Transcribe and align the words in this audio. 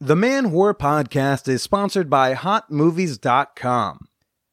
The 0.00 0.14
Man 0.14 0.50
Whore 0.50 0.74
podcast 0.74 1.48
is 1.48 1.62
sponsored 1.62 2.10
by 2.10 2.34
HotMovies.com. 2.34 4.00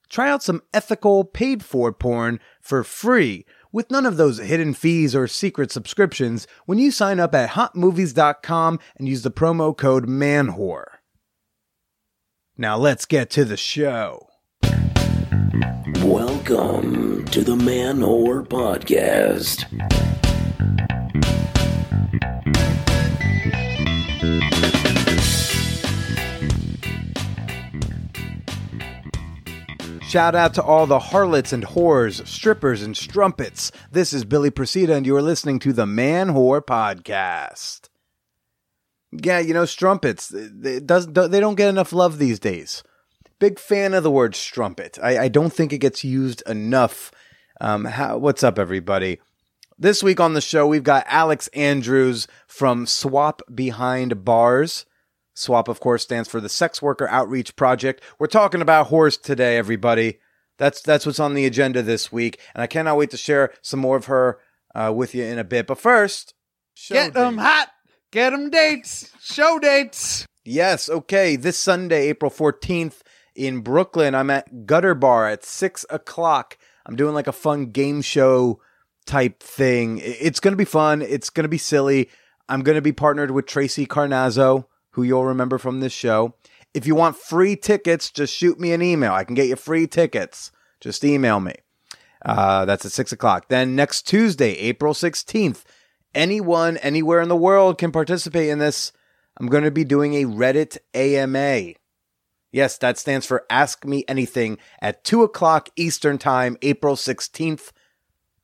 Try 0.08 0.30
out 0.30 0.42
some 0.42 0.62
ethical, 0.74 1.26
paid 1.26 1.66
for 1.66 1.92
porn 1.92 2.40
for 2.62 2.82
free 2.82 3.46
with 3.70 3.92
none 3.92 4.06
of 4.06 4.16
those 4.16 4.38
hidden 4.38 4.74
fees 4.74 5.14
or 5.14 5.28
secret 5.28 5.70
subscriptions 5.70 6.48
when 6.66 6.78
you 6.78 6.92
sign 6.92 7.20
up 7.20 7.36
at 7.36 7.50
HotMovies.com 7.50 8.80
and 8.96 9.10
use 9.10 9.24
the 9.24 9.32
promo 9.32 9.76
code 9.76 10.08
MANWHORE. 10.08 11.02
Now 12.58 12.78
let's 12.78 13.04
get 13.04 13.30
to 13.32 13.44
the 13.44 13.58
show. 13.58 14.30
Welcome 16.06 17.26
to 17.26 17.42
the 17.44 17.58
Man 17.58 18.00
Whore 18.00 18.48
Podcast. 18.48 19.66
Shout 30.14 30.36
out 30.36 30.54
to 30.54 30.62
all 30.62 30.86
the 30.86 31.00
harlots 31.00 31.52
and 31.54 31.66
whores, 31.66 32.28
strippers 32.28 32.84
and 32.84 32.96
strumpets. 32.96 33.72
This 33.92 34.14
is 34.14 34.26
Billy 34.26 34.52
Procida, 34.52 34.96
and 34.96 35.08
you 35.08 35.16
are 35.16 35.24
listening 35.24 35.58
to 35.58 35.74
the 35.74 35.88
Man 35.88 36.36
Whore 36.36 36.62
Podcast. 36.62 37.90
Yeah, 39.12 39.40
you 39.40 39.56
know, 39.56 39.66
strumpets, 39.66 40.30
does, 40.30 41.08
they 41.08 41.40
don't 41.40 41.56
get 41.56 41.70
enough 41.70 41.94
love 41.94 42.20
these 42.20 42.38
days. 42.38 42.84
Big 43.40 43.58
fan 43.58 43.96
of 43.96 44.04
the 44.04 44.12
word 44.12 44.36
strumpet. 44.36 45.00
I, 45.02 45.18
I 45.18 45.28
don't 45.30 45.52
think 45.52 45.74
it 45.74 45.80
gets 45.80 46.04
used 46.04 46.44
enough. 46.48 47.12
Um, 47.60 47.86
how, 47.86 48.20
what's 48.20 48.44
up, 48.44 48.60
everybody? 48.60 49.20
This 49.80 50.04
week 50.04 50.20
on 50.20 50.36
the 50.36 50.42
show, 50.42 50.68
we've 50.68 50.84
got 50.84 51.08
Alex 51.08 51.48
Andrews 51.56 52.28
from 52.46 52.86
SWOP 52.86 53.42
Behind 53.56 54.24
Bars. 54.24 54.86
SWOP, 55.36 55.68
of 55.68 55.80
course, 55.80 56.04
stands 56.04 56.30
for 56.30 56.40
the 56.40 56.50
Sex 56.50 56.82
Worker 56.82 57.08
Outreach 57.08 57.56
Project. 57.56 58.02
We're 58.20 58.28
talking 58.28 58.62
about 58.62 58.90
whores 58.90 59.22
today, 59.22 59.58
everybody. 59.58 60.20
That's 60.60 60.82
that's 60.82 61.06
what's 61.06 61.20
on 61.20 61.34
the 61.34 61.46
agenda 61.46 61.82
this 61.82 62.12
week, 62.12 62.40
and 62.54 62.62
I 62.62 62.68
cannot 62.68 62.98
wait 62.98 63.10
to 63.10 63.18
share 63.18 63.52
some 63.62 63.80
more 63.80 63.98
of 63.98 64.06
her 64.06 64.40
uh, 64.76 64.94
with 64.96 65.16
you 65.16 65.24
in 65.24 65.40
a 65.40 65.44
bit. 65.44 65.66
But 65.66 65.80
first, 65.80 66.36
get 66.90 67.14
them 67.14 67.40
hot, 67.40 67.70
get 68.12 68.30
them 68.30 68.52
dates, 68.52 69.12
show 69.20 69.58
dates. 69.58 70.28
Yes, 70.46 70.90
okay. 70.90 71.36
This 71.36 71.58
Sunday, 71.58 72.10
April 72.10 72.30
fourteenth, 72.30 73.02
in 73.36 73.62
Brooklyn, 73.62 74.14
I'm 74.14 74.30
at 74.30 74.68
Gutter 74.68 74.94
Bar 74.94 75.28
at 75.28 75.44
six 75.44 75.88
o'clock. 75.90 76.58
I'm 76.86 76.96
doing 76.96 77.16
like 77.16 77.28
a 77.28 77.32
fun 77.32 77.72
game 77.72 78.04
show 78.04 78.62
type 79.08 79.42
thing. 79.42 80.00
It's 80.04 80.40
gonna 80.40 80.56
be 80.56 80.66
fun. 80.66 81.02
It's 81.02 81.32
gonna 81.32 81.48
be 81.48 81.58
silly. 81.58 82.12
I'm 82.48 82.62
gonna 82.62 82.82
be 82.82 82.92
partnered 82.92 83.32
with 83.32 83.48
Tracy 83.48 83.88
Carnazzo 83.88 84.66
who 84.94 85.04
you'll 85.04 85.26
remember 85.26 85.58
from 85.58 85.80
this 85.80 85.94
show. 85.94 86.36
If 86.74 86.88
you 86.88 86.96
want 86.96 87.18
free 87.18 87.56
tickets, 87.56 88.10
just 88.10 88.34
shoot 88.34 88.60
me 88.60 88.74
an 88.74 88.82
email. 88.82 89.14
I 89.14 89.24
can 89.24 89.36
get 89.36 89.48
you 89.48 89.56
free 89.56 89.86
tickets. 89.86 90.52
Just 90.80 91.04
email 91.04 91.40
me. 91.40 91.54
Uh, 92.24 92.66
that's 92.66 92.86
at 92.86 92.92
6 92.92 93.12
o'clock. 93.12 93.48
Then 93.50 93.76
next 93.76 94.04
Tuesday, 94.04 94.54
April 94.54 94.94
16th, 94.94 95.64
anyone, 96.16 96.78
anywhere 96.78 97.22
in 97.22 97.30
the 97.30 97.36
world 97.36 97.78
can 97.78 97.92
participate 97.92 98.50
in 98.50 98.60
this. 98.60 98.92
I'm 99.38 99.48
going 99.48 99.64
to 99.64 99.72
be 99.72 99.84
doing 99.84 100.14
a 100.14 100.26
Reddit 100.26 100.78
AMA. 100.94 101.74
Yes, 102.52 102.78
that 102.78 103.00
stands 103.00 103.26
for 103.26 103.46
Ask 103.50 103.84
Me 103.84 104.06
Anything 104.08 104.60
at 104.80 105.04
2 105.04 105.24
o'clock 105.24 105.70
Eastern 105.76 106.20
Time, 106.20 106.56
April 106.62 106.96
16th. 106.96 107.72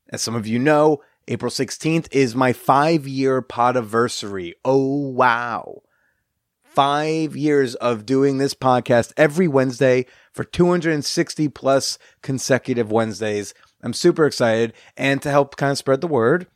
As 0.08 0.20
some 0.20 0.34
of 0.34 0.48
you 0.48 0.58
know, 0.58 1.00
April 1.28 1.50
16th 1.50 2.08
is 2.10 2.34
my 2.34 2.52
five 2.52 3.06
year 3.06 3.40
podiversary. 3.40 4.54
Oh, 4.64 5.10
wow 5.10 5.82
five 6.74 7.36
years 7.36 7.74
of 7.76 8.06
doing 8.06 8.38
this 8.38 8.54
podcast 8.54 9.12
every 9.16 9.48
Wednesday 9.48 10.06
for 10.32 10.44
260 10.44 11.48
plus 11.48 11.98
consecutive 12.22 12.92
Wednesdays. 12.92 13.54
I'm 13.82 13.92
super 13.92 14.24
excited. 14.24 14.72
And 14.96 15.20
to 15.22 15.30
help 15.30 15.56
kind 15.56 15.72
of 15.72 15.78
spread 15.78 16.00
the 16.00 16.06
word 16.06 16.46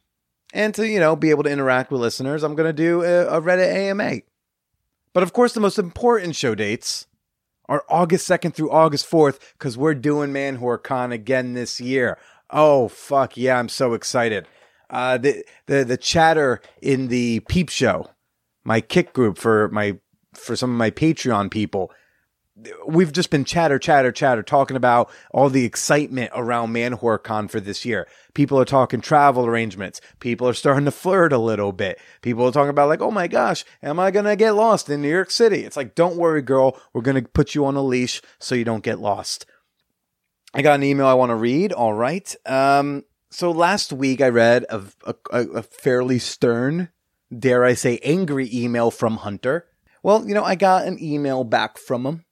and 0.53 0.75
to, 0.75 0.89
you 0.89 1.01
know, 1.01 1.17
be 1.17 1.31
able 1.31 1.43
to 1.43 1.51
interact 1.51 1.91
with 1.91 2.01
listeners, 2.01 2.43
I'm 2.43 2.55
going 2.55 2.69
to 2.69 2.73
do 2.73 3.03
a, 3.03 3.39
a 3.39 3.41
Reddit 3.41 3.75
AMA. 3.75 4.21
But 5.13 5.23
of 5.23 5.33
course, 5.33 5.53
the 5.53 5.61
most 5.61 5.79
important 5.79 6.37
show 6.37 6.55
dates 6.55 7.07
are 7.69 7.85
August 7.89 8.29
2nd 8.29 8.55
through 8.55 8.71
August 8.71 9.11
4th 9.11 9.39
because 9.53 9.77
we're 9.77 9.95
doing 9.95 10.33
Man 10.33 10.61
Con 10.79 11.13
again 11.13 11.55
this 11.55 11.81
year. 11.81 12.19
Oh, 12.51 12.89
fuck 12.89 13.37
yeah, 13.37 13.59
I'm 13.59 13.69
so 13.69 13.95
excited. 13.95 14.47
Uh, 14.91 15.19
the, 15.19 15.45
the, 15.67 15.85
the 15.85 15.97
chatter 15.97 16.61
in 16.81 17.09
the 17.09 17.41
Peep 17.41 17.69
Show, 17.69 18.07
my 18.65 18.81
Kik 18.81 19.13
group 19.13 19.39
for 19.39 19.69
my 19.69 19.99
for 20.35 20.57
some 20.57 20.71
of 20.71 20.77
my 20.77 20.91
Patreon 20.91 21.51
people, 21.51 21.91
we've 22.87 23.13
just 23.13 23.31
been 23.31 23.45
chatter, 23.45 23.79
chatter, 23.79 24.13
chatter, 24.13 24.43
talking 24.43 24.77
about 24.77 25.11
all 25.33 25.51
the 25.51 25.65
excitement 25.65 26.31
around 26.35 26.73
ManwhoreCon 26.73 27.51
for 27.51 27.59
this 27.61 27.85
year. 27.85 28.07
People 28.33 28.59
are 28.59 28.65
talking 28.65 29.01
travel 29.01 29.47
arrangements. 29.47 30.01
People 30.21 30.49
are 30.49 30.55
starting 30.55 30.85
to 30.85 30.91
flirt 30.91 31.33
a 31.33 31.39
little 31.39 31.73
bit. 31.73 31.99
People 32.23 32.47
are 32.47 32.53
talking 32.53 32.71
about 32.71 32.89
like, 32.89 33.01
oh 33.01 33.11
my 33.11 33.27
gosh, 33.27 33.65
am 33.83 33.99
I 33.99 34.11
gonna 34.11 34.37
get 34.37 34.53
lost 34.53 34.89
in 34.89 35.03
New 35.03 35.11
York 35.11 35.31
City? 35.31 35.65
It's 35.65 35.77
like, 35.77 35.95
don't 35.95 36.17
worry, 36.17 36.43
girl, 36.43 36.81
we're 36.93 37.03
gonna 37.03 37.23
put 37.23 37.55
you 37.55 37.67
on 37.67 37.77
a 37.77 37.83
leash 37.83 38.23
so 38.39 38.55
you 38.55 38.65
don't 38.65 38.85
get 38.85 39.01
lost. 39.01 39.47
I 40.53 40.63
got 40.63 40.77
an 40.77 40.85
email 40.85 41.07
I 41.07 41.15
want 41.15 41.31
to 41.31 41.37
read. 41.37 41.73
All 41.73 41.93
right. 41.93 42.33
Um, 42.47 43.05
so 43.31 43.51
last 43.51 43.93
week 43.93 44.21
I 44.21 44.29
read 44.29 44.65
a, 44.71 44.85
a, 45.05 45.15
a 45.33 45.63
fairly 45.65 46.21
stern, 46.21 46.91
dare 47.37 47.65
I 47.65 47.75
say, 47.75 47.99
angry 48.05 48.49
email 48.53 48.93
from 48.93 49.17
Hunter 49.17 49.67
well, 50.05 50.29
you 50.29 50.35
know, 50.35 50.45
I 50.45 50.55
got 50.55 50.87
an 50.87 51.03
email 51.03 51.45
back 51.45 51.79
from 51.79 52.05
him. 52.05 52.25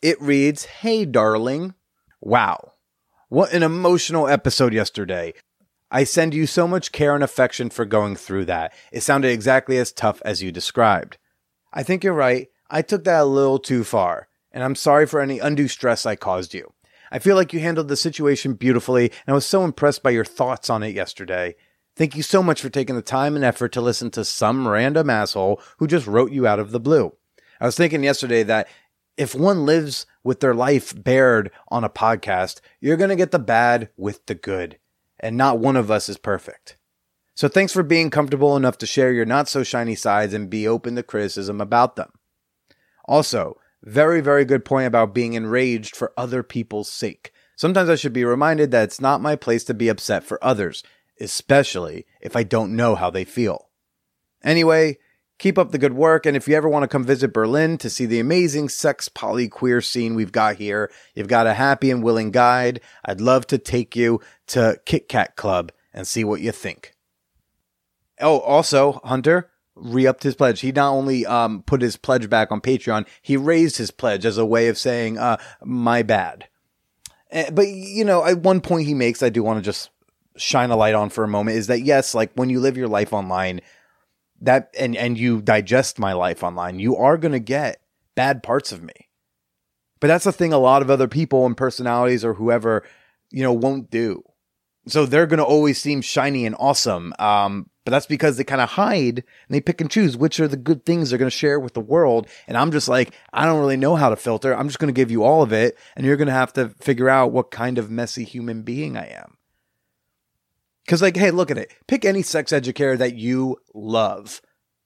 It 0.00 0.22
reads, 0.22 0.64
Hey, 0.66 1.04
darling. 1.04 1.74
Wow. 2.20 2.74
What 3.28 3.52
an 3.52 3.64
emotional 3.64 4.28
episode 4.28 4.72
yesterday. 4.72 5.34
I 5.90 6.04
send 6.04 6.32
you 6.32 6.46
so 6.46 6.68
much 6.68 6.92
care 6.92 7.16
and 7.16 7.24
affection 7.24 7.70
for 7.70 7.84
going 7.84 8.14
through 8.14 8.44
that. 8.44 8.72
It 8.92 9.02
sounded 9.02 9.32
exactly 9.32 9.78
as 9.78 9.90
tough 9.90 10.22
as 10.24 10.44
you 10.44 10.52
described. 10.52 11.18
I 11.72 11.82
think 11.82 12.04
you're 12.04 12.14
right. 12.14 12.48
I 12.70 12.82
took 12.82 13.02
that 13.02 13.22
a 13.22 13.24
little 13.24 13.58
too 13.58 13.82
far, 13.82 14.28
and 14.52 14.62
I'm 14.62 14.76
sorry 14.76 15.06
for 15.06 15.20
any 15.20 15.40
undue 15.40 15.68
stress 15.68 16.06
I 16.06 16.14
caused 16.14 16.54
you. 16.54 16.72
I 17.10 17.18
feel 17.18 17.34
like 17.34 17.52
you 17.52 17.58
handled 17.58 17.88
the 17.88 17.96
situation 17.96 18.54
beautifully, 18.54 19.10
and 19.26 19.32
I 19.32 19.34
was 19.34 19.44
so 19.44 19.64
impressed 19.64 20.04
by 20.04 20.10
your 20.10 20.24
thoughts 20.24 20.70
on 20.70 20.84
it 20.84 20.94
yesterday. 20.94 21.56
Thank 21.94 22.16
you 22.16 22.22
so 22.22 22.42
much 22.42 22.62
for 22.62 22.70
taking 22.70 22.96
the 22.96 23.02
time 23.02 23.36
and 23.36 23.44
effort 23.44 23.72
to 23.72 23.80
listen 23.80 24.10
to 24.12 24.24
some 24.24 24.66
random 24.66 25.10
asshole 25.10 25.60
who 25.78 25.86
just 25.86 26.06
wrote 26.06 26.32
you 26.32 26.46
out 26.46 26.58
of 26.58 26.70
the 26.70 26.80
blue. 26.80 27.12
I 27.60 27.66
was 27.66 27.76
thinking 27.76 28.02
yesterday 28.02 28.42
that 28.44 28.68
if 29.16 29.34
one 29.34 29.66
lives 29.66 30.06
with 30.24 30.40
their 30.40 30.54
life 30.54 30.94
bared 31.00 31.50
on 31.68 31.84
a 31.84 31.90
podcast, 31.90 32.60
you're 32.80 32.96
going 32.96 33.10
to 33.10 33.16
get 33.16 33.30
the 33.30 33.38
bad 33.38 33.90
with 33.96 34.24
the 34.26 34.34
good. 34.34 34.78
And 35.20 35.36
not 35.36 35.58
one 35.58 35.76
of 35.76 35.90
us 35.90 36.08
is 36.08 36.16
perfect. 36.16 36.76
So 37.34 37.46
thanks 37.46 37.72
for 37.72 37.82
being 37.82 38.10
comfortable 38.10 38.56
enough 38.56 38.78
to 38.78 38.86
share 38.86 39.12
your 39.12 39.24
not 39.24 39.48
so 39.48 39.62
shiny 39.62 39.94
sides 39.94 40.32
and 40.34 40.50
be 40.50 40.66
open 40.66 40.96
to 40.96 41.02
criticism 41.02 41.60
about 41.60 41.96
them. 41.96 42.10
Also, 43.04 43.58
very, 43.82 44.20
very 44.20 44.44
good 44.44 44.64
point 44.64 44.86
about 44.86 45.14
being 45.14 45.34
enraged 45.34 45.94
for 45.94 46.12
other 46.16 46.42
people's 46.42 46.88
sake. 46.88 47.32
Sometimes 47.56 47.90
I 47.90 47.96
should 47.96 48.12
be 48.12 48.24
reminded 48.24 48.70
that 48.70 48.84
it's 48.84 49.00
not 49.00 49.20
my 49.20 49.36
place 49.36 49.64
to 49.64 49.74
be 49.74 49.88
upset 49.88 50.24
for 50.24 50.42
others 50.42 50.82
especially 51.22 52.06
if 52.20 52.36
I 52.36 52.42
don't 52.42 52.76
know 52.76 52.94
how 52.94 53.10
they 53.10 53.24
feel. 53.24 53.68
Anyway, 54.44 54.98
keep 55.38 55.56
up 55.56 55.70
the 55.70 55.78
good 55.78 55.94
work, 55.94 56.26
and 56.26 56.36
if 56.36 56.46
you 56.46 56.54
ever 56.56 56.68
want 56.68 56.82
to 56.82 56.88
come 56.88 57.04
visit 57.04 57.32
Berlin 57.32 57.78
to 57.78 57.88
see 57.88 58.06
the 58.06 58.20
amazing 58.20 58.68
sex 58.68 59.08
poly 59.08 59.48
queer 59.48 59.80
scene 59.80 60.14
we've 60.14 60.32
got 60.32 60.56
here, 60.56 60.90
you've 61.14 61.28
got 61.28 61.46
a 61.46 61.54
happy 61.54 61.90
and 61.90 62.02
willing 62.02 62.30
guide. 62.30 62.80
I'd 63.04 63.20
love 63.20 63.46
to 63.48 63.58
take 63.58 63.96
you 63.96 64.20
to 64.48 64.80
Kit 64.84 65.08
Kat 65.08 65.36
Club 65.36 65.72
and 65.94 66.06
see 66.06 66.24
what 66.24 66.40
you 66.40 66.52
think. 66.52 66.94
Oh, 68.20 68.40
also, 68.40 69.00
Hunter 69.04 69.50
re-upped 69.74 70.22
his 70.22 70.34
pledge. 70.34 70.60
He 70.60 70.70
not 70.70 70.92
only 70.92 71.24
um, 71.24 71.62
put 71.62 71.82
his 71.82 71.96
pledge 71.96 72.28
back 72.28 72.52
on 72.52 72.60
Patreon, 72.60 73.06
he 73.20 73.36
raised 73.36 73.78
his 73.78 73.90
pledge 73.90 74.26
as 74.26 74.38
a 74.38 74.46
way 74.46 74.68
of 74.68 74.78
saying, 74.78 75.18
uh, 75.18 75.38
"My 75.62 76.02
bad." 76.02 76.48
Uh, 77.32 77.50
but 77.50 77.68
you 77.68 78.04
know, 78.04 78.24
at 78.24 78.38
one 78.38 78.60
point 78.60 78.86
he 78.86 78.94
makes, 78.94 79.22
I 79.22 79.28
do 79.28 79.42
want 79.42 79.58
to 79.58 79.62
just 79.62 79.90
shine 80.36 80.70
a 80.70 80.76
light 80.76 80.94
on 80.94 81.10
for 81.10 81.24
a 81.24 81.28
moment 81.28 81.56
is 81.56 81.66
that 81.66 81.82
yes, 81.82 82.14
like 82.14 82.32
when 82.34 82.50
you 82.50 82.60
live 82.60 82.76
your 82.76 82.88
life 82.88 83.12
online, 83.12 83.60
that 84.40 84.74
and 84.78 84.96
and 84.96 85.18
you 85.18 85.40
digest 85.40 85.98
my 85.98 86.12
life 86.12 86.42
online, 86.42 86.78
you 86.78 86.96
are 86.96 87.16
going 87.16 87.32
to 87.32 87.38
get 87.38 87.80
bad 88.14 88.42
parts 88.42 88.72
of 88.72 88.82
me. 88.82 89.08
But 90.00 90.08
that's 90.08 90.24
the 90.24 90.32
thing 90.32 90.52
a 90.52 90.58
lot 90.58 90.82
of 90.82 90.90
other 90.90 91.08
people 91.08 91.46
and 91.46 91.56
personalities 91.56 92.24
or 92.24 92.34
whoever, 92.34 92.82
you 93.30 93.42
know, 93.42 93.52
won't 93.52 93.90
do. 93.90 94.24
So 94.88 95.06
they're 95.06 95.28
going 95.28 95.38
to 95.38 95.44
always 95.44 95.80
seem 95.80 96.00
shiny 96.00 96.44
and 96.44 96.56
awesome. 96.58 97.14
Um, 97.20 97.70
but 97.84 97.92
that's 97.92 98.06
because 98.06 98.36
they 98.36 98.44
kind 98.44 98.60
of 98.60 98.70
hide 98.70 99.18
and 99.18 99.24
they 99.50 99.60
pick 99.60 99.80
and 99.80 99.90
choose 99.90 100.16
which 100.16 100.40
are 100.40 100.48
the 100.48 100.56
good 100.56 100.84
things 100.84 101.10
they're 101.10 101.18
going 101.18 101.30
to 101.30 101.36
share 101.36 101.60
with 101.60 101.74
the 101.74 101.80
world. 101.80 102.28
And 102.46 102.56
I'm 102.56 102.72
just 102.72 102.88
like, 102.88 103.14
I 103.32 103.44
don't 103.44 103.60
really 103.60 103.76
know 103.76 103.94
how 103.96 104.10
to 104.10 104.16
filter. 104.16 104.56
I'm 104.56 104.68
just 104.68 104.78
going 104.78 104.92
to 104.92 104.98
give 104.98 105.10
you 105.10 105.22
all 105.22 105.42
of 105.42 105.52
it. 105.52 105.78
And 105.96 106.04
you're 106.04 106.16
going 106.16 106.26
to 106.26 106.32
have 106.32 106.52
to 106.54 106.70
figure 106.80 107.08
out 107.08 107.32
what 107.32 107.50
kind 107.50 107.78
of 107.78 107.90
messy 107.90 108.24
human 108.24 108.62
being 108.62 108.96
I 108.96 109.06
am. 109.06 109.36
Because, 110.84 111.02
like, 111.02 111.16
hey, 111.16 111.30
look 111.30 111.50
at 111.50 111.58
it. 111.58 111.72
Pick 111.86 112.04
any 112.04 112.22
sex 112.22 112.52
educator 112.52 112.96
that 112.96 113.14
you 113.14 113.56
love. 113.74 114.40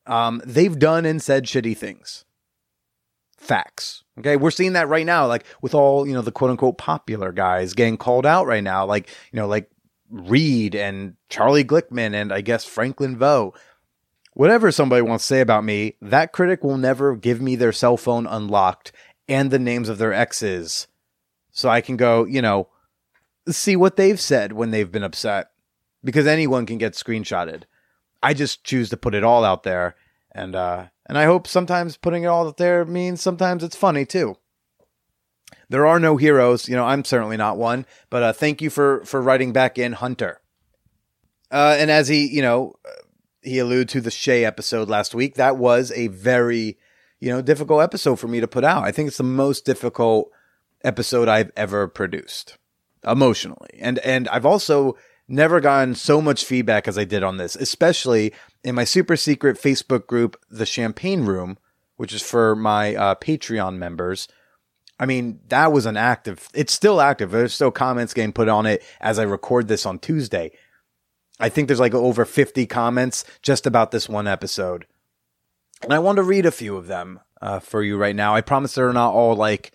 Um, 0.06 0.42
they've 0.44 0.78
done 0.78 1.04
and 1.04 1.22
said 1.22 1.44
shitty 1.44 1.76
things. 1.76 2.24
Facts. 3.38 4.04
Okay. 4.18 4.36
We're 4.36 4.50
seeing 4.50 4.74
that 4.74 4.88
right 4.88 5.06
now, 5.06 5.26
like 5.26 5.44
with 5.60 5.74
all, 5.74 6.06
you 6.06 6.14
know, 6.14 6.22
the 6.22 6.32
quote 6.32 6.50
unquote 6.50 6.78
popular 6.78 7.32
guys 7.32 7.74
getting 7.74 7.96
called 7.96 8.26
out 8.26 8.46
right 8.46 8.64
now, 8.64 8.86
like, 8.86 9.08
you 9.32 9.36
know, 9.36 9.46
like 9.46 9.70
Reed 10.10 10.74
and 10.74 11.16
Charlie 11.28 11.64
Glickman 11.64 12.14
and 12.14 12.32
I 12.32 12.40
guess 12.40 12.64
Franklin 12.64 13.18
Veaux. 13.18 13.52
Whatever 14.34 14.70
somebody 14.70 15.02
wants 15.02 15.24
to 15.24 15.28
say 15.28 15.40
about 15.40 15.64
me, 15.64 15.96
that 16.00 16.32
critic 16.32 16.62
will 16.62 16.76
never 16.76 17.16
give 17.16 17.40
me 17.40 17.56
their 17.56 17.72
cell 17.72 17.96
phone 17.96 18.26
unlocked 18.26 18.92
and 19.28 19.50
the 19.50 19.58
names 19.58 19.88
of 19.88 19.98
their 19.98 20.12
exes 20.12 20.86
so 21.50 21.68
I 21.68 21.80
can 21.80 21.96
go, 21.96 22.24
you 22.24 22.42
know, 22.42 22.68
see 23.48 23.76
what 23.76 23.96
they've 23.96 24.20
said 24.20 24.52
when 24.52 24.70
they've 24.70 24.90
been 24.90 25.02
upset 25.02 25.50
because 26.04 26.26
anyone 26.26 26.66
can 26.66 26.78
get 26.78 26.92
screenshotted. 26.92 27.64
I 28.22 28.34
just 28.34 28.64
choose 28.64 28.90
to 28.90 28.96
put 28.96 29.14
it 29.14 29.24
all 29.24 29.44
out 29.44 29.62
there 29.62 29.96
and 30.32 30.54
uh 30.54 30.86
and 31.06 31.16
I 31.16 31.24
hope 31.24 31.46
sometimes 31.46 31.96
putting 31.96 32.24
it 32.24 32.26
all 32.26 32.46
out 32.46 32.56
there 32.56 32.84
means 32.84 33.20
sometimes 33.20 33.62
it's 33.64 33.76
funny 33.76 34.04
too. 34.04 34.36
There 35.68 35.86
are 35.86 36.00
no 36.00 36.16
heroes, 36.16 36.68
you 36.68 36.76
know, 36.76 36.84
I'm 36.84 37.04
certainly 37.04 37.36
not 37.36 37.56
one, 37.56 37.86
but 38.10 38.22
uh 38.22 38.32
thank 38.32 38.60
you 38.60 38.70
for 38.70 39.04
for 39.04 39.20
writing 39.20 39.52
back 39.52 39.78
in 39.78 39.94
Hunter. 39.94 40.40
Uh 41.50 41.76
and 41.78 41.90
as 41.90 42.08
he, 42.08 42.26
you 42.26 42.42
know, 42.42 42.74
he 43.42 43.58
alluded 43.58 43.88
to 43.90 44.00
the 44.00 44.10
Shay 44.10 44.44
episode 44.44 44.88
last 44.88 45.14
week, 45.14 45.36
that 45.36 45.56
was 45.56 45.92
a 45.92 46.08
very, 46.08 46.78
you 47.20 47.30
know, 47.30 47.40
difficult 47.40 47.82
episode 47.82 48.16
for 48.16 48.28
me 48.28 48.40
to 48.40 48.48
put 48.48 48.64
out. 48.64 48.84
I 48.84 48.92
think 48.92 49.08
it's 49.08 49.18
the 49.18 49.22
most 49.22 49.64
difficult 49.64 50.30
episode 50.84 51.28
I've 51.28 51.52
ever 51.56 51.88
produced 51.88 52.58
emotionally. 53.06 53.78
And 53.80 53.98
and 54.00 54.28
I've 54.28 54.46
also 54.46 54.96
never 55.28 55.60
gotten 55.60 55.94
so 55.94 56.20
much 56.20 56.44
feedback 56.44 56.86
as 56.86 56.96
I 56.96 57.04
did 57.04 57.22
on 57.22 57.36
this, 57.36 57.56
especially 57.56 58.32
in 58.62 58.74
my 58.74 58.84
super 58.84 59.16
secret 59.16 59.56
Facebook 59.56 60.06
group, 60.06 60.40
The 60.50 60.66
Champagne 60.66 61.24
Room, 61.24 61.58
which 61.96 62.12
is 62.12 62.22
for 62.22 62.54
my 62.54 62.94
uh, 62.94 63.14
Patreon 63.16 63.76
members. 63.76 64.28
I 64.98 65.06
mean, 65.06 65.40
that 65.48 65.72
was 65.72 65.86
an 65.86 65.96
active, 65.96 66.48
it's 66.54 66.72
still 66.72 67.00
active. 67.00 67.30
There's 67.30 67.54
still 67.54 67.70
comments 67.70 68.14
getting 68.14 68.32
put 68.32 68.48
on 68.48 68.66
it 68.66 68.82
as 69.00 69.18
I 69.18 69.24
record 69.24 69.68
this 69.68 69.84
on 69.84 69.98
Tuesday. 69.98 70.52
I 71.38 71.48
think 71.48 71.68
there's 71.68 71.80
like 71.80 71.94
over 71.94 72.24
50 72.24 72.66
comments 72.66 73.24
just 73.42 73.66
about 73.66 73.90
this 73.90 74.08
one 74.08 74.26
episode. 74.26 74.86
And 75.82 75.92
I 75.92 75.98
want 75.98 76.16
to 76.16 76.22
read 76.22 76.46
a 76.46 76.50
few 76.50 76.76
of 76.76 76.86
them 76.86 77.20
uh, 77.42 77.60
for 77.60 77.82
you 77.82 77.98
right 77.98 78.16
now. 78.16 78.34
I 78.34 78.40
promise 78.40 78.74
they're 78.74 78.92
not 78.92 79.12
all 79.12 79.36
like, 79.36 79.72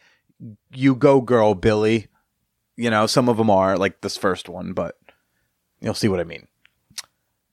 you 0.74 0.96
go 0.96 1.22
girl, 1.22 1.54
Billy. 1.54 2.08
You 2.76 2.90
know, 2.90 3.06
some 3.06 3.30
of 3.30 3.38
them 3.38 3.52
are 3.52 3.78
like 3.78 4.02
this 4.02 4.18
first 4.18 4.50
one, 4.50 4.74
but 4.74 4.98
you'll 5.82 5.94
see 5.94 6.08
what 6.08 6.20
I 6.20 6.24
mean. 6.24 6.48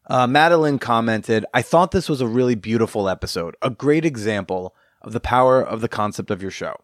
Uh, 0.07 0.27
Madeline 0.27 0.79
commented, 0.79 1.45
I 1.53 1.61
thought 1.61 1.91
this 1.91 2.09
was 2.09 2.21
a 2.21 2.27
really 2.27 2.55
beautiful 2.55 3.09
episode, 3.09 3.57
a 3.61 3.69
great 3.69 4.05
example 4.05 4.75
of 5.03 5.13
the 5.13 5.21
power 5.21 5.61
of 5.61 5.81
the 5.81 5.89
concept 5.89 6.31
of 6.31 6.41
your 6.41 6.51
show. 6.51 6.77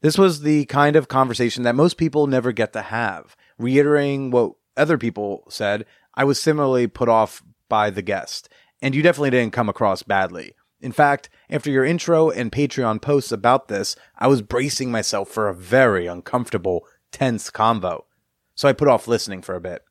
This 0.00 0.18
was 0.18 0.40
the 0.40 0.64
kind 0.64 0.96
of 0.96 1.08
conversation 1.08 1.62
that 1.62 1.74
most 1.74 1.96
people 1.96 2.26
never 2.26 2.52
get 2.52 2.72
to 2.72 2.82
have. 2.82 3.36
Reiterating 3.58 4.30
what 4.30 4.52
other 4.76 4.98
people 4.98 5.44
said, 5.48 5.84
I 6.14 6.24
was 6.24 6.40
similarly 6.40 6.86
put 6.86 7.08
off 7.08 7.42
by 7.68 7.90
the 7.90 8.02
guest, 8.02 8.48
and 8.82 8.94
you 8.94 9.02
definitely 9.02 9.30
didn't 9.30 9.52
come 9.52 9.68
across 9.68 10.02
badly. 10.02 10.54
In 10.80 10.92
fact, 10.92 11.28
after 11.50 11.70
your 11.70 11.84
intro 11.84 12.30
and 12.30 12.50
Patreon 12.50 13.02
posts 13.02 13.30
about 13.30 13.68
this, 13.68 13.94
I 14.18 14.26
was 14.26 14.42
bracing 14.42 14.90
myself 14.90 15.28
for 15.28 15.48
a 15.48 15.54
very 15.54 16.06
uncomfortable, 16.06 16.86
tense 17.12 17.50
convo. 17.50 18.04
So 18.54 18.68
I 18.68 18.72
put 18.72 18.88
off 18.88 19.06
listening 19.06 19.42
for 19.42 19.54
a 19.54 19.60
bit. 19.60 19.84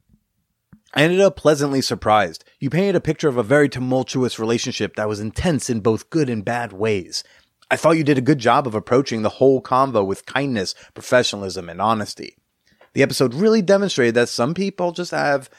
I 0.94 1.04
ended 1.04 1.20
up 1.22 1.36
pleasantly 1.36 1.82
surprised. 1.82 2.44
You 2.60 2.70
painted 2.70 2.96
a 2.96 3.02
picture 3.02 3.30
of 3.30 3.38
a 3.38 3.44
very 3.44 3.70
tumultuous 3.70 4.40
relationship 4.40 4.96
that 4.96 5.08
was 5.08 5.20
intense 5.20 5.70
in 5.70 5.82
both 5.82 6.10
good 6.10 6.30
and 6.30 6.44
bad 6.44 6.74
ways. 6.74 7.24
I 7.70 7.76
thought 7.76 7.98
you 7.98 8.04
did 8.04 8.18
a 8.18 8.22
good 8.22 8.40
job 8.40 8.66
of 8.66 8.74
approaching 8.74 9.22
the 9.22 9.30
whole 9.30 9.62
convo 9.62 10.04
with 10.04 10.26
kindness, 10.26 10.74
professionalism, 10.96 11.70
and 11.70 11.80
honesty. 11.80 12.36
The 12.94 13.04
episode 13.04 13.36
really 13.36 13.62
demonstrated 13.62 14.16
that 14.16 14.30
some 14.30 14.56
people 14.56 14.92
just 14.92 15.12
have 15.12 15.52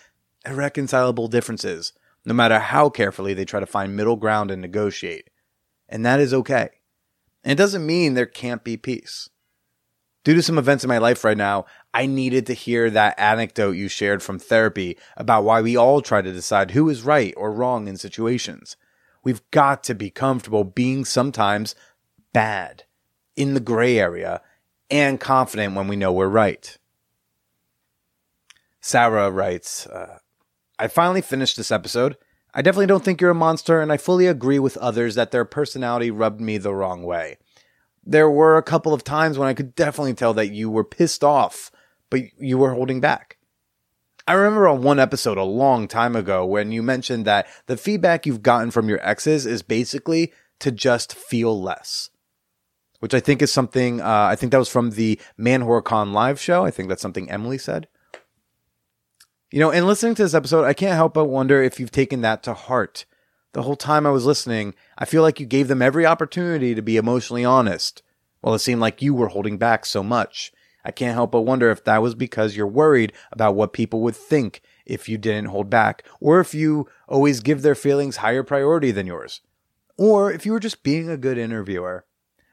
irreconcilable 0.45 1.29
differences, 1.29 1.93
no 2.25 2.35
matter 2.35 2.59
how 2.59 2.91
carefully 2.91 3.33
they 3.33 3.45
try 3.45 3.61
to 3.61 3.67
find 3.67 3.95
middle 3.95 4.17
ground 4.17 4.51
and 4.51 4.61
negotiate. 4.61 5.31
And 5.89 6.05
that 6.05 6.19
is 6.19 6.35
okay. 6.35 6.71
And 7.45 7.53
it 7.53 7.63
doesn't 7.63 7.87
mean 7.87 8.15
there 8.15 8.27
can't 8.27 8.65
be 8.65 8.77
peace. 8.77 9.29
Due 10.23 10.35
to 10.35 10.43
some 10.43 10.59
events 10.59 10.85
in 10.85 10.89
my 10.89 10.99
life 10.99 11.25
right 11.25 11.37
now, 11.37 11.65
I 11.95 12.07
needed 12.07 12.47
to 12.47 12.55
hear 12.55 12.91
that 12.91 13.19
anecdote 13.19 13.73
you 13.73 13.89
shared 13.89 14.23
from 14.23 14.39
therapy 14.39 14.99
about 15.17 15.45
why 15.45 15.63
we 15.63 15.77
all 15.77 16.03
try 16.03 16.21
to 16.21 16.33
decide 16.33 16.73
who 16.73 16.91
is 16.91 17.03
right 17.03 17.33
or 17.37 17.53
wrong 17.53 17.89
in 17.89 17.97
situations. 17.97 18.77
We've 19.25 19.43
got 19.51 19.83
to 19.85 19.95
be 19.95 20.11
comfortable 20.11 20.65
being 20.65 21.05
sometimes 21.05 21.75
bad, 22.33 22.85
in 23.35 23.55
the 23.55 23.61
gray 23.61 23.99
area, 23.99 24.43
and 24.91 25.19
confident 25.19 25.75
when 25.75 25.89
we 25.89 25.97
know 25.97 26.13
we're 26.13 26.29
right. 26.29 26.77
Sarah 28.81 29.31
writes, 29.31 29.87
uh, 29.87 30.19
I 30.79 30.89
finally 30.89 31.23
finished 31.23 31.57
this 31.57 31.71
episode. 31.71 32.17
I 32.53 32.63
definitely 32.63 32.87
don't 32.87 33.05
think 33.05 33.21
you're 33.21 33.31
a 33.31 33.35
monster, 33.35 33.81
and 33.81 33.93
I 33.93 33.97
fully 33.97 34.27
agree 34.27 34.59
with 34.59 34.77
others 34.79 35.15
that 35.15 35.31
their 35.31 35.45
personality 35.45 36.11
rubbed 36.11 36.41
me 36.41 36.59
the 36.59 36.75
wrong 36.75 37.03
way. 37.03 37.39
There 38.11 38.29
were 38.29 38.57
a 38.57 38.63
couple 38.65 38.93
of 38.93 39.05
times 39.05 39.39
when 39.39 39.47
I 39.47 39.55
could 39.55 39.77
definitely 39.77 40.15
tell 40.15 40.35
that 40.35 40.51
you 40.51 40.69
were 40.69 40.83
pissed 40.83 41.23
off, 41.23 41.71
but 42.11 42.23
you 42.41 42.59
were 42.59 42.75
holding 42.75 43.01
back. 43.01 43.39
I 44.27 44.33
remember 44.33 44.67
on 44.67 44.83
one 44.83 44.99
episode 44.99 45.39
a 45.39 45.45
long 45.45 45.87
time 45.87 46.17
ago 46.17 46.45
when 46.45 46.73
you 46.73 46.83
mentioned 46.83 47.25
that 47.27 47.47
the 47.67 47.77
feedback 47.77 48.27
you've 48.27 48.43
gotten 48.43 48.73
from 48.73 48.89
your 48.89 48.99
exes 49.07 49.47
is 49.47 49.63
basically 49.63 50.33
to 50.59 50.73
just 50.73 51.15
feel 51.15 51.63
less. 51.63 52.11
Which 52.99 53.15
I 53.15 53.21
think 53.21 53.43
is 53.43 53.53
something, 53.53 54.01
uh, 54.01 54.27
I 54.29 54.35
think 54.35 54.51
that 54.51 54.59
was 54.59 54.69
from 54.69 54.91
the 54.91 55.21
Man 55.37 55.63
live 55.63 56.41
show. 56.41 56.65
I 56.65 56.73
think 56.73 56.89
that's 56.89 57.01
something 57.01 57.31
Emily 57.31 57.59
said. 57.59 57.87
You 59.53 59.61
know, 59.61 59.71
in 59.71 59.87
listening 59.87 60.17
to 60.17 60.25
this 60.25 60.35
episode, 60.35 60.65
I 60.65 60.75
can't 60.75 60.97
help 60.97 61.15
but 61.15 61.27
wonder 61.27 61.63
if 61.63 61.79
you've 61.79 61.93
taken 61.93 62.23
that 62.23 62.43
to 62.43 62.55
heart. 62.55 63.05
The 63.53 63.63
whole 63.63 63.77
time 63.77 64.07
I 64.07 64.11
was 64.11 64.27
listening, 64.27 64.75
I 64.97 65.05
feel 65.05 65.23
like 65.23 65.41
you 65.41 65.47
gave 65.47 65.69
them 65.69 65.83
every 65.83 66.07
opportunity 66.07 66.75
to 66.75 66.83
be 66.83 66.97
emotionally 66.97 67.45
honest. 67.45 68.03
Well, 68.43 68.55
it 68.55 68.61
seemed 68.61 68.81
like 68.81 69.03
you 69.03 69.13
were 69.13 69.29
holding 69.29 69.59
back 69.59 69.85
so 69.85 70.03
much. 70.03 70.53
I 70.85 70.93
can't 70.93 71.15
help 71.15 71.33
but 71.33 71.43
wonder 71.43 71.71
if 71.71 71.85
that 71.85 72.01
was 72.01 72.15
because 72.15 72.57
you're 72.57 72.67
worried 72.67 73.13
about 73.33 73.55
what 73.55 73.73
people 73.73 74.01
would 74.03 74.17
think 74.17 74.63
if 74.87 75.09
you 75.09 75.19
didn't 75.19 75.49
hold 75.49 75.69
back, 75.69 76.05
or 76.21 76.41
if 76.41 76.55
you 76.55 76.89
always 77.09 77.41
give 77.41 77.63
their 77.63 77.75
feelings 77.75 78.19
higher 78.19 78.43
priority 78.43 78.91
than 78.91 79.07
yours, 79.07 79.41
or 79.99 80.33
if 80.33 80.47
you 80.47 80.53
were 80.53 80.61
just 80.61 80.83
being 80.83 81.11
a 81.11 81.17
good 81.17 81.37
interviewer. 81.37 82.07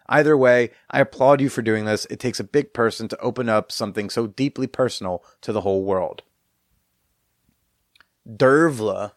Either 0.09 0.37
way, 0.37 0.71
I 0.89 1.01
applaud 1.01 1.41
you 1.41 1.49
for 1.49 1.61
doing 1.61 1.85
this. 1.85 2.05
It 2.09 2.19
takes 2.19 2.39
a 2.39 2.45
big 2.45 2.73
person 2.73 3.07
to 3.09 3.19
open 3.19 3.49
up 3.49 3.71
something 3.71 4.09
so 4.09 4.27
deeply 4.27 4.67
personal 4.67 5.23
to 5.41 5.51
the 5.51 5.61
whole 5.61 5.83
world. 5.83 6.23
Dervla, 8.27 9.13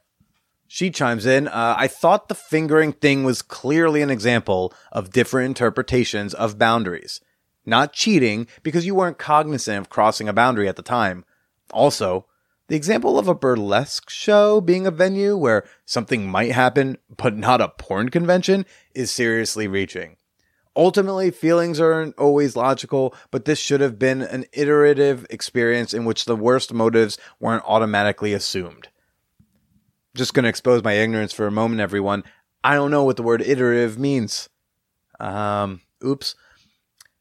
she 0.73 0.89
chimes 0.89 1.27
in. 1.27 1.49
Uh, 1.49 1.75
I 1.77 1.89
thought 1.89 2.29
the 2.29 2.35
fingering 2.37 2.93
thing 2.93 3.25
was 3.25 3.43
clearly 3.43 4.03
an 4.03 4.11
example 4.11 4.73
of 4.93 5.11
different 5.11 5.47
interpretations 5.47 6.33
of 6.33 6.61
boundaries. 6.61 7.21
Not 7.67 7.93
cheating 7.93 8.47
because 8.63 8.87
you 8.87 8.95
weren't 8.95 9.19
cognizant 9.19 9.79
of 9.79 9.91
crossing 9.91 10.29
a 10.29 10.33
boundary 10.33 10.69
at 10.69 10.77
the 10.77 10.83
time. 10.83 11.25
Also, 11.73 12.27
the 12.69 12.77
example 12.77 13.19
of 13.19 13.27
a 13.27 13.35
burlesque 13.35 14.09
show 14.09 14.61
being 14.61 14.87
a 14.87 14.93
venue 14.93 15.37
where 15.37 15.65
something 15.87 16.31
might 16.31 16.53
happen, 16.53 16.99
but 17.17 17.37
not 17.37 17.61
a 17.61 17.71
porn 17.71 18.09
convention, 18.09 18.65
is 18.95 19.11
seriously 19.11 19.67
reaching. 19.67 20.19
Ultimately, 20.77 21.33
feelings 21.33 21.81
aren't 21.81 22.17
always 22.17 22.55
logical, 22.55 23.13
but 23.33 23.45
this 23.45 23.59
should 23.59 23.81
have 23.81 23.99
been 23.99 24.23
an 24.23 24.45
iterative 24.53 25.27
experience 25.31 25.93
in 25.93 26.05
which 26.05 26.27
the 26.27 26.37
worst 26.37 26.73
motives 26.73 27.19
weren't 27.41 27.65
automatically 27.67 28.33
assumed 28.33 28.87
just 30.15 30.35
going 30.35 30.45
to 30.45 30.49
expose 30.49 30.83
my 30.83 30.95
ignorance 30.95 31.33
for 31.33 31.47
a 31.47 31.53
moment, 31.53 31.81
everyone. 31.81 32.25
I 32.63 32.75
don't 32.75 32.91
know 32.91 33.05
what 33.05 33.17
the 33.17 33.23
word 33.23 33.43
iterative 33.43 33.99
means. 33.99 34.49
Um, 35.19 35.81
oops. 36.05 36.35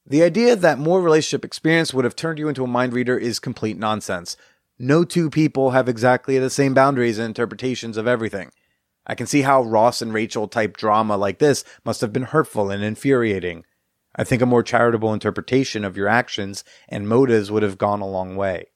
The 0.05 0.23
idea 0.23 0.55
that 0.55 0.79
more 0.79 1.01
relationship 1.01 1.45
experience 1.45 1.93
would 1.93 2.05
have 2.05 2.15
turned 2.15 2.39
you 2.39 2.49
into 2.49 2.63
a 2.63 2.67
mind 2.67 2.93
reader 2.93 3.17
is 3.17 3.39
complete 3.39 3.77
nonsense. 3.77 4.35
No 4.79 5.03
two 5.03 5.29
people 5.29 5.71
have 5.71 5.87
exactly 5.87 6.39
the 6.39 6.49
same 6.49 6.73
boundaries 6.73 7.19
and 7.19 7.27
interpretations 7.27 7.97
of 7.97 8.07
everything. 8.07 8.51
I 9.05 9.15
can 9.15 9.27
see 9.27 9.41
how 9.41 9.61
Ross 9.61 10.01
and 10.01 10.13
Rachel 10.13 10.47
type 10.47 10.77
drama 10.77 11.17
like 11.17 11.39
this 11.39 11.63
must 11.83 12.01
have 12.01 12.13
been 12.13 12.23
hurtful 12.23 12.71
and 12.71 12.83
infuriating. 12.83 13.65
I 14.15 14.23
think 14.23 14.41
a 14.41 14.47
more 14.47 14.63
charitable 14.63 15.13
interpretation 15.13 15.85
of 15.85 15.97
your 15.97 16.07
actions 16.07 16.63
and 16.87 17.07
motives 17.07 17.51
would 17.51 17.63
have 17.63 17.77
gone 17.77 18.01
a 18.01 18.07
long 18.07 18.35
way. 18.35 18.67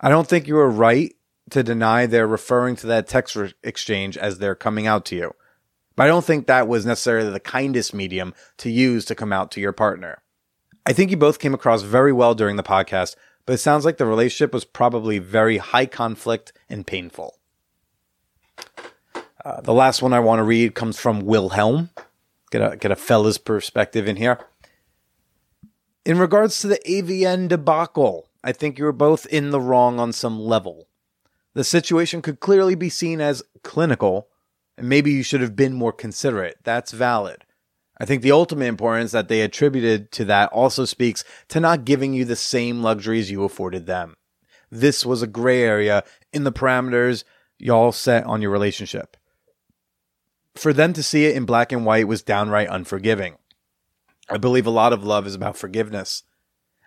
I 0.00 0.08
don't 0.08 0.28
think 0.28 0.46
you 0.46 0.54
were 0.54 0.70
right 0.70 1.14
to 1.50 1.62
deny 1.62 2.06
they're 2.06 2.26
referring 2.26 2.76
to 2.76 2.86
that 2.88 3.08
text 3.08 3.36
re- 3.36 3.52
exchange 3.62 4.16
as 4.16 4.38
they're 4.38 4.54
coming 4.54 4.86
out 4.86 5.04
to 5.06 5.16
you. 5.16 5.34
But 5.96 6.04
I 6.04 6.06
don't 6.06 6.24
think 6.24 6.46
that 6.46 6.68
was 6.68 6.86
necessarily 6.86 7.30
the 7.30 7.40
kindest 7.40 7.92
medium 7.92 8.34
to 8.58 8.70
use 8.70 9.04
to 9.06 9.14
come 9.14 9.32
out 9.32 9.50
to 9.52 9.60
your 9.60 9.72
partner. 9.72 10.22
I 10.86 10.92
think 10.92 11.10
you 11.10 11.16
both 11.16 11.38
came 11.38 11.54
across 11.54 11.82
very 11.82 12.12
well 12.12 12.34
during 12.34 12.56
the 12.56 12.62
podcast, 12.62 13.16
but 13.44 13.52
it 13.54 13.58
sounds 13.58 13.84
like 13.84 13.98
the 13.98 14.06
relationship 14.06 14.54
was 14.54 14.64
probably 14.64 15.18
very 15.18 15.58
high 15.58 15.86
conflict 15.86 16.52
and 16.68 16.86
painful. 16.86 17.38
Uh, 19.44 19.60
the 19.60 19.72
last 19.72 20.02
one 20.02 20.12
I 20.12 20.20
want 20.20 20.38
to 20.38 20.44
read 20.44 20.74
comes 20.74 20.98
from 20.98 21.20
Wilhelm. 21.20 21.90
Get 22.50 22.72
a 22.72 22.76
get 22.76 22.90
a 22.90 22.96
fella's 22.96 23.38
perspective 23.38 24.08
in 24.08 24.16
here. 24.16 24.38
In 26.04 26.18
regards 26.18 26.60
to 26.60 26.66
the 26.66 26.80
AVN 26.86 27.48
debacle, 27.48 28.28
I 28.42 28.52
think 28.52 28.78
you 28.78 28.84
were 28.84 28.92
both 28.92 29.26
in 29.26 29.50
the 29.50 29.60
wrong 29.60 30.00
on 30.00 30.12
some 30.12 30.40
level. 30.40 30.88
The 31.54 31.64
situation 31.64 32.22
could 32.22 32.40
clearly 32.40 32.74
be 32.74 32.88
seen 32.88 33.20
as 33.20 33.42
clinical, 33.62 34.28
and 34.78 34.88
maybe 34.88 35.10
you 35.10 35.22
should 35.22 35.40
have 35.40 35.56
been 35.56 35.74
more 35.74 35.92
considerate. 35.92 36.58
That's 36.62 36.92
valid. 36.92 37.44
I 37.98 38.06
think 38.06 38.22
the 38.22 38.32
ultimate 38.32 38.66
importance 38.66 39.12
that 39.12 39.28
they 39.28 39.42
attributed 39.42 40.10
to 40.12 40.24
that 40.26 40.50
also 40.52 40.84
speaks 40.84 41.22
to 41.48 41.60
not 41.60 41.84
giving 41.84 42.14
you 42.14 42.24
the 42.24 42.36
same 42.36 42.82
luxuries 42.82 43.30
you 43.30 43.44
afforded 43.44 43.86
them. 43.86 44.16
This 44.70 45.04
was 45.04 45.20
a 45.20 45.26
gray 45.26 45.62
area 45.62 46.04
in 46.32 46.44
the 46.44 46.52
parameters 46.52 47.24
y'all 47.58 47.92
set 47.92 48.24
on 48.24 48.40
your 48.40 48.50
relationship. 48.50 49.16
For 50.54 50.72
them 50.72 50.92
to 50.94 51.02
see 51.02 51.26
it 51.26 51.36
in 51.36 51.44
black 51.44 51.72
and 51.72 51.84
white 51.84 52.08
was 52.08 52.22
downright 52.22 52.68
unforgiving. 52.70 53.36
I 54.30 54.38
believe 54.38 54.66
a 54.66 54.70
lot 54.70 54.92
of 54.92 55.04
love 55.04 55.26
is 55.26 55.34
about 55.34 55.56
forgiveness. 55.56 56.22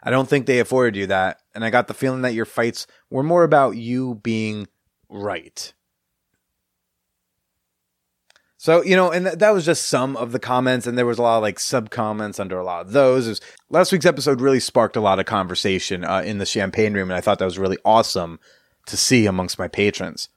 I 0.04 0.12
don't 0.12 0.28
think 0.28 0.46
they 0.46 0.60
afforded 0.60 0.98
you 0.98 1.08
that, 1.08 1.40
and 1.56 1.64
I 1.64 1.70
got 1.70 1.88
the 1.88 1.94
feeling 1.94 2.22
that 2.24 2.34
your 2.34 2.46
fights 2.46 2.86
were 3.10 3.24
more 3.24 3.44
about 3.44 3.78
you 3.78 4.16
being 4.16 4.68
right. 5.10 5.74
So, 8.64 8.82
you 8.82 8.96
know, 8.96 9.12
and 9.12 9.26
th- 9.26 9.40
that 9.40 9.54
was 9.54 9.66
just 9.66 9.88
some 9.88 10.16
of 10.16 10.32
the 10.32 10.40
comments, 10.40 10.88
and 10.88 10.98
there 10.98 11.06
was 11.06 11.20
a 11.20 11.22
lot 11.22 11.36
of 11.36 11.42
like 11.42 11.60
sub 11.60 11.90
comments 11.90 12.40
under 12.40 12.58
a 12.58 12.64
lot 12.64 12.86
of 12.86 12.94
those. 12.94 13.28
Was, 13.28 13.42
last 13.70 13.92
week's 13.92 14.06
episode 14.06 14.40
really 14.40 14.62
sparked 14.62 14.96
a 14.96 15.02
lot 15.02 15.20
of 15.20 15.26
conversation 15.26 16.06
uh, 16.06 16.22
in 16.26 16.38
the 16.38 16.46
champagne 16.46 16.94
room, 16.94 17.10
and 17.10 17.18
I 17.18 17.20
thought 17.22 17.40
that 17.40 17.46
was 17.46 17.60
really 17.60 17.78
awesome 17.84 18.40
to 18.86 18.96
see 18.96 19.26
amongst 19.26 19.60
my 19.60 19.68
patrons. 19.68 20.30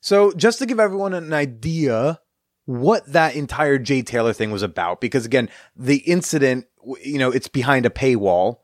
So, 0.00 0.32
just 0.32 0.60
to 0.60 0.66
give 0.66 0.80
everyone 0.80 1.12
an 1.12 1.34
idea 1.34 2.20
what 2.64 3.04
that 3.12 3.36
entire 3.36 3.76
Jay 3.76 4.00
Taylor 4.00 4.32
thing 4.32 4.50
was 4.50 4.62
about, 4.62 5.02
because 5.02 5.26
again, 5.26 5.50
the 5.76 5.98
incident, 5.98 6.66
you 7.04 7.18
know, 7.18 7.30
it's 7.30 7.48
behind 7.48 7.84
a 7.84 7.90
paywall. 7.90 8.60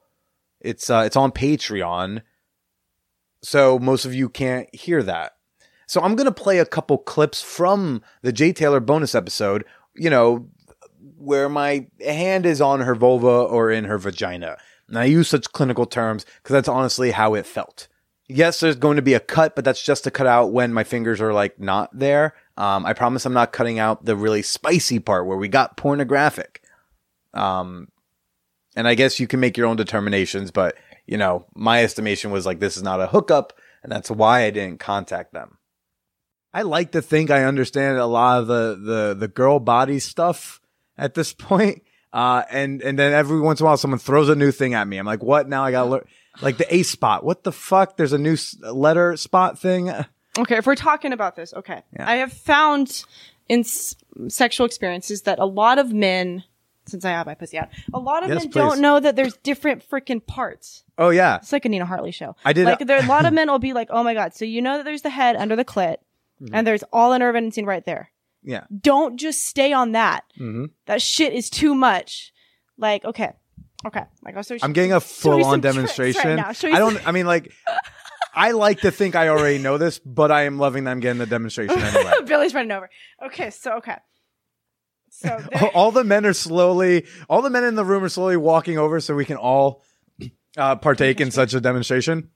It's 0.60 0.90
uh, 0.90 1.02
it's 1.06 1.16
on 1.16 1.32
Patreon, 1.32 2.22
so 3.42 3.78
most 3.78 4.04
of 4.04 4.14
you 4.14 4.28
can't 4.28 4.72
hear 4.74 5.02
that. 5.02 5.32
So 5.86 6.00
I'm 6.00 6.16
gonna 6.16 6.32
play 6.32 6.58
a 6.58 6.66
couple 6.66 6.98
clips 6.98 7.42
from 7.42 8.02
the 8.22 8.32
Jay 8.32 8.52
Taylor 8.52 8.80
bonus 8.80 9.14
episode. 9.14 9.64
You 9.94 10.10
know, 10.10 10.48
where 11.18 11.48
my 11.48 11.86
hand 12.00 12.46
is 12.46 12.60
on 12.60 12.80
her 12.80 12.94
vulva 12.94 13.26
or 13.26 13.70
in 13.70 13.84
her 13.84 13.98
vagina. 13.98 14.56
And 14.88 14.98
I 14.98 15.04
use 15.04 15.28
such 15.28 15.52
clinical 15.52 15.86
terms 15.86 16.24
because 16.36 16.54
that's 16.54 16.68
honestly 16.68 17.10
how 17.10 17.34
it 17.34 17.46
felt. 17.46 17.88
Yes, 18.28 18.60
there's 18.60 18.76
going 18.76 18.96
to 18.96 19.02
be 19.02 19.14
a 19.14 19.20
cut, 19.20 19.54
but 19.56 19.64
that's 19.64 19.82
just 19.82 20.04
to 20.04 20.10
cut 20.10 20.26
out 20.26 20.52
when 20.52 20.72
my 20.72 20.84
fingers 20.84 21.20
are 21.20 21.32
like 21.32 21.58
not 21.58 21.90
there. 21.98 22.34
Um, 22.56 22.84
I 22.84 22.92
promise 22.92 23.24
I'm 23.24 23.32
not 23.32 23.52
cutting 23.52 23.78
out 23.78 24.04
the 24.04 24.16
really 24.16 24.42
spicy 24.42 24.98
part 24.98 25.26
where 25.26 25.36
we 25.36 25.48
got 25.48 25.76
pornographic. 25.76 26.62
Um, 27.32 27.88
and 28.78 28.88
I 28.88 28.94
guess 28.94 29.18
you 29.20 29.26
can 29.26 29.40
make 29.40 29.56
your 29.58 29.66
own 29.66 29.76
determinations, 29.76 30.50
but 30.50 30.76
you 31.06 31.16
know, 31.18 31.44
my 31.54 31.82
estimation 31.82 32.30
was 32.30 32.46
like 32.46 32.60
this 32.60 32.76
is 32.76 32.82
not 32.82 33.00
a 33.00 33.06
hookup, 33.08 33.52
and 33.82 33.90
that's 33.92 34.10
why 34.10 34.44
I 34.44 34.50
didn't 34.50 34.80
contact 34.80 35.32
them. 35.32 35.58
I 36.54 36.62
like 36.62 36.92
to 36.92 37.02
think 37.02 37.30
I 37.30 37.44
understand 37.44 37.98
a 37.98 38.06
lot 38.06 38.40
of 38.40 38.46
the 38.46 38.78
the 38.82 39.14
the 39.18 39.28
girl 39.28 39.58
body 39.60 39.98
stuff 39.98 40.60
at 40.96 41.14
this 41.14 41.32
point. 41.48 41.82
Uh, 42.10 42.42
and 42.50 42.80
and 42.80 42.98
then 42.98 43.12
every 43.12 43.38
once 43.38 43.60
in 43.60 43.64
a 43.64 43.66
while, 43.66 43.76
someone 43.76 43.98
throws 44.00 44.30
a 44.30 44.34
new 44.34 44.50
thing 44.50 44.72
at 44.72 44.88
me. 44.88 44.96
I'm 44.96 45.04
like, 45.04 45.22
what? 45.22 45.46
Now 45.48 45.62
I 45.64 45.70
got 45.72 45.84
to 45.84 45.90
learn. 45.90 46.04
Like 46.40 46.56
the 46.56 46.72
A 46.74 46.82
spot. 46.84 47.22
What 47.24 47.44
the 47.44 47.52
fuck? 47.52 47.96
There's 47.98 48.12
a 48.14 48.18
new 48.18 48.32
s- 48.34 48.56
letter 48.62 49.16
spot 49.16 49.58
thing. 49.58 49.90
Okay, 50.38 50.56
if 50.56 50.66
we're 50.66 50.76
talking 50.76 51.12
about 51.12 51.34
this, 51.34 51.52
okay. 51.52 51.82
Yeah. 51.92 52.08
I 52.08 52.16
have 52.16 52.32
found 52.32 53.04
in 53.48 53.60
s- 53.60 53.96
sexual 54.28 54.66
experiences 54.66 55.22
that 55.22 55.40
a 55.40 55.44
lot 55.44 55.80
of 55.80 55.92
men, 55.92 56.44
since 56.88 57.04
I 57.04 57.10
have 57.10 57.26
my 57.26 57.34
pussy 57.34 57.58
out, 57.58 57.68
a 57.94 57.98
lot 57.98 58.22
of 58.24 58.28
Yes, 58.30 58.38
men 58.44 58.50
please. 58.50 58.54
don't 58.60 58.80
know 58.80 58.98
that 59.00 59.14
there's 59.16 59.36
different 59.38 59.88
freaking 59.88 60.24
parts. 60.24 60.84
Oh 60.96 61.10
yeah. 61.10 61.36
It's 61.36 61.52
like 61.52 61.64
a 61.64 61.68
Nina 61.68 61.86
Hartley 61.86 62.10
show. 62.10 62.34
I 62.44 62.52
did- 62.52 62.64
Like 62.66 62.80
there, 62.80 62.98
a 63.02 63.06
lot 63.06 63.26
of 63.26 63.32
men 63.32 63.48
will 63.50 63.58
be 63.58 63.72
like, 63.72 63.88
"Oh 63.90 64.02
my 64.02 64.14
god!" 64.14 64.34
So 64.34 64.44
you 64.44 64.60
know 64.62 64.76
that 64.78 64.84
there's 64.84 65.02
the 65.02 65.10
head 65.10 65.36
under 65.36 65.54
the 65.56 65.64
clit, 65.64 65.96
Mm-hmm. 66.42 66.54
and 66.54 66.66
there's 66.66 66.84
all 66.92 67.10
the 67.10 67.18
nerve 67.18 67.34
endings 67.36 67.66
right 67.66 67.84
there. 67.84 68.10
Yeah. 68.44 68.64
Don't 68.80 69.16
just 69.18 69.44
stay 69.44 69.72
on 69.72 69.92
that. 69.92 70.22
hmm 70.36 70.66
That 70.86 71.02
shit 71.02 71.32
is 71.32 71.50
too 71.50 71.74
much. 71.74 72.32
Like, 72.76 73.04
okay, 73.04 73.32
okay. 73.84 74.04
Like 74.22 74.36
I'll 74.36 74.42
show 74.44 74.54
you 74.54 74.60
I'm 74.62 74.72
getting 74.72 74.92
a 74.92 75.00
show 75.00 75.36
you 75.36 75.42
full 75.42 75.44
on 75.46 75.54
some 75.54 75.60
tricks 75.60 75.74
demonstration. 75.74 76.28
Right 76.28 76.36
now. 76.36 76.52
Show 76.52 76.68
you 76.68 76.74
I 76.74 76.78
don't. 76.78 77.06
I 77.08 77.10
mean, 77.10 77.26
like, 77.26 77.52
I 78.34 78.52
like 78.52 78.80
to 78.82 78.92
think 78.92 79.16
I 79.16 79.28
already 79.30 79.58
know 79.58 79.78
this, 79.78 79.98
but 79.98 80.30
I 80.30 80.44
am 80.44 80.58
loving 80.58 80.84
them 80.84 81.00
getting 81.00 81.18
the 81.18 81.26
demonstration 81.26 81.76
anyway. 81.80 82.12
Billy's 82.24 82.54
running 82.54 82.70
over. 82.70 82.88
Okay, 83.26 83.50
so 83.50 83.72
okay. 83.78 83.96
So 85.20 85.28
there- 85.52 85.70
all, 85.74 85.90
the 85.90 86.04
men 86.04 86.24
are 86.26 86.32
slowly. 86.32 87.06
All 87.28 87.42
the 87.42 87.50
men 87.50 87.64
in 87.64 87.74
the 87.74 87.84
room 87.84 88.04
are 88.04 88.08
slowly 88.08 88.36
walking 88.36 88.78
over, 88.78 89.00
so 89.00 89.14
we 89.14 89.24
can 89.24 89.36
all 89.36 89.82
uh, 90.56 90.76
partake 90.76 91.20
in 91.20 91.30
such 91.32 91.54
a 91.54 91.60
demonstration. 91.60 92.30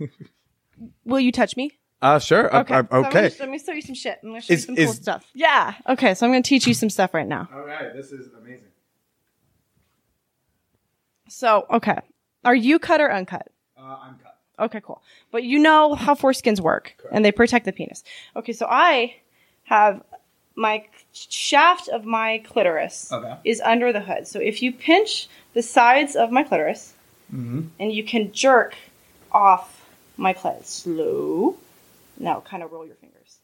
will 1.04 1.20
you 1.20 1.30
touch 1.32 1.56
me? 1.56 1.70
Uh, 2.02 2.18
sure. 2.18 2.54
Uh, 2.54 2.60
Okay. 2.60 2.74
uh, 2.74 2.82
So 2.82 2.88
I'm 2.90 3.04
okay. 3.06 3.12
gonna, 3.28 3.34
let 3.40 3.48
me 3.50 3.58
show 3.58 3.72
you 3.72 3.82
some 3.82 3.94
shit. 3.94 4.18
I'm 4.22 4.30
gonna 4.30 4.40
show 4.40 4.52
Is- 4.52 4.62
you 4.68 4.76
some 4.76 4.76
cool 4.84 4.92
stuff. 4.94 5.24
Yeah. 5.34 5.74
Okay. 5.88 6.14
So 6.14 6.26
I'm 6.26 6.32
gonna 6.32 6.42
teach 6.42 6.66
you 6.66 6.74
some 6.74 6.90
stuff 6.90 7.14
right 7.14 7.26
now. 7.28 7.48
all 7.54 7.60
right. 7.64 7.94
This 7.94 8.10
is 8.12 8.28
amazing. 8.36 8.68
So 11.28 11.66
okay, 11.70 11.98
are 12.44 12.54
you 12.54 12.78
cut 12.78 13.00
or 13.00 13.10
uncut? 13.12 13.48
Uh, 13.78 13.96
I'm 14.02 14.14
cut. 14.18 14.36
Okay, 14.58 14.80
cool. 14.84 15.02
But 15.32 15.42
you 15.44 15.58
know 15.58 15.94
how 15.94 16.14
foreskins 16.14 16.60
work, 16.60 16.94
and 17.10 17.24
they 17.24 17.32
protect 17.32 17.64
the 17.64 17.72
penis. 17.72 18.04
Okay, 18.36 18.52
so 18.52 18.66
I 18.68 19.16
have 19.64 20.02
my 20.56 20.86
shaft 21.12 21.88
of 21.88 22.04
my 22.04 22.38
clitoris 22.46 23.10
Okay. 23.12 23.36
is 23.44 23.60
under 23.60 23.92
the 23.92 24.00
hood. 24.00 24.26
So 24.26 24.38
if 24.40 24.62
you 24.62 24.72
pinch 24.72 25.28
the 25.52 25.62
sides 25.62 26.16
of 26.16 26.30
my 26.30 26.42
clitoris, 26.44 26.92
Mm-hmm. 27.34 27.62
and 27.80 27.90
you 27.92 28.04
can 28.04 28.30
jerk 28.32 28.76
off 29.32 29.86
my 30.16 30.32
clit 30.34 30.64
slow. 30.64 31.56
Now, 32.18 32.40
kind 32.40 32.62
of 32.62 32.70
roll 32.70 32.86
your 32.86 32.94
fingers. 32.96 33.38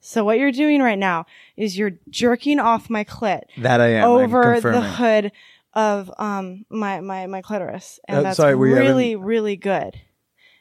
So 0.00 0.24
what 0.24 0.38
you're 0.38 0.50
doing 0.50 0.80
right 0.82 0.98
now 0.98 1.26
is 1.56 1.78
you're 1.78 1.92
jerking 2.10 2.58
off 2.58 2.90
my 2.90 3.04
clit 3.04 3.42
That 3.58 3.80
I 3.80 3.88
am. 3.88 4.08
Over 4.08 4.58
the 4.60 4.80
hood 4.80 5.32
of 5.74 6.10
um 6.18 6.64
my 6.70 7.00
my 7.00 7.26
my 7.26 7.40
clitoris, 7.42 8.00
and 8.08 8.18
Uh, 8.18 8.22
that's 8.22 8.36
sorry, 8.38 8.54
really 8.56 9.14
really 9.14 9.54
good. 9.56 10.00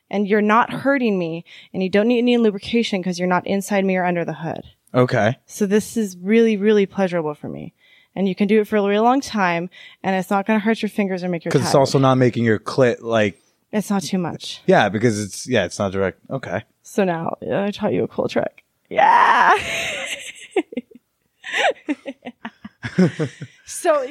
And 0.10 0.28
you're 0.28 0.42
not 0.42 0.72
hurting 0.72 1.18
me, 1.18 1.46
and 1.74 1.82
you 1.82 1.90
don't 1.90 2.08
need 2.10 2.20
any 2.20 2.38
lubrication 2.38 3.00
because 3.02 3.18
you're 3.18 3.28
not 3.30 3.48
inside 3.48 3.86
me 3.86 3.96
or 3.96 4.04
under 4.04 4.26
the 4.26 4.34
hood. 4.34 4.64
Okay. 4.94 5.38
So 5.46 5.66
this 5.66 5.96
is 5.98 6.18
really 6.18 6.58
really 6.58 6.86
pleasurable 6.86 7.34
for 7.34 7.48
me, 7.50 7.74
and 8.16 8.28
you 8.28 8.36
can 8.36 8.48
do 8.48 8.60
it 8.62 8.68
for 8.68 8.78
a 8.78 8.82
really 8.82 9.00
long 9.00 9.22
time, 9.22 9.70
and 10.04 10.16
it's 10.16 10.30
not 10.30 10.46
going 10.46 10.60
to 10.60 10.64
hurt 10.66 10.82
your 10.82 10.90
fingers 10.90 11.24
or 11.24 11.30
make 11.30 11.46
your 11.46 11.52
Because 11.52 11.66
it's 11.68 11.76
also 11.76 11.98
not 12.00 12.16
making 12.16 12.44
your 12.44 12.60
clit 12.60 13.02
like. 13.02 13.40
it's 13.72 13.90
not 13.90 14.04
too 14.04 14.18
much. 14.18 14.62
Yeah, 14.66 14.90
because 14.90 15.22
it's 15.24 15.48
yeah, 15.48 15.66
it's 15.66 15.80
not 15.80 15.92
direct. 15.92 16.20
Okay. 16.30 16.64
So 16.84 17.04
now 17.04 17.38
yeah, 17.42 17.64
I 17.64 17.72
taught 17.72 17.94
you 17.94 18.04
a 18.04 18.08
cool 18.08 18.28
trick. 18.28 18.64
Yeah. 18.90 19.58
so 23.66 24.06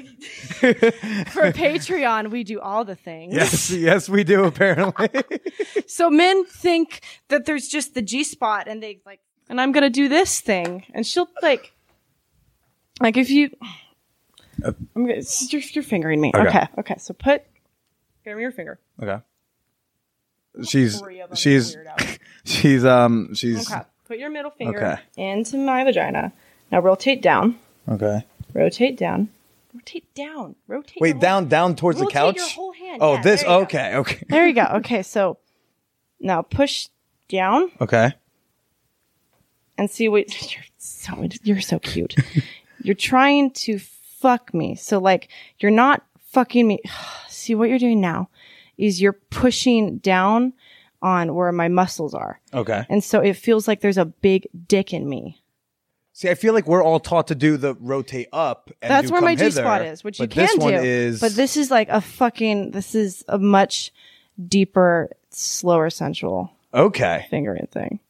for 1.26 1.52
Patreon, 1.52 2.30
we 2.30 2.44
do 2.44 2.60
all 2.60 2.84
the 2.84 2.94
things. 2.96 3.34
Yes, 3.34 3.70
yes, 3.70 4.08
we 4.08 4.24
do 4.24 4.44
apparently. 4.44 5.08
So 5.86 6.08
men 6.08 6.44
think 6.46 7.00
that 7.28 7.46
there's 7.46 7.66
just 7.66 7.94
the 7.94 8.02
G 8.02 8.22
spot 8.22 8.68
and 8.68 8.80
they 8.82 9.00
like, 9.04 9.20
and 9.50 9.60
I'm 9.60 9.72
gonna 9.72 9.90
do 9.90 10.08
this 10.08 10.40
thing, 10.40 10.84
and 10.94 11.04
she'll 11.06 11.28
like, 11.42 11.72
like 13.00 13.16
if 13.16 13.28
you, 13.28 13.50
I'm 14.64 14.74
gonna, 14.94 15.20
you're, 15.48 15.60
you're 15.72 15.84
fingering 15.84 16.20
me. 16.20 16.30
Okay. 16.34 16.48
Okay. 16.48 16.68
okay. 16.78 16.94
So 16.98 17.12
put, 17.12 17.42
give 18.24 18.36
me 18.36 18.42
your 18.42 18.52
finger. 18.52 18.78
okay. 19.02 19.18
She's 20.66 20.98
Three 21.00 21.20
of 21.20 21.30
them, 21.30 21.36
she's 21.36 21.76
she's 22.44 22.84
um 22.84 23.34
she's 23.34 23.70
Okay. 23.70 23.82
Put 24.06 24.18
your 24.18 24.30
middle 24.30 24.50
finger 24.50 24.78
Okay. 24.84 25.02
into 25.16 25.56
my 25.58 25.84
vagina. 25.84 26.32
Now 26.72 26.80
rotate 26.80 27.22
down. 27.22 27.58
okay. 27.88 28.24
Rotate 28.54 28.96
down. 28.96 29.28
Rotate 29.72 30.12
down. 30.14 30.56
Rotate. 30.66 30.98
Wait, 31.00 31.20
down 31.20 31.46
down 31.48 31.76
towards 31.76 31.98
the 31.98 32.04
rotate 32.06 32.14
couch. 32.14 32.36
Your 32.36 32.48
whole 32.48 32.72
hand. 32.72 32.98
oh, 33.00 33.14
Yeah, 33.14 33.22
this 33.22 33.42
you 33.42 33.46
go. 33.46 33.60
okay, 33.60 33.94
okay. 33.96 34.24
There 34.28 34.46
you 34.46 34.54
go. 34.54 34.66
Okay, 34.76 35.02
so 35.02 35.38
now 36.20 36.42
push 36.42 36.88
down 37.28 37.70
Okay. 37.80 38.12
And 39.80 39.90
see 39.90 40.08
what 40.08 40.28
you're 40.54 40.64
so 40.78 41.28
you're 41.42 41.60
so 41.60 41.78
cute. 41.78 42.14
you're 42.82 42.94
trying 42.94 43.50
to 43.52 43.78
fuck 43.78 44.54
me. 44.54 44.76
So 44.76 44.98
like 44.98 45.28
you're 45.58 45.72
not 45.72 46.04
fucking 46.30 46.68
me. 46.68 46.80
See 47.28 47.54
what 47.54 47.70
you're 47.70 47.78
doing 47.78 48.00
now 48.00 48.28
is 48.76 49.00
you're 49.00 49.14
pushing 49.14 49.96
down 49.98 50.52
on 51.00 51.34
where 51.34 51.50
my 51.52 51.68
muscles 51.68 52.12
are. 52.12 52.38
Okay. 52.52 52.84
And 52.90 53.02
so 53.02 53.20
it 53.20 53.34
feels 53.34 53.66
like 53.66 53.80
there's 53.80 53.96
a 53.96 54.04
big 54.04 54.46
dick 54.68 54.92
in 54.92 55.08
me. 55.08 55.40
See, 56.12 56.28
I 56.28 56.34
feel 56.34 56.52
like 56.52 56.66
we're 56.66 56.84
all 56.84 57.00
taught 57.00 57.28
to 57.28 57.34
do 57.34 57.56
the 57.56 57.74
rotate 57.76 58.28
up. 58.30 58.70
And 58.82 58.90
That's 58.90 59.10
where 59.10 59.22
my 59.22 59.34
G 59.34 59.50
spot 59.50 59.82
is, 59.86 60.04
which 60.04 60.20
you 60.20 60.28
can 60.28 60.42
this 60.42 60.54
do. 60.56 60.68
is 60.68 61.20
But 61.20 61.32
this 61.32 61.56
is 61.56 61.70
like 61.70 61.88
a 61.88 62.02
fucking 62.02 62.72
this 62.72 62.94
is 62.94 63.24
a 63.28 63.38
much 63.38 63.90
deeper, 64.46 65.10
slower 65.30 65.88
sensual 65.88 66.52
okay. 66.74 67.26
fingering 67.30 67.68
thing. 67.70 68.00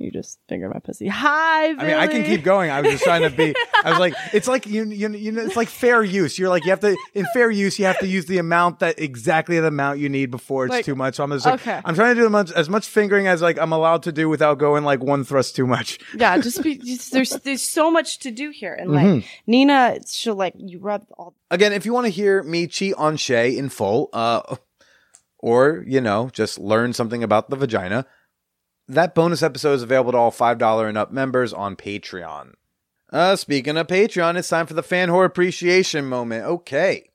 You 0.00 0.10
just 0.10 0.38
fingered 0.48 0.72
my 0.72 0.80
pussy. 0.80 1.08
Hi, 1.08 1.66
I 1.72 1.74
mean, 1.74 1.94
I 1.94 2.06
can 2.06 2.24
keep 2.24 2.42
going. 2.42 2.70
I 2.70 2.80
was 2.80 2.90
just 2.92 3.04
trying 3.04 3.20
to 3.20 3.30
be. 3.30 3.54
I 3.84 3.90
was 3.90 3.98
like, 3.98 4.14
it's 4.32 4.48
like 4.48 4.66
you, 4.66 4.84
you, 4.86 5.10
you 5.10 5.30
know, 5.30 5.42
it's 5.42 5.56
like 5.56 5.68
fair 5.68 6.02
use. 6.02 6.38
You're 6.38 6.48
like, 6.48 6.64
you 6.64 6.70
have 6.70 6.80
to 6.80 6.96
in 7.14 7.26
fair 7.34 7.50
use, 7.50 7.78
you 7.78 7.84
have 7.84 7.98
to 7.98 8.06
use 8.06 8.24
the 8.24 8.38
amount 8.38 8.78
that 8.78 8.98
exactly 8.98 9.60
the 9.60 9.66
amount 9.66 9.98
you 9.98 10.08
need 10.08 10.30
before 10.30 10.64
it's 10.64 10.72
Like, 10.72 10.84
too 10.86 10.94
much. 10.94 11.16
So 11.16 11.24
I'm 11.24 11.30
just 11.32 11.44
like, 11.44 11.60
okay. 11.60 11.80
I'm 11.84 11.94
trying 11.94 12.14
to 12.16 12.20
do 12.20 12.24
as 12.24 12.30
much, 12.32 12.50
as 12.52 12.68
much 12.70 12.86
fingering 12.86 13.26
as 13.26 13.42
like 13.42 13.58
I'm 13.58 13.72
allowed 13.72 14.04
to 14.04 14.12
do 14.12 14.28
without 14.30 14.58
going 14.58 14.84
like 14.84 15.02
one 15.02 15.22
thrust 15.22 15.54
too 15.54 15.66
much. 15.66 15.98
Yeah, 16.16 16.38
just 16.38 16.62
be. 16.62 16.76
Just, 16.90 17.12
there's 17.12 17.30
there's 17.30 17.60
so 17.62 17.90
much 17.90 18.20
to 18.20 18.30
do 18.30 18.48
here, 18.50 18.72
and 18.74 18.90
Mm-hmm. 18.90 19.14
like 19.16 19.24
Nina, 19.46 19.98
she'll 20.08 20.34
like 20.34 20.54
you 20.56 20.78
rub 20.78 21.04
all. 21.18 21.34
Again, 21.50 21.74
if 21.74 21.84
you 21.84 21.92
want 21.92 22.06
to 22.06 22.10
hear 22.10 22.42
me 22.42 22.66
cheat 22.66 22.94
on 22.94 23.16
Shay 23.18 23.56
in 23.56 23.68
full, 23.68 24.08
uh, 24.14 24.56
or 25.38 25.84
you 25.86 26.00
know, 26.00 26.30
just 26.32 26.58
learn 26.58 26.92
something 26.94 27.22
about 27.22 27.50
the 27.50 27.56
vagina, 27.56 28.06
that 28.90 29.14
bonus 29.14 29.42
episode 29.42 29.74
is 29.74 29.82
available 29.82 30.12
to 30.12 30.18
all 30.18 30.30
five 30.30 30.58
dollar 30.58 30.88
and 30.88 30.98
up 30.98 31.12
members 31.12 31.52
on 31.52 31.76
Patreon. 31.76 32.54
Uh, 33.12 33.36
speaking 33.36 33.76
of 33.76 33.86
Patreon, 33.86 34.36
it's 34.36 34.48
time 34.48 34.66
for 34.66 34.74
the 34.74 34.82
fan 34.82 35.08
whore 35.08 35.24
appreciation 35.24 36.04
moment. 36.04 36.44
Okay. 36.44 37.10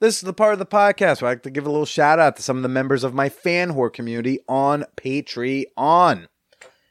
This 0.00 0.16
is 0.16 0.20
the 0.20 0.32
part 0.32 0.52
of 0.52 0.60
the 0.60 0.66
podcast 0.66 1.20
where 1.20 1.28
I 1.28 1.32
like 1.32 1.42
to 1.42 1.50
give 1.50 1.66
a 1.66 1.70
little 1.70 1.84
shout 1.84 2.20
out 2.20 2.36
to 2.36 2.42
some 2.42 2.56
of 2.56 2.62
the 2.62 2.68
members 2.68 3.02
of 3.02 3.14
my 3.14 3.28
fan 3.28 3.72
whore 3.72 3.92
community 3.92 4.38
on 4.48 4.84
Patreon. 4.96 6.28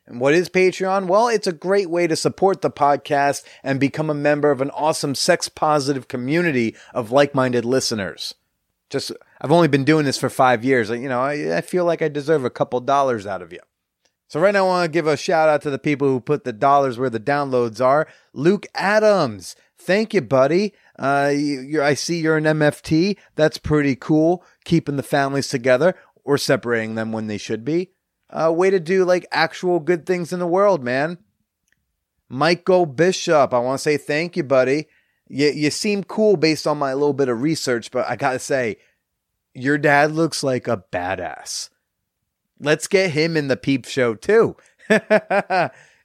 And 0.06 0.22
what 0.22 0.34
is 0.34 0.50
Patreon? 0.50 1.08
Well, 1.08 1.28
it's 1.28 1.48
a 1.48 1.54
great 1.54 1.90
way 1.90 2.08
to 2.08 2.16
support 2.16 2.62
the 2.62 2.72
podcast 2.72 3.44
and 3.64 3.80
become 3.80 4.10
a 4.10 4.14
member 4.14 4.52
of 4.52 4.62
an 4.62 4.72
awesome 4.72 5.16
sex 5.16 5.48
positive 5.48 6.08
community 6.10 6.76
of 6.94 7.12
like 7.12 7.34
minded 7.34 7.64
listeners. 7.64 8.34
Just, 8.90 9.12
I've 9.42 9.52
only 9.52 9.68
been 9.68 9.84
doing 9.84 10.06
this 10.06 10.18
for 10.18 10.30
five 10.30 10.64
years. 10.64 10.90
You 10.90 11.10
know, 11.10 11.22
I, 11.22 11.58
I 11.58 11.62
feel 11.62 11.84
like 11.84 12.02
I 12.02 12.08
deserve 12.08 12.46
a 12.46 12.50
couple 12.50 12.80
dollars 12.82 13.26
out 13.26 13.42
of 13.42 13.52
you. 13.52 13.60
So 14.28 14.42
right 14.42 14.54
now, 14.54 14.66
I 14.66 14.68
want 14.68 14.86
to 14.86 14.92
give 14.92 15.08
a 15.08 15.16
shout 15.16 15.48
out 15.48 15.62
to 15.62 15.70
the 15.70 15.80
people 15.80 16.10
who 16.10 16.20
put 16.20 16.44
the 16.44 16.52
dollars 16.52 16.98
where 16.98 17.10
the 17.10 17.20
downloads 17.20 17.84
are. 17.84 18.08
Luke 18.34 18.68
Adams, 18.76 19.56
thank 19.78 20.14
you, 20.14 20.22
buddy. 20.22 20.74
Uh, 21.00 21.32
you, 21.34 21.82
I 21.82 21.94
see 21.94 22.20
you're 22.20 22.36
an 22.36 22.44
MFT. 22.44 23.18
That's 23.36 23.58
pretty 23.58 23.96
cool. 23.96 24.44
Keeping 24.66 24.98
the 24.98 25.04
families 25.04 25.48
together 25.48 25.96
or 26.26 26.38
separating 26.38 26.96
them 26.96 27.14
when 27.14 27.28
they 27.28 27.38
should 27.38 27.64
be. 27.64 27.92
Uh, 28.30 28.52
way 28.54 28.70
to 28.70 28.82
do 28.82 29.06
like 29.06 29.26
actual 29.32 29.80
good 29.80 30.06
things 30.06 30.34
in 30.34 30.40
the 30.40 30.48
world, 30.48 30.84
man. 30.84 31.20
Michael 32.28 32.86
Bishop, 32.86 33.54
I 33.54 33.60
want 33.60 33.80
to 33.80 33.84
say 33.84 33.96
thank 33.96 34.36
you, 34.36 34.44
buddy. 34.44 34.88
You 35.30 35.50
you 35.52 35.70
seem 35.70 36.04
cool 36.04 36.36
based 36.36 36.68
on 36.68 36.78
my 36.78 36.94
little 36.94 37.14
bit 37.14 37.30
of 37.30 37.42
research, 37.42 37.92
but 37.92 38.10
I 38.10 38.18
gotta 38.18 38.40
say, 38.40 38.78
your 39.54 39.78
dad 39.78 40.12
looks 40.12 40.44
like 40.44 40.68
a 40.68 40.84
badass 40.92 41.70
let's 42.60 42.88
get 42.88 43.12
him 43.12 43.38
in 43.38 43.48
the 43.48 43.58
peep 43.58 43.86
show 43.86 44.16
too. 44.16 44.56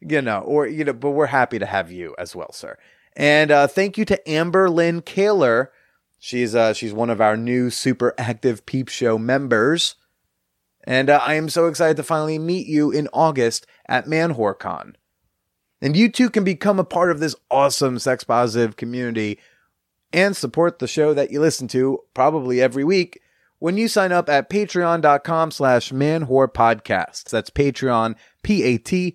you 0.00 0.22
know, 0.22 0.40
or 0.40 0.66
you 0.66 0.84
know, 0.84 0.92
but 0.92 1.10
we're 1.10 1.26
happy 1.26 1.58
to 1.58 1.66
have 1.66 1.90
you 1.90 2.14
as 2.18 2.34
well, 2.34 2.52
sir. 2.52 2.76
And 3.14 3.50
uh, 3.50 3.66
thank 3.66 3.98
you 3.98 4.04
to 4.06 4.30
Amber 4.30 4.70
Lynn 4.70 5.02
Kaler. 5.02 5.70
She's 6.18 6.54
uh, 6.54 6.72
she's 6.72 6.92
one 6.92 7.10
of 7.10 7.20
our 7.20 7.36
new 7.36 7.70
super 7.70 8.14
active 8.18 8.66
peep 8.66 8.88
show 8.88 9.18
members. 9.18 9.96
And 10.84 11.10
uh, 11.10 11.20
I 11.22 11.34
am 11.34 11.48
so 11.48 11.66
excited 11.66 11.96
to 11.98 12.02
finally 12.02 12.38
meet 12.38 12.66
you 12.66 12.90
in 12.90 13.08
August 13.12 13.66
at 13.88 14.06
ManwhoreCon. 14.06 14.94
And 15.80 15.96
you 15.96 16.08
too 16.08 16.28
can 16.30 16.44
become 16.44 16.78
a 16.78 16.84
part 16.84 17.10
of 17.10 17.20
this 17.20 17.36
awesome 17.50 17.98
sex 17.98 18.24
positive 18.24 18.76
community 18.76 19.38
and 20.12 20.36
support 20.36 20.78
the 20.78 20.88
show 20.88 21.14
that 21.14 21.30
you 21.30 21.40
listen 21.40 21.68
to 21.68 22.00
probably 22.14 22.60
every 22.60 22.84
week 22.84 23.20
when 23.62 23.78
you 23.78 23.86
sign 23.86 24.10
up 24.10 24.28
at 24.28 24.50
patreon.com 24.50 25.52
slash 25.52 25.92
manwhorepodcasts. 25.92 27.30
That's 27.30 27.48
Patreon, 27.48 28.16
P-A-T-R-E-O-N 28.42 29.14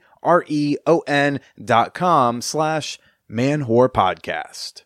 dot 1.65 1.93
com 1.93 2.41
slash 2.41 2.97
manwhorepodcast. 3.29 4.83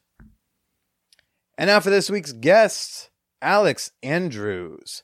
And 1.60 1.68
now 1.68 1.80
for 1.80 1.92
this 1.92 2.10
week's 2.10 2.34
guest, 2.34 3.12
Alex 3.40 3.92
Andrews. 4.02 5.04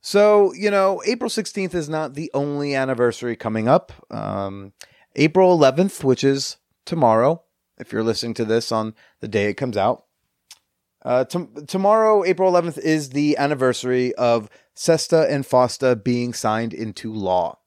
So, 0.00 0.54
you 0.54 0.70
know, 0.70 1.02
April 1.04 1.28
16th 1.28 1.74
is 1.74 1.90
not 1.90 2.14
the 2.14 2.30
only 2.32 2.74
anniversary 2.74 3.36
coming 3.36 3.68
up. 3.68 3.92
Um, 4.10 4.72
April 5.16 5.58
11th, 5.58 6.02
which 6.02 6.24
is 6.24 6.56
tomorrow, 6.86 7.42
if 7.76 7.92
you're 7.92 8.02
listening 8.02 8.32
to 8.34 8.46
this 8.46 8.72
on 8.72 8.94
the 9.20 9.28
day 9.28 9.50
it 9.50 9.58
comes 9.58 9.76
out, 9.76 10.05
uh, 11.06 11.24
tom 11.24 11.48
tomorrow, 11.66 12.24
April 12.24 12.52
11th, 12.52 12.78
is 12.78 13.10
the 13.10 13.36
anniversary 13.38 14.12
of 14.16 14.50
SESTA 14.74 15.30
and 15.30 15.44
FOSTA 15.44 16.02
being 16.02 16.34
signed 16.34 16.74
into 16.74 17.12
law. 17.12 17.58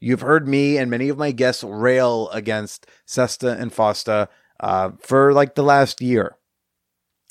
You've 0.00 0.22
heard 0.22 0.48
me 0.48 0.78
and 0.78 0.90
many 0.90 1.08
of 1.08 1.16
my 1.16 1.30
guests 1.30 1.62
rail 1.62 2.28
against 2.30 2.88
SESTA 3.06 3.56
and 3.60 3.72
FOSTA 3.72 4.26
uh, 4.58 4.90
for 5.00 5.32
like 5.32 5.54
the 5.54 5.62
last 5.62 6.00
year. 6.00 6.36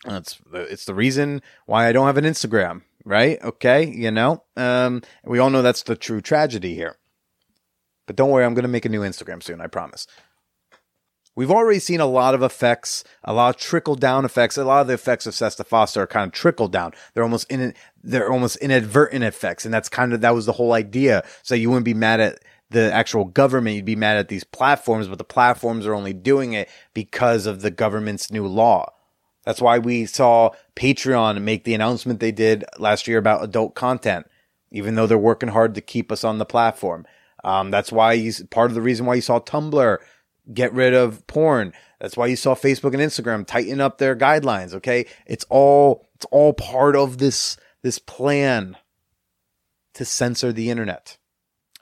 It's 0.06 0.40
it's 0.54 0.86
the 0.86 0.96
reason 0.96 1.42
why 1.66 1.88
I 1.88 1.92
don't 1.92 2.08
have 2.08 2.18
an 2.18 2.24
Instagram, 2.24 2.84
right? 3.04 3.38
Okay, 3.44 3.86
you 3.86 4.10
know, 4.10 4.44
um, 4.56 5.02
we 5.26 5.38
all 5.38 5.50
know 5.50 5.62
that's 5.62 5.84
the 5.84 5.98
true 5.98 6.22
tragedy 6.22 6.74
here. 6.76 6.98
But 8.08 8.16
don't 8.16 8.32
worry, 8.32 8.46
I'm 8.46 8.54
going 8.54 8.64
to 8.64 8.70
make 8.70 8.86
a 8.86 8.90
new 8.90 9.02
Instagram 9.02 9.44
soon. 9.44 9.60
I 9.60 9.68
promise. 9.68 10.08
We've 11.36 11.52
already 11.52 11.80
seen 11.80 12.02
a 12.02 12.06
lot 12.06 12.36
of 12.36 12.44
effects, 12.44 13.06
a 13.24 13.34
lot 13.34 13.56
of 13.56 13.62
trickle 13.62 13.96
down 13.96 14.26
effects. 14.26 14.58
A 14.58 14.66
lot 14.66 14.82
of 14.82 14.88
the 14.88 14.94
effects 14.94 15.26
of 15.26 15.34
SESTA 15.34 15.64
FOSTA 15.64 16.02
are 16.02 16.08
kind 16.08 16.28
of 16.28 16.34
trickle 16.34 16.68
down. 16.68 16.92
They're 17.14 17.24
almost 17.24 17.50
in, 17.50 17.74
they're 18.04 18.32
almost 18.32 18.58
inadvertent 18.58 19.24
effects, 19.24 19.64
and 19.64 19.74
that's 19.74 19.88
kind 19.88 20.14
of 20.14 20.22
that 20.22 20.36
was 20.36 20.46
the 20.46 20.54
whole 20.54 20.74
idea. 20.74 21.24
So 21.42 21.56
you 21.56 21.70
wouldn't 21.70 21.86
be 21.86 21.94
mad 21.94 22.20
at 22.20 22.40
the 22.70 22.92
actual 22.92 23.26
government; 23.26 23.78
you'd 23.78 23.86
be 23.86 23.96
mad 23.96 24.18
at 24.18 24.28
these 24.28 24.44
platforms, 24.44 25.08
but 25.08 25.18
the 25.18 25.24
platforms 25.24 25.86
are 25.86 25.94
only 25.94 26.14
doing 26.14 26.52
it 26.52 26.70
because 26.94 27.46
of 27.46 27.62
the 27.62 27.72
government's 27.72 28.30
new 28.30 28.46
law. 28.46 28.92
That's 29.46 29.62
why 29.62 29.80
we 29.80 30.06
saw 30.06 30.52
Patreon 30.76 31.42
make 31.42 31.64
the 31.64 31.74
announcement 31.74 32.20
they 32.20 32.32
did 32.32 32.66
last 32.78 33.08
year 33.08 33.18
about 33.18 33.44
adult 33.44 33.74
content, 33.74 34.28
even 34.70 34.96
though 34.96 35.08
they're 35.08 35.18
working 35.18 35.50
hard 35.50 35.76
to 35.76 35.82
keep 35.82 36.12
us 36.12 36.26
on 36.26 36.40
the 36.40 36.46
platform. 36.46 37.06
Um, 37.44 37.72
that's 37.72 37.92
why 37.92 38.14
you, 38.14 38.32
part 38.52 38.70
of 38.70 38.76
the 38.76 38.82
reason 38.82 39.06
why 39.06 39.16
you 39.16 39.22
saw 39.22 39.40
Tumblr 39.40 39.98
get 40.54 40.74
rid 40.74 40.94
of 40.94 41.26
porn. 41.28 41.74
That's 42.00 42.18
why 42.18 42.28
you 42.28 42.36
saw 42.36 42.56
Facebook 42.56 42.94
and 42.94 43.02
Instagram 43.02 43.46
tighten 43.46 43.80
up 43.80 43.98
their 43.98 44.16
guidelines. 44.16 44.74
Okay. 44.74 45.06
It's 45.26 45.46
all, 45.50 46.08
it's 46.16 46.26
all 46.32 46.54
part 46.54 46.96
of 46.96 47.18
this, 47.18 47.58
this 47.84 48.00
plan 48.00 48.78
to 49.94 50.06
censor 50.06 50.52
the 50.52 50.70
internet. 50.70 51.18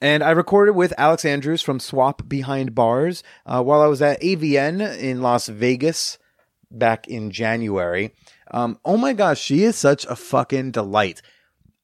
And 0.01 0.23
I 0.23 0.31
recorded 0.31 0.73
with 0.73 0.93
Alex 0.97 1.25
Andrews 1.25 1.61
from 1.61 1.79
SWOP 1.79 2.27
Behind 2.27 2.73
Bars 2.73 3.21
uh, 3.45 3.61
while 3.61 3.81
I 3.81 3.87
was 3.87 4.01
at 4.01 4.21
AVN 4.21 4.97
in 4.97 5.21
Las 5.21 5.47
Vegas 5.47 6.17
back 6.71 7.07
in 7.07 7.31
January. 7.31 8.13
Um, 8.51 8.79
oh 8.85 8.97
my 8.97 9.13
gosh, 9.13 9.39
she 9.39 9.63
is 9.63 9.75
such 9.75 10.05
a 10.05 10.15
fucking 10.15 10.71
delight. 10.71 11.21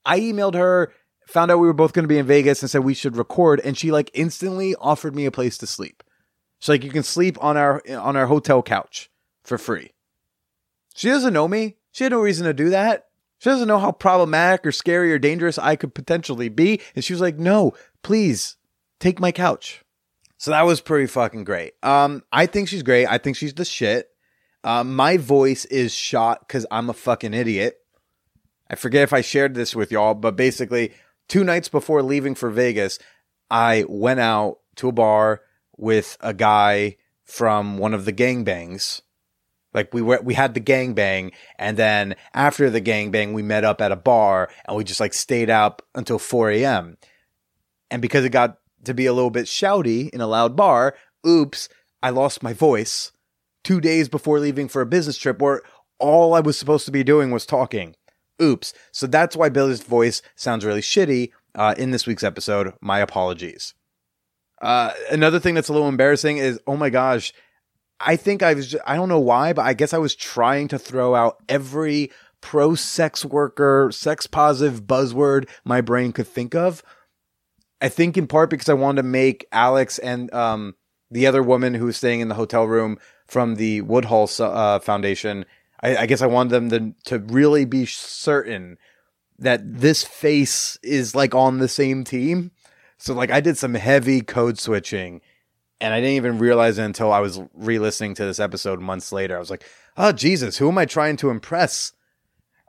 I 0.05 0.19
emailed 0.19 0.53
her, 0.53 0.93
found 1.27 1.51
out 1.51 1.59
we 1.59 1.67
were 1.67 1.73
both 1.73 1.93
going 1.93 2.03
to 2.03 2.09
be 2.09 2.17
in 2.17 2.25
Vegas 2.25 2.61
and 2.61 2.69
said 2.69 2.83
we 2.83 2.93
should 2.93 3.17
record, 3.17 3.59
and 3.63 3.77
she 3.77 3.91
like 3.91 4.11
instantly 4.13 4.75
offered 4.75 5.15
me 5.15 5.25
a 5.25 5.31
place 5.31 5.57
to 5.57 5.67
sleep. 5.67 6.03
So 6.59 6.71
like 6.71 6.83
you 6.83 6.91
can 6.91 7.03
sleep 7.03 7.37
on 7.41 7.57
our 7.57 7.81
on 7.89 8.15
our 8.15 8.27
hotel 8.27 8.63
couch 8.63 9.09
for 9.43 9.57
free. 9.57 9.91
She 10.95 11.09
doesn't 11.09 11.33
know 11.33 11.47
me. 11.47 11.77
She 11.91 12.03
had 12.03 12.13
no 12.13 12.19
reason 12.19 12.45
to 12.45 12.53
do 12.53 12.69
that. 12.69 13.07
She 13.39 13.49
doesn't 13.49 13.67
know 13.67 13.79
how 13.79 13.91
problematic 13.91 14.65
or 14.65 14.71
scary 14.71 15.11
or 15.11 15.19
dangerous 15.19 15.57
I 15.57 15.75
could 15.75 15.93
potentially 15.93 16.49
be. 16.49 16.81
And 16.95 17.03
she 17.03 17.13
was 17.13 17.21
like, 17.21 17.37
no, 17.37 17.73
please 18.01 18.55
take 18.99 19.19
my 19.19 19.31
couch. 19.31 19.83
So 20.37 20.51
that 20.51 20.63
was 20.65 20.81
pretty 20.81 21.07
fucking 21.07 21.43
great. 21.43 21.73
Um, 21.83 22.23
I 22.31 22.45
think 22.45 22.67
she's 22.67 22.83
great. 22.83 23.07
I 23.07 23.17
think 23.17 23.37
she's 23.37 23.53
the 23.53 23.65
shit. 23.65 24.09
Uh, 24.63 24.83
my 24.83 25.17
voice 25.17 25.65
is 25.65 25.93
shot 25.93 26.39
because 26.39 26.65
I'm 26.71 26.89
a 26.89 26.93
fucking 26.93 27.33
idiot. 27.33 27.77
I 28.69 28.75
forget 28.75 29.03
if 29.03 29.13
I 29.13 29.21
shared 29.21 29.53
this 29.53 29.75
with 29.75 29.91
y'all, 29.91 30.15
but 30.15 30.35
basically, 30.35 30.91
two 31.27 31.43
nights 31.43 31.69
before 31.69 32.01
leaving 32.01 32.35
for 32.35 32.49
Vegas, 32.49 32.97
I 33.49 33.85
went 33.87 34.19
out 34.19 34.57
to 34.77 34.87
a 34.87 34.91
bar 34.91 35.41
with 35.77 36.17
a 36.21 36.33
guy 36.33 36.97
from 37.23 37.77
one 37.77 37.93
of 37.93 38.05
the 38.05 38.13
gangbangs. 38.13 39.01
Like 39.73 39.93
we 39.93 40.01
were, 40.01 40.21
we 40.23 40.33
had 40.33 40.53
the 40.53 40.61
gangbang, 40.61 41.33
and 41.59 41.75
then 41.75 42.15
after 42.33 42.69
the 42.69 42.81
gangbang, 42.81 43.33
we 43.33 43.43
met 43.43 43.65
up 43.65 43.81
at 43.81 43.91
a 43.91 43.97
bar, 43.97 44.49
and 44.65 44.77
we 44.77 44.85
just 44.85 45.01
like 45.01 45.13
stayed 45.13 45.49
up 45.49 45.81
until 45.93 46.17
4 46.17 46.51
a.m. 46.51 46.97
And 47.91 48.01
because 48.01 48.23
it 48.23 48.29
got 48.29 48.57
to 48.85 48.93
be 48.93 49.05
a 49.05 49.13
little 49.13 49.31
bit 49.31 49.47
shouty 49.47 50.09
in 50.09 50.21
a 50.21 50.27
loud 50.27 50.55
bar, 50.55 50.95
oops, 51.27 51.67
I 52.01 52.11
lost 52.11 52.41
my 52.41 52.53
voice 52.53 53.11
two 53.65 53.81
days 53.81 54.07
before 54.07 54.39
leaving 54.39 54.69
for 54.69 54.81
a 54.81 54.85
business 54.85 55.17
trip 55.17 55.41
where 55.41 55.61
all 55.99 56.33
I 56.33 56.39
was 56.39 56.57
supposed 56.57 56.85
to 56.85 56.91
be 56.91 57.03
doing 57.03 57.31
was 57.31 57.45
talking. 57.45 57.95
Oops. 58.41 58.73
So 58.91 59.07
that's 59.07 59.35
why 59.35 59.49
Billy's 59.49 59.81
voice 59.81 60.21
sounds 60.35 60.63
really 60.63 60.81
shitty 60.81 61.31
uh, 61.55 61.75
in 61.77 61.91
this 61.91 62.05
week's 62.05 62.23
episode. 62.23 62.73
My 62.81 62.99
apologies. 62.99 63.73
Uh, 64.65 64.91
another 65.11 65.39
thing 65.39 65.53
that's 65.53 65.69
a 65.69 65.73
little 65.73 65.87
embarrassing 65.87 66.37
is, 66.37 66.59
oh 66.65 66.75
my 66.75 66.89
gosh, 66.89 67.31
I 67.99 68.15
think 68.15 68.41
I 68.41 68.55
was, 68.55 68.67
just, 68.69 68.83
I 68.87 68.95
don't 68.95 69.09
know 69.09 69.19
why, 69.19 69.53
but 69.53 69.63
I 69.63 69.75
guess 69.75 69.93
I 69.93 69.99
was 69.99 70.15
trying 70.15 70.69
to 70.69 70.79
throw 70.79 71.13
out 71.13 71.37
every 71.47 72.11
pro 72.41 72.73
sex 72.73 73.23
worker, 73.23 73.89
sex 73.91 74.25
positive 74.25 74.85
buzzword 74.85 75.47
my 75.63 75.81
brain 75.81 76.11
could 76.11 76.27
think 76.27 76.55
of. 76.55 76.81
I 77.79 77.89
think 77.89 78.17
in 78.17 78.25
part 78.25 78.49
because 78.49 78.67
I 78.67 78.73
wanted 78.73 79.03
to 79.03 79.07
make 79.07 79.45
Alex 79.51 79.99
and 79.99 80.33
um, 80.33 80.73
the 81.11 81.27
other 81.27 81.43
woman 81.43 81.75
who 81.75 81.85
was 81.85 81.97
staying 81.97 82.21
in 82.21 82.29
the 82.29 82.35
hotel 82.35 82.65
room 82.65 82.97
from 83.27 83.57
the 83.57 83.81
Woodhull 83.81 84.29
uh, 84.39 84.79
Foundation. 84.79 85.45
I, 85.83 85.97
I 85.97 86.05
guess 86.07 86.23
I 86.23 86.27
wanted 86.27 86.49
them 86.49 86.69
to 87.03 87.17
to 87.17 87.19
really 87.19 87.65
be 87.65 87.85
certain 87.85 88.79
that 89.37 89.61
this 89.63 90.03
face 90.03 90.79
is 90.81 91.13
like 91.13 91.35
on 91.35 91.59
the 91.59 91.67
same 91.67 92.03
team. 92.03 92.49
So 92.97 93.13
like 93.13 93.31
I 93.31 93.41
did 93.41 93.57
some 93.57 93.73
heavy 93.73 94.21
code 94.21 94.59
switching 94.59 95.21
and 95.81 95.93
I 95.93 95.99
didn't 95.99 96.15
even 96.15 96.39
realize 96.39 96.77
it 96.77 96.83
until 96.83 97.11
I 97.11 97.19
was 97.19 97.41
re-listening 97.53 98.15
to 98.15 98.25
this 98.25 98.39
episode 98.39 98.79
months 98.79 99.11
later. 99.11 99.35
I 99.35 99.39
was 99.39 99.49
like, 99.49 99.65
"Oh 99.97 100.11
Jesus, 100.11 100.57
who 100.57 100.69
am 100.69 100.77
I 100.77 100.85
trying 100.85 101.17
to 101.17 101.29
impress?" 101.29 101.91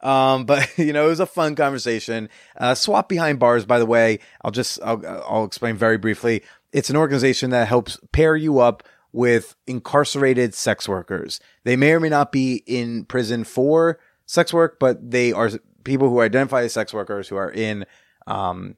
Um, 0.02 0.44
but 0.44 0.68
you 0.78 0.92
know, 0.92 1.06
it 1.06 1.10
was 1.10 1.20
a 1.20 1.26
fun 1.26 1.54
conversation. 1.54 2.28
Uh, 2.56 2.74
SWOP 2.74 3.08
Behind 3.08 3.38
Bars, 3.38 3.64
by 3.64 3.78
the 3.78 3.86
way, 3.86 4.18
I'll 4.42 4.50
just 4.50 4.80
I'll, 4.82 5.04
I'll 5.06 5.44
explain 5.44 5.76
very 5.76 5.98
briefly. 5.98 6.42
It's 6.72 6.90
an 6.90 6.96
organization 6.96 7.50
that 7.50 7.68
helps 7.68 7.98
pair 8.12 8.36
you 8.36 8.58
up 8.58 8.82
with 9.12 9.54
incarcerated 9.66 10.54
sex 10.54 10.88
workers. 10.88 11.40
They 11.64 11.76
may 11.76 11.92
or 11.92 12.00
may 12.00 12.10
not 12.10 12.32
be 12.32 12.62
in 12.66 13.04
prison 13.06 13.44
for 13.44 13.98
sex 14.26 14.52
work, 14.52 14.78
but 14.78 15.10
they 15.10 15.32
are 15.32 15.50
people 15.84 16.10
who 16.10 16.20
identify 16.20 16.64
as 16.64 16.74
sex 16.74 16.92
workers 16.92 17.28
who 17.28 17.36
are 17.36 17.50
in 17.50 17.86
um, 18.26 18.76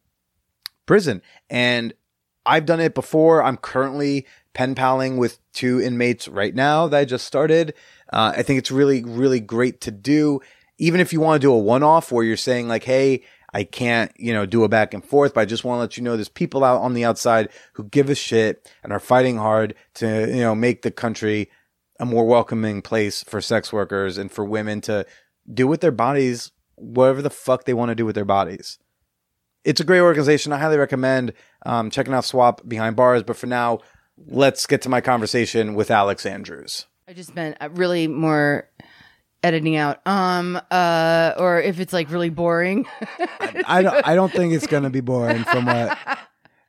prison. 0.88 1.22
And 1.48 1.94
I've 2.44 2.66
done 2.66 2.81
it 2.81 2.94
before. 2.94 3.42
I'm 3.42 3.57
currently 3.57 4.27
pen 4.55 4.74
paling 4.74 5.18
with 5.18 5.38
two 5.53 5.81
inmates 5.81 6.27
right 6.27 6.55
now 6.55 6.88
that 6.88 6.98
I 6.98 7.05
just 7.05 7.27
started. 7.27 7.74
Uh, 8.12 8.33
I 8.37 8.42
think 8.42 8.59
it's 8.59 8.72
really, 8.72 9.05
really 9.05 9.38
great 9.38 9.81
to 9.83 9.92
do. 9.92 10.40
Even 10.79 11.01
if 11.01 11.12
you 11.12 11.20
want 11.20 11.40
to 11.40 11.46
do 11.46 11.53
a 11.53 11.59
one 11.59 11.83
off 11.85 12.11
where 12.11 12.24
you're 12.24 12.37
saying 12.37 12.66
like, 12.66 12.85
Hey, 12.85 13.22
I 13.53 13.64
can't, 13.64 14.12
you 14.16 14.33
know, 14.33 14.46
do 14.46 14.64
a 14.64 14.68
back 14.68 14.92
and 14.92 15.05
forth, 15.05 15.35
but 15.35 15.40
I 15.40 15.44
just 15.44 15.64
want 15.64 15.79
to 15.79 15.81
let 15.81 15.96
you 15.96 16.03
know 16.03 16.16
there's 16.16 16.29
people 16.29 16.64
out 16.64 16.81
on 16.81 16.94
the 16.94 17.05
outside 17.05 17.48
who 17.74 17.85
give 17.85 18.11
a 18.11 18.14
shit 18.14 18.70
and 18.83 18.92
are 18.92 19.01
fighting 19.01 19.37
hard 19.37 19.74
to, 19.94 20.29
you 20.29 20.40
know, 20.40 20.55
make 20.55 20.83
the 20.83 20.90
country 20.90 21.51
a 22.01 22.05
more 22.05 22.27
welcoming 22.27 22.83
place 22.83 23.22
for 23.24 23.40
sex 23.40 23.72
workers 23.72 24.18
and 24.18 24.31
for 24.31 24.44
women 24.44 24.81
to 24.83 25.07
do 25.53 25.66
with 25.66 25.81
their 25.81 25.92
bodies 25.92 26.53
whatever 26.81 27.22
the 27.22 27.31
fuck 27.31 27.64
they 27.64 27.74
want 27.74 27.90
to 27.90 27.94
do 27.94 28.07
with 28.07 28.14
their 28.14 28.24
bodies. 28.24 28.79
It's 29.68 29.83
a 29.83 29.85
great 29.85 30.00
organization. 30.00 30.50
I 30.54 30.59
highly 30.59 30.78
recommend 30.78 31.35
um, 31.66 31.90
checking 31.90 32.14
out 32.14 32.24
SWOP 32.24 32.66
Behind 32.66 32.96
Bars. 32.96 33.22
But 33.22 33.37
for 33.37 33.46
now, 33.46 33.81
let's 34.26 34.64
get 34.64 34.81
to 34.83 34.88
my 34.88 35.02
conversation 35.02 35.74
with 35.74 35.90
Alex 35.90 36.24
Andrews. 36.24 36.87
I 37.07 37.12
just 37.12 37.35
meant 37.35 37.59
uh, 37.61 37.68
really 37.72 38.09
more 38.09 38.66
editing 39.42 39.76
out. 39.76 40.00
Um, 40.07 40.59
uh, 40.70 41.35
or 41.37 41.61
if 41.61 41.81
it's 41.81 41.92
like 41.92 42.11
really 42.11 42.31
boring. 42.31 42.87
I 43.66 43.83
don't. 43.83 44.09
I 44.09 44.14
don't 44.14 44.33
think 44.33 44.54
it's 44.54 44.66
gonna 44.66 44.88
be 44.88 45.02
boring 45.02 45.44
from 45.44 45.66
what. 45.66 45.98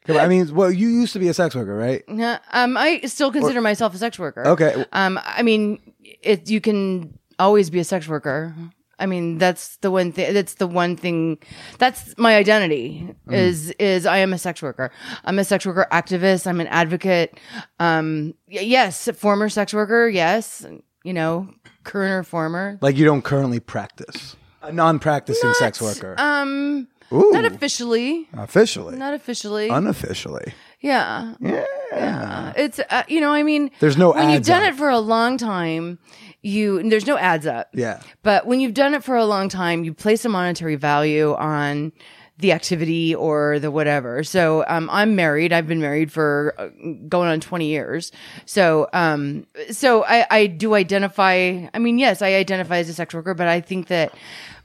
I 0.09 0.27
mean, 0.27 0.53
well, 0.53 0.69
you 0.69 0.89
used 0.89 1.13
to 1.13 1.19
be 1.19 1.29
a 1.29 1.33
sex 1.33 1.55
worker, 1.55 1.75
right? 1.75 2.03
Yeah, 2.09 2.39
um, 2.51 2.75
I 2.75 2.99
still 3.05 3.31
consider 3.31 3.62
myself 3.62 3.93
a 3.93 3.97
sex 3.97 4.19
worker. 4.19 4.45
Okay. 4.45 4.83
Um, 4.91 5.19
I 5.23 5.41
mean, 5.43 5.93
it 6.03 6.49
you 6.49 6.59
can 6.59 7.17
always 7.38 7.69
be 7.69 7.79
a 7.79 7.85
sex 7.85 8.09
worker. 8.09 8.53
I 8.99 9.05
mean, 9.05 9.38
that's 9.38 9.77
the 9.77 9.89
one 9.91 10.12
thing. 10.12 10.33
That's 10.33 10.55
the 10.55 10.67
one 10.67 10.95
thing. 10.97 11.38
That's 11.77 12.15
my 12.17 12.35
identity. 12.35 13.13
Is 13.29 13.71
is 13.71 14.05
I 14.05 14.17
am 14.17 14.33
a 14.33 14.38
sex 14.38 14.62
worker. 14.62 14.91
I'm 15.25 15.39
a 15.39 15.43
sex 15.43 15.65
worker 15.65 15.88
activist. 15.91 16.45
I'm 16.47 16.59
an 16.59 16.67
advocate. 16.67 17.39
Um, 17.79 18.33
y- 18.51 18.59
yes, 18.62 19.09
former 19.15 19.49
sex 19.49 19.73
worker. 19.73 20.07
Yes, 20.09 20.65
you 21.03 21.13
know, 21.13 21.49
current 21.83 22.12
or 22.13 22.23
former. 22.23 22.77
Like 22.81 22.97
you 22.97 23.05
don't 23.05 23.23
currently 23.23 23.59
practice. 23.59 24.35
A 24.62 24.73
non-practicing 24.73 25.53
sex 25.53 25.81
worker. 25.81 26.15
Um, 26.17 26.88
Ooh, 27.13 27.31
not 27.31 27.45
officially. 27.45 28.27
officially, 28.38 28.97
Not 28.97 29.13
officially. 29.13 29.69
unofficially. 29.69 30.53
yeah. 30.81 31.33
Yeah. 31.39 31.65
yeah. 31.93 32.53
It's 32.57 32.79
uh, 32.89 33.03
you 33.07 33.21
know, 33.21 33.31
I 33.31 33.41
mean, 33.43 33.71
There's 33.79 33.97
no 33.97 34.12
when 34.12 34.29
you've 34.31 34.43
done 34.45 34.63
on 34.63 34.69
it 34.69 34.75
for 34.75 34.89
a 34.89 34.99
long 34.99 35.38
time. 35.38 35.97
You 36.41 36.89
there's 36.89 37.08
no 37.08 37.17
ads 37.17 37.45
up. 37.45 37.69
Yeah. 37.73 38.02
But 38.23 38.45
when 38.45 38.60
you've 38.60 38.73
done 38.73 38.93
it 38.93 39.04
for 39.04 39.15
a 39.15 39.25
long 39.25 39.49
time, 39.49 39.84
you 39.84 39.93
place 39.93 40.23
a 40.25 40.30
monetary 40.30 40.75
value 40.75 41.34
on 41.36 41.91
the 42.39 42.54
activity 42.54 43.13
or 43.13 43.60
the 43.60 43.69
whatever. 43.69 44.23
So, 44.23 44.63
um, 44.67 44.89
I'm 44.91 45.15
married. 45.15 45.52
I've 45.52 45.67
been 45.67 45.82
married 45.82 46.10
for 46.10 46.56
uh, 46.58 46.69
going 47.10 47.30
on 47.30 47.41
20 47.41 47.65
years. 47.65 48.13
So, 48.45 48.88
um, 48.93 49.45
so 49.71 50.06
I, 50.06 50.25
I 50.32 50.47
do 50.47 50.73
identify, 50.73 51.67
I 51.73 51.80
mean, 51.80 51.99
yes, 51.99 52.21
I 52.21 52.36
identify 52.36 52.78
as 52.78 52.88
a 52.88 52.93
sex 52.93 53.13
worker, 53.13 53.34
but 53.34 53.49
I 53.49 53.60
think 53.60 53.88
that 53.88 54.15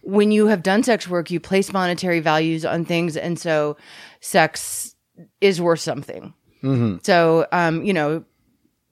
when 0.03 0.31
you 0.31 0.47
have 0.47 0.63
done 0.63 0.85
sex 0.85 1.09
work, 1.09 1.33
you 1.33 1.41
place 1.41 1.73
monetary 1.73 2.21
values 2.21 2.65
on 2.65 2.85
things. 2.85 3.17
And 3.17 3.41
so 3.41 3.77
sex 4.21 4.95
is 5.41 5.61
worth 5.61 5.81
something. 5.81 6.33
So, 7.03 7.47
um, 7.51 7.85
you 7.85 7.93
know, 7.93 8.25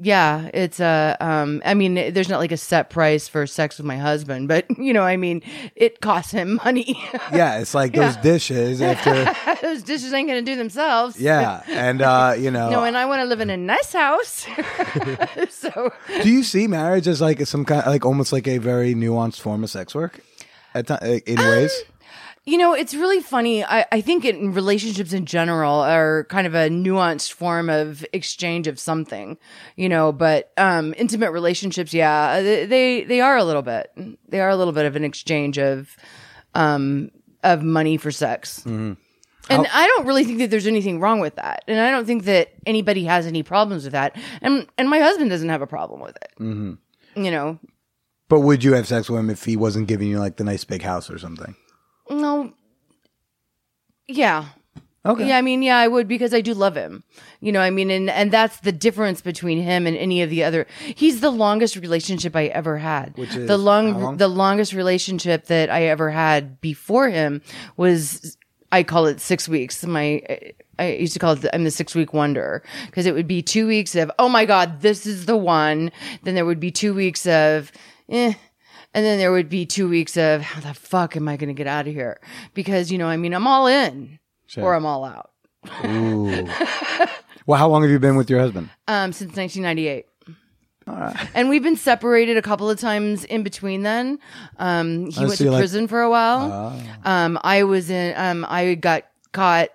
yeah, 0.05 0.51
it's 0.53 0.81
a. 0.81 1.17
Um, 1.21 1.63
I 1.65 1.75
mean, 1.75 1.95
there's 1.95 2.29
not 2.29 2.39
like 2.41 2.51
a 2.51 2.57
set 2.57 2.91
price 2.91 3.29
for 3.29 3.47
sex 3.47 3.79
with 3.79 3.87
my 3.87 3.97
husband, 3.97 4.49
but 4.49 4.67
you 4.79 4.93
know, 4.93 5.03
I 5.03 5.17
mean, 5.17 5.43
it 5.77 6.01
costs 6.01 6.33
him 6.33 6.61
money. 6.65 6.99
Yeah, 7.33 7.61
it's 7.61 7.73
like 7.75 7.93
those 7.95 8.17
dishes 8.17 8.83
after. 8.83 9.33
Those 9.63 9.83
dishes 9.85 10.13
ain't 10.13 10.29
gonna 10.29 10.43
do 10.43 10.57
themselves. 10.57 11.19
Yeah, 11.21 11.63
and 11.69 12.03
uh, 12.03 12.35
you 12.37 12.51
know, 12.51 12.69
No, 12.69 12.85
and 12.85 12.97
I 12.97 13.07
want 13.07 13.21
to 13.21 13.25
live 13.27 13.41
in 13.41 13.49
a 13.49 13.57
nice 13.57 13.93
house. 13.93 14.45
so 15.49 15.93
do 16.23 16.29
you 16.29 16.43
see 16.43 16.67
marriage 16.67 17.07
as 17.07 17.21
like 17.21 17.47
some 17.47 17.65
kind, 17.65 17.87
like 17.87 18.05
almost 18.05 18.33
like 18.33 18.49
a 18.49 18.59
very 18.59 18.95
nuanced 18.95 19.41
form 19.41 19.63
of 19.65 19.71
sex 19.71 19.95
work, 19.95 20.21
at 20.75 20.89
ti- 20.89 21.23
in 21.27 21.39
ways? 21.39 21.73
You 22.45 22.59
know, 22.59 22.75
it's 22.75 22.93
really 22.93 23.21
funny. 23.21 23.65
I, 23.65 23.87
I 23.93 24.01
think 24.01 24.25
in 24.25 24.53
relationships 24.53 25.13
in 25.13 25.27
general 25.27 25.75
are 25.75 26.25
kind 26.25 26.45
of 26.45 26.55
a 26.55 26.69
nuanced 26.69 27.33
form 27.33 27.71
of 27.71 28.05
exchange 28.13 28.67
of 28.67 28.81
something, 28.81 29.39
you 29.77 29.89
know, 29.89 30.11
but, 30.11 30.53
um, 30.57 30.93
intimate 30.97 31.31
relationships, 31.31 31.95
yeah, 31.95 32.43
they, 32.43 32.67
they, 32.67 33.05
they 33.05 33.21
are 33.21 33.37
a 33.37 33.45
little 33.45 33.63
bit, 33.63 33.93
they 34.29 34.41
are 34.41 34.49
a 34.49 34.57
little 34.57 34.73
bit 34.73 34.87
of 34.87 34.97
an 34.97 35.05
exchange 35.05 35.57
of, 35.57 35.97
um, 36.55 37.13
of 37.45 37.63
money 37.63 37.97
for 37.97 38.11
sex. 38.11 38.65
And 38.65 38.97
I 39.51 39.87
don't 39.87 40.07
really 40.07 40.25
think 40.25 40.39
that 40.39 40.51
there's 40.51 40.67
anything 40.67 40.99
wrong 40.99 41.21
with 41.21 41.37
that. 41.37 41.63
And 41.69 41.79
I 41.79 41.93
don't 41.93 42.07
think 42.07 42.25
that 42.25 42.55
anybody 42.67 43.05
has 43.05 43.25
any 43.25 43.45
problems 43.45 43.85
with 43.85 43.93
that. 43.93 44.17
And, 44.41 44.67
and 44.79 44.91
my 44.91 44.99
husband 44.99 45.31
doesn't 45.31 45.49
have 45.49 45.63
a 45.63 45.67
problem 45.69 46.01
with 46.01 46.17
it. 46.17 46.33
Mm-hmm. 46.41 47.25
You 47.25 47.31
know, 47.31 47.59
But 48.29 48.41
would 48.41 48.65
you 48.65 48.73
have 48.73 48.89
sex 48.89 49.11
with 49.11 49.21
him 49.21 49.29
if 49.31 49.45
he 49.45 49.57
wasn't 49.57 49.89
giving 49.89 50.09
you 50.09 50.19
like 50.19 50.39
the 50.39 50.45
nice 50.45 50.65
big 50.65 50.81
house 50.81 51.11
or 51.11 51.19
something? 51.19 51.55
No, 52.13 52.53
yeah. 54.09 54.47
Okay. 55.05 55.29
Yeah, 55.29 55.39
I 55.39 55.43
mean, 55.43 55.63
yeah, 55.63 55.79
I 55.79 55.89
would 55.89 56.07
because 56.07 56.33
I 56.33 56.41
do 56.41 56.55
love 56.55 56.77
him. 56.77 57.03
You 57.41 57.51
know, 57.51 57.61
I 57.61 57.71
mean, 57.71 57.91
and 57.91 58.09
and 58.09 58.31
that's 58.31 58.61
the 58.61 58.71
difference 58.71 59.21
between 59.21 59.61
him 59.61 59.85
and 59.87 59.97
any 59.97 60.23
of 60.23 60.31
the 60.31 60.45
other. 60.45 60.67
He's 60.95 61.21
the 61.21 61.31
longest 61.31 61.75
relationship 61.75 62.37
I 62.37 62.47
ever 62.47 62.79
had. 62.79 63.17
Which 63.19 63.35
is 63.35 63.49
the 63.49 63.59
long, 63.59 64.01
long? 64.01 64.17
the 64.19 64.29
longest 64.29 64.73
relationship 64.73 65.47
that 65.47 65.71
I 65.71 65.85
ever 65.87 66.11
had 66.11 66.61
before 66.61 67.09
him 67.09 67.43
was. 67.77 68.37
I 68.71 68.85
call 68.85 69.05
it 69.05 69.21
six 69.21 69.51
weeks. 69.51 69.85
My, 69.85 70.23
I 70.79 70.93
used 70.93 71.13
to 71.13 71.19
call 71.19 71.33
it, 71.35 71.43
the, 71.43 71.55
I'm 71.55 71.65
the 71.65 71.71
six 71.71 71.95
week 71.95 72.15
wonder 72.15 72.63
because 72.87 73.05
it 73.05 73.13
would 73.13 73.29
be 73.29 73.43
two 73.43 73.67
weeks 73.67 73.95
of, 73.95 74.11
oh 74.19 74.31
my 74.31 74.47
God, 74.47 74.81
this 74.81 75.05
is 75.05 75.27
the 75.27 75.37
one. 75.37 75.93
Then 76.23 76.35
there 76.35 76.47
would 76.47 76.59
be 76.59 76.71
two 76.71 76.95
weeks 76.95 77.27
of, 77.27 77.71
eh, 78.09 78.33
and 78.95 79.05
then 79.05 79.19
there 79.19 79.33
would 79.33 79.49
be 79.49 79.65
two 79.67 79.89
weeks 79.89 80.17
of 80.17 80.43
how 80.43 80.61
the 80.61 80.75
fuck 80.75 81.17
am 81.17 81.29
I 81.29 81.37
going 81.37 81.49
to 81.49 81.55
get 81.55 81.67
out 81.67 81.87
of 81.89 81.95
here? 81.95 82.21
Because, 82.55 82.91
you 82.93 82.99
know, 82.99 83.07
I 83.09 83.17
mean, 83.17 83.33
I'm 83.35 83.47
all 83.47 83.67
in 83.67 84.19
or 84.57 84.75
I'm 84.75 84.85
all 84.87 85.05
out. 85.05 85.31
Ooh. 85.85 86.27
well, 87.47 87.59
how 87.59 87.69
long 87.69 87.83
have 87.83 87.91
you 87.91 87.99
been 87.99 88.17
with 88.17 88.29
your 88.29 88.41
husband? 88.41 88.69
Um, 88.89 89.13
since 89.13 89.37
1998. 89.37 90.07
And 91.35 91.49
we've 91.49 91.63
been 91.63 91.77
separated 91.77 92.37
a 92.37 92.43
couple 92.43 92.69
of 92.69 92.79
times 92.79 93.25
in 93.25 93.43
between 93.45 93.83
then. 93.83 94.19
Um, 94.59 95.07
he 95.11 95.21
Oh, 95.21 95.29
went 95.29 95.33
so 95.33 95.37
to 95.39 95.45
you 95.45 95.51
like- 95.53 95.61
prison 95.61 95.87
for 95.89 96.03
a 96.03 96.11
while. 96.11 96.77
Um, 97.05 97.39
I 97.45 97.63
was 97.63 97.89
in, 97.91 98.15
um, 98.17 98.45
I 98.49 98.75
got 98.75 99.05
caught 99.33 99.69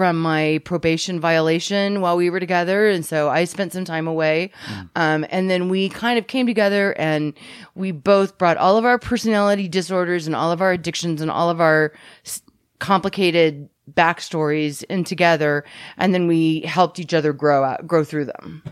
from 0.00 0.18
my 0.18 0.58
probation 0.64 1.20
violation 1.20 2.00
while 2.00 2.16
we 2.16 2.30
were 2.30 2.40
together. 2.40 2.88
And 2.88 3.04
so 3.04 3.28
I 3.28 3.44
spent 3.44 3.74
some 3.74 3.84
time 3.84 4.06
away. 4.06 4.50
Um, 4.96 5.26
and 5.28 5.50
then 5.50 5.68
we 5.68 5.90
kind 5.90 6.18
of 6.18 6.26
came 6.26 6.46
together 6.46 6.92
and 6.98 7.34
we 7.74 7.90
both 7.92 8.38
brought 8.38 8.56
all 8.56 8.78
of 8.78 8.86
our 8.86 8.98
personality 8.98 9.68
disorders 9.68 10.26
and 10.26 10.34
all 10.34 10.52
of 10.52 10.62
our 10.62 10.72
addictions 10.72 11.20
and 11.20 11.30
all 11.30 11.50
of 11.50 11.60
our 11.60 11.92
s- 12.24 12.40
complicated 12.78 13.68
backstories 13.92 14.82
in 14.84 15.04
together. 15.04 15.64
And 15.98 16.14
then 16.14 16.26
we 16.26 16.62
helped 16.62 16.98
each 16.98 17.12
other 17.12 17.34
grow 17.34 17.62
out, 17.62 17.86
grow 17.86 18.02
through 18.02 18.24
them 18.24 18.62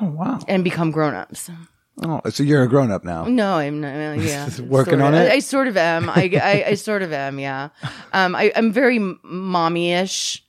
Oh 0.00 0.06
wow. 0.06 0.38
and 0.48 0.64
become 0.64 0.90
grown-ups. 0.90 1.50
Oh, 2.02 2.20
so 2.30 2.44
you're 2.44 2.62
a 2.62 2.68
grown 2.68 2.92
up 2.92 3.02
now. 3.04 3.24
No, 3.24 3.56
I'm 3.56 3.80
not. 3.82 3.92
well, 3.92 4.14
Yeah, 4.22 4.48
Working 4.60 5.00
sort 5.00 5.02
on 5.02 5.14
of. 5.14 5.20
it? 5.20 5.32
I, 5.32 5.34
I 5.34 5.38
sort 5.40 5.66
of 5.66 5.76
am. 5.76 6.08
I, 6.08 6.30
I, 6.42 6.64
I 6.68 6.74
sort 6.74 7.02
of 7.02 7.12
am. 7.12 7.38
Yeah. 7.38 7.68
Um, 8.14 8.34
I, 8.34 8.50
I'm 8.56 8.72
very 8.72 8.98
mommy-ish, 9.22 10.42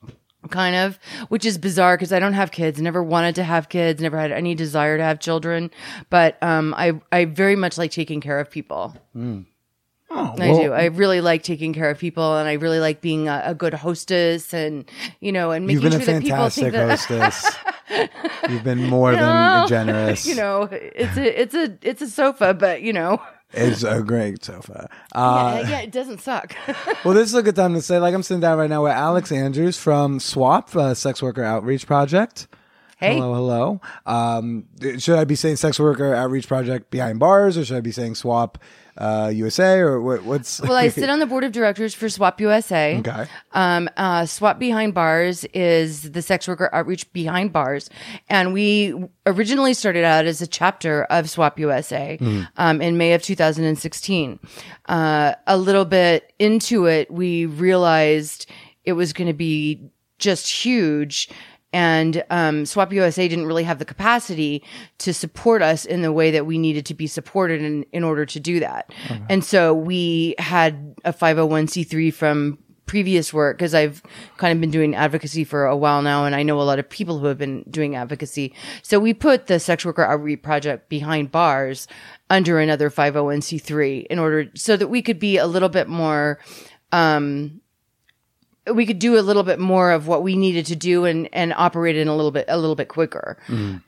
kind 0.49 0.75
of, 0.75 0.99
which 1.29 1.45
is 1.45 1.57
bizarre 1.57 1.95
because 1.95 2.13
I 2.13 2.19
don't 2.19 2.33
have 2.33 2.51
kids. 2.51 2.81
Never 2.81 3.03
wanted 3.03 3.35
to 3.35 3.43
have 3.43 3.69
kids. 3.69 4.01
Never 4.01 4.17
had 4.17 4.31
any 4.31 4.55
desire 4.55 4.97
to 4.97 5.03
have 5.03 5.19
children. 5.19 5.71
But 6.09 6.41
um, 6.41 6.73
I, 6.77 6.99
I 7.11 7.25
very 7.25 7.55
much 7.55 7.77
like 7.77 7.91
taking 7.91 8.21
care 8.21 8.39
of 8.39 8.49
people. 8.49 8.95
Oh, 10.11 10.35
I 10.39 10.49
well, 10.49 10.61
do. 10.61 10.73
I 10.73 10.85
really 10.85 11.21
like 11.21 11.43
taking 11.43 11.71
care 11.73 11.89
of 11.89 11.99
people, 11.99 12.37
and 12.37 12.49
I 12.49 12.53
really 12.53 12.79
like 12.79 12.99
being 12.99 13.27
a, 13.27 13.43
a 13.45 13.53
good 13.53 13.75
hostess, 13.75 14.53
and 14.53 14.89
you 15.19 15.31
know, 15.31 15.51
and 15.51 15.67
making 15.67 15.91
sure 15.91 15.99
that 15.99 16.23
people 16.23 16.49
think 16.49 16.71
that 16.71 16.89
hostess. 17.09 17.55
You've 18.49 18.63
been 18.63 18.87
more 18.87 19.11
than 19.11 19.67
generous. 19.67 20.25
You 20.25 20.35
know, 20.35 20.63
it's 20.71 21.15
a 21.15 21.41
it's 21.41 21.53
a 21.53 21.77
it's 21.83 22.01
a 22.01 22.09
sofa, 22.09 22.55
but 22.55 22.81
you 22.81 22.91
know, 22.91 23.21
it's 23.53 23.83
a 23.83 24.01
great 24.01 24.43
sofa. 24.43 24.89
Uh, 25.13 25.61
yeah, 25.63 25.69
yeah, 25.69 25.79
it 25.81 25.91
doesn't 25.91 26.21
suck. 26.21 26.55
Well, 27.05 27.13
this 27.13 27.29
is 27.29 27.35
a 27.35 27.41
good 27.41 27.55
time 27.55 27.73
to 27.75 27.81
say, 27.81 27.97
like, 27.97 28.13
I'm 28.13 28.23
sitting 28.23 28.41
down 28.41 28.57
right 28.57 28.69
now 28.69 28.83
with 28.83 28.91
Alex 28.91 29.31
Andrews 29.31 29.77
from 29.77 30.19
SWOP, 30.19 30.75
uh, 30.75 30.93
Sex 30.93 31.21
Worker 31.21 31.43
Outreach 31.43 31.87
Project. 31.87 32.47
Hey. 32.99 33.15
Hello, 33.15 33.33
hello. 33.33 33.81
Um, 34.05 34.65
should 34.97 35.17
I 35.17 35.23
be 35.23 35.35
saying 35.35 35.55
Sex 35.55 35.79
Worker 35.79 36.13
Outreach 36.13 36.49
Project 36.49 36.91
behind 36.91 37.17
bars, 37.17 37.57
or 37.57 37.63
should 37.63 37.77
I 37.77 37.79
be 37.79 37.93
saying 37.93 38.15
SWOP 38.15 38.57
uh, 38.97 39.31
USA, 39.33 39.79
or 39.79 40.01
what, 40.01 40.23
what's? 40.23 40.59
well, 40.59 40.73
I 40.73 40.87
sit 40.89 41.09
on 41.09 41.19
the 41.19 41.25
board 41.25 41.45
of 41.45 41.53
directors 41.53 41.93
for 41.93 42.07
SWOP 42.07 42.41
USA. 42.41 42.97
Okay. 42.99 43.25
Um, 43.53 43.89
uh, 43.95 44.23
SWOP 44.23 44.59
Behind 44.59 44.93
Bars 44.93 45.45
is 45.53 46.11
the 46.11 46.21
sex 46.21 46.45
worker 46.45 46.69
outreach 46.73 47.11
behind 47.13 47.53
bars. 47.53 47.89
And 48.27 48.51
we 48.51 48.93
originally 49.25 49.73
started 49.73 50.03
out 50.03 50.25
as 50.25 50.41
a 50.41 50.47
chapter 50.47 51.05
of 51.05 51.29
SWOP 51.29 51.57
USA 51.59 52.17
um, 52.57 52.81
in 52.81 52.97
May 52.97 53.13
of 53.13 53.21
2016. 53.21 54.39
Uh, 54.89 55.35
a 55.47 55.57
little 55.57 55.85
bit 55.85 56.33
into 56.37 56.85
it, 56.85 57.09
we 57.09 57.45
realized 57.45 58.51
it 58.83 58.93
was 58.93 59.13
going 59.13 59.27
to 59.29 59.33
be 59.33 59.89
just 60.17 60.49
huge. 60.51 61.29
And 61.71 62.23
um, 62.29 62.65
SWOP 62.65 62.93
USA 62.93 63.27
didn't 63.27 63.45
really 63.45 63.63
have 63.63 63.79
the 63.79 63.85
capacity 63.85 64.63
to 64.99 65.13
support 65.13 65.61
us 65.61 65.85
in 65.85 66.01
the 66.01 66.11
way 66.11 66.31
that 66.31 66.45
we 66.45 66.57
needed 66.57 66.85
to 66.87 66.93
be 66.93 67.05
supported 67.05 67.61
in, 67.61 67.83
in 67.91 68.03
order 68.03 68.25
to 68.25 68.39
do 68.39 68.59
that. 68.59 68.91
And 69.29 69.43
so 69.43 69.73
we 69.73 70.35
had 70.39 70.95
a 71.05 71.13
501c3 71.13 72.13
from 72.13 72.57
previous 72.89 73.31
work 73.31 73.59
because 73.59 73.75
I've 73.75 74.01
kind 74.37 74.51
of 74.51 74.59
been 74.59 74.71
doing 74.71 74.95
advocacy 74.95 75.43
for 75.43 75.67
a 75.67 75.77
while 75.77 76.01
now 76.01 76.25
and 76.25 76.33
I 76.33 76.41
know 76.41 76.59
a 76.59 76.63
lot 76.63 76.79
of 76.79 76.89
people 76.89 77.19
who 77.19 77.27
have 77.27 77.37
been 77.37 77.63
doing 77.69 77.95
advocacy. 77.95 78.51
So 78.81 78.99
we 78.99 79.13
put 79.13 79.45
the 79.45 79.59
sex 79.59 79.85
worker 79.85 80.03
outreach 80.03 80.41
project 80.41 80.89
behind 80.89 81.31
bars 81.31 81.87
under 82.31 82.57
another 82.57 82.89
501c3 82.89 84.07
in 84.07 84.17
order 84.17 84.49
so 84.55 84.75
that 84.75 84.87
we 84.87 85.03
could 85.03 85.19
be 85.19 85.37
a 85.37 85.45
little 85.45 85.69
bit 85.69 85.87
more 85.87 86.39
um 86.91 87.61
we 88.73 88.85
could 88.85 88.99
do 88.99 89.17
a 89.17 89.21
little 89.21 89.43
bit 89.43 89.59
more 89.59 89.91
of 89.91 90.07
what 90.07 90.23
we 90.23 90.35
needed 90.35 90.65
to 90.67 90.75
do 90.75 91.05
and 91.05 91.29
and 91.33 91.53
operate 91.53 91.95
in 91.95 92.07
a 92.07 92.15
little 92.15 92.31
bit 92.31 92.45
a 92.47 92.57
little 92.57 92.75
bit 92.75 92.87
quicker. 92.87 93.37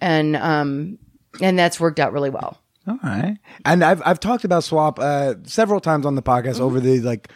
And 0.02 0.36
um 0.36 0.98
and 1.42 1.58
that's 1.58 1.80
worked 1.80 2.00
out 2.00 2.14
really 2.14 2.30
well. 2.30 2.62
All 2.88 2.98
right. 3.04 3.38
And 3.66 3.84
I've 3.84 4.02
I've 4.06 4.20
talked 4.20 4.44
about 4.44 4.64
SWOP 4.64 5.00
uh, 5.00 5.36
several 5.44 5.80
times 5.80 6.06
on 6.06 6.16
the 6.16 6.22
podcast 6.24 6.60
over 6.60 6.80
the 6.80 7.00
like 7.02 7.32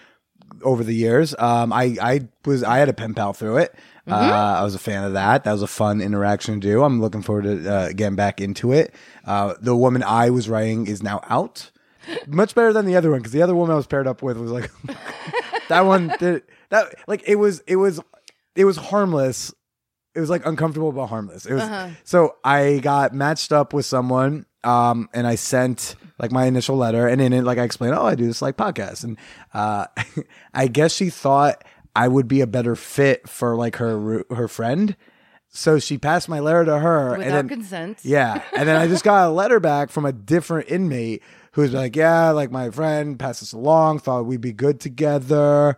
over 0.63 0.83
the 0.83 0.93
years. 0.95 1.35
Um, 1.37 1.71
I 1.71 1.97
I 2.01 2.27
was 2.45 2.63
I 2.63 2.77
had 2.77 2.89
a 2.89 2.93
pen 2.93 3.13
pal 3.13 3.33
through 3.33 3.57
it. 3.57 3.75
Uh, 4.07 4.57
I 4.59 4.63
was 4.63 4.75
a 4.75 4.79
fan 4.79 5.03
of 5.03 5.13
that. 5.13 5.45
That 5.45 5.51
was 5.51 5.63
a 5.63 5.67
fun 5.67 5.99
interaction 5.99 6.61
to 6.61 6.67
do. 6.67 6.83
I'm 6.83 7.01
looking 7.01 7.23
forward 7.23 7.43
to 7.43 7.71
uh, 7.73 7.91
getting 7.91 8.15
back 8.15 8.39
into 8.39 8.71
it. 8.71 8.93
Uh, 9.25 9.55
the 9.59 9.75
woman 9.75 10.03
I 10.03 10.29
was 10.29 10.47
writing 10.47 10.85
is 10.85 11.01
now 11.01 11.21
out. 11.27 11.71
Much 12.27 12.53
better 12.53 12.71
than 12.71 12.85
the 12.85 12.95
other 12.95 13.09
one 13.09 13.19
because 13.19 13.31
the 13.31 13.41
other 13.41 13.55
woman 13.55 13.73
I 13.73 13.77
was 13.77 13.87
paired 13.87 14.05
up 14.05 14.21
with 14.21 14.37
was 14.37 14.51
like 14.51 14.69
that 15.69 15.81
one. 15.81 16.13
Did, 16.19 16.43
that 16.69 16.95
like 17.07 17.23
it 17.27 17.35
was 17.35 17.61
it 17.67 17.75
was 17.75 17.99
it 18.55 18.65
was 18.65 18.77
harmless. 18.77 19.53
It 20.13 20.19
was 20.21 20.29
like 20.29 20.45
uncomfortable 20.45 20.91
but 20.91 21.07
harmless. 21.07 21.45
It 21.45 21.53
was 21.55 21.91
so 22.03 22.35
I 22.43 22.79
got 22.81 23.13
matched 23.13 23.51
up 23.51 23.73
with 23.73 23.85
someone, 23.85 24.45
um, 24.63 25.09
and 25.13 25.27
I 25.27 25.35
sent 25.35 25.95
like 26.17 26.31
my 26.31 26.45
initial 26.45 26.77
letter, 26.77 27.07
and 27.07 27.19
in 27.21 27.33
it, 27.33 27.43
like 27.43 27.57
I 27.57 27.63
explained, 27.63 27.95
oh, 27.95 28.05
I 28.05 28.15
do 28.15 28.25
this 28.25 28.41
like 28.41 28.55
podcast, 28.55 29.03
and 29.03 29.17
uh, 29.53 29.87
I 30.53 30.67
guess 30.67 30.93
she 30.93 31.09
thought 31.09 31.63
I 31.95 32.07
would 32.07 32.27
be 32.29 32.39
a 32.41 32.47
better 32.47 32.75
fit 32.77 33.27
for 33.27 33.57
like 33.57 33.75
her 33.75 34.23
her 34.29 34.47
friend, 34.47 34.95
so 35.49 35.79
she 35.79 35.97
passed 35.97 36.29
my 36.29 36.39
letter 36.39 36.63
to 36.63 36.79
her, 36.79 37.09
and 37.15 37.17
Without 37.23 37.35
then, 37.35 37.47
consent. 37.49 37.99
yeah, 38.03 38.41
and 38.55 38.69
then 38.69 38.77
I 38.77 38.87
just 38.87 39.03
got 39.03 39.27
a 39.27 39.31
letter 39.31 39.59
back 39.59 39.89
from 39.89 40.05
a 40.05 40.13
different 40.13 40.69
inmate 40.71 41.23
who's 41.51 41.73
like, 41.73 41.95
yeah, 41.97 42.29
like 42.31 42.51
my 42.51 42.69
friend 42.69 43.19
passed 43.19 43.41
this 43.41 43.51
along, 43.51 43.99
thought 43.99 44.25
we'd 44.25 44.39
be 44.41 44.53
good 44.53 44.79
together. 44.79 45.77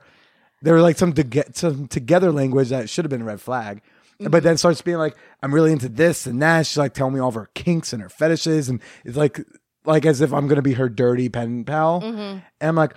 There 0.62 0.74
were 0.74 0.82
like 0.82 0.98
some 0.98 1.14
to 1.14 1.44
some 1.54 1.88
together 1.88 2.32
language 2.32 2.70
that 2.70 2.90
should 2.90 3.06
have 3.06 3.10
been 3.10 3.22
a 3.22 3.26
red 3.26 3.42
flag. 3.42 3.82
But 4.20 4.32
mm-hmm. 4.32 4.44
then 4.46 4.58
starts 4.58 4.82
being 4.82 4.98
like, 4.98 5.16
I'm 5.44 5.54
really 5.54 5.72
into 5.72 5.90
this 5.90 6.26
and 6.26 6.42
that. 6.42 6.66
She's 6.66 6.78
like 6.78 6.96
telling 6.96 7.14
me 7.14 7.20
all 7.20 7.30
of 7.30 7.36
her 7.36 7.50
kinks 7.54 7.94
and 7.94 8.02
her 8.02 8.10
fetishes, 8.10 8.68
and 8.68 8.82
it's 9.06 9.16
like, 9.16 9.40
like 9.86 10.06
as 10.06 10.22
if 10.22 10.34
I'm 10.34 10.48
gonna 10.48 10.64
be 10.64 10.74
her 10.74 10.90
dirty 10.90 11.30
pen 11.30 11.64
pal. 11.64 12.02
Mm-hmm. 12.02 12.18
And 12.20 12.44
I'm 12.62 12.76
like, 12.76 12.96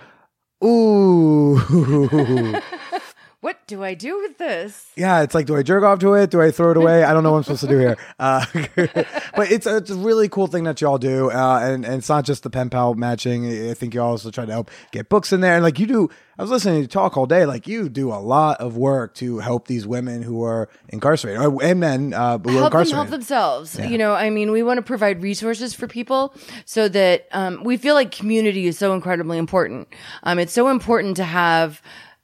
ooh, 0.63 1.59
What 3.41 3.57
do 3.65 3.83
I 3.83 3.95
do 3.95 4.19
with 4.19 4.37
this? 4.37 4.91
yeah. 4.95 5.21
It's 5.23 5.33
like, 5.33 5.47
do 5.47 5.55
I 5.57 5.63
jerk 5.63 5.83
off 5.83 5.97
to 5.99 6.13
it? 6.13 6.29
Do 6.29 6.41
I 6.41 6.51
throw 6.51 6.71
it 6.71 6.77
away? 6.77 7.03
I 7.03 7.11
don't 7.11 7.23
know 7.23 7.31
what 7.31 7.37
I'm 7.37 7.43
supposed 7.43 7.61
to 7.61 7.67
do 7.67 7.77
here. 7.79 7.97
Uh, 8.19 8.45
but 9.35 9.51
it's 9.51 9.65
a, 9.65 9.77
it's 9.77 9.89
a 9.89 9.95
really 9.95 10.29
cool 10.29 10.45
thing 10.45 10.63
that 10.65 10.79
y'all 10.79 10.99
do, 10.99 11.31
uh, 11.31 11.59
and 11.63 11.83
and 11.83 11.95
it's 11.95 12.09
not 12.09 12.23
just 12.23 12.43
the 12.43 12.51
pen 12.51 12.69
pal 12.69 12.93
matching. 12.93 13.47
I 13.69 13.73
think 13.73 13.95
you 13.95 14.01
also 14.01 14.29
try 14.29 14.45
to 14.45 14.51
help 14.51 14.69
get 14.91 15.09
books 15.09 15.33
in 15.33 15.41
there, 15.41 15.55
and 15.55 15.63
like 15.63 15.79
you 15.79 15.87
do. 15.87 16.09
I 16.37 16.43
was 16.43 16.51
listening 16.51 16.75
to 16.75 16.81
you 16.81 16.87
talk 16.87 17.17
all 17.17 17.25
day. 17.25 17.45
Like 17.47 17.67
you 17.67 17.89
do 17.89 18.11
a 18.11 18.21
lot 18.21 18.61
of 18.61 18.77
work 18.77 19.15
to 19.15 19.39
help 19.39 19.67
these 19.67 19.87
women 19.87 20.21
who 20.21 20.43
are 20.43 20.69
incarcerated 20.89 21.41
or- 21.43 21.63
and 21.63 21.79
men 21.79 22.13
uh, 22.13 22.37
who 22.37 22.49
are 22.49 22.51
help 22.51 22.53
them 22.53 22.65
incarcerated. 22.65 22.93
help 22.95 23.09
themselves. 23.09 23.79
You 23.79 23.97
know, 23.97 24.13
I 24.13 24.29
mean, 24.29 24.51
we 24.51 24.61
want 24.61 24.77
to 24.77 24.83
provide 24.83 25.23
resources 25.23 25.73
for 25.73 25.87
people 25.87 26.35
so 26.65 26.87
that 26.89 27.27
um, 27.31 27.63
we 27.63 27.75
feel 27.77 27.95
like 27.95 28.11
community 28.11 28.67
is 28.67 28.77
so 28.77 28.93
incredibly 28.93 29.39
important. 29.39 29.87
Um, 30.21 30.37
it's 30.37 30.53
so 30.53 30.69
important 30.69 31.17
to 31.17 31.23
have 31.23 31.81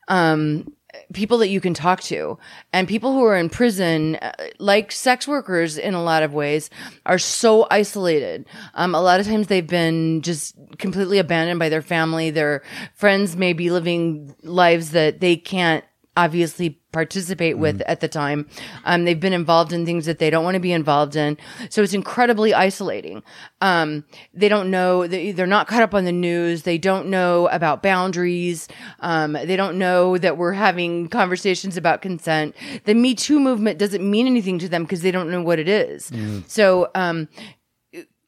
um, 0.09 0.71
people 1.13 1.37
that 1.39 1.49
you 1.49 1.61
can 1.61 1.73
talk 1.73 2.01
to, 2.01 2.37
and 2.73 2.87
people 2.87 3.13
who 3.13 3.23
are 3.23 3.35
in 3.35 3.49
prison, 3.49 4.15
uh, 4.17 4.31
like 4.59 4.91
sex 4.91 5.27
workers, 5.27 5.77
in 5.77 5.93
a 5.93 6.03
lot 6.03 6.23
of 6.23 6.33
ways, 6.33 6.69
are 7.05 7.19
so 7.19 7.67
isolated. 7.71 8.45
Um, 8.73 8.95
a 8.95 9.01
lot 9.01 9.19
of 9.19 9.25
times 9.25 9.47
they've 9.47 9.65
been 9.65 10.21
just 10.21 10.55
completely 10.77 11.19
abandoned 11.19 11.59
by 11.59 11.69
their 11.69 11.81
family. 11.81 12.29
Their 12.29 12.63
friends 12.93 13.35
may 13.35 13.53
be 13.53 13.69
living 13.69 14.35
lives 14.43 14.91
that 14.91 15.19
they 15.19 15.35
can't 15.35 15.83
obviously 16.17 16.81
participate 16.91 17.57
with 17.57 17.79
at 17.81 17.99
the 17.99 18.07
time. 18.07 18.49
Um, 18.83 19.05
they've 19.05 19.19
been 19.19 19.33
involved 19.33 19.71
in 19.71 19.85
things 19.85 20.05
that 20.07 20.17
they 20.17 20.29
don't 20.29 20.43
want 20.43 20.55
to 20.55 20.59
be 20.59 20.71
involved 20.73 21.15
in. 21.15 21.37
So 21.69 21.83
it's 21.83 21.93
incredibly 21.93 22.53
isolating. 22.53 23.21
Um, 23.61 24.03
they 24.33 24.49
don't 24.49 24.71
know, 24.71 25.05
they, 25.05 25.31
they're 25.31 25.45
not 25.45 25.67
caught 25.67 25.83
up 25.83 25.93
on 25.93 26.05
the 26.05 26.11
news. 26.11 26.63
They 26.63 26.79
don't 26.79 27.07
know 27.07 27.47
about 27.49 27.83
boundaries. 27.83 28.67
Um, 28.99 29.33
they 29.33 29.55
don't 29.55 29.77
know 29.77 30.17
that 30.17 30.37
we're 30.37 30.53
having 30.53 31.07
conversations 31.07 31.77
about 31.77 32.01
consent. 32.01 32.55
The 32.85 32.95
Me 32.95 33.13
Too 33.13 33.39
movement 33.39 33.77
doesn't 33.77 34.01
mean 34.09 34.25
anything 34.25 34.57
to 34.59 34.67
them 34.69 34.83
because 34.83 35.03
they 35.03 35.11
don't 35.11 35.29
know 35.29 35.43
what 35.43 35.59
it 35.59 35.69
is. 35.69 36.11
So, 36.47 36.89
um, 36.95 37.29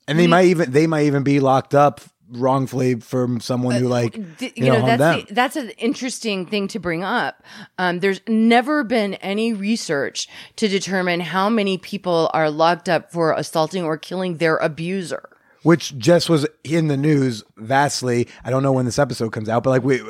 and 0.07 0.17
they 0.19 0.27
might 0.27 0.45
even 0.45 0.71
they 0.71 0.87
might 0.87 1.05
even 1.05 1.23
be 1.23 1.39
locked 1.39 1.75
up 1.75 2.01
wrongfully 2.31 2.95
from 2.95 3.39
someone 3.39 3.75
who 3.75 3.87
like 3.87 4.13
Th- 4.37 4.53
you, 4.55 4.65
you, 4.65 4.71
know, 4.71 4.79
know, 4.79 4.97
that's 4.97 5.27
the, 5.27 5.33
that's 5.33 5.55
an 5.55 5.69
interesting 5.71 6.45
thing 6.45 6.67
to 6.69 6.79
bring 6.79 7.03
up. 7.03 7.43
Um, 7.77 7.99
there's 7.99 8.21
never 8.27 8.83
been 8.83 9.15
any 9.15 9.53
research 9.53 10.27
to 10.57 10.67
determine 10.67 11.19
how 11.19 11.49
many 11.49 11.77
people 11.77 12.29
are 12.33 12.49
locked 12.49 12.89
up 12.89 13.11
for 13.11 13.33
assaulting 13.33 13.83
or 13.83 13.97
killing 13.97 14.37
their 14.37 14.57
abuser. 14.57 15.29
Which 15.63 15.97
just 15.97 16.29
was 16.29 16.47
in 16.63 16.87
the 16.87 16.95
news 16.95 17.43
vastly. 17.57 18.29
I 18.45 18.49
don't 18.49 18.63
know 18.63 18.71
when 18.71 18.85
this 18.85 18.97
episode 18.97 19.31
comes 19.33 19.49
out, 19.49 19.61
but 19.63 19.71
like 19.71 19.83
we 19.83 20.01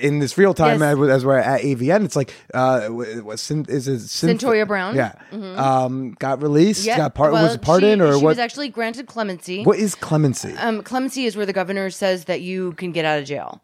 in 0.00 0.20
this 0.20 0.38
real 0.38 0.54
time 0.54 0.80
Yes. 0.80 0.96
as, 0.98 1.08
as 1.10 1.24
we're 1.26 1.36
at 1.36 1.60
AVN, 1.60 2.04
it's 2.06 2.16
like 2.16 2.32
uh, 2.54 2.88
is 2.98 3.88
it 3.88 4.00
Cynth- 4.00 4.38
Cyntoia 4.40 4.66
Brown? 4.66 4.94
Mm-hmm. 4.96 5.42
Yeah, 5.42 5.82
um, 5.84 6.12
got 6.12 6.40
released. 6.40 6.86
Yeah, 6.86 6.96
Got 6.96 7.14
part 7.14 7.32
well, 7.34 7.42
was 7.44 7.56
it 7.56 7.60
pardoned 7.62 8.00
or 8.00 8.12
she 8.16 8.24
what? 8.24 8.30
was 8.30 8.38
actually 8.38 8.70
granted 8.70 9.06
clemency. 9.06 9.64
what 9.64 9.78
is 9.78 9.94
clemency? 9.94 10.54
Um, 10.54 10.82
clemency 10.82 11.26
is 11.26 11.36
where 11.36 11.44
the 11.46 11.52
governor 11.52 11.90
says 11.90 12.24
that 12.24 12.40
you 12.40 12.72
can 12.72 12.92
get 12.92 13.04
out 13.04 13.18
of 13.18 13.26
jail. 13.26 13.60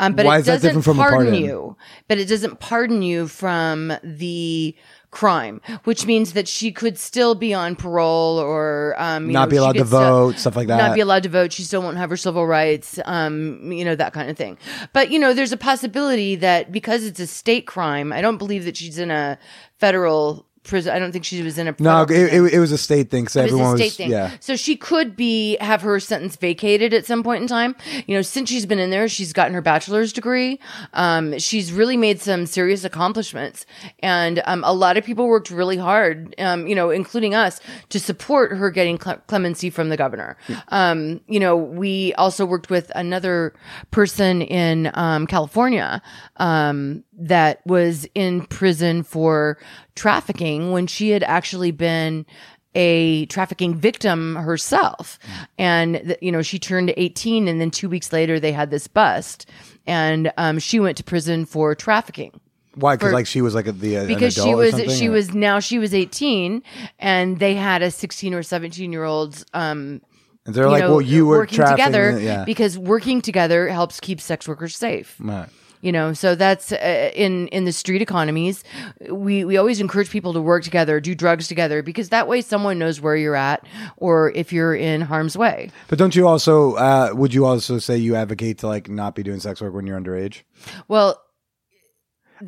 Um, 0.00 0.14
but 0.14 0.26
Why 0.26 0.38
it 0.38 0.40
is 0.40 0.46
doesn't 0.46 0.62
different 0.68 0.84
from 0.84 0.98
a 0.98 1.02
pardon, 1.02 1.26
pardon? 1.26 1.34
you. 1.44 1.76
But 2.08 2.18
it 2.18 2.26
doesn't 2.26 2.58
pardon 2.58 3.02
you 3.02 3.28
from 3.28 3.92
the 4.02 4.74
crime, 5.12 5.60
which 5.84 6.06
means 6.06 6.32
that 6.32 6.48
she 6.48 6.72
could 6.72 6.98
still 6.98 7.36
be 7.36 7.54
on 7.54 7.76
parole 7.76 8.38
or 8.38 8.96
um, 8.98 9.30
Not 9.30 9.44
know, 9.44 9.50
be 9.50 9.56
allowed 9.58 9.76
to 9.76 9.86
still- 9.86 10.00
vote, 10.00 10.38
stuff 10.38 10.56
like 10.56 10.66
that. 10.66 10.78
Not 10.78 10.94
be 10.94 11.00
allowed 11.00 11.22
to 11.22 11.28
vote. 11.28 11.52
She 11.52 11.62
still 11.62 11.82
won't 11.82 11.98
have 11.98 12.10
her 12.10 12.16
civil 12.16 12.46
rights. 12.46 12.98
Um, 13.04 13.70
you 13.70 13.84
know 13.84 13.94
that 13.94 14.12
kind 14.12 14.28
of 14.28 14.36
thing. 14.36 14.58
But 14.92 15.10
you 15.12 15.20
know, 15.20 15.32
there's 15.34 15.52
a 15.52 15.56
possibility 15.56 16.34
that 16.36 16.72
because 16.72 17.04
it's 17.04 17.20
a 17.20 17.26
state 17.28 17.66
crime, 17.68 18.12
I 18.12 18.20
don't 18.20 18.38
believe 18.38 18.64
that 18.64 18.76
she's 18.76 18.98
in 18.98 19.12
a 19.12 19.38
federal 19.78 20.46
prison. 20.64 20.94
I 20.94 20.98
don't 20.98 21.12
think 21.12 21.24
she 21.24 21.42
was 21.42 21.58
in 21.58 21.68
a 21.68 21.74
No, 21.78 22.02
it, 22.02 22.10
it, 22.10 22.54
it 22.54 22.58
was 22.60 22.72
a 22.72 22.78
state 22.78 23.10
thing. 23.10 23.28
So 23.28 23.40
It 23.40 23.44
was 23.44 23.52
everyone 23.52 23.74
a 23.74 23.76
state 23.78 23.84
was 23.86 23.96
thing. 23.96 24.10
yeah. 24.10 24.30
So 24.40 24.56
she 24.56 24.76
could 24.76 25.16
be 25.16 25.56
have 25.60 25.82
her 25.82 25.98
sentence 26.00 26.36
vacated 26.36 26.94
at 26.94 27.04
some 27.06 27.22
point 27.22 27.42
in 27.42 27.48
time. 27.48 27.74
You 28.06 28.16
know, 28.16 28.22
since 28.22 28.48
she's 28.48 28.66
been 28.66 28.78
in 28.78 28.90
there, 28.90 29.08
she's 29.08 29.32
gotten 29.32 29.54
her 29.54 29.60
bachelor's 29.60 30.12
degree. 30.12 30.58
Um, 30.92 31.38
she's 31.38 31.72
really 31.72 31.96
made 31.96 32.20
some 32.20 32.46
serious 32.46 32.84
accomplishments, 32.84 33.66
and 34.00 34.42
um, 34.46 34.62
a 34.64 34.72
lot 34.72 34.96
of 34.96 35.04
people 35.04 35.26
worked 35.26 35.50
really 35.50 35.76
hard. 35.76 36.34
Um, 36.38 36.66
you 36.66 36.74
know, 36.74 36.90
including 36.90 37.34
us, 37.34 37.60
to 37.88 37.98
support 37.98 38.52
her 38.56 38.70
getting 38.70 38.98
cle- 38.98 39.20
clemency 39.26 39.70
from 39.70 39.88
the 39.88 39.96
governor. 39.96 40.36
Um, 40.68 41.20
you 41.26 41.40
know, 41.40 41.56
we 41.56 42.14
also 42.14 42.46
worked 42.46 42.70
with 42.70 42.90
another 42.94 43.54
person 43.90 44.42
in 44.42 44.90
um, 44.94 45.26
California 45.26 46.00
um, 46.36 47.02
that 47.18 47.60
was 47.66 48.06
in 48.14 48.46
prison 48.46 49.02
for 49.02 49.58
trafficking 49.94 50.72
when 50.72 50.86
she 50.86 51.10
had 51.10 51.22
actually 51.22 51.70
been 51.70 52.26
a 52.74 53.26
trafficking 53.26 53.74
victim 53.74 54.36
herself. 54.36 55.18
And, 55.58 56.16
you 56.22 56.32
know, 56.32 56.42
she 56.42 56.58
turned 56.58 56.92
18 56.96 57.46
and 57.48 57.60
then 57.60 57.70
two 57.70 57.88
weeks 57.88 58.12
later 58.12 58.40
they 58.40 58.52
had 58.52 58.70
this 58.70 58.86
bust 58.88 59.48
and, 59.86 60.32
um, 60.36 60.58
she 60.58 60.80
went 60.80 60.96
to 60.96 61.04
prison 61.04 61.44
for 61.44 61.74
trafficking 61.74 62.40
Why? 62.76 62.96
Because 62.96 63.12
like 63.12 63.26
she 63.26 63.42
was 63.42 63.54
like 63.54 63.66
a, 63.66 63.72
the 63.72 63.98
uh, 63.98 64.06
because 64.06 64.32
she 64.34 64.54
was, 64.54 64.74
she 64.96 65.08
or- 65.08 65.12
was 65.12 65.34
now 65.34 65.60
she 65.60 65.78
was 65.78 65.92
18 65.92 66.62
and 66.98 67.38
they 67.38 67.54
had 67.54 67.82
a 67.82 67.90
16 67.90 68.32
or 68.32 68.42
17 68.42 68.90
year 68.92 69.04
old, 69.04 69.44
um, 69.52 70.00
And 70.46 70.54
they're 70.54 70.70
like, 70.70 70.80
know, 70.80 70.92
well, 70.92 71.00
you 71.02 71.26
were 71.26 71.38
working 71.38 71.66
together 71.66 72.18
yeah. 72.18 72.44
because 72.44 72.78
working 72.78 73.20
together 73.20 73.68
helps 73.68 74.00
keep 74.00 74.18
sex 74.20 74.48
workers 74.48 74.76
safe 74.76 75.16
Right. 75.20 75.48
You 75.82 75.92
know 75.92 76.14
so 76.14 76.34
that's 76.34 76.72
uh, 76.72 77.10
in 77.14 77.48
in 77.48 77.64
the 77.66 77.72
street 77.72 78.00
economies 78.00 78.64
we 79.10 79.44
we 79.44 79.56
always 79.58 79.80
encourage 79.80 80.08
people 80.10 80.32
to 80.32 80.40
work 80.40 80.62
together 80.64 81.00
do 81.00 81.14
drugs 81.14 81.48
together 81.48 81.82
because 81.82 82.08
that 82.08 82.26
way 82.26 82.40
someone 82.40 82.78
knows 82.78 83.00
where 83.00 83.16
you're 83.16 83.36
at 83.36 83.66
or 83.98 84.30
if 84.34 84.52
you're 84.52 84.74
in 84.74 85.00
harm's 85.02 85.36
way 85.36 85.70
But 85.88 85.98
don't 85.98 86.14
you 86.16 86.26
also? 86.26 86.74
Uh, 86.76 87.10
would 87.12 87.34
you 87.34 87.44
also 87.44 87.78
say 87.78 87.96
you 87.98 88.14
advocate 88.16 88.58
to 88.58 88.68
like 88.68 88.88
not 88.88 89.14
be 89.14 89.22
doing 89.22 89.40
sex 89.40 89.60
work 89.60 89.74
when 89.74 89.86
you're 89.86 90.00
underage? 90.00 90.42
well 90.88 91.20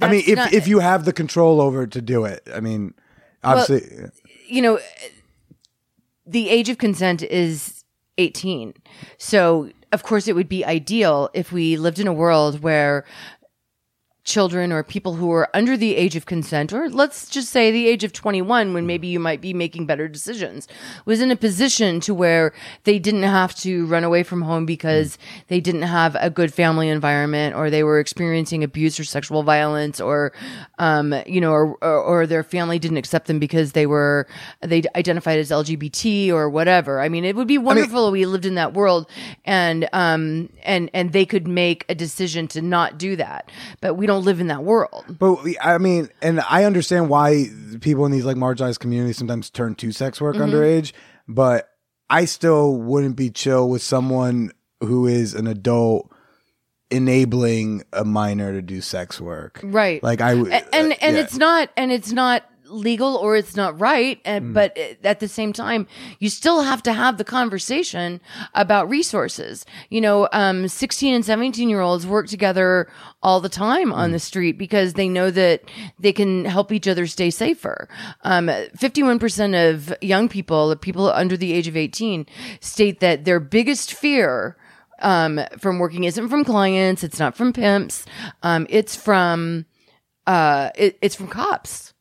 I 0.00 0.10
mean, 0.10 0.24
if 0.26 0.36
not- 0.36 0.52
if 0.52 0.66
you 0.66 0.78
have 0.80 1.04
the 1.04 1.12
control 1.12 1.60
over 1.60 1.82
it 1.84 1.92
to 1.92 2.02
do 2.02 2.24
it, 2.24 2.42
I 2.52 2.58
mean, 2.60 2.94
obviously, 3.44 4.10
you 4.48 4.62
know 4.62 4.78
the 6.26 6.48
age 6.48 6.68
of 6.68 6.78
consent 6.78 7.22
is 7.22 7.84
18 8.18 8.74
so 9.18 9.68
of 9.94 10.02
course 10.02 10.28
it 10.28 10.34
would 10.34 10.48
be 10.48 10.64
ideal 10.64 11.30
if 11.32 11.52
we 11.52 11.76
lived 11.76 12.00
in 12.00 12.06
a 12.06 12.12
world 12.12 12.60
where 12.60 13.04
children 14.24 14.72
or 14.72 14.82
people 14.82 15.14
who 15.14 15.30
are 15.30 15.50
under 15.52 15.76
the 15.76 15.94
age 15.96 16.16
of 16.16 16.24
consent 16.24 16.72
or 16.72 16.88
let's 16.88 17.28
just 17.28 17.50
say 17.50 17.70
the 17.70 17.86
age 17.86 18.04
of 18.04 18.12
21 18.12 18.72
when 18.72 18.86
maybe 18.86 19.06
you 19.06 19.20
might 19.20 19.42
be 19.42 19.52
making 19.52 19.84
better 19.84 20.08
decisions 20.08 20.66
was 21.04 21.20
in 21.20 21.30
a 21.30 21.36
position 21.36 22.00
to 22.00 22.14
where 22.14 22.54
they 22.84 22.98
didn't 22.98 23.22
have 23.22 23.54
to 23.54 23.84
run 23.84 24.02
away 24.02 24.22
from 24.22 24.40
home 24.40 24.64
because 24.64 25.18
they 25.48 25.60
didn't 25.60 25.82
have 25.82 26.16
a 26.18 26.30
good 26.30 26.54
family 26.54 26.88
environment 26.88 27.54
or 27.54 27.68
they 27.68 27.84
were 27.84 27.98
experiencing 28.00 28.64
abuse 28.64 28.98
or 28.98 29.04
sexual 29.04 29.42
violence 29.42 30.00
or 30.00 30.32
um, 30.78 31.14
you 31.26 31.40
know 31.40 31.52
or, 31.52 31.76
or, 31.84 32.00
or 32.02 32.26
their 32.26 32.42
family 32.42 32.78
didn't 32.78 32.96
accept 32.96 33.26
them 33.26 33.38
because 33.38 33.72
they 33.72 33.84
were 33.84 34.26
they 34.62 34.82
identified 34.96 35.38
as 35.38 35.50
lgbt 35.50 36.30
or 36.30 36.48
whatever. 36.48 36.98
I 36.98 37.10
mean 37.10 37.26
it 37.26 37.36
would 37.36 37.48
be 37.48 37.58
wonderful 37.58 38.08
if 38.08 38.12
we 38.12 38.24
lived 38.24 38.46
in 38.46 38.54
that 38.54 38.72
world 38.72 39.06
and 39.44 39.86
um 39.92 40.48
and 40.62 40.88
and 40.94 41.12
they 41.12 41.26
could 41.26 41.46
make 41.46 41.84
a 41.90 41.94
decision 41.94 42.48
to 42.48 42.62
not 42.62 42.96
do 42.96 43.16
that. 43.16 43.50
But 43.82 43.94
we 43.94 44.06
don't 44.06 44.13
live 44.20 44.40
in 44.40 44.46
that 44.48 44.62
world 44.64 45.04
But 45.18 45.38
I 45.62 45.78
mean, 45.78 46.08
and 46.22 46.40
I 46.40 46.64
understand 46.64 47.08
why 47.08 47.46
people 47.80 48.04
in 48.06 48.12
these 48.12 48.24
like 48.24 48.36
marginalized 48.36 48.78
communities 48.78 49.16
sometimes 49.16 49.50
turn 49.50 49.74
to 49.76 49.92
sex 49.92 50.20
work 50.20 50.36
Mm-hmm. 50.36 50.54
underage, 50.54 50.92
but 51.28 51.70
I 52.10 52.26
still 52.26 52.76
wouldn't 52.76 53.16
be 53.16 53.30
chill 53.30 53.68
with 53.68 53.82
someone 53.82 54.52
who 54.80 55.06
is 55.06 55.34
an 55.34 55.46
adult 55.46 56.10
enabling 56.90 57.82
a 57.92 58.04
minor 58.04 58.52
to 58.52 58.62
do 58.62 58.80
sex 58.80 59.20
work. 59.20 59.60
right 59.64 60.02
Like 60.02 60.20
I 60.20 60.34
would, 60.34 60.52
and 60.52 60.92
uh, 60.92 60.96
and 61.00 61.16
yeah. 61.16 61.22
it's 61.22 61.36
not 61.36 61.70
and 61.76 61.90
it's 61.90 62.12
not 62.12 62.42
legal 62.74 63.16
or 63.16 63.36
it's 63.36 63.54
not 63.56 63.78
right 63.80 64.20
and, 64.24 64.46
Mm. 64.46 64.52
but 64.54 64.76
at 65.04 65.20
the 65.20 65.28
same 65.28 65.52
time 65.52 65.86
you 66.18 66.28
still 66.28 66.62
have 66.62 66.82
to 66.82 66.92
have 66.92 67.18
the 67.18 67.24
conversation 67.24 68.20
about 68.54 68.88
resources 68.88 69.64
you 69.90 70.00
know 70.00 70.28
um 70.32 70.66
16 70.68 71.14
and 71.14 71.24
17 71.24 71.68
year 71.68 71.80
olds 71.80 72.06
work 72.06 72.26
together 72.28 72.88
all 73.22 73.40
the 73.40 73.48
time 73.48 73.92
on 73.92 74.10
Mm. 74.10 74.12
the 74.12 74.18
street 74.18 74.58
because 74.58 74.94
they 74.94 75.08
know 75.08 75.30
that 75.30 75.62
they 75.98 76.12
can 76.12 76.44
help 76.44 76.72
each 76.72 76.88
other 76.88 77.06
stay 77.06 77.30
safer 77.30 77.88
um 78.22 78.46
51% 78.48 79.54
of 79.70 79.94
young 80.02 80.28
people 80.28 80.74
people 80.76 81.10
under 81.12 81.36
the 81.36 81.52
age 81.52 81.68
of 81.68 81.76
18 81.76 82.26
state 82.60 83.00
that 83.00 83.24
their 83.24 83.40
biggest 83.40 83.92
fear 83.94 84.56
um, 85.00 85.40
from 85.58 85.78
working 85.80 86.04
isn't 86.04 86.28
from 86.28 86.44
clients. 86.44 87.02
It's 87.04 87.18
not 87.18 87.36
from 87.36 87.52
pimps. 87.52 88.06
Um, 88.42 88.66
it's 88.70 88.94
from, 88.96 89.66
uh, 90.26 90.70
it, 90.76 90.96
it's 91.02 91.16
from 91.16 91.26
cops. 91.26 91.92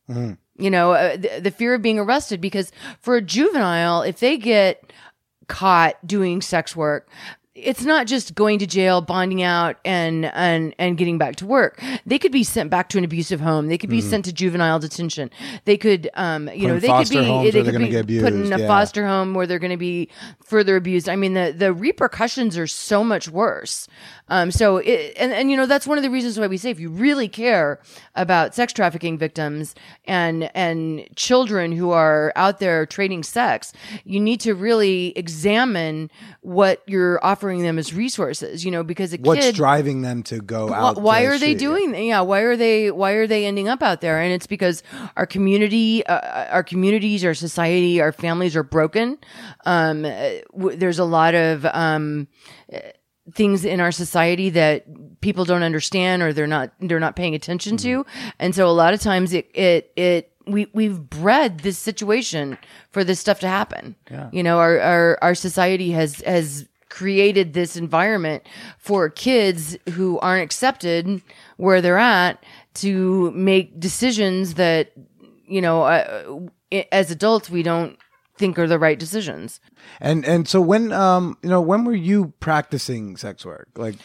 You 0.56 0.70
know, 0.70 0.92
uh, 0.92 1.16
the, 1.16 1.40
the 1.40 1.50
fear 1.50 1.74
of 1.74 1.82
being 1.82 1.98
arrested 1.98 2.40
because 2.40 2.70
for 3.00 3.16
a 3.16 3.22
juvenile, 3.22 4.02
if 4.02 4.20
they 4.20 4.36
get 4.36 4.92
caught 5.48 5.94
doing 6.06 6.40
sex 6.40 6.76
work, 6.76 7.08
it's 7.54 7.84
not 7.84 8.08
just 8.08 8.34
going 8.34 8.58
to 8.58 8.66
jail, 8.66 9.00
bonding 9.00 9.42
out, 9.42 9.76
and 9.84 10.26
and 10.26 10.74
and 10.76 10.98
getting 10.98 11.18
back 11.18 11.36
to 11.36 11.46
work. 11.46 11.80
They 12.04 12.18
could 12.18 12.32
be 12.32 12.42
sent 12.42 12.68
back 12.68 12.88
to 12.90 12.98
an 12.98 13.04
abusive 13.04 13.40
home. 13.40 13.68
They 13.68 13.78
could 13.78 13.90
be 13.90 14.00
sent 14.00 14.24
to 14.24 14.32
juvenile 14.32 14.80
detention. 14.80 15.30
They 15.64 15.76
could, 15.76 16.10
um, 16.14 16.48
you 16.48 16.62
Put 16.62 16.68
know, 16.68 16.78
they 16.80 16.88
could 16.88 17.08
be 17.08 17.50
they 17.50 17.90
could 17.90 18.06
be 18.06 18.20
put 18.20 18.32
in 18.32 18.52
a 18.52 18.58
yeah. 18.58 18.66
foster 18.66 19.06
home 19.06 19.34
where 19.34 19.46
they're 19.46 19.60
going 19.60 19.70
to 19.70 19.76
be 19.76 20.08
further 20.42 20.74
abused. 20.74 21.08
I 21.08 21.14
mean, 21.14 21.34
the 21.34 21.54
the 21.56 21.72
repercussions 21.72 22.58
are 22.58 22.66
so 22.66 23.04
much 23.04 23.28
worse. 23.28 23.86
Um, 24.28 24.50
so 24.50 24.78
it, 24.78 25.14
and 25.18 25.32
and 25.32 25.50
you 25.50 25.56
know 25.56 25.66
that's 25.66 25.86
one 25.86 25.98
of 25.98 26.04
the 26.04 26.10
reasons 26.10 26.38
why 26.38 26.46
we 26.46 26.56
say 26.56 26.70
if 26.70 26.80
you 26.80 26.88
really 26.88 27.28
care 27.28 27.80
about 28.14 28.54
sex 28.54 28.72
trafficking 28.72 29.18
victims 29.18 29.74
and 30.06 30.50
and 30.56 31.06
children 31.14 31.72
who 31.72 31.90
are 31.90 32.32
out 32.34 32.58
there 32.58 32.86
trading 32.86 33.22
sex, 33.22 33.72
you 34.04 34.18
need 34.20 34.40
to 34.40 34.54
really 34.54 35.12
examine 35.16 36.10
what 36.40 36.82
you're 36.86 37.24
offering 37.24 37.62
them 37.62 37.78
as 37.78 37.92
resources. 37.92 38.64
You 38.64 38.70
know, 38.70 38.82
because 38.82 39.12
a 39.12 39.18
what's 39.18 39.44
kid 39.46 39.54
driving 39.54 40.02
them 40.02 40.22
to 40.24 40.40
go 40.40 40.68
Wh- 40.68 40.72
out? 40.72 40.98
why 41.00 41.22
are 41.22 41.38
they 41.38 41.54
doing 41.54 41.94
yeah 41.94 42.20
why 42.20 42.40
are 42.40 42.56
they 42.56 42.90
why 42.90 43.12
are 43.12 43.26
they 43.26 43.44
ending 43.44 43.68
up 43.68 43.82
out 43.82 44.00
there 44.00 44.20
and 44.20 44.32
it's 44.32 44.46
because 44.46 44.82
our 45.16 45.26
community 45.26 46.04
uh, 46.06 46.46
our 46.50 46.62
communities 46.62 47.24
our 47.24 47.34
society 47.34 48.00
our 48.00 48.12
families 48.12 48.56
are 48.56 48.62
broken 48.62 49.18
um 49.66 50.04
uh, 50.04 50.30
w- 50.52 50.76
there's 50.76 50.98
a 50.98 51.04
lot 51.04 51.34
of 51.34 51.66
um 51.66 52.26
uh, 52.72 52.78
things 53.32 53.64
in 53.64 53.80
our 53.80 53.92
society 53.92 54.50
that 54.50 54.84
people 55.20 55.44
don't 55.44 55.62
understand 55.62 56.22
or 56.22 56.32
they're 56.32 56.46
not 56.46 56.72
they're 56.80 57.00
not 57.00 57.16
paying 57.16 57.34
attention 57.34 57.76
to. 57.78 58.04
And 58.38 58.54
so 58.54 58.66
a 58.66 58.72
lot 58.72 58.94
of 58.94 59.00
times 59.00 59.32
it 59.32 59.50
it 59.54 59.92
it 59.96 60.30
we 60.46 60.66
we've 60.74 61.00
bred 61.00 61.60
this 61.60 61.78
situation 61.78 62.58
for 62.90 63.02
this 63.04 63.20
stuff 63.20 63.40
to 63.40 63.48
happen. 63.48 63.96
Yeah. 64.10 64.28
you 64.32 64.42
know 64.42 64.58
our 64.58 64.78
our 64.80 65.18
our 65.22 65.34
society 65.34 65.92
has 65.92 66.20
has 66.20 66.68
created 66.90 67.54
this 67.54 67.76
environment 67.76 68.44
for 68.78 69.08
kids 69.08 69.76
who 69.94 70.18
aren't 70.20 70.44
accepted 70.44 71.20
where 71.56 71.82
they're 71.82 71.98
at 71.98 72.44
to 72.74 73.32
make 73.32 73.80
decisions 73.80 74.54
that 74.54 74.92
you 75.46 75.60
know 75.60 75.82
uh, 75.82 76.40
as 76.92 77.10
adults 77.10 77.50
we 77.50 77.62
don't 77.62 77.98
think 78.36 78.58
are 78.58 78.66
the 78.66 78.78
right 78.78 78.98
decisions 78.98 79.60
And 80.00 80.24
and 80.24 80.48
so 80.48 80.60
when 80.60 80.92
um 80.92 81.38
you 81.42 81.48
know 81.48 81.60
when 81.60 81.84
were 81.84 81.94
you 81.94 82.32
practicing 82.40 83.16
sex 83.16 83.44
work? 83.44 83.68
Like 83.76 83.96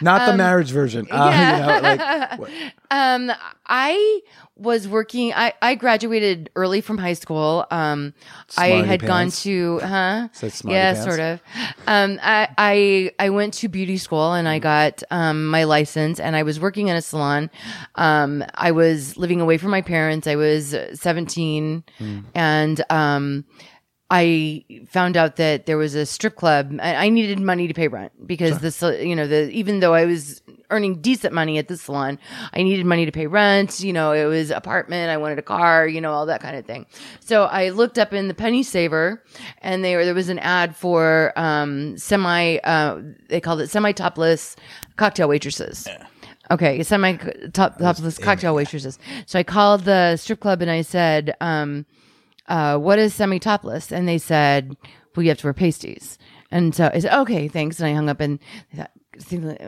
not 0.00 0.30
the 0.30 0.36
marriage 0.36 0.70
version. 0.70 1.06
Uh, 1.10 1.14
Um, 1.16 1.30
yeah. 1.32 1.56
you 2.32 2.38
know, 2.38 2.44
like, 2.44 2.72
Um, 2.90 3.30
I 3.66 4.20
was 4.56 4.88
working. 4.88 5.32
I, 5.34 5.52
I 5.62 5.74
graduated 5.74 6.50
early 6.56 6.80
from 6.80 6.96
high 6.98 7.12
school. 7.12 7.66
Um, 7.70 8.14
I 8.56 8.68
had 8.68 9.02
gone 9.02 9.30
to, 9.30 9.78
huh? 9.80 10.28
Said 10.32 10.52
yeah, 10.64 10.94
pants. 10.94 11.04
sort 11.06 11.20
of. 11.20 11.40
Um, 11.86 12.18
I, 12.22 12.48
I, 12.58 13.10
I 13.18 13.30
went 13.30 13.54
to 13.54 13.68
beauty 13.68 13.98
school 13.98 14.32
and 14.32 14.48
I 14.48 14.58
got, 14.58 15.02
um, 15.10 15.46
my 15.46 15.64
license 15.64 16.18
and 16.18 16.34
I 16.34 16.42
was 16.44 16.58
working 16.58 16.88
in 16.88 16.96
a 16.96 17.02
salon. 17.02 17.50
Um, 17.96 18.42
I 18.54 18.72
was 18.72 19.16
living 19.18 19.40
away 19.40 19.58
from 19.58 19.70
my 19.70 19.82
parents. 19.82 20.26
I 20.26 20.36
was 20.36 20.74
17 20.94 21.84
Hmm. 21.98 22.20
and, 22.34 22.82
um, 22.90 23.44
I 24.10 24.64
found 24.88 25.16
out 25.18 25.36
that 25.36 25.66
there 25.66 25.76
was 25.76 25.94
a 25.94 26.06
strip 26.06 26.34
club. 26.36 26.78
I 26.80 27.06
I 27.06 27.08
needed 27.10 27.40
money 27.40 27.68
to 27.68 27.74
pay 27.74 27.88
rent 27.88 28.12
because 28.26 28.58
this, 28.60 28.80
you 28.82 29.14
know, 29.14 29.26
the 29.26 29.50
even 29.50 29.80
though 29.80 29.92
I 29.92 30.06
was 30.06 30.40
earning 30.70 31.00
decent 31.00 31.34
money 31.34 31.58
at 31.58 31.68
the 31.68 31.76
salon, 31.76 32.18
I 32.54 32.62
needed 32.62 32.86
money 32.86 33.04
to 33.04 33.12
pay 33.12 33.26
rent. 33.26 33.80
You 33.80 33.92
know, 33.92 34.12
it 34.12 34.24
was 34.24 34.50
apartment. 34.50 35.10
I 35.10 35.18
wanted 35.18 35.38
a 35.38 35.42
car. 35.42 35.86
You 35.86 36.00
know, 36.00 36.12
all 36.12 36.24
that 36.26 36.40
kind 36.40 36.56
of 36.56 36.64
thing. 36.64 36.86
So 37.20 37.44
I 37.44 37.68
looked 37.68 37.98
up 37.98 38.14
in 38.14 38.28
the 38.28 38.34
Penny 38.34 38.62
Saver, 38.62 39.22
and 39.60 39.84
there 39.84 40.02
there 40.06 40.14
was 40.14 40.30
an 40.30 40.38
ad 40.38 40.74
for 40.74 41.34
um, 41.36 41.98
semi. 41.98 42.58
Uh, 42.64 43.02
they 43.28 43.42
called 43.42 43.60
it 43.60 43.68
semi 43.68 43.92
topless 43.92 44.56
cocktail 44.96 45.28
waitresses. 45.28 45.86
Okay, 46.50 46.82
semi 46.82 47.16
top 47.52 47.76
topless 47.76 48.16
cocktail 48.16 48.54
waitresses. 48.54 48.98
So 49.26 49.38
I 49.38 49.42
called 49.42 49.84
the 49.84 50.16
strip 50.16 50.40
club 50.40 50.62
and 50.62 50.70
I 50.70 50.80
said, 50.80 51.36
um, 51.42 51.84
uh, 52.48 52.78
"What 52.78 52.98
is 52.98 53.14
semi 53.14 53.38
topless?" 53.38 53.92
And 53.92 54.08
they 54.08 54.18
said, 54.18 54.76
"Well, 55.14 55.22
you 55.22 55.30
have 55.30 55.38
to 55.38 55.46
wear 55.46 55.54
pasties." 55.54 56.18
And 56.50 56.74
so 56.74 56.90
I 56.92 56.98
said, 56.98 57.12
"Okay, 57.20 57.48
thanks." 57.48 57.78
And 57.78 57.88
I 57.88 57.94
hung 57.94 58.08
up 58.08 58.20
and 58.20 58.38
I 58.72 58.76
thought. 58.76 58.90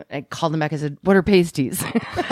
I 0.09 0.21
called 0.29 0.53
them 0.53 0.61
back. 0.61 0.71
I 0.71 0.77
said, 0.77 0.97
"What 1.01 1.17
are 1.17 1.23
pasties?" 1.23 1.79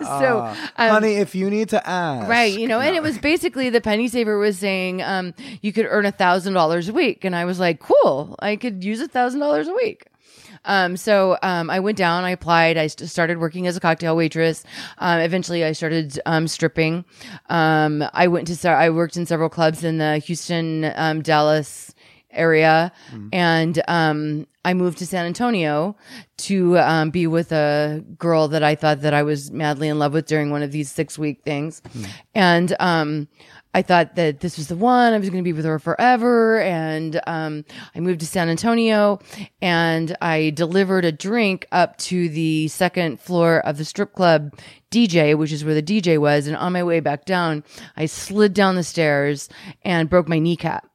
so, 0.00 0.38
um, 0.76 0.90
Honey, 0.90 1.14
if 1.14 1.34
you 1.36 1.48
need 1.48 1.68
to 1.68 1.88
ask. 1.88 2.28
Right, 2.28 2.58
you 2.58 2.66
know, 2.66 2.80
and 2.80 2.96
it 2.96 3.02
was 3.02 3.18
basically 3.18 3.70
the 3.70 3.80
penny 3.80 4.08
saver 4.08 4.36
was 4.38 4.58
saying 4.58 5.00
um, 5.02 5.32
you 5.62 5.72
could 5.72 5.86
earn 5.88 6.06
a 6.06 6.12
thousand 6.12 6.54
dollars 6.54 6.88
a 6.88 6.92
week, 6.92 7.24
and 7.24 7.36
I 7.36 7.44
was 7.44 7.60
like, 7.60 7.78
cool, 7.78 8.34
I 8.40 8.56
could 8.56 8.82
use 8.82 9.00
a 9.00 9.06
thousand 9.06 9.40
dollars 9.40 9.68
a 9.68 9.74
week. 9.74 10.06
Um, 10.64 10.96
so 10.96 11.36
um, 11.42 11.70
I 11.70 11.80
went 11.80 11.98
down, 11.98 12.24
I 12.24 12.30
applied, 12.30 12.76
I 12.76 12.86
started 12.88 13.38
working 13.38 13.66
as 13.66 13.76
a 13.76 13.80
cocktail 13.80 14.16
waitress. 14.16 14.64
Um, 14.98 15.20
eventually, 15.20 15.64
I 15.64 15.72
started 15.72 16.18
um, 16.26 16.48
stripping. 16.48 17.04
Um, 17.48 18.04
I 18.12 18.28
went 18.28 18.46
to, 18.48 18.56
se- 18.56 18.68
I 18.70 18.90
worked 18.90 19.16
in 19.16 19.26
several 19.26 19.48
clubs 19.48 19.84
in 19.84 19.98
the 19.98 20.18
Houston, 20.18 20.92
um, 20.96 21.22
Dallas 21.22 21.94
area, 22.30 22.90
and 23.32 23.80
um, 23.86 24.46
I 24.64 24.74
moved 24.74 24.98
to 24.98 25.06
San 25.06 25.24
Antonio 25.26 25.96
to 26.38 26.78
um, 26.78 27.10
be 27.10 27.26
with 27.28 27.52
a 27.52 28.02
girl 28.18 28.48
that 28.48 28.62
I 28.64 28.74
thought 28.74 29.02
that 29.02 29.14
I 29.14 29.22
was 29.22 29.52
madly 29.52 29.86
in 29.88 29.98
love 30.00 30.12
with 30.14 30.26
during 30.26 30.50
one 30.50 30.62
of 30.62 30.72
these 30.72 30.90
six 30.90 31.16
week 31.18 31.42
things, 31.44 31.80
and 32.34 32.74
um, 32.80 33.28
I 33.74 33.82
thought 33.82 34.14
that 34.14 34.38
this 34.40 34.56
was 34.56 34.68
the 34.68 34.76
one 34.76 35.12
I 35.12 35.18
was 35.18 35.28
going 35.28 35.42
to 35.42 35.46
be 35.46 35.52
with 35.52 35.64
her 35.64 35.80
forever, 35.80 36.60
and 36.60 37.20
um, 37.26 37.64
I 37.94 38.00
moved 38.00 38.20
to 38.20 38.26
San 38.26 38.48
Antonio, 38.48 39.18
and 39.60 40.16
I 40.22 40.50
delivered 40.50 41.04
a 41.04 41.10
drink 41.10 41.66
up 41.72 41.98
to 41.98 42.28
the 42.28 42.68
second 42.68 43.20
floor 43.20 43.58
of 43.66 43.76
the 43.76 43.84
strip 43.84 44.12
club 44.12 44.56
DJ, 44.92 45.36
which 45.36 45.50
is 45.50 45.64
where 45.64 45.74
the 45.74 45.82
DJ 45.82 46.18
was, 46.18 46.46
and 46.46 46.56
on 46.56 46.72
my 46.72 46.84
way 46.84 47.00
back 47.00 47.24
down, 47.24 47.64
I 47.96 48.06
slid 48.06 48.54
down 48.54 48.76
the 48.76 48.84
stairs 48.84 49.48
and 49.82 50.08
broke 50.08 50.28
my 50.28 50.38
kneecap 50.38 50.88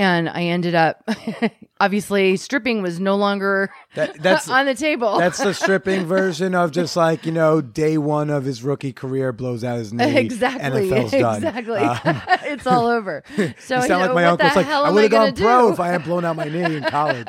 and 0.00 0.30
I 0.30 0.44
ended 0.44 0.74
up 0.74 1.06
obviously 1.80 2.36
stripping 2.38 2.80
was 2.80 2.98
no 2.98 3.16
longer 3.16 3.70
That- 3.94 4.14
that's- 4.22 4.48
on 4.48 4.64
the 4.64 4.74
table. 4.74 5.18
That's 5.18 5.38
the 5.38 5.52
stripping 5.62 6.06
version 6.06 6.54
of 6.54 6.70
just 6.72 6.96
like, 6.96 7.26
you 7.26 7.32
know, 7.32 7.60
day 7.60 7.98
one 7.98 8.30
of 8.30 8.44
his 8.44 8.62
rookie 8.62 8.94
career 8.94 9.32
blows 9.32 9.62
out 9.62 9.76
his 9.78 9.92
knee. 9.92 10.16
exactly, 10.16 10.88
NFL's 10.90 11.10
done. 11.10 11.36
exactly. 11.36 11.78
Um, 11.80 12.22
it's 12.44 12.66
all 12.66 12.86
over. 12.86 13.22
So 13.36 13.42
you 13.42 13.44
you 13.44 13.54
sound 13.58 13.88
know, 13.88 13.98
like 13.98 14.08
my 14.08 14.14
what 14.14 14.24
uncle. 14.24 14.46
It's 14.46 14.54
the 14.54 14.60
like, 14.62 14.66
I 14.70 14.90
would 14.90 15.02
have 15.02 15.10
gone 15.10 15.34
pro 15.34 15.72
if 15.72 15.80
I 15.80 15.88
had 15.88 16.04
blown 16.04 16.24
out 16.24 16.36
my 16.36 16.44
knee 16.46 16.76
in 16.76 16.82
college. 16.84 17.28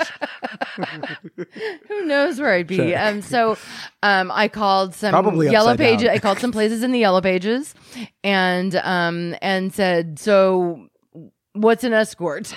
Who 1.88 2.06
knows 2.06 2.40
where 2.40 2.54
I'd 2.54 2.68
be? 2.68 2.78
Sure. 2.78 2.98
Um, 3.00 3.22
so 3.22 3.58
um, 4.04 4.32
I 4.32 4.48
called 4.48 4.96
some 4.96 5.12
Probably 5.12 5.50
yellow 5.52 5.76
pages. 5.76 6.08
I 6.08 6.20
called 6.20 6.40
some 6.40 6.52
places 6.52 6.84
in 6.84 6.92
the 6.92 7.00
yellow 7.00 7.22
pages, 7.22 7.76
and 8.24 8.76
um, 8.78 9.36
and 9.42 9.74
said 9.74 10.20
so. 10.20 10.88
What's 11.54 11.84
an 11.84 11.94
escort? 11.94 12.54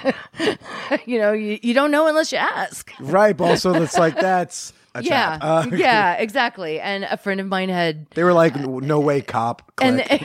you 1.06 1.18
know, 1.18 1.32
you, 1.32 1.58
you 1.62 1.74
don't 1.74 1.90
know 1.90 2.06
unless 2.06 2.30
you 2.32 2.38
ask. 2.38 2.92
right. 3.00 3.36
But 3.36 3.44
also, 3.50 3.74
it's 3.82 3.98
like, 3.98 4.14
that's 4.20 4.72
a 4.94 5.02
Yeah. 5.02 5.38
Uh, 5.40 5.66
yeah, 5.72 6.14
exactly. 6.14 6.78
And 6.80 7.04
a 7.04 7.16
friend 7.16 7.40
of 7.40 7.48
mine 7.48 7.68
had 7.70 8.06
They 8.10 8.22
were 8.22 8.32
like, 8.32 8.54
no 8.56 9.00
way, 9.00 9.20
cop. 9.20 9.62
and 9.82 10.00
Click. 10.00 10.22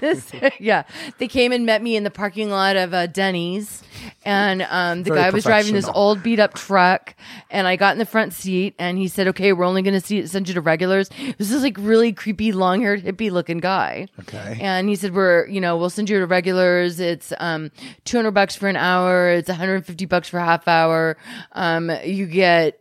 this, 0.00 0.32
yeah, 0.58 0.82
they 1.18 1.28
came 1.28 1.52
and 1.52 1.64
met 1.64 1.80
me 1.82 1.94
in 1.96 2.02
the 2.02 2.10
parking 2.10 2.50
lot 2.50 2.76
of 2.76 2.92
uh, 2.92 3.06
Denny's, 3.06 3.82
and 4.28 4.60
um, 4.68 5.04
the 5.04 5.14
Very 5.14 5.22
guy 5.22 5.30
was 5.30 5.44
driving 5.44 5.72
this 5.72 5.88
old 5.88 6.22
beat 6.22 6.38
up 6.38 6.52
truck, 6.52 7.14
and 7.50 7.66
I 7.66 7.76
got 7.76 7.92
in 7.92 7.98
the 7.98 8.04
front 8.04 8.34
seat, 8.34 8.74
and 8.78 8.98
he 8.98 9.08
said, 9.08 9.26
"Okay, 9.28 9.54
we're 9.54 9.64
only 9.64 9.80
going 9.80 9.98
to 9.98 10.28
send 10.28 10.48
you 10.48 10.54
to 10.54 10.60
regulars." 10.60 11.08
This 11.38 11.50
is 11.50 11.62
like 11.62 11.76
really 11.78 12.12
creepy, 12.12 12.52
long 12.52 12.82
haired, 12.82 13.02
hippie 13.02 13.30
looking 13.30 13.56
guy. 13.56 14.06
Okay. 14.20 14.58
and 14.60 14.86
he 14.86 14.96
said, 14.96 15.14
"We're 15.14 15.46
you 15.46 15.62
know 15.62 15.78
we'll 15.78 15.88
send 15.88 16.10
you 16.10 16.18
to 16.18 16.26
regulars. 16.26 17.00
It's 17.00 17.32
um 17.38 17.70
two 18.04 18.18
hundred 18.18 18.32
bucks 18.32 18.54
for 18.54 18.68
an 18.68 18.76
hour. 18.76 19.30
It's 19.30 19.48
one 19.48 19.56
hundred 19.56 19.76
and 19.76 19.86
fifty 19.86 20.04
bucks 20.04 20.28
for 20.28 20.38
a 20.38 20.44
half 20.44 20.68
hour. 20.68 21.16
Um, 21.52 21.90
you 22.04 22.26
get." 22.26 22.78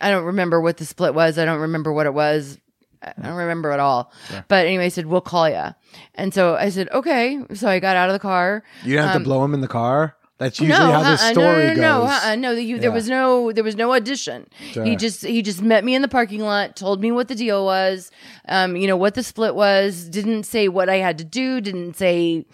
I 0.00 0.10
don't 0.10 0.24
remember 0.24 0.60
what 0.60 0.76
the 0.76 0.84
split 0.84 1.14
was. 1.14 1.38
I 1.38 1.46
don't 1.46 1.60
remember 1.60 1.92
what 1.92 2.04
it 2.06 2.14
was. 2.14 2.58
I 3.02 3.14
don't 3.20 3.34
remember 3.34 3.72
at 3.72 3.80
all. 3.80 4.12
But 4.46 4.66
anyway, 4.66 4.84
I 4.84 4.88
said, 4.90 5.06
we'll 5.06 5.20
call 5.20 5.48
you. 5.48 5.74
And 6.14 6.32
so 6.32 6.54
I 6.54 6.68
said, 6.68 6.88
okay. 6.90 7.40
So 7.54 7.68
I 7.68 7.80
got 7.80 7.96
out 7.96 8.08
of 8.08 8.12
the 8.12 8.20
car. 8.20 8.62
you 8.84 8.92
didn't 8.92 9.08
have 9.08 9.18
to 9.18 9.24
blow 9.24 9.44
him 9.44 9.54
in 9.54 9.60
the 9.60 9.66
car? 9.66 10.14
That's 10.42 10.60
usually 10.60 10.78
how 10.78 11.02
this 11.02 11.22
uh-uh, 11.22 11.32
story 11.32 11.46
no, 11.46 11.74
no, 11.74 11.74
no, 11.74 11.74
goes. 11.74 11.80
No, 11.80 12.04
uh-uh, 12.12 12.34
no, 12.36 12.50
you, 12.52 12.78
there 12.78 12.90
Yeah. 12.90 12.94
was 12.94 13.08
no, 13.08 13.52
there 13.52 13.64
was 13.64 13.76
no 13.76 13.92
audition. 13.94 14.48
Sure. 14.72 14.84
He 14.84 14.96
just, 14.96 15.24
he 15.24 15.40
just 15.42 15.62
met 15.62 15.84
me 15.84 15.94
in 15.94 16.02
the 16.02 16.08
parking 16.08 16.40
lot, 16.40 16.76
told 16.76 17.00
me 17.00 17.10
what 17.12 17.28
the 17.28 17.34
deal 17.34 17.64
was, 17.64 18.10
um, 18.48 18.76
you 18.76 18.86
know, 18.86 18.96
what 18.96 19.14
the 19.14 19.22
split 19.22 19.54
was, 19.54 20.08
didn't 20.08 20.44
say 20.44 20.68
what 20.68 20.88
I 20.88 20.96
had 20.96 21.18
to 21.18 21.24
do, 21.24 21.60
didn't 21.60 21.96
say 21.96 22.44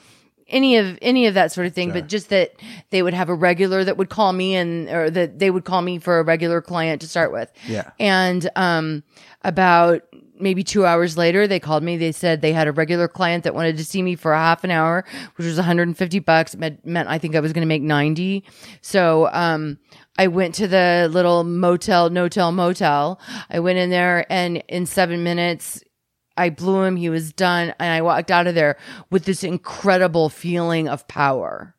any 0.51 0.76
of 0.76 0.99
any 1.03 1.26
of 1.26 1.34
that 1.34 1.53
sort 1.53 1.66
of 1.66 1.74
thing, 1.74 1.93
but 1.93 2.07
just 2.07 2.30
that 2.30 2.53
they 2.89 3.03
would 3.03 3.12
have 3.12 3.28
a 3.28 3.34
regular 3.34 3.84
that 3.84 3.99
would 3.99 4.09
call 4.09 4.32
me 4.32 4.55
and 4.55 4.89
or 4.89 5.11
that 5.11 5.39
they 5.39 5.51
would 5.51 5.66
call 5.66 5.82
me 5.82 5.99
for 5.99 6.18
a 6.20 6.22
regular 6.22 6.62
client 6.62 7.03
to 7.03 7.07
start 7.07 7.32
with. 7.32 7.53
Yeah. 7.66 7.91
And 8.01 8.49
um 8.57 9.03
about 9.43 10.08
maybe 10.41 10.62
two 10.62 10.86
hours 10.86 11.16
later, 11.16 11.47
they 11.47 11.61
called 11.61 11.82
me. 11.82 11.97
They 11.97 12.12
said 12.12 12.41
they 12.41 12.53
had 12.53 12.68
a 12.68 12.72
regular 12.72 13.09
client 13.09 13.45
that 13.45 13.55
wanted 13.55 13.76
to 13.76 13.84
see 13.84 14.03
me 14.03 14.14
for 14.16 14.32
a 14.32 14.39
half 14.39 14.64
an 14.64 14.70
hour, 14.70 15.05
which 15.36 15.47
was 15.47 15.57
150 15.57 16.18
bucks. 16.20 16.55
It 16.55 16.61
meant, 16.61 16.84
meant 16.86 17.09
I 17.09 17.18
think 17.18 17.36
I 17.36 17.41
was 17.41 17.53
going 17.53 17.62
to 17.62 17.66
make 17.68 17.82
90. 17.82 18.45
So, 18.80 19.28
um, 19.32 19.78
I 20.18 20.26
went 20.26 20.55
to 20.57 20.66
the 20.66 21.09
little 21.12 21.45
motel, 21.45 22.11
no-tell 22.11 22.51
motel. 22.51 23.20
I 23.51 23.61
went 23.61 23.78
in 23.78 23.91
there 23.91 24.26
and 24.30 24.64
in 24.68 24.84
seven 24.84 25.22
minutes, 25.22 25.82
I 26.36 26.51
blew 26.51 26.82
him. 26.82 26.97
He 26.97 27.09
was 27.09 27.32
done. 27.32 27.72
And 27.78 27.93
I 27.93 28.03
walked 28.03 28.30
out 28.32 28.49
of 28.49 28.57
there 28.57 28.76
with 29.11 29.26
this 29.26 29.45
incredible 29.45 30.28
feeling 30.28 30.89
of 30.89 31.07
power. 31.07 31.76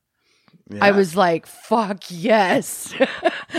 I 0.82 0.92
was 0.92 1.16
like, 1.16 1.48
fuck 1.48 2.04
yes. 2.10 2.94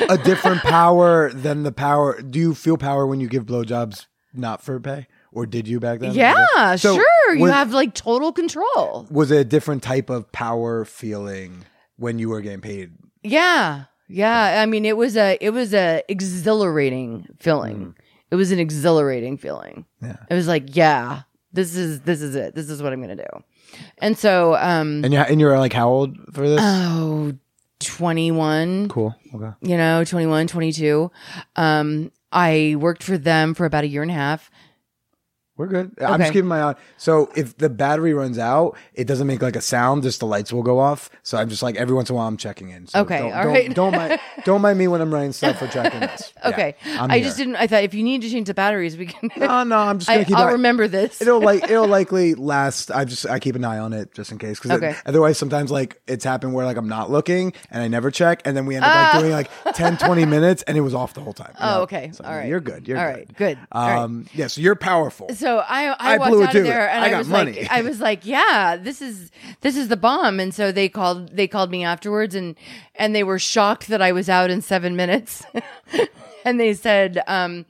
a 0.08 0.16
different 0.18 0.60
power 0.62 1.30
than 1.32 1.64
the 1.64 1.72
power. 1.72 2.22
Do 2.22 2.38
you 2.38 2.54
feel 2.54 2.76
power 2.76 3.06
when 3.06 3.20
you 3.20 3.28
give 3.28 3.46
blowjobs 3.46 4.06
not 4.34 4.62
for 4.62 4.78
pay? 4.80 5.06
Or 5.32 5.46
did 5.46 5.68
you 5.68 5.78
back 5.80 6.00
then? 6.00 6.12
yeah, 6.14 6.76
So 6.76 6.94
sure. 6.96 7.34
You 7.34 7.46
have 7.46 7.72
like 7.72 7.94
total 7.94 8.32
control. 8.32 9.06
Was 9.10 9.30
it 9.30 9.36
a 9.38 9.44
different 9.44 9.82
type 9.82 10.10
of 10.10 10.30
power 10.32 10.84
feeling 10.84 11.64
when 11.96 12.18
you 12.18 12.28
were 12.28 12.40
getting 12.40 12.60
paid? 12.60 12.92
Yeah. 13.22 13.84
Yeah. 14.08 14.60
I 14.62 14.66
mean, 14.66 14.84
it 14.84 14.96
was 14.96 15.16
a, 15.16 15.38
it 15.40 15.50
was 15.50 15.72
a 15.74 16.02
exhilarating 16.08 17.26
feeling. 17.38 17.94
It 18.30 18.34
was 18.36 18.50
an 18.52 18.58
exhilarating 18.58 19.36
feeling. 19.38 19.84
Yeah. 20.02 20.16
It 20.28 20.34
was 20.34 20.48
like, 20.48 20.74
yeah, 20.76 21.22
this 21.52 21.76
is, 21.76 22.00
this 22.02 22.20
is 22.22 22.34
it. 22.34 22.54
This 22.54 22.70
is 22.70 22.82
what 22.82 22.92
I'm 22.92 23.00
going 23.02 23.16
to 23.16 23.22
do. 23.24 23.44
And 23.98 24.18
so, 24.18 24.56
um, 24.56 25.04
And 25.04 25.12
you 25.12 25.20
and 25.20 25.40
you're 25.40 25.56
like 25.58 25.72
how 25.72 25.88
old 25.88 26.16
for 26.32 26.48
this? 26.48 26.58
oh, 26.60 27.34
21, 27.78 28.88
cool. 28.88 29.14
Okay. 29.34 29.50
you 29.62 29.76
know, 29.76 30.04
21, 30.04 30.46
22. 30.46 31.10
Um, 31.56 32.10
I 32.32 32.76
worked 32.78 33.02
for 33.02 33.18
them 33.18 33.54
for 33.54 33.66
about 33.66 33.84
a 33.84 33.88
year 33.88 34.02
and 34.02 34.10
a 34.10 34.14
half. 34.14 34.50
We're 35.60 35.66
good. 35.66 35.92
I'm 36.00 36.18
just 36.18 36.32
keeping 36.32 36.48
my 36.48 36.62
eye. 36.62 36.74
So 36.96 37.30
if 37.36 37.58
the 37.58 37.68
battery 37.68 38.14
runs 38.14 38.38
out, 38.38 38.78
it 38.94 39.06
doesn't 39.06 39.26
make 39.26 39.42
like 39.42 39.56
a 39.56 39.60
sound. 39.60 40.02
Just 40.02 40.20
the 40.20 40.26
lights 40.26 40.54
will 40.54 40.62
go 40.62 40.78
off. 40.78 41.10
So 41.22 41.36
I'm 41.36 41.50
just 41.50 41.62
like 41.62 41.76
every 41.76 41.94
once 41.94 42.08
in 42.08 42.14
a 42.14 42.16
while 42.16 42.26
I'm 42.28 42.38
checking 42.38 42.70
in. 42.70 42.86
So 42.86 43.00
Okay, 43.00 43.18
Don't, 43.18 43.32
all 43.34 43.42
don't, 43.44 43.52
right. 43.52 43.74
don't 43.74 43.94
mind. 43.94 44.20
Don't 44.44 44.62
mind 44.62 44.78
me 44.78 44.88
when 44.88 45.02
I'm 45.02 45.12
writing 45.12 45.32
stuff 45.32 45.58
for 45.58 45.68
checking 45.68 46.00
this. 46.00 46.32
Yeah, 46.42 46.48
Okay. 46.48 46.74
I'm 46.96 47.10
I 47.10 47.16
here. 47.16 47.24
just 47.26 47.36
didn't, 47.36 47.56
I 47.56 47.66
thought 47.66 47.84
if 47.84 47.92
you 47.92 48.02
need 48.02 48.22
to 48.22 48.30
change 48.30 48.46
the 48.46 48.54
batteries, 48.54 48.96
we 48.96 49.04
can, 49.04 49.30
No, 49.36 49.64
no. 49.64 49.76
I'm 49.76 49.98
just 49.98 50.08
gonna 50.08 50.20
I, 50.20 50.24
keep. 50.24 50.34
I'll 50.36 50.52
remember 50.52 50.88
this. 50.88 51.20
It'll 51.20 51.40
like 51.40 51.64
it'll 51.64 51.86
likely 51.86 52.34
last. 52.34 52.90
I 52.90 53.04
just 53.04 53.26
I 53.26 53.38
keep 53.38 53.54
an 53.54 53.64
eye 53.66 53.78
on 53.78 53.92
it 53.92 54.14
just 54.14 54.32
in 54.32 54.38
case. 54.38 54.58
Because 54.58 54.78
Okay. 54.82 54.94
otherwise, 55.04 55.36
sometimes 55.36 55.70
like 55.70 56.00
it's 56.06 56.24
happened 56.24 56.54
where 56.54 56.64
like 56.64 56.78
I'm 56.78 56.88
not 56.88 57.10
looking 57.10 57.52
and 57.70 57.82
I 57.82 57.88
never 57.88 58.10
check, 58.10 58.40
and 58.46 58.56
then 58.56 58.64
we 58.64 58.76
end 58.76 58.86
up 58.86 58.94
like 58.94 59.20
doing 59.20 59.32
like 59.32 59.50
10, 59.74 59.98
20 59.98 60.24
minutes, 60.24 60.62
and 60.62 60.78
it 60.78 60.80
was 60.80 60.94
off 60.94 61.12
the 61.12 61.20
whole 61.20 61.34
time. 61.34 61.52
Oh, 61.60 61.64
know? 61.66 61.80
okay. 61.82 62.10
So, 62.14 62.24
All 62.24 62.34
right. 62.34 62.48
You're 62.48 62.60
good. 62.60 62.88
You're 62.88 62.98
All 62.98 63.04
good. 63.06 63.14
right. 63.18 63.36
Good. 63.36 63.58
Right. 63.74 63.96
Um. 63.98 64.26
Yeah. 64.32 64.46
So 64.46 64.62
you're 64.62 64.74
powerful. 64.76 65.28
So 65.34 65.49
I 65.58 65.88
I, 65.88 66.14
I 66.14 66.18
walked 66.18 66.32
out 66.34 66.54
of 66.54 66.64
there 66.64 66.88
and 66.88 67.04
I 67.04 67.08
I, 67.08 67.10
got 67.10 67.18
was 67.18 67.28
money. 67.28 67.52
like 67.52 67.70
I 67.70 67.82
was 67.82 68.00
like 68.00 68.26
yeah 68.26 68.76
this 68.76 69.02
is 69.02 69.30
this 69.60 69.76
is 69.76 69.88
the 69.88 69.96
bomb 69.96 70.40
and 70.40 70.54
so 70.54 70.72
they 70.72 70.88
called 70.88 71.36
they 71.36 71.46
called 71.46 71.70
me 71.70 71.84
afterwards 71.84 72.34
and 72.34 72.56
and 72.94 73.14
they 73.14 73.24
were 73.24 73.38
shocked 73.38 73.88
that 73.88 74.02
I 74.02 74.12
was 74.12 74.28
out 74.28 74.50
in 74.50 74.62
seven 74.62 74.96
minutes 74.96 75.42
and 76.44 76.58
they 76.60 76.74
said 76.74 77.22
um 77.26 77.66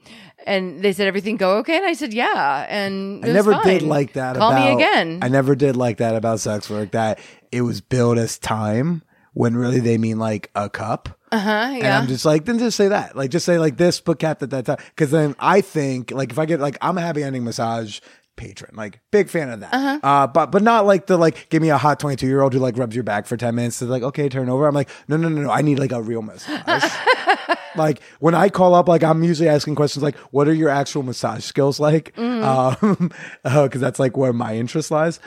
and 0.47 0.81
they 0.81 0.93
said 0.93 1.07
everything 1.07 1.37
go 1.37 1.57
okay 1.57 1.77
and 1.77 1.85
I 1.85 1.93
said 1.93 2.13
yeah 2.13 2.65
and 2.69 3.23
I 3.25 3.29
never 3.29 3.59
did 3.63 3.81
like 3.81 4.13
that. 4.13 4.35
call 4.35 4.51
about, 4.51 4.77
me 4.77 4.83
again 4.83 5.19
I 5.21 5.27
never 5.27 5.55
did 5.55 5.75
like 5.75 5.97
that 5.97 6.15
about 6.15 6.39
sex 6.39 6.69
work. 6.69 6.91
That 6.91 7.19
it 7.51 7.61
was 7.61 7.81
billed 7.81 8.17
as 8.17 8.37
time 8.37 9.03
when 9.33 9.55
really 9.55 9.79
they 9.79 9.97
mean 9.97 10.19
like 10.19 10.49
a 10.55 10.69
cup. 10.69 11.09
uh 11.31 11.39
huh 11.39 11.51
And 11.75 11.87
I'm 11.87 12.07
just 12.07 12.25
like, 12.25 12.45
then 12.45 12.59
just 12.59 12.75
say 12.77 12.89
that. 12.89 13.15
Like, 13.15 13.31
just 13.31 13.45
say 13.45 13.57
like 13.57 13.77
this, 13.77 13.99
but 14.01 14.19
capped 14.19 14.43
at 14.43 14.49
that 14.49 14.65
time. 14.65 14.77
Because 14.89 15.11
then 15.11 15.35
I 15.39 15.61
think, 15.61 16.11
like, 16.11 16.31
if 16.31 16.39
I 16.39 16.45
get 16.45 16.59
like, 16.59 16.77
I'm 16.81 16.97
a 16.97 17.01
happy 17.01 17.23
ending 17.23 17.43
massage 17.43 17.99
patron. 18.37 18.75
Like 18.75 18.99
big 19.11 19.29
fan 19.29 19.49
of 19.49 19.59
that. 19.59 19.73
Uh-huh. 19.73 19.99
uh 20.01 20.25
but 20.25 20.51
but 20.51 20.63
not 20.63 20.85
like 20.85 21.05
the 21.05 21.15
like 21.17 21.49
give 21.49 21.61
me 21.61 21.69
a 21.69 21.77
hot 21.77 21.99
22 21.99 22.25
year 22.25 22.41
old 22.41 22.53
who 22.53 22.59
like 22.59 22.77
rubs 22.77 22.95
your 22.95 23.03
back 23.03 23.27
for 23.27 23.37
10 23.37 23.53
minutes 23.53 23.79
to 23.79 23.85
like 23.85 24.01
okay 24.01 24.29
turn 24.29 24.49
over. 24.49 24.65
I'm 24.67 24.73
like 24.73 24.89
no 25.07 25.17
no 25.17 25.29
no 25.29 25.43
no 25.43 25.51
I 25.51 25.61
need 25.61 25.77
like 25.77 25.91
a 25.91 26.01
real 26.01 26.21
massage. 26.23 26.91
like 27.75 28.01
when 28.19 28.33
I 28.33 28.49
call 28.49 28.73
up, 28.73 28.87
like 28.87 29.03
I'm 29.03 29.23
usually 29.23 29.49
asking 29.49 29.75
questions 29.75 30.01
like, 30.01 30.15
"What 30.31 30.47
are 30.47 30.53
your 30.53 30.69
actual 30.69 31.03
massage 31.03 31.43
skills 31.43 31.79
like?" 31.79 32.17
Um, 32.17 33.11
because 33.43 33.81
that's 33.81 33.99
like 33.99 34.17
where 34.17 34.33
my 34.33 34.55
interest 34.55 34.91
lies. 34.91 35.19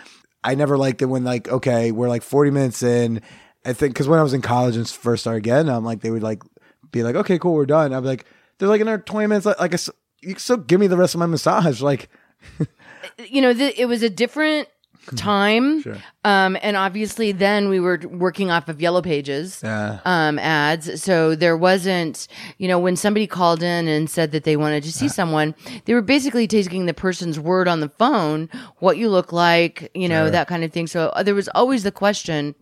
I 0.42 0.54
never 0.56 0.76
liked 0.76 1.00
it 1.00 1.06
when 1.06 1.24
like, 1.24 1.48
okay, 1.48 1.90
we're 1.92 2.08
like 2.08 2.22
40 2.22 2.50
minutes 2.50 2.82
in. 2.82 3.22
I 3.64 3.72
think 3.72 3.94
because 3.94 4.08
when 4.08 4.18
I 4.18 4.22
was 4.22 4.34
in 4.34 4.42
college 4.42 4.76
and 4.76 4.88
first 4.88 5.22
started 5.22 5.38
again, 5.38 5.68
I'm 5.68 5.84
like 5.84 6.00
they 6.00 6.10
would 6.10 6.22
like 6.22 6.42
be 6.92 7.02
like, 7.02 7.14
"Okay, 7.16 7.38
cool, 7.38 7.54
we're 7.54 7.66
done." 7.66 7.92
I'm 7.92 8.04
like, 8.04 8.24
"There's 8.58 8.68
like 8.70 8.80
another 8.80 8.98
20 9.02 9.26
minutes. 9.26 9.46
Like, 9.46 9.60
like 9.60 9.74
s 9.74 9.90
you 10.22 10.34
still 10.36 10.56
give 10.58 10.80
me 10.80 10.86
the 10.86 10.96
rest 10.96 11.14
of 11.14 11.18
my 11.20 11.26
massage." 11.26 11.80
Like, 11.90 12.08
you 13.28 13.40
know, 13.40 13.52
th- 13.54 13.74
it 13.78 13.86
was 13.86 14.02
a 14.02 14.10
different 14.10 14.68
time. 15.16 15.84
Um, 16.24 16.56
and 16.62 16.76
obviously 16.78 17.32
then 17.32 17.68
we 17.68 17.78
were 17.78 18.00
working 18.08 18.50
off 18.50 18.68
of 18.68 18.80
yellow 18.80 19.02
pages, 19.02 19.60
Yeah. 19.62 20.00
um, 20.06 20.38
ads. 20.38 21.02
So 21.02 21.34
there 21.34 21.56
wasn't, 21.58 22.26
you 22.58 22.68
know, 22.68 22.78
when 22.78 22.96
somebody 22.96 23.26
called 23.26 23.62
in 23.62 23.86
and 23.86 24.08
said 24.08 24.32
that 24.32 24.44
they 24.44 24.56
wanted 24.56 24.82
to 24.84 24.92
see 24.92 25.08
someone, 25.08 25.54
they 25.84 25.92
were 25.92 26.00
basically 26.02 26.46
taking 26.46 26.86
the 26.86 26.94
person's 26.94 27.38
word 27.38 27.68
on 27.68 27.80
the 27.80 27.90
phone, 27.90 28.48
what 28.78 28.96
you 28.96 29.10
look 29.10 29.30
like, 29.32 29.90
you 29.94 30.08
know, 30.08 30.30
that 30.30 30.48
kind 30.48 30.64
of 30.64 30.72
thing. 30.72 30.86
So 30.86 31.08
uh, 31.10 31.22
there 31.22 31.34
was 31.34 31.48
always 31.54 31.82
the 31.82 31.92
question, 31.92 32.54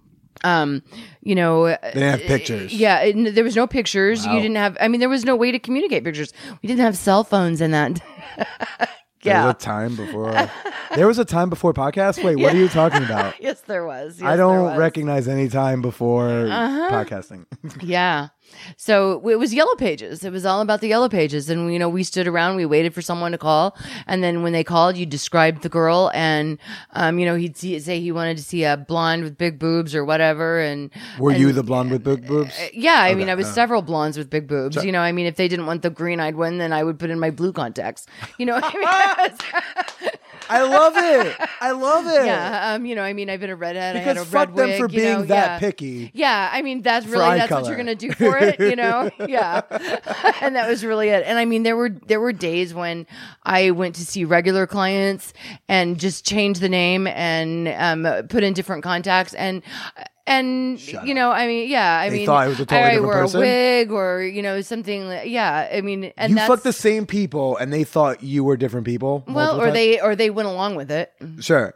um, 0.44 0.82
you 1.22 1.34
know, 1.34 1.66
they 1.66 1.78
didn't 1.82 2.10
have 2.10 2.20
pictures. 2.20 2.72
yeah, 2.72 3.00
it, 3.00 3.34
there 3.34 3.44
was 3.44 3.56
no 3.56 3.66
pictures. 3.66 4.26
You 4.26 4.40
didn't 4.40 4.56
have. 4.56 4.76
I 4.80 4.88
mean, 4.88 5.00
there 5.00 5.08
was 5.08 5.24
no 5.24 5.36
way 5.36 5.52
to 5.52 5.58
communicate 5.58 6.04
pictures. 6.04 6.32
We 6.62 6.66
didn't 6.66 6.80
have 6.80 6.96
cell 6.96 7.24
phones 7.24 7.60
in 7.60 7.70
that. 7.72 8.00
There 9.22 9.34
yeah. 9.34 9.46
was 9.46 9.54
a 9.54 9.58
time 9.58 9.94
before. 9.94 10.32
there 10.96 11.06
was 11.06 11.20
a 11.20 11.24
time 11.24 11.48
before 11.48 11.72
podcast. 11.72 12.24
Wait, 12.24 12.34
what 12.40 12.54
are 12.54 12.56
you 12.56 12.68
talking 12.68 13.04
about? 13.04 13.34
yes, 13.40 13.60
there 13.60 13.86
was. 13.86 14.20
I 14.20 14.24
Yes, 14.24 14.30
there 14.30 14.36
don't 14.38 14.76
recognize 14.76 15.28
any 15.28 15.48
time 15.48 15.80
before 15.80 16.26
podcasting. 16.26 17.46
Yeah. 17.80 18.30
So 18.76 19.26
it 19.28 19.38
was 19.38 19.54
yellow 19.54 19.74
pages. 19.74 20.24
It 20.24 20.32
was 20.32 20.44
all 20.44 20.60
about 20.60 20.80
the 20.80 20.88
yellow 20.88 21.08
pages. 21.08 21.48
And, 21.48 21.72
you 21.72 21.78
know, 21.78 21.88
we 21.88 22.02
stood 22.02 22.26
around, 22.26 22.56
we 22.56 22.66
waited 22.66 22.94
for 22.94 23.02
someone 23.02 23.32
to 23.32 23.38
call. 23.38 23.76
And 24.06 24.22
then 24.22 24.42
when 24.42 24.52
they 24.52 24.64
called, 24.64 24.96
you 24.96 25.06
described 25.06 25.62
the 25.62 25.68
girl 25.68 26.10
and, 26.14 26.58
um, 26.92 27.18
you 27.18 27.26
know, 27.26 27.36
he'd 27.36 27.56
see, 27.56 27.78
say 27.80 28.00
he 28.00 28.12
wanted 28.12 28.36
to 28.36 28.42
see 28.42 28.64
a 28.64 28.76
blonde 28.76 29.24
with 29.24 29.38
big 29.38 29.58
boobs 29.58 29.94
or 29.94 30.04
whatever. 30.04 30.60
And 30.60 30.90
Were 31.18 31.32
you 31.32 31.52
the 31.52 31.62
blonde 31.62 31.90
with 31.90 32.04
big 32.04 32.26
boobs? 32.26 32.58
yeah, 32.72 33.00
I 33.00 33.14
mean, 33.14 33.28
I 33.28 33.34
was 33.34 33.46
uh. 33.46 33.52
several 33.52 33.82
blondes 33.82 34.18
with 34.18 34.30
big 34.30 34.46
boobs. 34.48 34.82
You 34.84 34.92
know, 34.92 35.00
I 35.00 35.12
mean, 35.12 35.26
if 35.26 35.36
they 35.36 35.48
didn't 35.48 35.66
want 35.66 35.82
the 35.82 35.90
green 35.90 36.20
eyed 36.20 36.36
one, 36.36 36.58
then 36.58 36.72
I 36.72 36.82
would 36.84 36.98
put 36.98 37.10
in 37.10 37.18
my 37.18 37.30
blue 37.30 37.52
contacts. 37.52 38.06
You 38.38 38.46
know, 38.46 38.58
I 38.62 39.30
mean, 40.00 40.10
I 40.48 40.62
love 40.62 40.94
it. 40.96 41.36
I 41.60 41.70
love 41.72 42.06
it. 42.08 42.26
yeah. 42.26 42.74
Um, 42.74 42.84
you 42.86 42.94
know, 42.94 43.02
I 43.02 43.12
mean, 43.12 43.30
I've 43.30 43.40
been 43.40 43.50
a 43.50 43.56
redhead. 43.56 43.96
I 43.96 44.00
Because 44.00 44.16
had 44.18 44.26
a 44.26 44.28
fuck 44.28 44.48
red 44.48 44.56
them 44.56 44.68
wig, 44.70 44.78
for 44.78 44.88
being 44.88 45.02
know, 45.04 45.22
that 45.22 45.46
yeah. 45.46 45.58
picky. 45.58 46.10
Yeah, 46.14 46.50
I 46.52 46.62
mean 46.62 46.82
that's 46.82 47.06
really 47.06 47.38
that's 47.38 47.50
what 47.50 47.66
you're 47.66 47.76
gonna 47.76 47.94
do 47.94 48.12
for 48.12 48.38
it, 48.38 48.60
you 48.60 48.76
know? 48.76 49.10
yeah, 49.28 49.62
and 50.40 50.56
that 50.56 50.68
was 50.68 50.84
really 50.84 51.08
it. 51.08 51.24
And 51.26 51.38
I 51.38 51.44
mean, 51.44 51.62
there 51.62 51.76
were 51.76 51.90
there 51.90 52.20
were 52.20 52.32
days 52.32 52.74
when 52.74 53.06
I 53.44 53.70
went 53.70 53.94
to 53.96 54.06
see 54.06 54.24
regular 54.24 54.66
clients 54.66 55.32
and 55.68 55.98
just 55.98 56.24
changed 56.26 56.60
the 56.60 56.68
name 56.68 57.06
and 57.06 57.68
um, 57.68 58.26
put 58.28 58.42
in 58.42 58.52
different 58.52 58.82
contacts 58.82 59.34
and. 59.34 59.62
And 60.26 60.80
you 61.04 61.14
know, 61.14 61.32
I 61.32 61.46
mean, 61.48 61.68
yeah, 61.68 61.98
I 61.98 62.08
They 62.08 62.18
mean, 62.18 62.26
thought 62.26 62.46
it 62.46 62.50
was 62.50 62.60
a 62.60 62.66
totally 62.66 62.80
I 62.82 62.90
different 62.90 63.04
wore 63.06 63.14
person? 63.22 63.40
a 63.40 63.42
wig 63.42 63.90
or 63.90 64.22
you 64.22 64.40
know 64.42 64.60
something. 64.60 65.08
like- 65.08 65.28
Yeah, 65.28 65.68
I 65.72 65.80
mean, 65.80 66.12
and 66.16 66.30
you 66.30 66.36
that's 66.36 66.46
fucked 66.48 66.62
the 66.62 66.72
same 66.72 67.06
people, 67.06 67.56
and 67.56 67.72
they 67.72 67.82
thought 67.82 68.22
you 68.22 68.44
were 68.44 68.56
different 68.56 68.86
people. 68.86 69.24
well, 69.26 69.56
or 69.60 69.64
times? 69.64 69.74
they 69.74 70.00
or 70.00 70.14
they 70.14 70.30
went 70.30 70.46
along 70.48 70.76
with 70.76 70.90
it. 70.92 71.12
sure. 71.40 71.74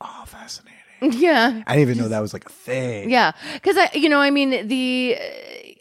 Oh, 0.00 0.24
fascinating. 0.26 0.74
Yeah, 1.00 1.62
I 1.66 1.76
didn't 1.76 1.90
even 1.90 1.98
know 1.98 2.08
that 2.08 2.20
was 2.20 2.32
like 2.32 2.46
a 2.46 2.52
thing. 2.52 3.10
Yeah, 3.10 3.30
because 3.54 3.76
I, 3.76 3.90
you 3.94 4.08
know, 4.08 4.18
I 4.20 4.30
mean, 4.30 4.66
the 4.66 5.16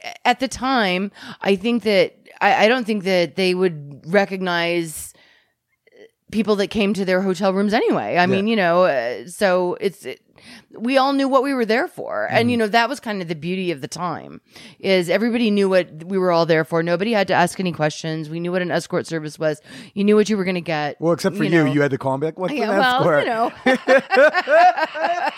uh, 0.04 0.10
at 0.26 0.40
the 0.40 0.48
time, 0.48 1.12
I 1.42 1.56
think 1.56 1.84
that 1.84 2.14
I, 2.42 2.66
I 2.66 2.68
don't 2.68 2.86
think 2.86 3.04
that 3.06 3.36
they 3.36 3.56
would 3.56 4.04
recognize 4.06 5.14
people 6.32 6.56
that 6.58 6.68
came 6.68 6.94
to 6.94 7.06
their 7.06 7.22
hotel 7.22 7.54
rooms 7.54 7.74
anyway. 7.74 8.18
I 8.18 8.26
mean, 8.28 8.48
you 8.48 8.56
know, 8.58 8.84
uh, 8.84 9.28
so 9.28 9.78
it's. 9.80 10.06
It, 10.06 10.20
we 10.72 10.98
all 10.98 11.14
knew 11.14 11.30
what 11.30 11.44
we 11.44 11.54
were 11.54 11.66
there 11.66 11.88
for 11.88 12.26
and 12.26 12.42
mm-hmm. 12.42 12.50
you 12.50 12.58
know 12.58 12.68
that 12.68 12.90
was 12.90 13.00
kind 13.00 13.22
of 13.22 13.28
the 13.28 13.36
beauty 13.36 13.72
of 13.72 13.80
the 13.80 13.88
time 13.88 14.42
is 14.80 15.10
everybody 15.10 15.50
knew 15.50 15.70
what 15.70 16.04
we 16.04 16.18
were 16.18 16.32
all 16.32 16.46
there 16.46 16.66
for 16.66 16.84
nobody 16.84 17.14
had 17.14 17.28
to 17.28 17.34
ask 17.34 17.60
any 17.60 17.72
questions 17.72 18.30
we 18.30 18.40
knew 18.40 18.52
what 18.52 18.62
an 18.62 18.72
escort 18.72 19.08
service 19.08 19.40
was 19.40 19.62
you 19.94 20.04
knew 20.04 20.16
what 20.16 20.30
you 20.30 20.36
were 20.36 20.44
going 20.44 20.56
to 20.56 20.62
get 20.62 21.00
Well, 21.00 21.14
except 21.14 21.38
for 21.38 21.46
you, 21.46 21.50
know. 21.50 21.66
you 21.66 21.82
had 21.82 21.92
to 21.92 21.98
call 21.98 22.18
be 22.20 22.28
like, 22.28 22.40
"What's 22.40 22.54
yeah, 22.54 22.72
an 22.72 22.78
well, 22.78 22.96
escort?" 22.96 23.24
you 23.24 23.30
know, 23.30 23.52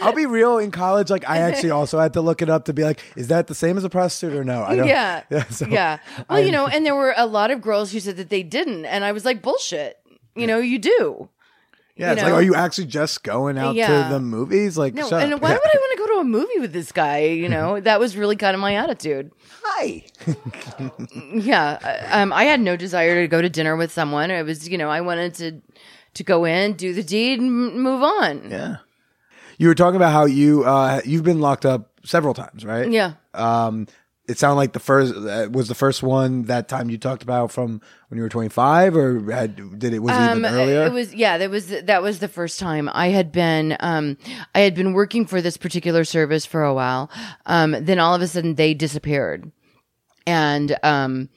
I'll 0.00 0.14
be 0.14 0.26
real. 0.26 0.58
In 0.58 0.70
college, 0.70 1.10
like 1.10 1.28
I 1.28 1.38
actually 1.38 1.70
also 1.70 1.98
had 1.98 2.12
to 2.14 2.20
look 2.20 2.42
it 2.42 2.50
up 2.50 2.64
to 2.66 2.72
be 2.72 2.84
like, 2.84 3.00
"Is 3.16 3.28
that 3.28 3.46
the 3.46 3.54
same 3.54 3.76
as 3.76 3.84
a 3.84 3.90
prostitute 3.90 4.36
or 4.36 4.44
no?" 4.44 4.64
I 4.64 4.76
don't. 4.76 4.88
Yeah. 4.88 5.22
Yeah. 5.30 5.44
so 5.48 5.66
yeah. 5.66 5.98
Well, 6.28 6.40
you 6.40 6.52
know, 6.52 6.66
and 6.66 6.84
there 6.84 6.94
were 6.94 7.14
a 7.16 7.26
lot 7.26 7.50
of 7.50 7.62
girls 7.62 7.92
who 7.92 8.00
said 8.00 8.16
that 8.16 8.28
they 8.28 8.42
didn't, 8.42 8.84
and 8.84 9.04
I 9.04 9.12
was 9.12 9.24
like, 9.24 9.40
bullshit. 9.40 9.98
You 10.34 10.46
know, 10.46 10.58
you 10.58 10.78
do. 10.78 11.28
Yeah. 11.96 12.06
you 12.08 12.12
It's 12.14 12.22
like, 12.22 12.32
are 12.32 12.42
you 12.42 12.54
actually 12.54 12.86
just 12.86 13.22
going 13.22 13.58
out 13.58 13.74
Yeah. 13.74 14.04
to 14.08 14.14
the 14.14 14.20
movies? 14.20 14.76
Like, 14.78 14.94
No, 14.94 15.08
and 15.10 15.40
why 15.40 15.50
would 15.52 15.60
I 15.74 15.76
want 15.78 15.92
to 15.92 15.98
go 15.98 16.06
to 16.14 16.20
a 16.20 16.24
movie 16.24 16.58
with 16.60 16.72
this 16.72 16.92
guy? 16.92 17.20
You 17.24 17.48
know, 17.48 17.80
that 17.88 18.00
was 18.00 18.16
really 18.16 18.36
kind 18.36 18.54
of 18.54 18.60
my 18.60 18.74
attitude. 18.76 19.30
Hi. 19.64 20.04
Yeah. 21.34 21.78
I- 21.82 22.22
Um, 22.22 22.32
I 22.32 22.44
had 22.44 22.60
no 22.60 22.76
desire 22.76 23.22
to 23.22 23.28
go 23.28 23.40
to 23.42 23.48
dinner 23.48 23.76
with 23.76 23.92
someone. 23.92 24.30
It 24.30 24.44
was, 24.44 24.68
you 24.68 24.78
know, 24.78 24.88
I 24.90 25.00
wanted 25.00 25.34
to 25.34 25.60
to 26.14 26.22
go 26.24 26.44
in, 26.44 26.74
do 26.74 26.92
the 26.92 27.02
deed, 27.02 27.40
and 27.40 27.50
move 27.80 28.02
on. 28.02 28.50
Yeah. 28.50 28.76
You 29.58 29.68
were 29.68 29.74
talking 29.74 29.96
about 29.96 30.12
how 30.12 30.24
you 30.26 30.64
uh 30.64 31.00
you've 31.04 31.22
been 31.22 31.40
locked 31.40 31.64
up 31.64 31.88
several 32.04 32.34
times, 32.34 32.64
right? 32.64 32.90
Yeah. 32.90 33.12
Um, 33.34 33.86
it 34.28 34.38
sounded 34.38 34.54
like 34.56 34.72
the 34.72 34.78
first 34.80 35.14
uh, 35.14 35.48
was 35.50 35.68
the 35.68 35.74
first 35.74 36.02
one 36.02 36.42
that 36.44 36.68
time 36.68 36.88
you 36.90 36.96
talked 36.96 37.22
about 37.22 37.50
from 37.50 37.80
when 38.08 38.16
you 38.18 38.22
were 38.22 38.28
25 38.28 38.96
or 38.96 39.32
had, 39.32 39.78
did 39.78 39.92
it 39.92 39.98
was 39.98 40.16
it 40.16 40.20
even 40.20 40.44
earlier? 40.44 40.82
Um, 40.82 40.86
It 40.86 40.92
was 40.92 41.14
yeah, 41.14 41.38
that 41.38 41.50
was 41.50 41.68
that 41.68 42.02
was 42.02 42.20
the 42.20 42.28
first 42.28 42.60
time 42.60 42.88
I 42.92 43.08
had 43.08 43.32
been 43.32 43.76
um 43.80 44.16
I 44.54 44.60
had 44.60 44.74
been 44.74 44.92
working 44.92 45.26
for 45.26 45.40
this 45.40 45.56
particular 45.56 46.04
service 46.04 46.46
for 46.46 46.62
a 46.62 46.72
while. 46.74 47.10
Um 47.46 47.76
then 47.80 47.98
all 47.98 48.14
of 48.14 48.22
a 48.22 48.28
sudden 48.28 48.54
they 48.54 48.74
disappeared. 48.74 49.50
And 50.26 50.76
um 50.82 51.28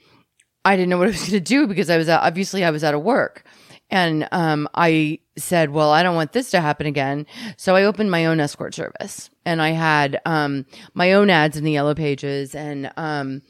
I 0.64 0.74
didn't 0.74 0.88
know 0.90 0.98
what 0.98 1.06
I 1.08 1.12
was 1.12 1.20
going 1.20 1.30
to 1.30 1.40
do 1.40 1.68
because 1.68 1.90
I 1.90 1.96
was 1.96 2.08
out, 2.08 2.24
obviously 2.24 2.64
I 2.64 2.70
was 2.70 2.82
out 2.82 2.92
of 2.94 3.02
work. 3.02 3.44
And 3.90 4.28
um 4.32 4.68
I 4.74 5.20
said, 5.36 5.70
"Well, 5.70 5.90
I 5.90 6.02
don't 6.02 6.16
want 6.16 6.32
this 6.32 6.50
to 6.50 6.60
happen 6.60 6.86
again." 6.86 7.26
So 7.56 7.76
I 7.76 7.84
opened 7.84 8.10
my 8.10 8.26
own 8.26 8.40
escort 8.40 8.74
service 8.74 9.30
and 9.44 9.62
I 9.62 9.70
had 9.70 10.20
um 10.24 10.66
my 10.94 11.12
own 11.12 11.30
ads 11.30 11.56
in 11.56 11.64
the 11.64 11.72
yellow 11.72 11.94
pages 11.94 12.54
and 12.54 12.92
um 12.96 13.42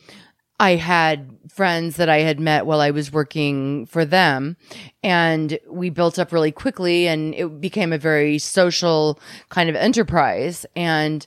I 0.59 0.76
had 0.76 1.37
friends 1.49 1.97
that 1.97 2.09
I 2.09 2.20
had 2.20 2.41
met 2.41 2.64
while 2.64 2.80
I 2.80 2.91
was 2.91 3.12
working 3.12 3.84
for 3.87 4.07
them, 4.07 4.57
and 5.03 5.59
we 5.68 5.91
built 5.91 6.18
up 6.18 6.32
really 6.32 6.51
quickly, 6.53 7.07
and 7.07 7.34
it 7.34 7.61
became 7.61 7.93
a 7.93 7.99
very 7.99 8.39
social 8.39 9.20
kind 9.51 9.68
of 9.68 9.76
enterprise. 9.76 10.64
And 10.74 11.26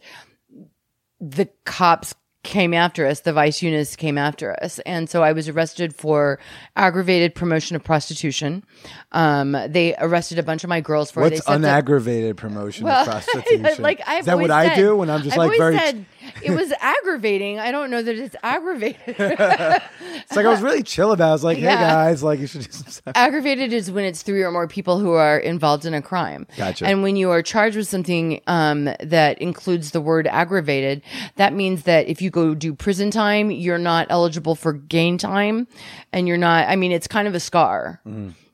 the 1.21 1.47
cops 1.65 2.15
came 2.43 2.73
after 2.73 3.05
us, 3.05 3.19
the 3.21 3.33
vice 3.33 3.61
units 3.61 3.95
came 3.97 4.17
after 4.17 4.53
us. 4.63 4.79
And 4.85 5.09
so 5.09 5.23
I 5.23 5.33
was 5.33 5.49
arrested 5.49 5.93
for 5.93 6.39
aggravated 6.75 7.35
promotion 7.35 7.75
of 7.75 7.83
prostitution. 7.83 8.63
Um, 9.11 9.51
they 9.67 9.93
arrested 9.99 10.39
a 10.39 10.43
bunch 10.43 10.63
of 10.63 10.69
my 10.69 10.79
girls 10.79 11.11
for. 11.11 11.21
What's 11.21 11.31
They 11.31 11.37
said 11.41 11.61
that- 11.63 11.67
unaggravated 11.73 12.37
promotion 12.37 12.87
of 12.87 13.05
prostitution? 13.05 13.83
like 13.83 14.01
I've 14.07 14.21
Is 14.21 14.25
that 14.27 14.37
what 14.37 14.49
always 14.51 14.69
I 14.71 14.75
said- 14.75 14.81
do 14.81 14.95
when 14.95 15.09
I'm 15.09 15.21
just 15.21 15.33
I've 15.37 15.49
like 15.49 15.57
very? 15.57 15.77
said 15.77 16.05
it 16.43 16.51
was 16.51 16.71
aggravating. 16.79 17.59
I 17.59 17.71
don't 17.71 17.89
know 17.89 18.01
that 18.01 18.15
it's 18.15 18.35
aggravated. 18.43 18.99
it's 19.17 20.35
like 20.35 20.45
I 20.45 20.49
was 20.49 20.61
really 20.61 20.83
chill 20.83 21.11
about. 21.11 21.25
it. 21.25 21.29
I 21.29 21.31
was 21.33 21.43
like, 21.43 21.57
hey 21.57 21.63
Yeah. 21.63 21.79
guys, 21.79 22.23
like 22.23 22.39
you 22.39 22.47
should 22.47 22.61
do 22.63 22.71
some 22.71 22.87
stuff. 22.87 23.13
aggravated 23.15 23.73
is 23.73 23.91
when 23.91 24.05
it's 24.05 24.21
three 24.23 24.41
or 24.43 24.51
more 24.51 24.67
people 24.67 24.99
who 24.99 25.11
are 25.13 25.37
involved 25.37 25.85
in 25.85 25.93
a 25.93 26.01
crime. 26.01 26.47
Gotcha. 26.57 26.85
And 26.85 27.03
when 27.03 27.15
you 27.15 27.29
are 27.31 27.41
charged 27.41 27.77
with 27.77 27.87
something 27.87 28.41
um, 28.47 28.85
that 29.01 29.37
includes 29.41 29.91
the 29.91 30.01
word 30.01 30.27
aggravated, 30.27 31.01
that 31.35 31.53
means 31.53 31.83
that 31.83 32.07
if 32.07 32.21
you 32.21 32.29
go 32.29 32.53
do 32.53 32.73
prison 32.73 33.11
time, 33.11 33.51
you're 33.51 33.77
not 33.77 34.07
eligible 34.09 34.55
for 34.55 34.73
gain 34.73 35.17
time, 35.17 35.67
and 36.13 36.27
you're 36.27 36.37
not. 36.37 36.67
I 36.67 36.75
mean, 36.75 36.91
it's 36.91 37.07
kind 37.07 37.27
of 37.27 37.35
a 37.35 37.39
scar. 37.39 38.01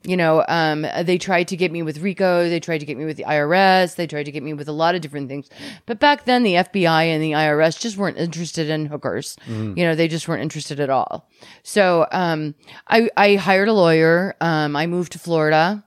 You 0.06 0.16
know, 0.16 0.44
um, 0.48 0.86
they 1.02 1.18
tried 1.18 1.48
to 1.48 1.56
get 1.56 1.72
me 1.72 1.82
with 1.82 1.98
RICO. 1.98 2.48
They 2.48 2.60
tried 2.60 2.78
to 2.78 2.86
get 2.86 2.96
me 2.96 3.04
with 3.04 3.16
the 3.16 3.24
IRS. 3.24 3.96
They 3.96 4.06
tried 4.06 4.22
to 4.24 4.32
get 4.32 4.42
me 4.42 4.54
with 4.54 4.68
a 4.68 4.72
lot 4.72 4.94
of 4.94 5.00
different 5.00 5.28
things. 5.28 5.48
But 5.84 5.98
back 5.98 6.24
then, 6.24 6.44
the 6.44 6.54
FBI 6.54 7.04
and 7.06 7.22
the 7.22 7.32
IRS 7.32 7.80
just 7.80 7.96
weren't 7.96 8.16
interested 8.16 8.70
in 8.70 8.86
hookers. 8.86 9.36
You 9.76 9.84
know, 9.84 9.94
they 9.94 10.06
just 10.08 10.28
weren't 10.28 10.42
interested 10.42 10.78
at 10.78 10.90
all. 10.90 11.28
So, 11.62 12.06
um, 12.12 12.54
I, 12.88 13.08
I 13.16 13.34
hired 13.34 13.68
a 13.68 13.72
lawyer. 13.72 14.36
Um, 14.40 14.76
I 14.76 14.86
moved 14.86 15.12
to 15.12 15.18
Florida 15.18 15.84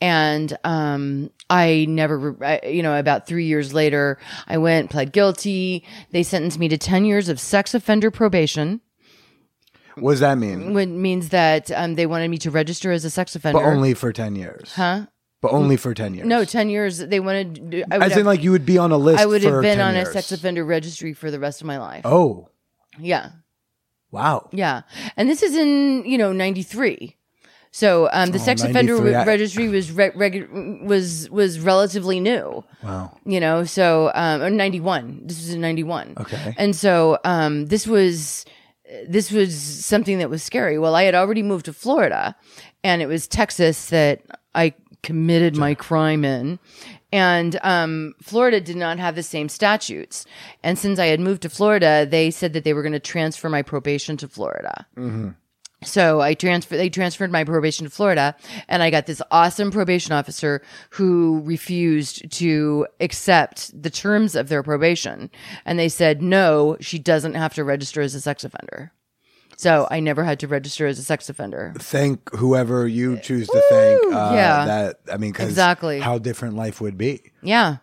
and, 0.00 0.56
um, 0.64 1.30
I 1.48 1.86
never, 1.88 2.36
I, 2.44 2.60
you 2.66 2.82
know, 2.82 2.98
about 2.98 3.26
three 3.26 3.46
years 3.46 3.74
later, 3.74 4.18
I 4.46 4.58
went, 4.58 4.90
pled 4.90 5.12
guilty. 5.12 5.84
They 6.10 6.22
sentenced 6.22 6.58
me 6.58 6.68
to 6.68 6.78
10 6.78 7.04
years 7.04 7.28
of 7.28 7.38
sex 7.38 7.74
offender 7.74 8.10
probation. 8.10 8.80
What 10.00 10.12
does 10.12 10.20
that 10.20 10.38
mean? 10.38 10.76
It 10.76 10.86
means 10.86 11.28
that 11.30 11.70
um, 11.72 11.94
they 11.94 12.06
wanted 12.06 12.28
me 12.28 12.38
to 12.38 12.50
register 12.50 12.90
as 12.92 13.04
a 13.04 13.10
sex 13.10 13.34
offender. 13.36 13.58
But 13.60 13.66
only 13.66 13.94
for 13.94 14.12
ten 14.12 14.34
years. 14.36 14.72
huh? 14.74 15.06
But 15.40 15.52
only 15.52 15.76
for 15.76 15.94
ten 15.94 16.12
years. 16.14 16.26
No, 16.26 16.44
ten 16.44 16.68
years. 16.68 16.98
They 16.98 17.20
wanted. 17.20 17.84
I 17.90 17.96
would 17.98 18.02
As 18.04 18.12
have, 18.12 18.20
in, 18.20 18.26
like 18.26 18.42
you 18.42 18.50
would 18.52 18.66
be 18.66 18.76
on 18.78 18.92
a 18.92 18.98
list. 18.98 19.20
I 19.20 19.26
would 19.26 19.42
have 19.42 19.52
for 19.52 19.62
been 19.62 19.78
10 19.78 19.86
on 19.86 19.94
years. 19.94 20.08
a 20.08 20.12
sex 20.12 20.32
offender 20.32 20.64
registry 20.64 21.12
for 21.14 21.30
the 21.30 21.38
rest 21.40 21.60
of 21.62 21.66
my 21.66 21.78
life. 21.78 22.02
Oh, 22.04 22.48
Yeah, 22.98 23.30
wow. 24.10 24.48
yeah. 24.52 24.82
And 25.16 25.28
this 25.28 25.42
is 25.42 25.56
in 25.56 26.04
you 26.04 26.18
know 26.18 26.32
'93. 26.32 27.16
So 27.72 28.08
um, 28.12 28.30
the 28.32 28.38
Oh, 28.40 28.42
sex 28.42 28.62
offender 28.64 28.94
93, 28.94 29.14
I- 29.14 29.24
registry 29.24 29.68
was 29.68 29.92
re- 29.92 30.10
regu- 30.10 30.84
was 30.84 31.30
was 31.30 31.60
relatively 31.60 32.18
new. 32.20 32.64
Wow. 32.82 33.16
you 33.24 33.38
know 33.40 33.62
so 33.64 34.10
um 34.14 34.42
or 34.42 34.48
91 34.50 35.20
this 35.26 35.36
was 35.38 35.52
in 35.52 35.60
91 35.60 36.14
Okay. 36.18 36.54
and 36.58 36.74
so 36.74 37.18
um 37.24 37.66
this 37.66 37.86
was 37.86 38.44
this 39.06 39.30
was 39.30 39.56
something 39.56 40.18
that 40.18 40.30
was 40.30 40.42
scary 40.42 40.78
well 40.78 40.94
i 40.94 41.04
had 41.04 41.14
already 41.14 41.42
moved 41.42 41.66
to 41.66 41.72
florida 41.72 42.34
and 42.82 43.02
it 43.02 43.06
was 43.06 43.26
texas 43.26 43.90
that 43.90 44.22
i 44.54 44.72
committed 45.02 45.56
my 45.56 45.74
crime 45.74 46.24
in 46.24 46.58
and 47.12 47.58
um, 47.62 48.14
Florida 48.22 48.60
did 48.60 48.76
not 48.76 48.98
have 48.98 49.16
the 49.16 49.22
same 49.22 49.48
statutes. 49.48 50.26
And 50.62 50.78
since 50.78 50.98
I 50.98 51.06
had 51.06 51.18
moved 51.18 51.42
to 51.42 51.50
Florida, 51.50 52.06
they 52.08 52.30
said 52.30 52.52
that 52.52 52.62
they 52.64 52.72
were 52.72 52.82
going 52.82 52.92
to 52.92 53.00
transfer 53.00 53.48
my 53.48 53.62
probation 53.62 54.16
to 54.18 54.28
Florida. 54.28 54.86
So 55.82 56.20
I 56.20 56.34
transferred, 56.34 56.76
they 56.76 56.90
transferred 56.90 57.32
my 57.32 57.44
probation 57.44 57.84
to 57.84 57.90
Florida 57.90 58.36
and 58.68 58.82
I 58.82 58.90
got 58.90 59.06
this 59.06 59.22
awesome 59.30 59.70
probation 59.70 60.12
officer 60.12 60.60
who 60.90 61.40
refused 61.44 62.30
to 62.32 62.86
accept 63.00 63.70
the 63.82 63.88
terms 63.90 64.34
of 64.34 64.48
their 64.48 64.62
probation. 64.62 65.30
And 65.64 65.78
they 65.78 65.88
said, 65.88 66.20
no, 66.20 66.76
she 66.80 66.98
doesn't 66.98 67.34
have 67.34 67.54
to 67.54 67.64
register 67.64 68.02
as 68.02 68.14
a 68.14 68.20
sex 68.20 68.44
offender. 68.44 68.92
So 69.56 69.86
I 69.90 70.00
never 70.00 70.24
had 70.24 70.40
to 70.40 70.48
register 70.48 70.86
as 70.86 70.98
a 70.98 71.02
sex 71.02 71.28
offender. 71.28 71.74
Thank 71.78 72.30
whoever 72.34 72.86
you 72.88 73.18
choose 73.18 73.46
to 73.46 73.62
thank. 73.68 74.14
Uh, 74.14 74.32
yeah. 74.34 74.64
That 74.64 75.00
I 75.12 75.16
mean, 75.18 75.32
'cause 75.34 75.48
Exactly. 75.48 76.00
How 76.00 76.18
different 76.18 76.56
life 76.56 76.80
would 76.80 76.96
be. 76.96 77.20
Yeah. 77.42 77.76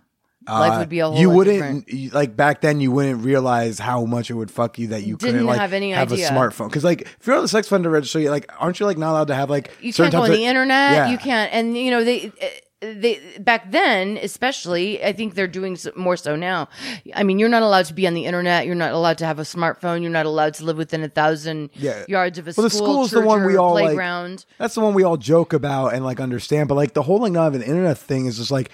Life 0.47 0.79
would 0.79 0.89
be 0.89 0.99
a 0.99 1.05
whole 1.07 1.15
Uh, 1.17 1.19
you 1.19 1.27
lot 1.29 1.35
wouldn't 1.35 1.85
different. 1.87 2.13
like 2.13 2.35
back 2.35 2.61
then. 2.61 2.79
You 2.79 2.91
wouldn't 2.91 3.23
realize 3.23 3.79
how 3.79 4.05
much 4.05 4.29
it 4.29 4.33
would 4.35 4.51
fuck 4.51 4.77
you 4.79 4.87
that 4.87 5.01
you 5.03 5.15
Didn't 5.17 5.33
couldn't 5.33 5.45
like 5.47 5.59
have 5.59 5.73
any 5.73 5.91
have 5.91 6.11
idea. 6.11 6.27
a 6.27 6.31
smartphone. 6.31 6.69
Because 6.69 6.83
like 6.83 7.01
if 7.01 7.27
you're 7.27 7.35
on 7.35 7.41
the 7.41 7.47
sex 7.47 7.67
offender 7.67 7.89
registry, 7.89 8.29
like 8.29 8.49
aren't 8.59 8.79
you 8.79 8.85
like 8.85 8.97
not 8.97 9.11
allowed 9.11 9.27
to 9.27 9.35
have 9.35 9.49
like 9.49 9.71
You 9.81 9.91
certain 9.91 10.11
can't 10.11 10.19
go 10.21 10.23
on 10.23 10.27
types 10.29 10.37
the 10.37 10.43
of- 10.45 10.49
internet. 10.49 10.91
Yeah. 10.93 11.09
You 11.09 11.17
can't, 11.17 11.53
and 11.53 11.77
you 11.77 11.91
know 11.91 12.03
they 12.03 12.31
they 12.79 13.19
back 13.39 13.71
then, 13.71 14.17
especially. 14.21 15.03
I 15.03 15.11
think 15.11 15.33
they're 15.33 15.47
doing 15.47 15.73
s- 15.73 15.87
more 15.95 16.15
so 16.15 16.35
now. 16.35 16.69
I 17.15 17.23
mean, 17.23 17.39
you're 17.39 17.49
not 17.49 17.63
allowed 17.63 17.85
to 17.85 17.95
be 17.95 18.05
on 18.05 18.13
the 18.13 18.25
internet. 18.25 18.67
You're 18.67 18.75
not 18.75 18.91
allowed 18.93 19.17
to 19.17 19.25
have 19.25 19.39
a 19.39 19.43
smartphone. 19.43 20.01
You're 20.03 20.11
not 20.11 20.27
allowed 20.27 20.53
to 20.55 20.63
live 20.63 20.77
within 20.77 21.01
a 21.03 21.09
thousand 21.09 21.71
Yeah. 21.73 22.03
yards 22.07 22.37
of 22.37 22.47
a 22.47 22.53
Well, 22.55 22.65
the 22.65 22.69
school, 22.69 22.87
school's 22.87 23.09
the 23.11 23.17
church, 23.17 23.25
one 23.25 23.45
we 23.45 23.55
or 23.55 23.59
all, 23.61 23.73
like- 23.73 23.85
playground. 23.85 24.45
That's 24.59 24.75
the 24.75 24.81
one 24.81 24.93
we 24.93 25.01
all 25.03 25.17
joke 25.17 25.53
about 25.53 25.95
and 25.95 26.05
like 26.05 26.19
understand. 26.19 26.69
But 26.69 26.75
like 26.75 26.93
the 26.93 27.01
whole 27.01 27.17
like 27.19 27.31
not 27.31 27.45
having 27.45 27.63
an 27.63 27.67
internet 27.67 27.97
thing 27.97 28.27
is 28.27 28.37
just 28.37 28.51
like, 28.51 28.69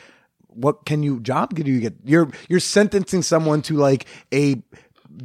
what 0.55 0.85
can 0.85 1.03
you 1.03 1.19
job 1.19 1.55
can 1.55 1.65
you 1.65 1.79
get? 1.79 1.93
You're 2.03 2.29
you're 2.49 2.59
sentencing 2.59 3.21
someone 3.21 3.61
to 3.63 3.75
like 3.75 4.05
a 4.33 4.61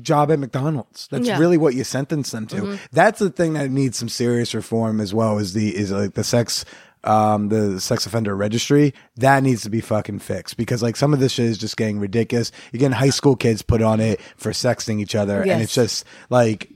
job 0.02 0.30
at 0.30 0.38
McDonald's. 0.38 1.08
That's 1.10 1.26
Yeah. 1.26 1.32
Mm-hmm. 1.34 1.40
really 1.40 1.56
what 1.58 1.74
you 1.74 1.84
sentence 1.84 2.30
them 2.30 2.46
to. 2.48 2.78
That's 2.92 3.18
the 3.18 3.30
thing 3.30 3.54
that 3.54 3.70
needs 3.70 3.96
some 3.98 4.08
serious 4.08 4.54
reform 4.54 5.00
as 5.00 5.14
well 5.14 5.38
as 5.38 5.54
the 5.54 5.74
is 5.74 5.90
like 5.90 6.14
the 6.14 6.24
sex 6.24 6.64
um 7.04 7.48
the 7.48 7.80
sex 7.80 8.06
offender 8.06 8.34
registry 8.34 8.92
that 9.16 9.40
needs 9.44 9.62
to 9.62 9.70
be 9.70 9.80
fucking 9.80 10.18
fixed 10.18 10.56
because 10.56 10.82
like 10.82 10.96
some 10.96 11.14
of 11.14 11.20
this 11.20 11.30
shit 11.30 11.46
is 11.46 11.56
just 11.56 11.76
getting 11.76 12.00
ridiculous 12.00 12.50
you're 12.72 12.80
getting 12.80 12.90
high 12.92 13.08
school 13.08 13.36
kids 13.36 13.62
put 13.62 13.80
on 13.80 14.00
it 14.00 14.20
for 14.36 14.50
sexting 14.50 15.00
each 15.00 15.14
other 15.14 15.40
and 15.42 15.62
it's 15.62 15.72
just 15.74 16.04
like 16.28 16.68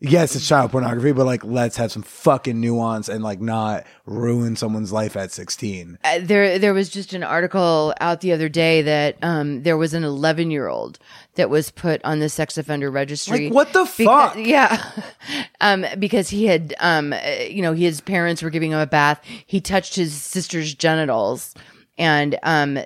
yes, 0.00 0.34
it's 0.34 0.46
child 0.46 0.70
pornography, 0.70 1.12
but 1.12 1.26
like 1.26 1.44
let's 1.44 1.76
have 1.76 1.92
some 1.92 2.02
fucking 2.02 2.60
nuance 2.60 3.08
and 3.08 3.22
like 3.22 3.40
not 3.40 3.86
ruin 4.06 4.56
someone's 4.56 4.92
life 4.92 5.16
at 5.16 5.32
16. 5.32 5.98
Uh, 6.02 6.18
there 6.22 6.58
there 6.58 6.74
was 6.74 6.88
just 6.88 7.12
an 7.12 7.22
article 7.22 7.94
out 8.00 8.20
the 8.20 8.32
other 8.32 8.48
day 8.48 8.82
that 8.82 9.16
um, 9.22 9.62
there 9.62 9.76
was 9.76 9.94
an 9.94 10.04
11 10.04 10.50
year 10.50 10.68
old 10.68 10.98
that 11.34 11.50
was 11.50 11.70
put 11.70 12.04
on 12.04 12.18
the 12.18 12.28
sex 12.28 12.58
offender 12.58 12.90
registry. 12.90 13.46
Like, 13.46 13.54
what 13.54 13.72
the 13.72 13.86
fuck? 13.86 14.36
yeah, 14.36 14.90
um, 15.60 15.84
because 15.98 16.28
he 16.30 16.46
had 16.46 16.74
um, 16.80 17.12
uh, 17.12 17.18
you 17.48 17.62
know 17.62 17.72
his 17.72 18.00
parents 18.00 18.42
were 18.42 18.50
giving 18.50 18.72
him 18.72 18.78
a 18.78 18.86
bath. 18.86 19.22
He 19.46 19.60
touched 19.60 19.94
his 19.94 20.14
sister's 20.14 20.74
genitals, 20.74 21.54
and 21.98 22.38
um, 22.42 22.78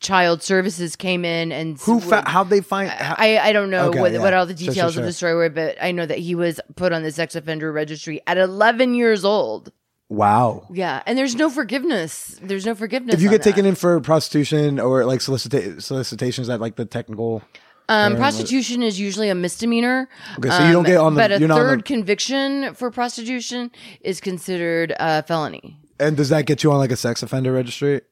child 0.00 0.42
services 0.42 0.94
came 0.96 1.24
in 1.24 1.50
and 1.50 1.78
Who 1.80 2.00
fa- 2.00 2.22
how'd 2.26 2.50
they 2.50 2.60
find 2.60 2.88
how- 2.90 3.16
I, 3.18 3.38
I 3.38 3.52
don't 3.52 3.70
know 3.70 3.88
Okay, 3.88 4.00
what, 4.00 4.12
yeah. 4.12 4.18
what 4.20 4.32
all 4.34 4.46
the 4.46 4.56
Sure, 4.56 4.66
sure, 4.66 4.74
details 4.74 4.92
sure. 4.94 5.02
of 5.02 5.06
the 5.06 5.12
story 5.12 5.34
were, 5.34 5.50
but 5.50 5.76
I 5.82 5.90
know 5.92 6.06
that 6.06 6.18
he 6.18 6.34
was 6.34 6.60
put 6.76 6.92
on 6.92 7.02
the 7.02 7.10
sex 7.10 7.34
offender 7.34 7.72
registry 7.72 8.20
at 8.26 8.38
11 8.38 8.94
years 8.94 9.24
old. 9.24 9.72
wow. 10.08 10.66
Yeah, 10.72 11.02
and 11.06 11.18
there's 11.18 11.34
no 11.34 11.50
forgiveness. 11.50 12.38
There's 12.42 12.64
no 12.64 12.74
forgiveness. 12.74 13.14
If 13.14 13.22
you 13.22 13.28
get 13.28 13.42
taken 13.42 13.66
in 13.66 13.74
for 13.74 14.00
prostitution 14.00 14.78
or 14.80 15.04
like 15.04 15.20
solicita- 15.20 15.82
solicitation, 15.82 16.42
is 16.42 16.48
that 16.48 16.60
like 16.60 16.76
the 16.76 16.84
technical? 16.84 17.42
um, 17.90 18.16
prostitution 18.16 18.82
is 18.82 19.00
usually 19.00 19.30
a 19.30 19.34
misdemeanor. 19.34 20.08
Okay, 20.38 20.50
so 20.50 20.64
you 20.66 20.72
don't 20.72 20.84
get 20.84 20.98
on 20.98 21.14
the- 21.14 21.18
But 21.20 21.32
a 21.32 21.38
you're 21.40 21.48
not 21.48 21.56
third 21.58 21.80
the- 21.80 21.82
conviction 21.84 22.74
for 22.74 22.90
prostitution 22.90 23.70
is 24.02 24.20
considered 24.20 24.94
a 25.00 25.22
felony. 25.24 25.76
And 25.98 26.16
does 26.16 26.28
that 26.28 26.46
get 26.46 26.62
you 26.62 26.70
on 26.70 26.78
like 26.78 26.92
a 26.92 26.96
sex 26.96 27.22
offender 27.22 27.50
registry? 27.52 28.02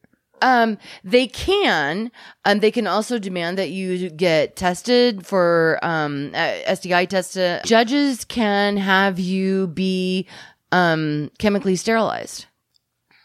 Um, 0.42 0.78
they 1.02 1.26
can, 1.26 2.10
um, 2.44 2.60
they 2.60 2.70
can 2.70 2.86
also 2.86 3.18
demand 3.18 3.58
that 3.58 3.70
you 3.70 4.10
get 4.10 4.56
tested 4.56 5.26
for, 5.26 5.78
um, 5.82 6.32
uh, 6.34 6.74
STI 6.74 7.06
tested. 7.06 7.62
Judges 7.64 8.24
can 8.24 8.76
have 8.76 9.18
you 9.18 9.68
be, 9.68 10.26
um, 10.72 11.30
chemically 11.38 11.76
sterilized. 11.76 12.46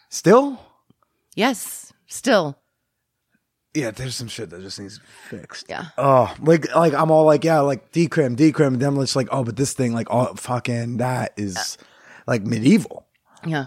Still? 0.08 0.60
Yes, 1.34 1.92
still. 2.06 2.58
Yeah, 3.74 3.90
there's 3.90 4.14
some 4.14 4.28
shit 4.28 4.50
that 4.50 4.60
just 4.60 4.78
needs 4.78 5.00
fixed. 5.30 5.66
Yeah. 5.68 5.86
Oh, 5.96 6.34
like 6.40 6.74
like 6.74 6.92
I'm 6.92 7.10
all 7.10 7.24
like, 7.24 7.42
yeah, 7.42 7.60
like 7.60 7.90
decrim, 7.92 8.36
decrim, 8.36 8.74
and 8.74 8.80
then 8.80 8.94
just 8.96 9.16
like, 9.16 9.28
oh, 9.30 9.44
but 9.44 9.56
this 9.56 9.72
thing, 9.72 9.94
like, 9.94 10.08
oh, 10.10 10.34
fucking, 10.34 10.98
that 10.98 11.32
is 11.38 11.78
like 12.26 12.42
medieval. 12.42 13.06
Yeah. 13.46 13.66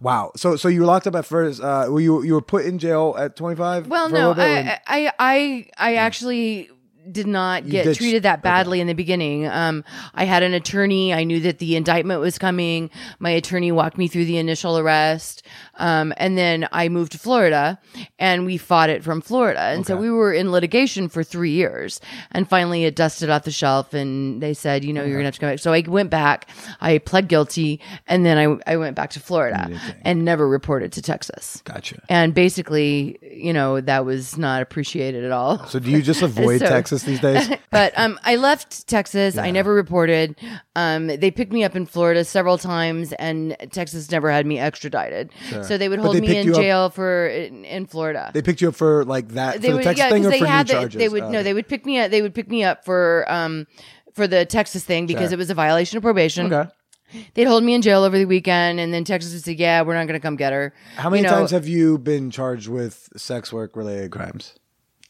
Wow. 0.00 0.32
So 0.36 0.56
so 0.56 0.68
you 0.68 0.80
were 0.80 0.86
locked 0.86 1.06
up 1.06 1.14
at 1.16 1.24
first. 1.26 1.60
Uh, 1.62 1.86
were 1.88 2.00
you 2.00 2.22
you 2.22 2.34
were 2.34 2.40
put 2.42 2.64
in 2.64 2.78
jail 2.78 3.14
at 3.18 3.36
25? 3.36 3.88
Well, 3.88 4.08
no, 4.08 4.30
little 4.30 4.34
bit, 4.34 4.66
or- 4.66 4.70
I, 4.70 4.80
I, 4.86 5.12
I, 5.18 5.66
I 5.78 5.94
actually 5.96 6.70
did 7.10 7.26
not 7.26 7.68
get 7.68 7.96
treated 7.96 8.22
that 8.22 8.42
badly 8.42 8.80
in 8.80 8.86
the 8.86 8.94
beginning. 8.94 9.46
Um, 9.46 9.84
I 10.14 10.24
had 10.24 10.42
an 10.42 10.54
attorney. 10.54 11.12
I 11.12 11.24
knew 11.24 11.40
that 11.40 11.58
the 11.58 11.76
indictment 11.76 12.20
was 12.20 12.38
coming. 12.38 12.90
My 13.18 13.30
attorney 13.30 13.72
walked 13.72 13.98
me 13.98 14.08
through 14.08 14.24
the 14.24 14.38
initial 14.38 14.78
arrest. 14.78 15.42
Um, 15.76 16.14
and 16.16 16.38
then 16.38 16.68
I 16.72 16.88
moved 16.88 17.12
to 17.12 17.18
Florida 17.18 17.78
and 18.18 18.46
we 18.46 18.56
fought 18.56 18.90
it 18.90 19.02
from 19.02 19.20
Florida. 19.20 19.60
And 19.60 19.84
so 19.86 19.96
we 19.96 20.10
were 20.10 20.32
in 20.32 20.52
litigation 20.52 21.08
for 21.08 21.22
three 21.24 21.50
years. 21.50 22.00
And 22.30 22.48
finally 22.48 22.84
it 22.84 22.94
dusted 22.94 23.28
off 23.28 23.42
the 23.44 23.50
shelf 23.50 23.92
and 23.92 24.40
they 24.42 24.54
said, 24.54 24.84
you 24.84 24.92
know, 24.92 25.02
you're 25.02 25.14
going 25.20 25.22
to 25.24 25.26
have 25.26 25.34
to 25.34 25.40
come 25.40 25.50
back. 25.50 25.58
So 25.58 25.72
I 25.72 25.80
went 25.86 26.10
back, 26.10 26.48
I 26.80 26.98
pled 26.98 27.28
guilty, 27.28 27.80
and 28.06 28.24
then 28.24 28.38
I, 28.38 28.72
I 28.72 28.76
went 28.76 28.94
back 28.94 29.10
to 29.10 29.20
Florida 29.20 29.80
and 30.02 30.24
never 30.24 30.48
reported 30.48 30.92
to 30.92 31.02
Texas. 31.02 31.60
Gotcha. 31.64 32.00
And 32.08 32.34
basically, 32.34 33.18
you 33.22 33.52
know, 33.52 33.80
that 33.80 34.04
was 34.04 34.38
not 34.38 34.62
appreciated 34.62 35.24
at 35.24 35.32
all. 35.32 35.66
So 35.66 35.80
do 35.80 35.90
you 35.90 36.02
just 36.02 36.22
avoid 36.30 36.60
So- 36.60 36.66
Texas 36.66 36.93
these 37.02 37.20
days? 37.20 37.50
But 37.70 37.92
um, 37.98 38.20
I 38.22 38.36
left 38.36 38.86
Texas. 38.86 39.36
I 39.36 39.50
never 39.50 39.74
reported. 39.74 40.36
Um, 40.76 41.08
they 41.08 41.32
picked 41.32 41.52
me 41.52 41.64
up 41.64 41.74
in 41.74 41.86
Florida 41.86 42.24
several 42.24 42.56
times, 42.56 43.12
and 43.14 43.56
Texas 43.72 44.08
never 44.12 44.30
had 44.30 44.46
me 44.46 44.60
extradited. 44.60 45.30
So 45.62 45.76
they 45.76 45.88
would 45.88 45.98
hold 45.98 46.14
they 46.14 46.20
me 46.20 46.36
in 46.36 46.46
you 46.46 46.52
up- 46.52 46.60
jail 46.60 46.90
for 46.90 47.26
in, 47.26 47.64
in 47.64 47.86
Florida. 47.86 48.30
They 48.32 48.42
picked 48.42 48.60
you 48.60 48.68
up 48.68 48.76
for 48.76 49.04
like 49.04 49.28
that 49.30 49.60
They 49.60 49.70
for 49.72 49.78
the 49.78 49.82
Texas 49.82 49.98
yeah, 50.04 50.10
thing 50.10 50.24
or 50.24 50.28
because 50.30 50.38
for 50.38 50.44
they 50.44 50.50
had 50.50 50.66
new 50.68 50.72
the, 50.74 50.78
charges? 50.80 50.98
they 51.00 51.08
would 51.08 51.22
Oh, 51.24 51.30
no, 51.30 51.42
they 51.42 51.52
would 51.52 51.66
pick 51.66 51.84
me 51.84 51.98
up. 51.98 52.12
They 52.12 52.22
would 52.22 52.32
pick 52.34 52.48
me 52.48 52.62
up 52.62 52.84
for 52.84 53.24
um 53.28 53.66
for 54.12 54.28
the 54.28 54.44
Texas 54.46 54.84
thing 54.84 55.06
because 55.06 55.30
Sure. 55.30 55.34
it 55.34 55.38
was 55.38 55.50
a 55.50 55.54
violation 55.54 55.96
of 55.96 56.04
probation. 56.04 56.52
Okay. 56.52 56.70
They'd 57.34 57.44
hold 57.46 57.64
me 57.64 57.74
in 57.74 57.82
jail 57.82 58.02
over 58.04 58.16
the 58.16 58.24
weekend, 58.24 58.78
and 58.78 58.94
then 58.94 59.02
Texas 59.04 59.32
would 59.34 59.42
say, 59.44 59.52
"Yeah, 59.52 59.82
we're 59.82 59.94
not 59.94 60.06
going 60.06 60.18
to 60.18 60.24
come 60.24 60.36
get 60.36 60.52
her." 60.52 60.72
How 60.96 61.10
many 61.10 61.22
You 61.22 61.28
know, 61.28 61.34
times 61.34 61.50
have 61.50 61.66
you 61.66 61.98
been 61.98 62.30
charged 62.30 62.68
with 62.68 63.08
sex 63.16 63.52
work 63.52 63.74
related 63.76 64.10
crimes? 64.12 64.54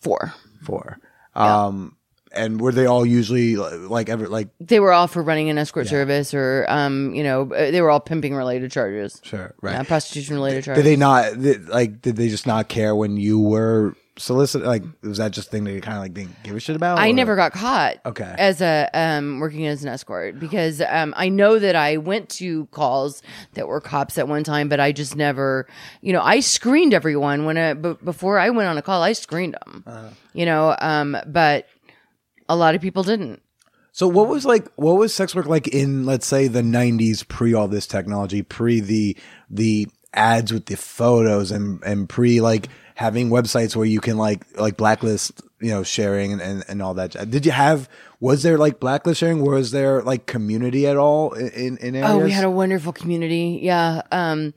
four? 0.01 0.33
Four. 0.65 0.99
Um, 1.35 1.97
and 2.33 2.61
were 2.61 2.73
they 2.73 2.87
all 2.87 3.07
usually 3.07 3.57
like 3.57 4.09
ever 4.09 4.29
like 4.29 4.49
They 4.61 4.81
were 4.81 4.93
all 4.93 5.07
for 5.07 5.23
running 5.23 5.51
an 5.51 5.59
escort 5.59 5.87
service, 5.87 6.35
or 6.35 6.67
um, 6.69 7.15
you 7.15 7.23
know, 7.23 7.43
uh, 7.43 7.71
they 7.71 7.81
were 7.81 7.91
all 7.91 8.01
pimping 8.01 8.35
related 8.35 8.73
charges. 8.73 9.21
sure 9.23 9.55
right? 9.63 9.73
Yeah, 9.73 9.83
prostitution 9.85 10.35
related 10.35 10.65
charges. 10.65 10.83
Did 10.83 10.91
they 10.91 10.97
not 10.97 11.41
did, 11.41 11.69
like? 11.69 12.03
Did 12.03 12.17
they 12.17 12.29
just 12.29 12.47
not 12.47 12.69
care 12.69 12.95
when 12.95 13.17
you 13.17 13.39
were 13.39 13.95
solicited? 14.17 14.67
Like, 14.67 14.85
was 15.03 15.19
that 15.19 15.33
just 15.33 15.51
thing 15.51 15.65
that 15.65 15.73
you 15.73 15.81
kind 15.81 15.97
of 15.97 16.03
like 16.03 16.15
didn't 16.15 16.43
give 16.43 16.55
a 16.55 16.61
shit 16.61 16.77
about? 16.77 16.99
I 16.99 17.11
or- 17.11 17.13
never 17.13 17.37
got 17.37 17.53
caught. 17.53 17.97
Okay. 18.07 18.35
As 18.39 18.61
a 18.61 18.89
um 18.95 19.41
working 19.41 19.67
as 19.67 19.83
an 19.83 19.89
escort 19.89 20.39
because 20.39 20.81
um 20.81 21.15
I 21.17 21.29
know 21.29 21.59
that 21.59 21.77
I 21.77 21.97
went 21.97 22.29
to 22.31 22.67
calls 22.67 23.23
that 23.55 23.69
were 23.69 23.81
cops 23.81 24.19
at 24.19 24.29
one 24.29 24.45
time, 24.45 24.69
but 24.69 24.81
I 24.81 24.93
just 24.93 25.17
never, 25.17 25.67
you 26.01 26.13
know, 26.13 26.23
I 26.23 26.41
screened 26.41 26.95
everyone 26.95 27.45
when 27.45 27.59
I, 27.59 27.75
b- 27.75 27.97
before 28.05 28.39
I 28.39 28.51
went 28.51 28.69
on 28.69 28.79
a 28.79 28.83
call, 28.83 29.03
I 29.03 29.13
screened 29.13 29.57
them. 29.65 29.85
Uh-huh. 29.87 30.09
You 30.33 30.47
know, 30.47 30.77
um, 30.81 31.17
but 31.27 31.67
a 32.49 32.57
lot 32.57 32.75
of 32.75 32.81
people 32.81 33.03
didn't. 33.03 33.41
So 33.93 34.09
what 34.09 34.29
was 34.29 34.45
like 34.45 34.69
what 34.75 34.95
was 34.95 35.15
sex 35.15 35.35
work 35.35 35.47
like 35.47 35.69
in 35.69 36.05
let's 36.05 36.27
say 36.27 36.49
the 36.49 36.63
90s 36.63 37.27
pre 37.29 37.55
all 37.55 37.69
this 37.69 37.87
technology, 37.87 38.43
pre 38.43 38.81
the 38.81 39.17
the 39.49 39.87
ads 40.13 40.53
with 40.53 40.67
the 40.67 40.77
photos 40.77 41.51
and 41.51 41.83
and 41.85 42.09
pre 42.09 42.41
like 42.41 42.69
having 42.95 43.29
websites 43.29 43.77
where 43.77 43.87
you 43.87 44.01
can 44.01 44.17
like 44.17 44.45
like 44.59 44.77
blacklist, 44.77 45.43
you 45.61 45.71
know, 45.71 45.83
sharing 45.83 46.33
and, 46.33 46.41
and, 46.41 46.65
and 46.69 46.83
all 46.83 46.95
that. 46.95 47.31
Did 47.31 47.45
you 47.45 47.53
have 47.53 47.89
was 48.21 48.43
there 48.43 48.57
like 48.57 48.81
blacklist 48.81 49.21
sharing? 49.21 49.45
Was 49.45 49.71
there 49.71 50.03
like 50.03 50.27
community 50.27 50.87
at 50.87 50.97
all 50.97 51.33
in 51.33 51.77
in, 51.79 51.95
areas? 51.95 52.11
Oh, 52.11 52.19
we 52.19 52.31
had 52.31 52.45
a 52.45 52.51
wonderful 52.51 52.93
community. 52.93 53.61
Yeah. 53.63 54.03
Um, 54.13 54.55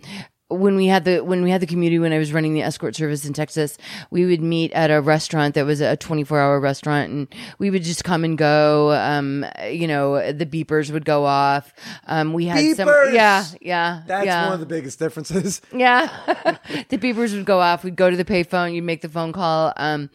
when 0.49 0.75
we 0.77 0.87
had 0.87 1.03
the 1.03 1.19
when 1.19 1.43
we 1.43 1.51
had 1.51 1.61
the 1.61 1.67
community 1.67 1.99
when 1.99 2.13
I 2.13 2.17
was 2.17 2.31
running 2.31 2.53
the 2.53 2.61
escort 2.61 2.95
service 2.95 3.25
in 3.25 3.33
Texas, 3.33 3.77
we 4.11 4.25
would 4.25 4.41
meet 4.41 4.71
at 4.71 4.89
a 4.89 5.01
restaurant 5.01 5.55
that 5.55 5.65
was 5.65 5.81
a 5.81 5.97
24 5.97 6.39
hour 6.39 6.59
restaurant, 6.59 7.11
and 7.11 7.27
we 7.59 7.69
would 7.69 7.83
just 7.83 8.03
come 8.03 8.23
and 8.23 8.37
go. 8.37 8.93
Um, 8.93 9.45
you 9.69 9.87
know, 9.87 10.31
the 10.31 10.45
beepers 10.45 10.91
would 10.91 11.05
go 11.05 11.25
off. 11.25 11.73
Um, 12.05 12.33
we 12.33 12.45
had 12.45 12.75
some, 12.75 12.87
Beepers! 12.87 13.13
yeah, 13.13 13.45
yeah, 13.61 14.03
That's 14.07 14.25
yeah. 14.25 14.45
one 14.45 14.53
of 14.53 14.59
the 14.59 14.65
biggest 14.65 14.99
differences. 14.99 15.61
Yeah. 15.73 16.07
the 16.89 16.97
beepers 16.97 17.35
would 17.35 17.45
go 17.45 17.59
off. 17.59 17.83
We'd 17.83 17.95
go 17.95 18.09
to 18.09 18.15
the 18.15 18.25
payphone. 18.25 18.73
You'd 18.73 18.83
make 18.83 19.01
the 19.01 19.09
phone 19.09 19.33
call. 19.33 19.73
Um, 19.75 20.09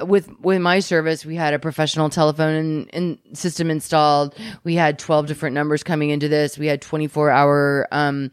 with, 0.00 0.30
with 0.40 0.60
my 0.60 0.78
service, 0.80 1.24
we 1.24 1.34
had 1.34 1.54
a 1.54 1.58
professional 1.58 2.08
telephone 2.08 2.88
in 2.92 3.18
system 3.32 3.70
installed. 3.70 4.34
We 4.64 4.74
had 4.74 4.98
12 4.98 5.26
different 5.26 5.54
numbers 5.54 5.82
coming 5.82 6.10
into 6.10 6.28
this. 6.28 6.56
We 6.56 6.66
had 6.66 6.80
24 6.80 7.30
hour, 7.30 7.88
um, 7.90 8.30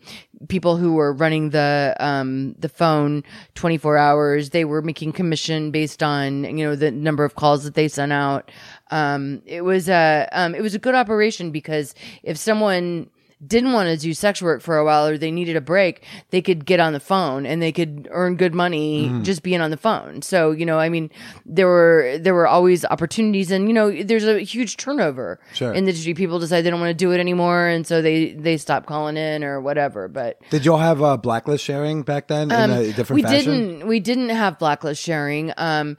people 0.47 0.77
who 0.77 0.93
were 0.93 1.13
running 1.13 1.49
the, 1.49 1.95
um, 1.99 2.53
the 2.59 2.69
phone 2.69 3.23
24 3.55 3.97
hours. 3.97 4.51
They 4.51 4.65
were 4.65 4.81
making 4.81 5.13
commission 5.13 5.71
based 5.71 6.03
on, 6.03 6.43
you 6.43 6.65
know, 6.65 6.75
the 6.75 6.91
number 6.91 7.23
of 7.23 7.35
calls 7.35 7.63
that 7.63 7.73
they 7.73 7.87
sent 7.87 8.13
out. 8.13 8.51
Um, 8.91 9.41
it 9.45 9.61
was 9.61 9.89
a, 9.89 10.27
um, 10.31 10.53
it 10.53 10.61
was 10.61 10.75
a 10.75 10.79
good 10.79 10.93
operation 10.93 11.51
because 11.51 11.95
if 12.21 12.37
someone, 12.37 13.09
didn't 13.47 13.73
want 13.73 13.87
to 13.89 13.97
do 13.97 14.13
sex 14.13 14.41
work 14.41 14.61
for 14.61 14.77
a 14.77 14.85
while 14.85 15.07
or 15.07 15.17
they 15.17 15.31
needed 15.31 15.55
a 15.55 15.61
break, 15.61 16.03
they 16.29 16.41
could 16.41 16.65
get 16.65 16.79
on 16.79 16.93
the 16.93 16.99
phone 16.99 17.45
and 17.45 17.61
they 17.61 17.71
could 17.71 18.07
earn 18.11 18.35
good 18.35 18.53
money 18.53 19.05
Mm-hmm. 19.05 19.23
just 19.23 19.43
being 19.43 19.61
on 19.61 19.71
the 19.71 19.77
phone. 19.77 20.21
So, 20.21 20.51
you 20.51 20.65
know, 20.65 20.79
I 20.79 20.89
mean, 20.89 21.09
there 21.45 21.67
were 21.67 22.17
there 22.19 22.33
were 22.33 22.47
always 22.47 22.85
opportunities 22.85 23.51
and 23.51 23.67
you 23.67 23.73
know, 23.73 23.91
there's 24.03 24.25
a 24.25 24.39
huge 24.39 24.77
turnover 24.77 25.39
Sure. 25.53 25.73
in 25.73 25.85
the 25.85 25.89
industry. 25.91 26.13
People 26.13 26.39
decide 26.39 26.61
they 26.61 26.69
don't 26.69 26.79
want 26.79 26.89
to 26.91 26.93
do 27.05 27.11
it 27.11 27.19
anymore 27.19 27.67
and 27.67 27.85
so 27.85 28.01
they 28.01 28.31
they 28.33 28.57
stop 28.57 28.85
calling 28.85 29.17
in 29.17 29.43
or 29.43 29.61
whatever. 29.61 30.07
But 30.07 30.39
Did 30.49 30.65
y'all 30.65 30.77
have 30.77 31.01
uh, 31.01 31.17
blacklist 31.17 31.63
sharing 31.63 32.03
back 32.03 32.27
then 32.27 32.51
in 32.51 32.69
a 32.71 32.91
different 32.93 33.09
Um, 33.11 33.15
we 33.15 33.21
fashion? 33.23 33.51
didn't 33.51 33.87
we 33.87 33.99
didn't 33.99 34.29
have 34.29 34.57
blacklist 34.59 35.01
sharing 35.01 35.51
um 35.57 35.97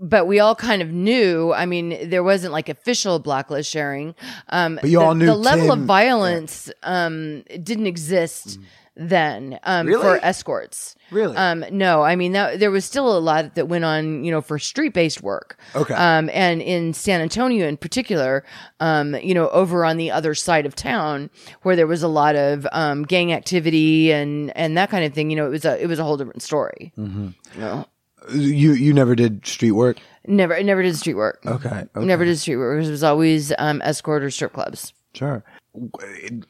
but 0.00 0.26
we 0.26 0.40
all 0.40 0.54
kind 0.54 0.82
of 0.82 0.90
knew 0.90 1.52
i 1.52 1.66
mean 1.66 2.08
there 2.10 2.22
wasn't 2.24 2.52
like 2.52 2.68
official 2.68 3.18
blacklist 3.18 3.70
sharing 3.70 4.14
um 4.48 4.78
But 4.80 4.90
you 4.90 4.98
the, 4.98 5.04
all 5.04 5.14
knew 5.14 5.26
the 5.26 5.34
level 5.36 5.70
of 5.70 5.78
Tim- 5.78 5.86
violence 5.86 6.70
um 6.82 7.42
didn't 7.62 7.86
exist 7.86 8.58
then 8.94 9.58
um 9.64 9.86
Really? 9.86 10.02
for 10.02 10.18
escorts 10.22 10.94
Really? 11.10 11.34
um 11.36 11.64
no 11.70 12.02
i 12.02 12.14
mean 12.14 12.32
that, 12.32 12.60
there 12.60 12.70
was 12.70 12.84
still 12.84 13.16
a 13.16 13.20
lot 13.20 13.54
that 13.54 13.66
went 13.68 13.84
on 13.84 14.22
you 14.22 14.30
know 14.30 14.42
for 14.42 14.58
street 14.58 14.92
based 14.92 15.22
work 15.22 15.58
Okay. 15.74 15.94
um 15.94 16.28
and 16.32 16.60
in 16.60 16.92
san 16.92 17.20
antonio 17.22 17.66
in 17.66 17.78
particular 17.78 18.44
um 18.80 19.14
you 19.16 19.32
know 19.32 19.48
over 19.48 19.84
on 19.86 19.96
the 19.96 20.10
other 20.10 20.34
side 20.34 20.66
of 20.66 20.74
town 20.74 21.30
where 21.62 21.74
there 21.74 21.86
was 21.86 22.02
a 22.02 22.08
lot 22.08 22.36
of 22.36 22.66
um 22.72 23.04
gang 23.04 23.32
activity 23.32 24.12
and 24.12 24.54
and 24.56 24.76
that 24.76 24.90
kind 24.90 25.04
of 25.06 25.14
thing 25.14 25.30
you 25.30 25.36
know 25.36 25.46
it 25.46 25.50
was 25.50 25.64
a 25.64 25.82
it 25.82 25.86
was 25.86 25.98
a 25.98 26.04
whole 26.04 26.16
different 26.18 26.42
story 26.42 26.92
Mm-hmm. 26.98 27.28
you 27.54 27.60
know 27.60 27.86
you 28.34 28.72
you 28.74 28.92
never 28.92 29.14
did 29.16 29.44
street 29.46 29.72
work. 29.72 29.96
never 30.26 30.62
never 30.62 30.82
did 30.82 30.96
street 30.96 31.14
work 31.14 31.40
Okay. 31.46 31.86
okay. 31.96 32.06
never 32.06 32.24
did 32.26 32.38
street 32.38 32.56
work 32.56 32.84
it 32.84 32.88
was 32.90 33.02
always 33.02 33.52
um 33.58 33.80
escort 33.82 34.22
or 34.22 34.30
strip 34.30 34.52
clubs 34.52 34.92
Sure. 35.14 35.42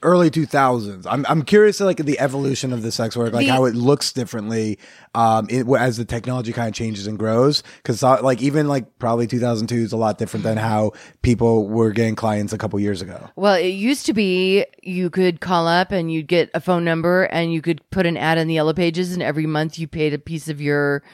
Early 0.03 0.31
two 0.31 0.47
thousands. 0.47 1.07
I'm 1.07 1.25
I'm 1.29 1.43
curious 1.43 1.79
like 1.79 1.99
the 1.99 2.19
evolution 2.19 2.73
of 2.73 2.83
the 2.83 2.91
sex 2.91 3.17
work, 3.17 3.33
like 3.33 3.47
The- 3.47 3.53
how 3.53 3.67
it 3.67 3.77
looks 3.77 4.13
differently, 4.13 4.81
um, 5.15 5.47
it, 5.49 5.65
as 5.79 5.97
the 5.97 6.05
technology 6.05 6.53
kind 6.53 6.67
of 6.67 6.75
changes 6.75 7.07
and 7.07 7.17
grows. 7.17 7.63
Because 7.77 8.03
like 8.03 8.43
even 8.43 8.67
like 8.67 8.99
probably 8.99 9.29
two 9.29 9.39
thousand 9.39 9.69
two 9.69 9.77
is 9.77 9.93
a 9.93 9.97
lot 9.97 10.19
different 10.19 10.43
than 10.43 10.57
how 10.57 10.91
people 11.23 11.69
were 11.69 11.93
getting 11.93 12.17
clients 12.17 12.53
a 12.53 12.59
couple 12.59 12.81
years 12.81 13.01
ago. 13.01 13.31
Well, 13.37 13.55
it 13.55 13.69
used 13.69 14.07
to 14.07 14.13
be 14.13 14.67
you 14.83 15.09
could 15.09 15.41
call 15.41 15.69
up 15.69 15.93
and 15.93 16.13
you'd 16.13 16.27
get 16.27 16.51
a 16.53 16.61
phone 16.61 16.85
number 16.85 17.23
and 17.25 17.53
you 17.53 17.63
could 17.63 17.81
put 17.91 18.07
an 18.07 18.17
ad 18.17 18.39
in 18.39 18.49
the 18.49 18.55
yellow 18.55 18.75
pages 18.75 19.13
and 19.13 19.23
every 19.23 19.47
month 19.47 19.79
you 19.79 19.87
paid 19.87 20.15
a 20.15 20.19
piece 20.19 20.49
of 20.49 20.61
your 20.61 21.05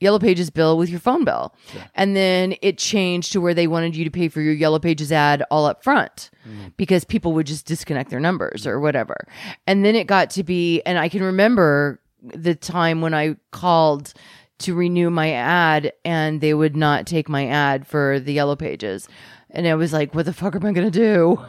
yellow 0.00 0.18
pages 0.18 0.50
bill 0.50 0.76
with 0.76 0.90
your 0.90 1.00
phone 1.00 1.24
bill. 1.24 1.54
And 1.94 2.14
then 2.14 2.54
it 2.62 2.78
changed 2.78 3.32
to 3.32 3.40
where 3.40 3.54
they 3.54 3.66
wanted 3.66 3.96
you 3.96 4.04
to 4.04 4.10
pay 4.10 4.28
for 4.28 4.40
your 4.40 4.52
yellow 4.52 4.78
pages 4.78 5.10
ad 5.10 5.42
all 5.50 5.66
up 5.66 5.82
front 5.82 6.30
mm. 6.46 6.72
because 6.76 7.04
people 7.04 7.32
would 7.32 7.46
just 7.46 7.66
disconnect 7.66 8.10
their 8.10 8.20
numbers 8.20 8.66
or 8.66 8.80
whatever. 8.80 9.26
And 9.66 9.84
then 9.84 9.96
it 9.96 10.06
got 10.06 10.30
to 10.30 10.42
be 10.42 10.82
and 10.82 10.98
I 10.98 11.08
can 11.08 11.22
remember 11.22 12.00
the 12.22 12.54
time 12.54 13.00
when 13.00 13.14
I 13.14 13.36
called 13.52 14.12
to 14.58 14.74
renew 14.74 15.10
my 15.10 15.32
ad 15.32 15.92
and 16.04 16.40
they 16.40 16.54
would 16.54 16.76
not 16.76 17.06
take 17.06 17.28
my 17.28 17.46
ad 17.46 17.86
for 17.86 18.18
the 18.18 18.32
yellow 18.32 18.56
pages. 18.56 19.08
And 19.50 19.66
I 19.66 19.74
was 19.76 19.92
like, 19.92 20.14
what 20.14 20.26
the 20.26 20.32
fuck 20.32 20.54
am 20.56 20.66
I 20.66 20.72
going 20.72 20.90
to 20.90 20.98
do? 20.98 21.40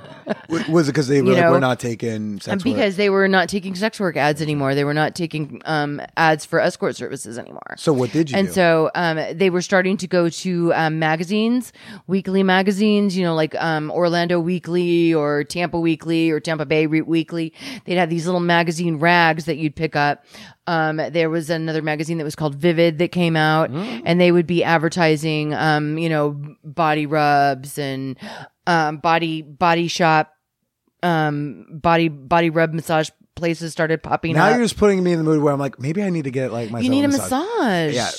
Was 0.70 0.88
it 0.88 0.92
because 0.92 1.08
they 1.08 1.22
were 1.22 1.32
like 1.32 1.42
know, 1.42 1.52
we're 1.52 1.60
not 1.60 1.80
taking 1.80 2.40
sex 2.40 2.48
And 2.48 2.62
work? 2.62 2.76
because 2.76 2.96
they 2.96 3.10
were 3.10 3.28
not 3.28 3.50
taking 3.50 3.74
sex 3.76 4.00
work 4.00 4.16
ads 4.16 4.42
anymore. 4.42 4.76
They 4.76 4.84
were 4.84 4.94
not 4.94 5.16
taking 5.16 5.62
um, 5.66 6.00
ads 6.16 6.46
for 6.46 6.60
escort 6.60 6.96
services 6.96 7.38
anymore. 7.40 7.76
So 7.78 7.92
what 7.94 8.12
did 8.12 8.30
you 8.30 8.38
and 8.38 8.48
do? 8.48 8.54
so 8.54 8.92
um, 8.94 9.20
they 9.34 9.50
were 9.50 9.62
starting 9.64 9.98
to 9.98 10.08
go 10.08 10.30
to 10.30 10.74
um, 10.74 11.00
magazines, 11.00 11.74
weekly 12.06 12.44
magazines, 12.44 13.18
you 13.18 13.24
know, 13.24 13.34
like 13.34 13.56
um, 13.56 13.90
Orlando 13.90 14.40
Weekly 14.40 15.14
or 15.14 15.44
Tampa 15.44 15.80
Weekly 15.80 16.30
or 16.30 16.40
Tampa 16.40 16.66
Bay 16.66 16.86
Weekly. 16.88 17.52
They'd 17.86 17.96
have 17.96 18.10
these 18.10 18.26
little 18.26 18.42
magazine 18.42 18.98
rags 19.00 19.46
that 19.46 19.58
you'd 19.58 19.76
pick 19.76 19.96
up. 19.96 20.24
Um, 20.68 20.98
there 20.98 21.30
was 21.30 21.50
another 21.50 21.82
magazine 21.82 22.18
that 22.18 22.26
was 22.26 22.36
called 22.36 22.56
Vivid 22.56 22.98
that 23.00 23.12
came 23.14 23.36
out, 23.38 23.72
Mm. 23.72 24.02
and 24.06 24.20
they 24.20 24.32
would 24.34 24.46
be 24.48 24.64
advertising, 24.66 25.54
um, 25.54 25.98
you 25.98 26.10
know, 26.10 26.38
body 26.64 27.06
rubs 27.06 27.78
and 27.80 28.18
um, 28.68 28.98
body 28.98 29.42
body 29.42 29.88
shop, 29.88 30.34
um, 31.04 31.66
body 31.72 32.10
body 32.10 32.50
rub 32.50 32.74
massage 32.74 33.10
places 33.36 33.72
started 33.72 34.02
popping 34.04 34.32
up. 34.32 34.38
now 34.38 34.46
up. 34.48 34.56
you're 34.58 34.66
just 34.66 34.78
putting 34.78 35.04
me 35.04 35.12
in 35.14 35.20
the 35.20 35.24
mood 35.24 35.42
where 35.42 35.54
I'm 35.54 35.60
like 35.60 35.80
maybe 35.80 36.02
I 36.04 36.10
need 36.10 36.24
to 36.26 36.32
get 36.32 36.52
like 36.52 36.70
myself 36.72 36.84
you 36.84 36.90
need 36.90 37.06
a 37.06 37.08
massage. 37.08 37.94
massage. 37.94 37.94
Yeah. 37.94 38.10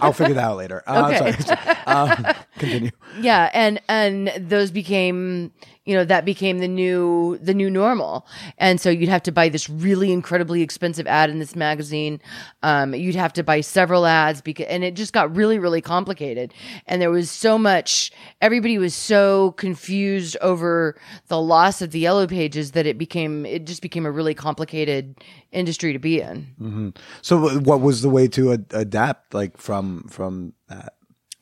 I'll 0.00 0.12
figure 0.12 0.34
that 0.34 0.44
out 0.44 0.56
later. 0.56 0.82
Uh, 0.86 0.92
I'm 0.92 1.14
Okay. 1.22 1.42
sorry. 1.42 1.76
um, 1.86 2.26
continue. 2.58 2.90
yeah 3.20 3.50
and 3.52 3.80
and 3.88 4.28
those 4.38 4.70
became 4.70 5.52
you 5.84 5.94
know 5.94 6.04
that 6.04 6.24
became 6.24 6.58
the 6.60 6.68
new 6.68 7.38
the 7.38 7.54
new 7.54 7.68
normal. 7.68 8.26
And 8.58 8.80
so 8.80 8.88
you'd 8.88 9.08
have 9.08 9.22
to 9.24 9.32
buy 9.32 9.48
this 9.48 9.68
really 9.68 10.12
incredibly 10.12 10.62
expensive 10.62 11.06
ad 11.06 11.28
in 11.28 11.38
this 11.40 11.56
magazine. 11.56 12.20
Um, 12.62 12.94
you'd 12.94 13.16
have 13.16 13.32
to 13.34 13.42
buy 13.42 13.62
several 13.62 14.06
ads 14.06 14.40
because 14.40 14.66
and 14.66 14.84
it 14.84 14.94
just 14.94 15.12
got 15.12 15.34
really 15.34 15.58
really 15.58 15.80
complicated. 15.80 16.54
And 16.86 17.02
there 17.02 17.10
was 17.10 17.30
so 17.30 17.58
much 17.58 18.12
everybody 18.40 18.78
was 18.78 18.94
so 18.94 19.52
confused 19.52 20.36
over 20.40 20.96
the 21.26 21.40
loss 21.40 21.82
of 21.82 21.90
the 21.90 21.98
yellow 21.98 22.26
pages 22.26 22.72
that 22.72 22.86
it 22.86 22.96
became 22.96 23.44
it 23.44 23.66
just 23.66 23.82
became 23.82 24.06
a 24.06 24.10
really 24.10 24.34
complicated 24.34 25.16
industry 25.50 25.92
to 25.92 25.98
be 25.98 26.20
in. 26.20 26.94
So 27.22 27.58
what 27.58 27.80
was 27.80 28.02
the 28.02 28.08
way 28.08 28.28
to 28.28 28.52
ad- 28.52 28.66
adapt 28.70 29.34
like 29.34 29.56
from 29.58 30.04
from 30.04 30.54
that? 30.68 30.94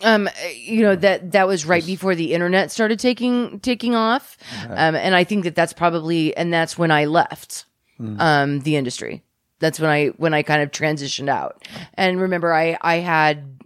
Um 0.03 0.29
you 0.55 0.83
know 0.83 0.97
that 0.97 1.33
that 1.33 1.47
was 1.47 1.65
right 1.67 1.85
before 1.85 2.15
the 2.15 2.33
internet 2.33 2.71
started 2.71 2.99
taking 2.99 3.61
taking 3.61 3.95
off. 3.95 4.37
Um 4.69 4.95
and 4.95 5.15
i 5.15 5.25
think 5.25 5.45
that 5.45 5.55
that's 5.55 5.73
probably 5.73 6.37
and 6.37 6.53
that's 6.53 6.79
when 6.79 6.91
i 6.91 7.05
left 7.05 7.65
um 8.19 8.61
the 8.61 8.77
industry. 8.77 9.23
That's 9.59 9.79
when 9.79 9.91
i 9.91 10.07
when 10.17 10.33
i 10.33 10.43
kind 10.43 10.63
of 10.63 10.71
transitioned 10.71 11.29
out. 11.29 11.63
And 11.95 12.21
remember 12.21 12.53
i 12.55 12.79
i 12.81 12.97
had 12.97 13.59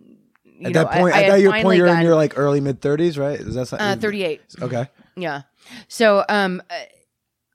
you 0.45 0.67
At 0.69 0.73
know, 0.73 0.85
that 0.85 0.93
point, 0.99 1.15
I, 1.15 1.23
at 1.25 1.29
that 1.31 1.41
your 1.41 1.53
point, 1.63 1.77
you're 1.79 1.87
in 1.89 2.01
your 2.03 2.15
like 2.17 2.39
early 2.39 2.61
mid 2.61 2.81
thirties, 2.81 3.19
right? 3.19 3.39
Is 3.39 3.55
that 3.55 3.73
uh 3.81 3.97
38 3.97 4.41
Okay. 4.63 4.89
yeah. 5.17 5.43
So 5.89 6.25
um 6.29 6.63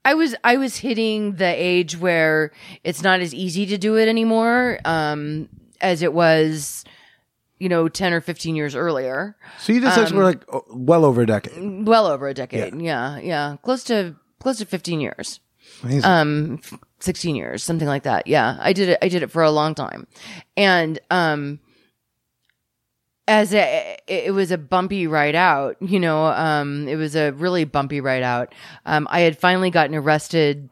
I 0.04 0.14
was 0.14 0.34
I 0.42 0.56
was 0.56 0.76
hitting 0.78 1.34
the 1.36 1.44
age 1.46 1.96
where 1.98 2.52
it's 2.84 3.02
not 3.02 3.20
as 3.20 3.34
easy 3.34 3.66
to 3.66 3.76
do 3.78 3.96
it 3.96 4.08
anymore 4.08 4.78
um 4.84 5.48
as 5.82 6.02
it 6.02 6.12
was 6.14 6.84
you 7.60 7.68
know 7.68 7.88
10 7.88 8.12
or 8.12 8.20
15 8.20 8.56
years 8.56 8.74
earlier. 8.74 9.36
So 9.60 9.72
you 9.72 9.80
just 9.80 9.96
Um, 9.96 10.06
for 10.08 10.24
like 10.24 10.42
oh, 10.52 10.64
well 10.70 11.04
over 11.04 11.22
a 11.22 11.26
decade. 11.26 11.86
Well 11.86 12.06
over 12.06 12.26
a 12.26 12.34
decade. 12.34 12.80
Yeah, 12.80 13.18
yeah. 13.20 13.56
Close 13.62 13.84
to 13.84 14.16
close 14.40 14.58
to 14.58 14.66
15 14.66 15.00
years. 15.00 15.38
Amazing. 15.84 16.04
Um 16.04 16.60
16 16.98 17.36
years, 17.36 17.62
something 17.62 17.86
like 17.86 18.02
that. 18.02 18.26
Yeah. 18.26 18.56
I 18.60 18.72
did 18.72 18.88
it 18.88 18.98
I 19.02 19.08
did 19.08 19.22
it 19.22 19.30
for 19.30 19.42
a 19.42 19.50
long 19.50 19.74
time. 19.74 20.06
And 20.56 20.98
um 21.10 21.60
as 23.28 23.54
a, 23.54 23.96
it 24.08 24.24
it 24.26 24.30
was 24.32 24.50
a 24.50 24.58
bumpy 24.58 25.06
ride 25.06 25.36
out, 25.36 25.76
you 25.80 26.00
know, 26.00 26.26
um, 26.26 26.88
it 26.88 26.96
was 26.96 27.14
a 27.14 27.30
really 27.32 27.64
bumpy 27.64 28.00
ride 28.00 28.24
out. 28.24 28.52
Um, 28.86 29.06
I 29.08 29.20
had 29.20 29.38
finally 29.38 29.70
gotten 29.70 29.94
arrested, 29.94 30.68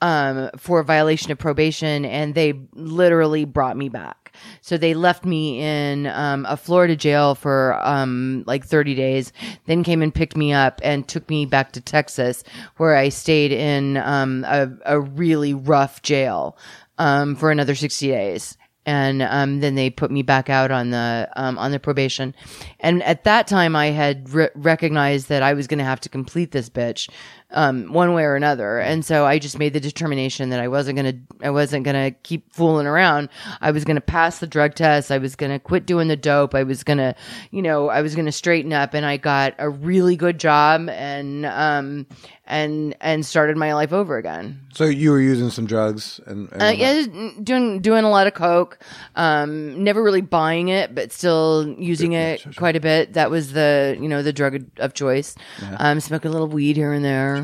um, 0.00 0.48
for 0.56 0.82
violation 0.82 1.30
of 1.30 1.38
probation 1.38 2.06
and 2.06 2.34
they 2.34 2.54
literally 2.72 3.44
brought 3.44 3.76
me 3.76 3.90
back. 3.90 4.19
So 4.60 4.76
they 4.76 4.94
left 4.94 5.24
me 5.24 5.60
in 5.60 6.06
um, 6.06 6.46
a 6.48 6.56
Florida 6.56 6.96
jail 6.96 7.34
for 7.34 7.78
um, 7.82 8.44
like 8.46 8.64
30 8.64 8.94
days, 8.94 9.32
then 9.66 9.84
came 9.84 10.02
and 10.02 10.14
picked 10.14 10.36
me 10.36 10.52
up 10.52 10.80
and 10.82 11.06
took 11.06 11.28
me 11.28 11.46
back 11.46 11.72
to 11.72 11.80
Texas, 11.80 12.44
where 12.76 12.96
I 12.96 13.08
stayed 13.08 13.52
in 13.52 13.96
um, 13.96 14.44
a, 14.46 14.70
a 14.86 15.00
really 15.00 15.54
rough 15.54 16.02
jail 16.02 16.56
um, 16.98 17.34
for 17.34 17.50
another 17.50 17.74
60 17.74 18.08
days. 18.08 18.56
And 18.86 19.22
um, 19.22 19.60
then 19.60 19.74
they 19.74 19.90
put 19.90 20.10
me 20.10 20.22
back 20.22 20.48
out 20.48 20.70
on 20.70 20.90
the 20.90 21.28
um, 21.36 21.58
on 21.58 21.70
the 21.70 21.78
probation, 21.78 22.34
and 22.80 23.02
at 23.02 23.24
that 23.24 23.46
time 23.46 23.76
I 23.76 23.88
had 23.88 24.30
re- 24.30 24.48
recognized 24.54 25.28
that 25.28 25.42
I 25.42 25.52
was 25.52 25.66
going 25.66 25.78
to 25.78 25.84
have 25.84 26.00
to 26.00 26.08
complete 26.08 26.50
this 26.50 26.70
bitch, 26.70 27.10
um, 27.52 27.92
one 27.92 28.14
way 28.14 28.24
or 28.24 28.36
another. 28.36 28.78
And 28.78 29.04
so 29.04 29.26
I 29.26 29.38
just 29.38 29.58
made 29.58 29.72
the 29.72 29.80
determination 29.80 30.50
that 30.50 30.60
I 30.60 30.68
wasn't 30.68 30.96
gonna, 30.96 31.14
I 31.42 31.50
wasn't 31.50 31.84
gonna 31.84 32.10
keep 32.10 32.52
fooling 32.52 32.86
around. 32.86 33.28
I 33.60 33.70
was 33.70 33.84
gonna 33.84 34.00
pass 34.00 34.38
the 34.38 34.46
drug 34.46 34.74
test. 34.74 35.10
I 35.10 35.18
was 35.18 35.36
gonna 35.36 35.58
quit 35.58 35.86
doing 35.86 36.08
the 36.08 36.16
dope. 36.16 36.54
I 36.54 36.62
was 36.62 36.84
gonna, 36.84 37.14
you 37.50 37.62
know, 37.62 37.88
I 37.88 38.02
was 38.02 38.14
gonna 38.14 38.32
straighten 38.32 38.72
up. 38.72 38.94
And 38.94 39.04
I 39.04 39.16
got 39.16 39.54
a 39.58 39.68
really 39.68 40.16
good 40.16 40.38
job 40.38 40.88
and, 40.88 41.46
um, 41.46 42.06
and 42.46 42.96
and 43.00 43.24
started 43.24 43.56
my 43.56 43.74
life 43.74 43.92
over 43.92 44.16
again. 44.16 44.60
So 44.74 44.84
you 44.84 45.12
were 45.12 45.20
using 45.20 45.50
some 45.50 45.66
drugs 45.66 46.18
and, 46.26 46.50
and 46.50 46.62
Uh, 46.62 46.66
yeah, 46.66 47.06
doing 47.40 47.80
doing 47.80 48.04
a 48.04 48.10
lot 48.10 48.26
of 48.26 48.34
coke. 48.34 48.78
Um, 49.14 49.84
never 49.84 50.02
really 50.02 50.20
buying 50.20 50.66
it, 50.68 50.92
but 50.92 51.12
still 51.12 51.72
using 51.78 52.12
it 52.12 52.44
quite 52.56 52.74
a 52.74 52.80
bit. 52.80 53.12
That 53.12 53.30
was 53.30 53.52
the 53.52 53.96
you 54.00 54.08
know 54.08 54.24
the 54.24 54.32
drug 54.32 54.64
of 54.78 54.94
choice. 54.94 55.36
Um, 55.76 56.00
smoking 56.00 56.30
a 56.30 56.32
little 56.32 56.48
weed 56.48 56.76
here 56.76 56.92
and 56.92 57.04
there. 57.04 57.39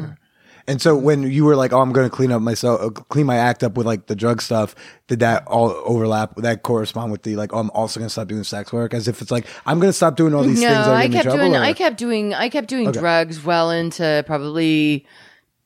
And 0.69 0.83
so 0.83 0.97
when 0.97 1.23
you 1.23 1.45
were 1.45 1.55
like, 1.55 1.73
"Oh, 1.73 1.81
I'm 1.81 1.93
going 1.93 2.09
to 2.09 2.15
clean 2.15 2.33
up 2.33 2.43
myself, 2.43 2.81
uh, 2.81 2.91
clean 2.91 3.27
my 3.27 3.37
act 3.37 3.63
up 3.63 3.77
with 3.77 3.87
like 3.87 4.07
the 4.07 4.17
drug 4.17 4.43
stuff," 4.43 4.75
did 5.07 5.21
that 5.21 5.47
all 5.47 5.71
overlap? 5.85 6.35
That 6.37 6.63
correspond 6.63 7.13
with 7.13 7.23
the 7.23 7.37
like, 7.37 7.53
"Oh, 7.53 7.59
I'm 7.59 7.71
also 7.71 8.01
going 8.01 8.09
to 8.09 8.13
stop 8.13 8.27
doing 8.29 8.43
sex 8.43 8.73
work"? 8.73 8.93
As 8.93 9.07
if 9.07 9.23
it's 9.23 9.31
like, 9.31 9.47
I'm 9.65 9.79
going 9.79 9.91
to 9.91 9.93
stop 9.97 10.17
doing 10.17 10.35
all 10.35 10.43
these 10.43 10.61
no, 10.61 10.69
things. 10.69 10.87
That 10.87 10.95
I 10.95 11.03
get 11.03 11.03
me 11.03 11.05
in 11.07 11.13
kept 11.13 11.25
trouble, 11.25 11.39
doing 11.39 11.57
or- 11.57 11.65
I 11.65 11.73
kept 11.73 11.97
doing 11.99 12.35
I 12.35 12.49
kept 12.49 12.69
doing 12.69 12.89
Okay. 12.89 12.99
drugs 12.99 13.45
well 13.45 13.71
into 13.71 14.25
probably 14.27 15.07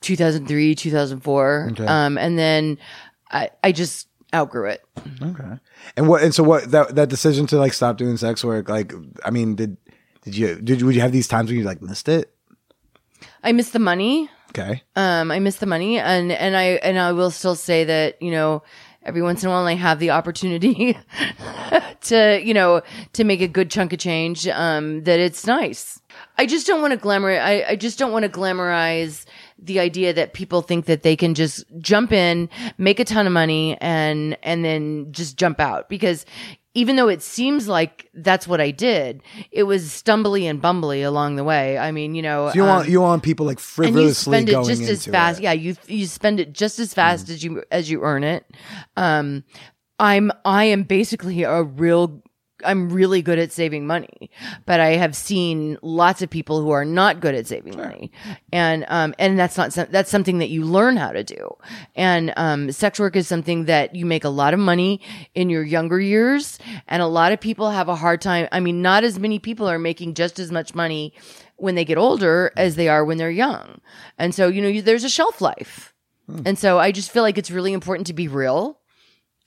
2003, 0.02 0.74
2004. 0.74 1.68
Okay. 1.72 1.86
Um, 1.86 2.18
and 2.18 2.38
then 2.38 2.78
I 3.30 3.50
I 3.64 3.72
just 3.72 4.08
outgrew 4.34 4.66
it. 4.66 4.82
Okay. 5.22 5.58
And 5.96 6.08
what? 6.08 6.22
And 6.22 6.34
so 6.34 6.42
what? 6.42 6.70
That 6.70 6.94
that 6.96 7.08
decision 7.08 7.46
to 7.48 7.56
like 7.56 7.72
stop 7.72 7.96
doing 7.96 8.16
sex 8.16 8.44
work. 8.44 8.68
Like, 8.68 8.92
I 9.24 9.30
mean, 9.30 9.54
did 9.54 9.76
did 10.24 10.36
you 10.36 10.60
did 10.60 10.82
would 10.82 10.94
you 10.94 11.00
have 11.00 11.12
these 11.12 11.28
times 11.28 11.48
when 11.48 11.58
you 11.58 11.64
like 11.64 11.80
missed 11.80 12.08
it? 12.08 12.34
I 13.42 13.52
missed 13.52 13.72
the 13.72 13.78
money. 13.78 14.28
Okay. 14.50 14.82
Um, 14.96 15.30
I 15.30 15.38
miss 15.38 15.56
the 15.56 15.66
money, 15.66 15.98
and 15.98 16.32
and 16.32 16.56
I 16.56 16.62
and 16.82 16.98
I 16.98 17.12
will 17.12 17.30
still 17.30 17.54
say 17.54 17.84
that 17.84 18.20
you 18.20 18.30
know 18.30 18.62
every 19.02 19.22
once 19.22 19.42
in 19.42 19.48
a 19.48 19.52
while 19.52 19.66
I 19.66 19.74
have 19.74 19.98
the 19.98 20.10
opportunity 20.10 20.96
to 22.02 22.40
you 22.42 22.52
know 22.52 22.82
to 23.14 23.24
make 23.24 23.40
a 23.40 23.48
good 23.48 23.70
chunk 23.70 23.92
of 23.92 24.00
change. 24.00 24.48
Um, 24.48 25.04
that 25.04 25.20
it's 25.20 25.46
nice. 25.46 26.00
I 26.36 26.46
just 26.46 26.66
don't 26.66 26.80
want 26.80 26.92
to 26.92 26.96
glamour. 26.96 27.30
I 27.30 27.64
I 27.68 27.76
just 27.76 27.98
don't 27.98 28.12
want 28.12 28.24
to 28.24 28.28
glamorize 28.28 29.24
the 29.58 29.78
idea 29.78 30.12
that 30.12 30.32
people 30.32 30.62
think 30.62 30.86
that 30.86 31.02
they 31.02 31.14
can 31.14 31.34
just 31.34 31.64
jump 31.78 32.12
in, 32.12 32.48
make 32.76 32.98
a 32.98 33.04
ton 33.04 33.26
of 33.26 33.32
money, 33.32 33.78
and 33.80 34.36
and 34.42 34.64
then 34.64 35.12
just 35.12 35.36
jump 35.36 35.60
out 35.60 35.88
because. 35.88 36.26
Even 36.74 36.94
though 36.94 37.08
it 37.08 37.20
seems 37.20 37.66
like 37.66 38.08
that's 38.14 38.46
what 38.46 38.60
I 38.60 38.70
did, 38.70 39.22
it 39.50 39.64
was 39.64 39.84
stumbly 39.88 40.44
and 40.48 40.62
bumbly 40.62 41.04
along 41.04 41.34
the 41.34 41.42
way. 41.42 41.76
I 41.76 41.90
mean, 41.90 42.14
you 42.14 42.22
know, 42.22 42.48
So 42.50 42.54
you 42.54 42.62
um, 42.62 42.68
want 42.68 42.88
you 42.88 43.00
want 43.00 43.22
people 43.24 43.44
like 43.46 43.58
and 43.58 43.64
you 43.66 43.92
frivolously 43.92 44.32
spend 44.32 44.48
it 44.48 44.64
just 44.64 44.82
as 44.82 45.06
fast. 45.06 45.40
it. 45.40 45.42
Yeah, 45.42 45.52
you 45.52 45.76
you 45.88 46.06
spend 46.06 46.38
it 46.38 46.52
just 46.52 46.78
as 46.78 46.94
fast 46.94 47.28
as 47.28 47.42
you 47.42 47.64
as 47.72 47.90
you 47.90 48.02
earn 48.02 48.22
it. 48.22 48.46
Um, 48.96 49.42
I'm 49.98 50.30
I 50.44 50.64
am 50.64 50.84
basically 50.84 51.42
a 51.42 51.62
real. 51.62 52.22
I'm 52.64 52.90
really 52.90 53.22
good 53.22 53.38
at 53.38 53.52
saving 53.52 53.86
money, 53.86 54.30
but 54.66 54.80
I 54.80 54.96
have 54.96 55.14
seen 55.16 55.78
lots 55.82 56.22
of 56.22 56.30
people 56.30 56.60
who 56.60 56.70
are 56.70 56.84
not 56.84 57.20
good 57.20 57.34
at 57.34 57.46
saving 57.46 57.76
money, 57.76 58.10
and 58.52 58.84
um, 58.88 59.14
and 59.18 59.38
that's 59.38 59.56
not 59.56 59.72
some, 59.72 59.88
that's 59.90 60.10
something 60.10 60.38
that 60.38 60.50
you 60.50 60.64
learn 60.64 60.96
how 60.96 61.12
to 61.12 61.22
do. 61.24 61.56
And 61.94 62.32
um, 62.36 62.72
sex 62.72 62.98
work 62.98 63.16
is 63.16 63.28
something 63.28 63.66
that 63.66 63.94
you 63.94 64.06
make 64.06 64.24
a 64.24 64.28
lot 64.28 64.54
of 64.54 64.60
money 64.60 65.00
in 65.34 65.50
your 65.50 65.62
younger 65.62 66.00
years, 66.00 66.58
and 66.88 67.02
a 67.02 67.06
lot 67.06 67.32
of 67.32 67.40
people 67.40 67.70
have 67.70 67.88
a 67.88 67.96
hard 67.96 68.20
time. 68.20 68.48
I 68.52 68.60
mean, 68.60 68.82
not 68.82 69.04
as 69.04 69.18
many 69.18 69.38
people 69.38 69.68
are 69.68 69.78
making 69.78 70.14
just 70.14 70.38
as 70.38 70.50
much 70.50 70.74
money 70.74 71.14
when 71.56 71.74
they 71.74 71.84
get 71.84 71.98
older 71.98 72.52
as 72.56 72.76
they 72.76 72.88
are 72.88 73.04
when 73.04 73.18
they're 73.18 73.30
young. 73.30 73.80
And 74.18 74.34
so, 74.34 74.48
you 74.48 74.62
know, 74.62 74.68
you, 74.68 74.82
there's 74.82 75.04
a 75.04 75.10
shelf 75.10 75.40
life. 75.40 75.94
And 76.46 76.58
so 76.58 76.78
I 76.78 76.92
just 76.92 77.10
feel 77.10 77.22
like 77.22 77.38
it's 77.38 77.50
really 77.50 77.72
important 77.72 78.06
to 78.06 78.14
be 78.14 78.28
real 78.28 78.79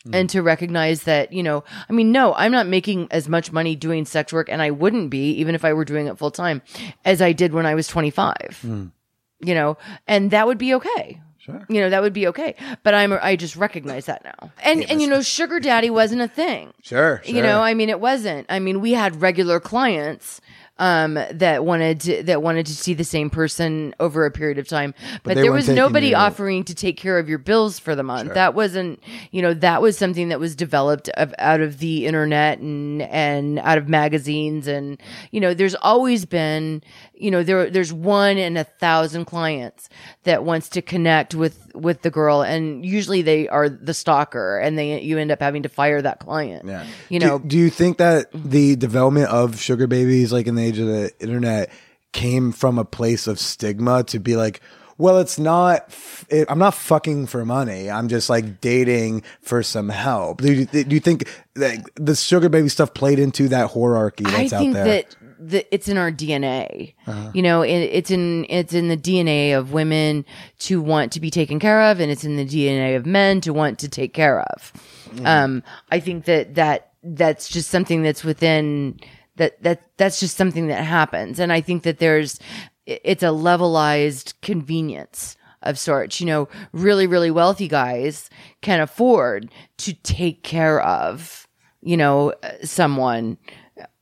Mm. 0.08 0.16
and 0.16 0.30
to 0.32 0.42
recognize 0.42 1.04
that, 1.04 1.32
you 1.32 1.42
know, 1.42 1.64
I 1.90 1.94
mean, 1.94 2.12
no, 2.12 2.34
I'm 2.34 2.52
not 2.52 2.68
making 2.68 3.08
as 3.10 3.30
much 3.30 3.54
money 3.54 3.76
doing 3.76 4.04
sex 4.06 4.34
work 4.34 4.50
and 4.50 4.62
I 4.62 4.70
wouldn't 4.70 5.10
be 5.10 5.32
even 5.36 5.56
if 5.56 5.64
I 5.64 5.72
were 5.72 5.86
doing 5.86 6.08
it 6.08 6.18
full 6.18 6.32
time 6.32 6.62
as 7.06 7.22
I 7.22 7.32
did 7.32 7.54
when 7.54 7.66
I 7.66 7.74
was 7.74 7.88
25. 7.88 8.36
Mm. 8.66 8.92
You 9.40 9.56
know, 9.56 9.78
and 10.06 10.32
that 10.32 10.46
would 10.46 10.58
be 10.58 10.74
okay. 10.74 11.22
Sure. 11.38 11.66
You 11.68 11.82
know, 11.82 11.90
that 11.90 12.02
would 12.02 12.14
be 12.14 12.28
okay. 12.28 12.56
But 12.84 12.94
I'm 12.94 13.12
I 13.22 13.36
just 13.36 13.58
recognize 13.58 14.06
that 14.06 14.24
now. 14.24 14.52
And 14.64 14.90
and 14.90 15.02
you 15.02 15.08
know, 15.08 15.22
sugar 15.22 15.60
daddy 15.60 15.90
wasn't 15.90 16.22
a 16.22 16.28
thing. 16.30 16.74
Sure, 16.82 17.22
You 17.26 17.42
know, 17.42 17.62
I 17.62 17.74
mean, 17.74 17.90
it 17.90 18.00
wasn't. 18.00 18.46
I 18.50 18.60
mean, 18.60 18.80
we 18.80 18.94
had 18.94 19.22
regular 19.22 19.60
clients 19.60 20.40
um 20.80 21.14
that 21.32 21.64
wanted 21.64 22.00
to, 22.02 22.24
that 22.24 22.42
wanted 22.42 22.66
to 22.66 22.76
see 22.76 22.96
the 22.96 23.04
same 23.04 23.30
person 23.30 23.94
over 24.00 24.26
a 24.26 24.32
period 24.32 24.58
of 24.58 24.68
time. 24.68 24.96
But, 25.22 25.36
they 25.36 25.44
there 25.44 25.52
was 25.52 25.70
nobody 25.70 26.08
you- 26.10 26.16
offering 26.16 26.64
to 26.64 26.74
take 26.74 26.98
care 26.98 27.20
of 27.20 27.30
your 27.30 27.38
bills 27.38 27.78
for 27.78 27.96
the 27.96 28.02
month. 28.02 28.34
That 28.34 28.56
wasn't 28.56 29.00
you 29.32 29.42
know 29.44 29.54
that 29.54 29.82
was 29.84 29.98
something 29.98 30.30
that 30.30 30.40
was 30.40 30.56
developed 30.56 31.10
of, 31.10 31.34
out 31.38 31.62
of 31.62 31.78
the 31.78 32.08
internet 32.08 32.58
and 32.58 33.04
and 33.04 33.60
out 33.60 33.78
of 33.78 33.88
magazines. 33.88 34.68
And 34.68 35.00
you 35.32 35.40
know 35.40 35.54
there's 35.54 35.76
always 35.76 36.26
been 36.26 36.82
you 37.14 37.30
know 37.30 37.44
there 37.44 37.70
there's 37.70 37.94
one 37.94 38.40
in 38.40 38.58
a 38.58 38.64
thousand 38.64 39.26
clients 39.26 39.90
that 40.24 40.44
wants 40.44 40.70
to 40.70 40.82
connect 40.82 41.36
with 41.36 41.70
with 41.76 42.02
the 42.02 42.10
girl. 42.10 42.42
And 42.42 42.84
usually 42.84 43.22
they 43.22 43.48
are 43.48 43.70
the 43.70 43.94
stalker 43.94 44.58
and 44.58 44.76
they 44.78 45.02
you 45.02 45.20
end 45.20 45.32
up 45.32 45.40
having 45.40 45.62
to 45.64 45.70
fire 45.70 46.02
that 46.02 46.20
client. 46.20 46.68
Yeah. 46.68 46.86
you 47.10 47.20
Do- 47.20 47.26
know? 47.28 47.40
do, 47.40 47.58
you 47.60 47.70
think 47.70 47.98
that 48.00 48.28
the 48.34 48.76
development 48.76 49.28
of 49.30 49.60
sugar 49.60 49.86
babies, 49.88 50.34
like 50.34 50.48
in 50.48 50.56
the 50.56 50.63
age 50.64 50.80
of 50.80 50.88
the 50.88 51.12
internet, 51.20 51.72
came 52.12 52.52
from 52.52 52.78
a 52.78 52.86
place 52.86 53.28
of 53.28 53.40
stigma 53.40 54.04
to 54.06 54.20
be 54.20 54.36
like, 54.36 54.62
well, 54.98 55.20
it's 55.20 55.40
not. 55.40 55.94
It, 56.30 56.50
I'm 56.50 56.60
not 56.60 56.74
fucking 56.76 57.28
for 57.28 57.46
money. 57.46 57.90
I'm 57.90 58.08
just 58.08 58.30
like 58.30 58.62
dating 58.62 59.24
for 59.42 59.64
some 59.64 59.90
help. 59.90 60.42
Do 60.42 60.54
you, 60.54 60.66
do 60.66 60.96
you 60.96 61.00
think 61.00 61.28
that 61.56 61.84
the 61.96 62.16
sugar 62.16 62.48
baby 62.48 62.70
stuff 62.70 62.94
played 62.94 63.20
into 63.20 63.50
that 63.50 63.72
hierarchy 63.72 64.26
I 64.26 64.32
that's 64.32 64.54
out 64.54 64.60
think 64.60 64.74
there? 64.74 64.86
that 64.86 65.16
the, 65.40 65.74
it's 65.74 65.90
in 65.90 65.98
our 65.98 66.12
DNA. 66.12 66.94
Uh-huh. 67.06 67.32
You 67.34 67.42
know, 67.42 67.62
it, 67.64 67.72
it's 67.72 68.12
in 68.12 68.46
it's 68.50 68.74
in 68.74 68.88
the 68.88 68.98
DNA 68.98 69.58
of 69.58 69.74
women 69.74 70.26
to 70.60 70.82
want 70.82 71.12
to 71.14 71.20
be 71.20 71.30
taken 71.30 71.60
care 71.60 71.82
of, 71.92 72.00
and 72.00 72.12
it's 72.12 72.24
in 72.24 72.38
the 72.38 72.46
DNA 72.46 72.96
of 72.96 73.06
men 73.06 73.42
to 73.42 73.52
want 73.52 73.80
to 73.80 73.90
take 73.90 74.14
care 74.14 74.42
of. 74.42 74.74
Mm-hmm. 75.10 75.26
Um, 75.26 75.64
I 75.92 76.00
think 76.00 76.26
that 76.26 76.56
that 76.56 76.92
that's 77.04 77.50
just 77.50 77.70
something 77.70 78.04
that's 78.04 78.24
within 78.24 79.00
that 79.38 79.62
that 79.64 79.82
that's 79.98 80.20
just 80.20 80.38
something 80.38 80.68
that 80.68 80.84
happens, 80.84 81.40
and 81.40 81.52
I 81.52 81.62
think 81.62 81.84
that 81.84 82.00
there's 82.00 82.40
it's 82.86 83.24
a 83.24 83.28
levelized 83.28 84.34
convenience 84.42 85.38
of 85.62 85.80
sorts. 85.80 86.20
You 86.20 86.28
know, 86.28 86.50
really 86.72 87.08
really 87.08 87.32
wealthy 87.32 87.68
guys 87.68 88.30
can 88.62 88.80
afford 88.80 89.50
to 89.78 89.94
take 89.94 90.44
care 90.44 90.82
of 90.82 91.48
you 91.82 91.98
know 91.98 92.34
uh, 92.44 92.52
someone 92.64 93.38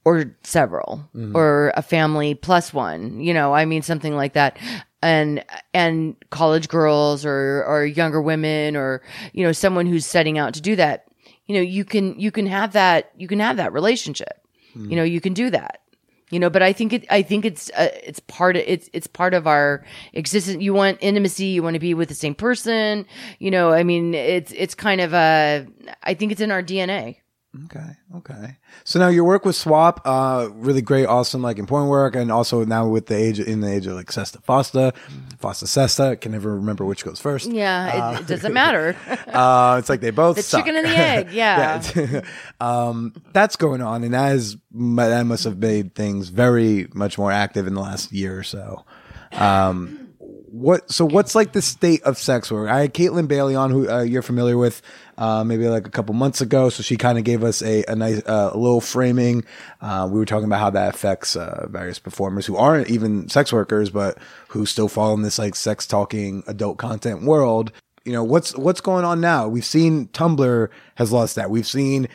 or 0.03 0.35
several 0.43 1.07
or 1.35 1.71
a 1.75 1.81
family 1.81 2.33
plus 2.33 2.73
one 2.73 3.19
you 3.19 3.33
know 3.33 3.53
i 3.53 3.65
mean 3.65 3.81
something 3.81 4.15
like 4.15 4.33
that. 4.33 4.57
And 5.03 5.43
and 5.73 6.15
college 6.29 6.67
girls 6.67 7.25
or 7.25 7.63
or 7.65 7.85
younger 7.85 8.21
women 8.21 8.75
or 8.75 9.01
you 9.33 9.43
know 9.43 9.51
someone 9.51 9.87
who's 9.87 10.05
setting 10.05 10.37
out 10.37 10.53
to 10.53 10.61
do 10.61 10.75
that 10.75 11.05
you 11.47 11.55
know 11.55 11.61
you 11.61 11.83
can 11.85 12.19
you 12.19 12.31
can 12.31 12.45
have 12.45 12.73
that 12.73 13.11
you 13.17 13.27
can 13.27 13.39
have 13.39 13.57
that 13.57 13.73
relationship 13.73 14.40
you 14.75 14.95
know 14.95 15.03
you 15.03 15.21
can 15.21 15.33
do 15.33 15.49
that. 15.49 15.81
You 16.29 16.39
know 16.39 16.49
but 16.49 16.61
i 16.63 16.71
think 16.71 16.93
it 16.93 17.05
i 17.09 17.21
think 17.21 17.43
it's 17.43 17.69
uh, 17.71 17.89
it's 18.03 18.21
part 18.21 18.55
of 18.55 18.63
it's 18.65 18.89
it's 18.93 19.05
part 19.05 19.33
of 19.33 19.47
our 19.47 19.83
existence. 20.13 20.63
You 20.63 20.73
want 20.73 20.97
intimacy 21.01 21.45
you 21.45 21.61
want 21.61 21.73
to 21.73 21.79
be 21.79 21.93
with 21.93 22.07
the 22.07 22.15
same 22.15 22.35
person. 22.35 23.05
You 23.39 23.51
know 23.51 23.73
i 23.73 23.83
mean 23.83 24.13
it's 24.13 24.53
it's 24.53 24.73
kind 24.73 25.01
of 25.01 25.13
a 25.13 25.67
i 26.03 26.13
think 26.13 26.31
it's 26.31 26.39
in 26.39 26.49
our 26.49 26.63
dna 26.63 27.17
Okay. 27.65 27.97
Okay. 28.15 28.55
So 28.85 28.97
now 28.97 29.09
your 29.09 29.25
work 29.25 29.43
with 29.43 29.57
SWOP, 29.57 29.99
uh, 30.05 30.49
really 30.53 30.81
great, 30.81 31.05
awesome, 31.05 31.41
like 31.41 31.59
important 31.59 31.89
work, 31.89 32.15
and 32.15 32.31
also 32.31 32.63
now 32.63 32.87
with 32.87 33.07
the 33.07 33.15
age 33.15 33.41
in 33.41 33.59
the 33.59 33.69
age 33.69 33.85
of 33.87 33.95
like 33.97 34.09
SESTA 34.09 34.39
FOSTA, 34.43 34.93
FOSTA 35.37 35.67
SESTA, 35.67 36.15
can 36.21 36.31
never 36.31 36.55
remember 36.55 36.85
which 36.85 37.03
goes 37.03 37.19
first. 37.19 37.51
yeah 37.51 38.13
it, 38.15 38.21
it 38.21 38.27
doesn't 38.27 38.53
matter 38.53 38.95
Uh, 39.27 39.75
it's 39.79 39.89
like 39.89 39.99
they 39.99 40.11
both 40.11 40.37
the 40.37 40.43
suck. 40.43 40.63
chicken 40.65 40.77
and 40.77 40.85
the 40.85 40.97
egg 40.97 41.31
yeah, 41.33 41.81
Yeah. 41.93 42.21
um, 42.61 43.13
that's 43.33 43.57
going 43.57 43.81
on, 43.81 44.05
and 44.05 44.13
that 44.13 44.33
is 44.33 44.55
that 44.71 45.25
must 45.25 45.43
have 45.43 45.57
made 45.57 45.93
things 45.93 46.29
very 46.29 46.87
much 46.93 47.17
more 47.17 47.33
active 47.33 47.67
in 47.67 47.73
the 47.73 47.81
last 47.81 48.13
year 48.13 48.37
or 48.39 48.43
so. 48.43 48.85
Um, 49.33 50.00
what? 50.51 50.91
So 50.91 51.05
what's 51.05 51.33
like 51.33 51.53
the 51.53 51.61
state 51.61 52.03
of 52.03 52.17
sex 52.17 52.51
work? 52.51 52.69
I 52.69 52.81
had 52.81 52.93
Caitlin 52.93 53.27
Bailey 53.27 53.55
on, 53.55 53.71
who 53.71 53.89
uh, 53.89 54.01
you're 54.01 54.21
familiar 54.21 54.57
with, 54.57 54.81
uh, 55.17 55.45
maybe 55.45 55.67
like 55.69 55.87
a 55.87 55.89
couple 55.89 56.13
months 56.13 56.41
ago. 56.41 56.69
So 56.69 56.83
she 56.83 56.97
kind 56.97 57.17
of 57.17 57.23
gave 57.23 57.43
us 57.43 57.61
a 57.61 57.85
a 57.87 57.95
nice 57.95 58.21
uh, 58.25 58.51
little 58.53 58.81
framing. 58.81 59.45
Uh, 59.79 60.09
we 60.11 60.19
were 60.19 60.25
talking 60.25 60.45
about 60.45 60.59
how 60.59 60.69
that 60.71 60.93
affects 60.93 61.37
uh, 61.37 61.67
various 61.69 61.99
performers 61.99 62.45
who 62.45 62.57
aren't 62.57 62.89
even 62.89 63.29
sex 63.29 63.53
workers, 63.53 63.89
but 63.89 64.17
who 64.49 64.65
still 64.65 64.89
fall 64.89 65.13
in 65.13 65.21
this 65.21 65.39
like 65.39 65.55
sex 65.55 65.87
talking 65.87 66.43
adult 66.47 66.77
content 66.77 67.23
world. 67.23 67.71
You 68.03 68.11
know 68.11 68.23
what's 68.23 68.55
what's 68.57 68.81
going 68.81 69.05
on 69.05 69.21
now? 69.21 69.47
We've 69.47 69.65
seen 69.65 70.07
Tumblr 70.07 70.67
has 70.95 71.11
lost 71.13 71.35
that. 71.37 71.49
We've 71.49 71.67
seen 71.67 72.09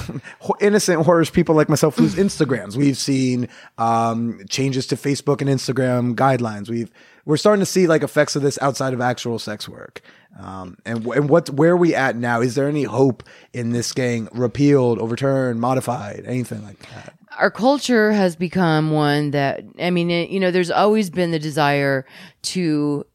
innocent 0.60 1.04
horrors 1.04 1.30
people 1.30 1.54
like 1.54 1.68
myself 1.68 1.98
lose 1.98 2.16
Instagrams. 2.16 2.76
We've 2.76 2.96
seen 2.96 3.48
um, 3.78 4.40
changes 4.48 4.88
to 4.88 4.96
Facebook 4.96 5.40
and 5.40 5.50
Instagram 5.50 6.14
guidelines. 6.14 6.68
We've 6.68 6.90
we're 7.24 7.36
starting 7.36 7.60
to 7.60 7.66
see 7.66 7.86
like 7.86 8.02
effects 8.02 8.36
of 8.36 8.42
this 8.42 8.58
outside 8.60 8.94
of 8.94 9.00
actual 9.00 9.38
sex 9.38 9.68
work. 9.68 10.00
Um, 10.40 10.78
and 10.84 11.06
and 11.06 11.28
what 11.28 11.50
where 11.50 11.72
are 11.72 11.76
we 11.76 11.94
at 11.94 12.16
now? 12.16 12.40
Is 12.40 12.54
there 12.54 12.68
any 12.68 12.84
hope 12.84 13.22
in 13.52 13.70
this 13.70 13.92
getting 13.92 14.28
repealed, 14.32 14.98
overturned, 14.98 15.60
modified, 15.60 16.24
anything 16.26 16.64
like 16.64 16.78
that? 16.90 17.14
our 17.38 17.50
culture 17.50 18.12
has 18.12 18.36
become 18.36 18.90
one 18.90 19.30
that 19.30 19.64
I 19.78 19.90
mean, 19.90 20.10
it, 20.10 20.30
you 20.30 20.40
know, 20.40 20.50
there's 20.50 20.70
always 20.70 21.10
been 21.10 21.30
the 21.30 21.38
desire 21.38 22.06
to 22.42 23.06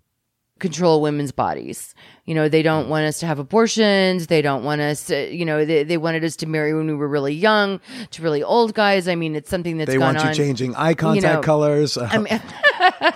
control 0.60 1.02
women's 1.02 1.32
bodies. 1.32 1.94
You 2.28 2.36
know, 2.36 2.48
they 2.50 2.62
don't 2.62 2.90
want 2.90 3.06
us 3.06 3.20
to 3.22 3.26
have 3.26 3.40
abortions. 3.40 4.28
They 4.28 4.42
don't 4.44 4.64
want 4.64 4.82
us 4.82 5.06
to, 5.06 5.34
you 5.34 5.46
know, 5.46 5.66
they, 5.66 5.84
they 5.84 5.98
wanted 5.98 6.24
us 6.24 6.36
to 6.38 6.46
marry 6.46 6.74
when 6.74 6.86
we 6.86 6.94
were 6.94 7.08
really 7.08 7.34
young 7.34 7.80
to 8.12 8.22
really 8.22 8.44
old 8.44 8.74
guys. 8.76 9.08
I 9.08 9.16
mean, 9.16 9.36
it's 9.36 9.50
something 9.50 9.78
that's 9.78 9.90
They 9.90 9.98
gone 9.98 10.14
want 10.16 10.24
you 10.24 10.30
on. 10.30 10.34
changing 10.36 10.76
eye 10.76 10.94
contact 10.94 11.36
know, 11.36 11.42
colors. 11.42 11.98
I 11.98 12.18
mean, 12.18 12.28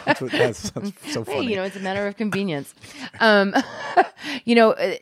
that's, 0.06 0.22
what- 0.22 0.32
that's- 0.32 0.72
that's 0.72 1.14
so 1.14 1.24
hey, 1.26 1.34
funny. 1.36 1.48
you 1.50 1.56
know, 1.58 1.64
it's 1.64 1.76
a 1.76 1.82
matter 1.82 2.08
of 2.08 2.16
convenience. 2.18 2.74
Um, 3.20 3.54
you 4.46 4.56
know, 4.56 4.72
uh, 4.72 4.96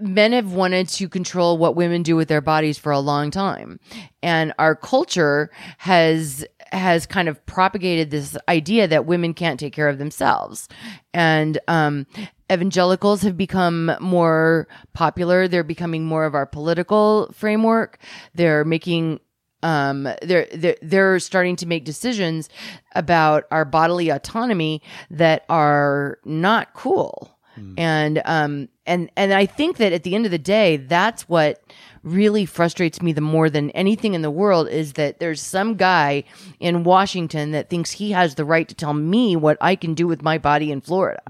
men 0.00 0.32
have 0.32 0.52
wanted 0.52 0.88
to 0.90 1.08
control 1.08 1.58
what 1.58 1.74
women 1.74 2.02
do 2.02 2.14
with 2.16 2.28
their 2.28 2.40
bodies 2.40 2.78
for 2.78 2.92
a 2.92 3.00
long 3.00 3.30
time, 3.30 3.80
and 4.22 4.52
our 4.58 4.74
culture 4.76 5.50
has 5.78 6.46
has 6.72 7.06
kind 7.06 7.28
of 7.28 7.44
propagated 7.46 8.10
this 8.10 8.36
idea 8.48 8.88
that 8.88 9.06
women 9.06 9.32
can't 9.34 9.58
take 9.58 9.72
care 9.72 9.88
of 9.88 9.98
themselves, 9.98 10.68
and 11.14 11.58
um, 11.68 12.06
evangelicals 12.50 13.22
have 13.22 13.36
become 13.36 13.92
more 14.00 14.68
popular. 14.92 15.48
They're 15.48 15.64
becoming 15.64 16.04
more 16.04 16.24
of 16.24 16.34
our 16.34 16.46
political 16.46 17.30
framework. 17.32 17.98
They're 18.34 18.64
making 18.64 19.20
um 19.62 20.08
they're 20.22 20.46
they're 20.54 20.76
they're 20.82 21.18
starting 21.18 21.56
to 21.56 21.66
make 21.66 21.84
decisions 21.84 22.48
about 22.94 23.44
our 23.50 23.64
bodily 23.64 24.10
autonomy 24.10 24.82
that 25.10 25.44
are 25.48 26.18
not 26.24 26.74
cool 26.74 27.32
and 27.78 28.20
um 28.26 28.68
and 28.84 29.10
and 29.16 29.32
i 29.32 29.46
think 29.46 29.78
that 29.78 29.94
at 29.94 30.02
the 30.02 30.14
end 30.14 30.26
of 30.26 30.30
the 30.30 30.36
day 30.38 30.76
that's 30.76 31.26
what 31.26 31.62
really 32.02 32.44
frustrates 32.44 33.00
me 33.00 33.14
the 33.14 33.22
more 33.22 33.48
than 33.48 33.70
anything 33.70 34.12
in 34.12 34.20
the 34.20 34.30
world 34.30 34.68
is 34.68 34.92
that 34.92 35.20
there's 35.20 35.40
some 35.40 35.74
guy 35.74 36.22
in 36.60 36.84
washington 36.84 37.52
that 37.52 37.70
thinks 37.70 37.92
he 37.92 38.10
has 38.10 38.34
the 38.34 38.44
right 38.44 38.68
to 38.68 38.74
tell 38.74 38.92
me 38.92 39.36
what 39.36 39.56
i 39.62 39.74
can 39.74 39.94
do 39.94 40.06
with 40.06 40.20
my 40.22 40.36
body 40.36 40.70
in 40.70 40.82
florida 40.82 41.22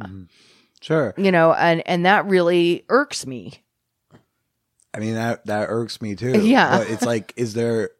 sure. 0.81 1.14
you 1.16 1.31
know 1.33 1.53
and 1.53 1.83
and 1.87 2.05
that 2.07 2.27
really 2.27 2.85
irks 2.89 3.27
me 3.27 3.62
I 4.95 4.99
mean 4.99 5.14
that 5.14 5.45
that 5.45 5.66
irks 5.68 6.01
me 6.01 6.14
too. 6.16 6.41
Yeah. 6.41 6.79
But 6.79 6.89
it's 6.91 7.03
like, 7.12 7.35
is 7.37 7.53
there 7.53 7.91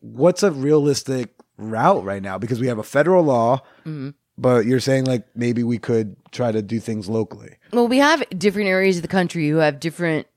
what's 0.00 0.42
a 0.42 0.50
realistic 0.50 1.34
route 1.58 2.02
right 2.02 2.22
now? 2.22 2.38
Because 2.38 2.60
we 2.60 2.68
have 2.68 2.78
a 2.78 2.82
federal 2.82 3.24
law, 3.24 3.60
Mm-hmm. 3.80 4.10
but 4.38 4.64
you're 4.64 4.80
saying 4.80 5.04
like 5.04 5.26
maybe 5.36 5.62
we 5.62 5.76
could 5.76 6.16
try 6.32 6.50
to 6.50 6.62
do 6.62 6.80
things 6.80 7.10
locally. 7.10 7.56
Well, 7.74 7.88
we 7.88 7.98
have 7.98 8.24
different 8.30 8.68
areas 8.68 8.96
of 8.96 9.02
the 9.02 9.08
country 9.08 9.46
who 9.50 9.56
have 9.56 9.80
different 9.80 10.28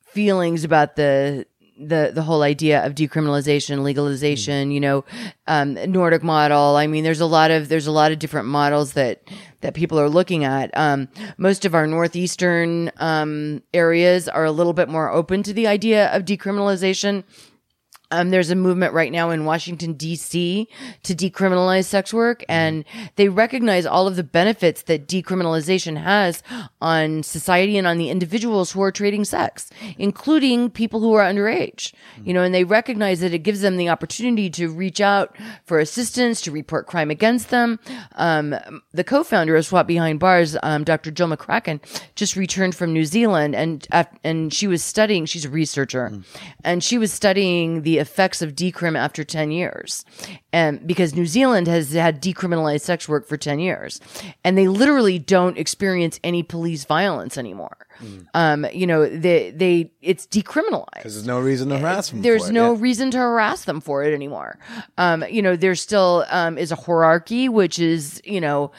feelings 0.00 0.64
about 0.64 0.96
the 0.96 1.44
the 1.78 2.10
the 2.14 2.22
whole 2.22 2.42
idea 2.42 2.84
of 2.84 2.94
decriminalization, 2.94 3.82
legalization. 3.82 4.70
You 4.70 4.80
know, 4.80 5.04
um, 5.46 5.74
Nordic 5.90 6.22
model. 6.22 6.76
I 6.76 6.86
mean, 6.86 7.04
there's 7.04 7.20
a 7.20 7.26
lot 7.26 7.50
of 7.50 7.68
there's 7.68 7.86
a 7.86 7.92
lot 7.92 8.12
of 8.12 8.18
different 8.18 8.48
models 8.48 8.92
that 8.94 9.22
that 9.60 9.74
people 9.74 9.98
are 9.98 10.08
looking 10.08 10.44
at. 10.44 10.76
Um, 10.76 11.08
most 11.36 11.64
of 11.64 11.74
our 11.74 11.86
northeastern 11.86 12.90
um, 12.98 13.62
areas 13.74 14.28
are 14.28 14.44
a 14.44 14.52
little 14.52 14.72
bit 14.72 14.88
more 14.88 15.10
open 15.10 15.42
to 15.44 15.52
the 15.52 15.66
idea 15.66 16.08
of 16.14 16.24
decriminalization. 16.24 17.24
Um, 18.10 18.30
there's 18.30 18.50
a 18.50 18.56
movement 18.56 18.94
right 18.94 19.12
now 19.12 19.30
in 19.30 19.44
Washington 19.44 19.92
D.C. 19.92 20.66
to 21.02 21.14
decriminalize 21.14 21.84
sex 21.84 22.12
work, 22.14 22.42
and 22.48 22.84
they 23.16 23.28
recognize 23.28 23.84
all 23.84 24.06
of 24.06 24.16
the 24.16 24.22
benefits 24.22 24.82
that 24.82 25.06
decriminalization 25.06 26.02
has 26.02 26.42
on 26.80 27.22
society 27.22 27.76
and 27.76 27.86
on 27.86 27.98
the 27.98 28.08
individuals 28.08 28.72
who 28.72 28.82
are 28.82 28.90
trading 28.90 29.24
sex, 29.24 29.70
including 29.98 30.70
people 30.70 31.00
who 31.00 31.12
are 31.12 31.24
underage. 31.24 31.92
You 32.24 32.32
know, 32.32 32.42
and 32.42 32.54
they 32.54 32.64
recognize 32.64 33.20
that 33.20 33.34
it 33.34 33.40
gives 33.40 33.60
them 33.60 33.76
the 33.76 33.90
opportunity 33.90 34.48
to 34.50 34.70
reach 34.70 35.00
out 35.00 35.36
for 35.66 35.78
assistance, 35.78 36.40
to 36.42 36.50
report 36.50 36.86
crime 36.86 37.10
against 37.10 37.50
them. 37.50 37.78
Um, 38.16 38.54
the 38.92 39.04
co-founder 39.04 39.54
of 39.54 39.66
SWOP 39.66 39.86
Behind 39.86 40.18
Bars, 40.18 40.56
um, 40.62 40.82
Dr. 40.84 41.10
Jill 41.10 41.28
McCracken, 41.28 41.80
just 42.14 42.36
returned 42.36 42.74
from 42.74 42.92
New 42.92 43.04
Zealand, 43.04 43.54
and 43.54 43.86
and 44.24 44.52
she 44.52 44.66
was 44.66 44.82
studying. 44.82 45.26
She's 45.26 45.44
a 45.44 45.50
researcher, 45.50 46.22
and 46.64 46.82
she 46.82 46.96
was 46.96 47.12
studying 47.12 47.82
the 47.82 47.97
effects 47.98 48.40
of 48.42 48.54
decrim 48.54 48.96
after 48.96 49.24
ten 49.24 49.50
years, 49.50 50.04
and 50.52 50.86
because 50.86 51.14
New 51.14 51.26
Zealand 51.26 51.66
has 51.66 51.92
had 51.92 52.22
decriminalized 52.22 52.80
sex 52.82 53.08
work 53.08 53.26
for 53.26 53.36
ten 53.36 53.58
years, 53.58 54.00
and 54.44 54.56
they 54.56 54.68
literally 54.68 55.18
don't 55.18 55.58
experience 55.58 56.18
any 56.24 56.42
police 56.42 56.84
violence 56.84 57.36
anymore. 57.36 57.76
Um, 58.34 58.64
you 58.72 58.86
know, 58.86 59.08
they 59.08 59.50
they 59.50 59.90
it's 60.00 60.26
decriminalized 60.26 60.86
Because 60.94 61.14
there's 61.14 61.26
no 61.26 61.40
reason 61.40 61.68
to 61.70 61.78
harass 61.78 62.10
them. 62.10 62.22
there's 62.22 62.44
for 62.44 62.50
it. 62.50 62.52
no 62.54 62.72
Yeah. 62.74 62.80
reason 62.80 63.10
to 63.10 63.18
harass 63.18 63.64
them 63.64 63.80
for 63.80 64.04
it 64.04 64.14
anymore. 64.14 64.58
Um, 64.96 65.24
you 65.28 65.42
know, 65.42 65.56
there 65.56 65.74
still 65.74 66.24
um, 66.30 66.56
is 66.58 66.70
a 66.70 66.76
hierarchy, 66.76 67.48
which 67.48 67.78
is 67.80 68.22
you 68.24 68.40
know 68.40 68.70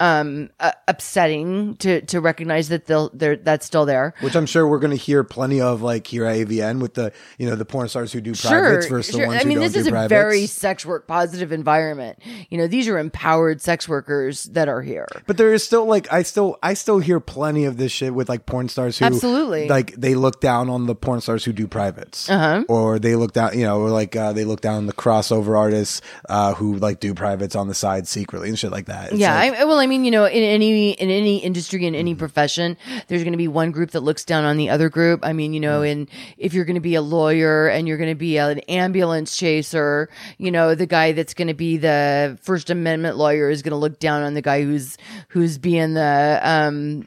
um, 0.00 0.50
uh, 0.60 0.72
upsetting 0.86 1.76
to 1.76 2.00
to 2.02 2.20
recognize 2.20 2.68
that 2.68 2.86
they'll 2.86 3.10
they're 3.12 3.36
that's 3.36 3.66
still 3.66 3.84
there. 3.86 4.14
Which 4.20 4.36
I'm 4.36 4.46
sure 4.46 4.66
we're 4.66 4.78
going 4.78 4.96
to 4.96 4.96
hear 4.96 5.24
plenty 5.24 5.60
of, 5.60 5.82
like 5.82 6.06
here 6.06 6.24
at 6.24 6.36
AVN, 6.36 6.80
with 6.80 6.94
the 6.94 7.12
you 7.38 7.48
know 7.48 7.56
the 7.56 7.64
porn 7.64 7.88
stars 7.88 8.12
who 8.12 8.20
do 8.20 8.34
privates 8.34 8.86
versus 8.86 9.14
the 9.14 9.26
ones 9.26 9.40
I 9.40 9.42
who 9.42 9.48
mean, 9.48 9.58
don't 9.58 9.64
this 9.64 9.76
is 9.76 9.86
a 9.86 9.90
privates. 9.90 10.08
very 10.08 10.46
sex 10.46 10.86
work 10.86 11.06
positive 11.06 11.52
environment. 11.52 12.18
You 12.50 12.58
know, 12.58 12.66
these 12.66 12.88
are 12.88 12.98
empowered 12.98 13.60
sex 13.60 13.88
workers 13.88 14.44
that 14.44 14.68
are 14.68 14.82
here. 14.82 15.08
But 15.26 15.36
there 15.36 15.52
is 15.52 15.64
still 15.64 15.86
like 15.86 16.12
I 16.12 16.22
still 16.22 16.58
I 16.62 16.74
still 16.74 17.00
hear 17.00 17.18
plenty 17.20 17.64
of 17.64 17.76
this 17.76 17.90
shit 17.92 18.14
with 18.14 18.28
like 18.28 18.46
porn 18.46 18.68
stars 18.68 18.98
who 18.98 19.04
Absolutely. 19.04 19.68
like 19.68 19.94
they 19.94 20.14
look 20.14 20.40
down 20.40 20.70
on 20.70 20.86
the 20.86 20.94
porn 20.94 21.20
stars 21.20 21.44
who 21.44 21.52
do 21.52 21.66
privates, 21.66 22.30
uh-huh. 22.30 22.64
or 22.68 22.98
they 22.98 23.16
look 23.16 23.32
down 23.32 23.58
you 23.58 23.64
know 23.64 23.80
or 23.80 23.90
like 23.90 24.14
uh, 24.14 24.32
they 24.32 24.44
look 24.44 24.60
down 24.60 24.76
on 24.76 24.86
the 24.86 24.92
crossover 24.92 25.58
artists 25.58 26.00
uh, 26.28 26.54
who 26.54 26.76
like 26.76 27.00
do 27.00 27.14
privates 27.14 27.56
on 27.56 27.66
the 27.66 27.74
side 27.74 28.06
secretly 28.06 28.48
and 28.48 28.58
shit 28.58 28.70
like 28.70 28.86
that. 28.86 29.10
It's 29.10 29.20
yeah, 29.20 29.34
like- 29.34 29.54
I, 29.54 29.64
well, 29.64 29.78
I 29.78 29.87
mean, 29.88 30.04
you 30.04 30.12
know, 30.12 30.24
in 30.26 30.42
any 30.44 30.92
in 30.92 31.10
any 31.10 31.38
industry 31.38 31.84
in 31.84 31.94
Mm-hmm. 31.94 32.00
any 32.00 32.14
profession, 32.14 32.76
there's 33.08 33.22
going 33.22 33.32
to 33.32 33.38
be 33.38 33.48
one 33.48 33.70
group 33.72 33.90
that 33.92 34.00
looks 34.00 34.24
down 34.24 34.44
on 34.44 34.56
the 34.56 34.68
other 34.70 34.88
group. 34.88 35.20
I 35.24 35.32
mean, 35.32 35.52
you 35.54 35.60
know, 35.60 35.82
in 35.82 36.08
if 36.36 36.54
you're 36.54 36.64
going 36.64 36.74
to 36.74 36.80
be 36.80 36.94
a 36.94 37.02
lawyer 37.02 37.66
and 37.68 37.88
you're 37.88 37.96
going 37.96 38.10
to 38.10 38.14
be 38.14 38.36
an 38.38 38.60
ambulance 38.68 39.36
chaser, 39.36 40.08
you 40.38 40.50
know, 40.50 40.74
the 40.74 40.86
guy 40.86 41.12
that's 41.12 41.34
going 41.34 41.48
to 41.48 41.54
be 41.54 41.76
the 41.76 42.38
First 42.42 42.70
Amendment 42.70 43.16
lawyer 43.16 43.50
is 43.50 43.62
going 43.62 43.72
to 43.72 43.76
look 43.78 43.98
down 43.98 44.22
on 44.22 44.34
the 44.34 44.42
guy 44.42 44.62
who's 44.62 44.96
who's 45.28 45.58
being 45.58 45.94
the 45.94 46.40
um 46.42 47.00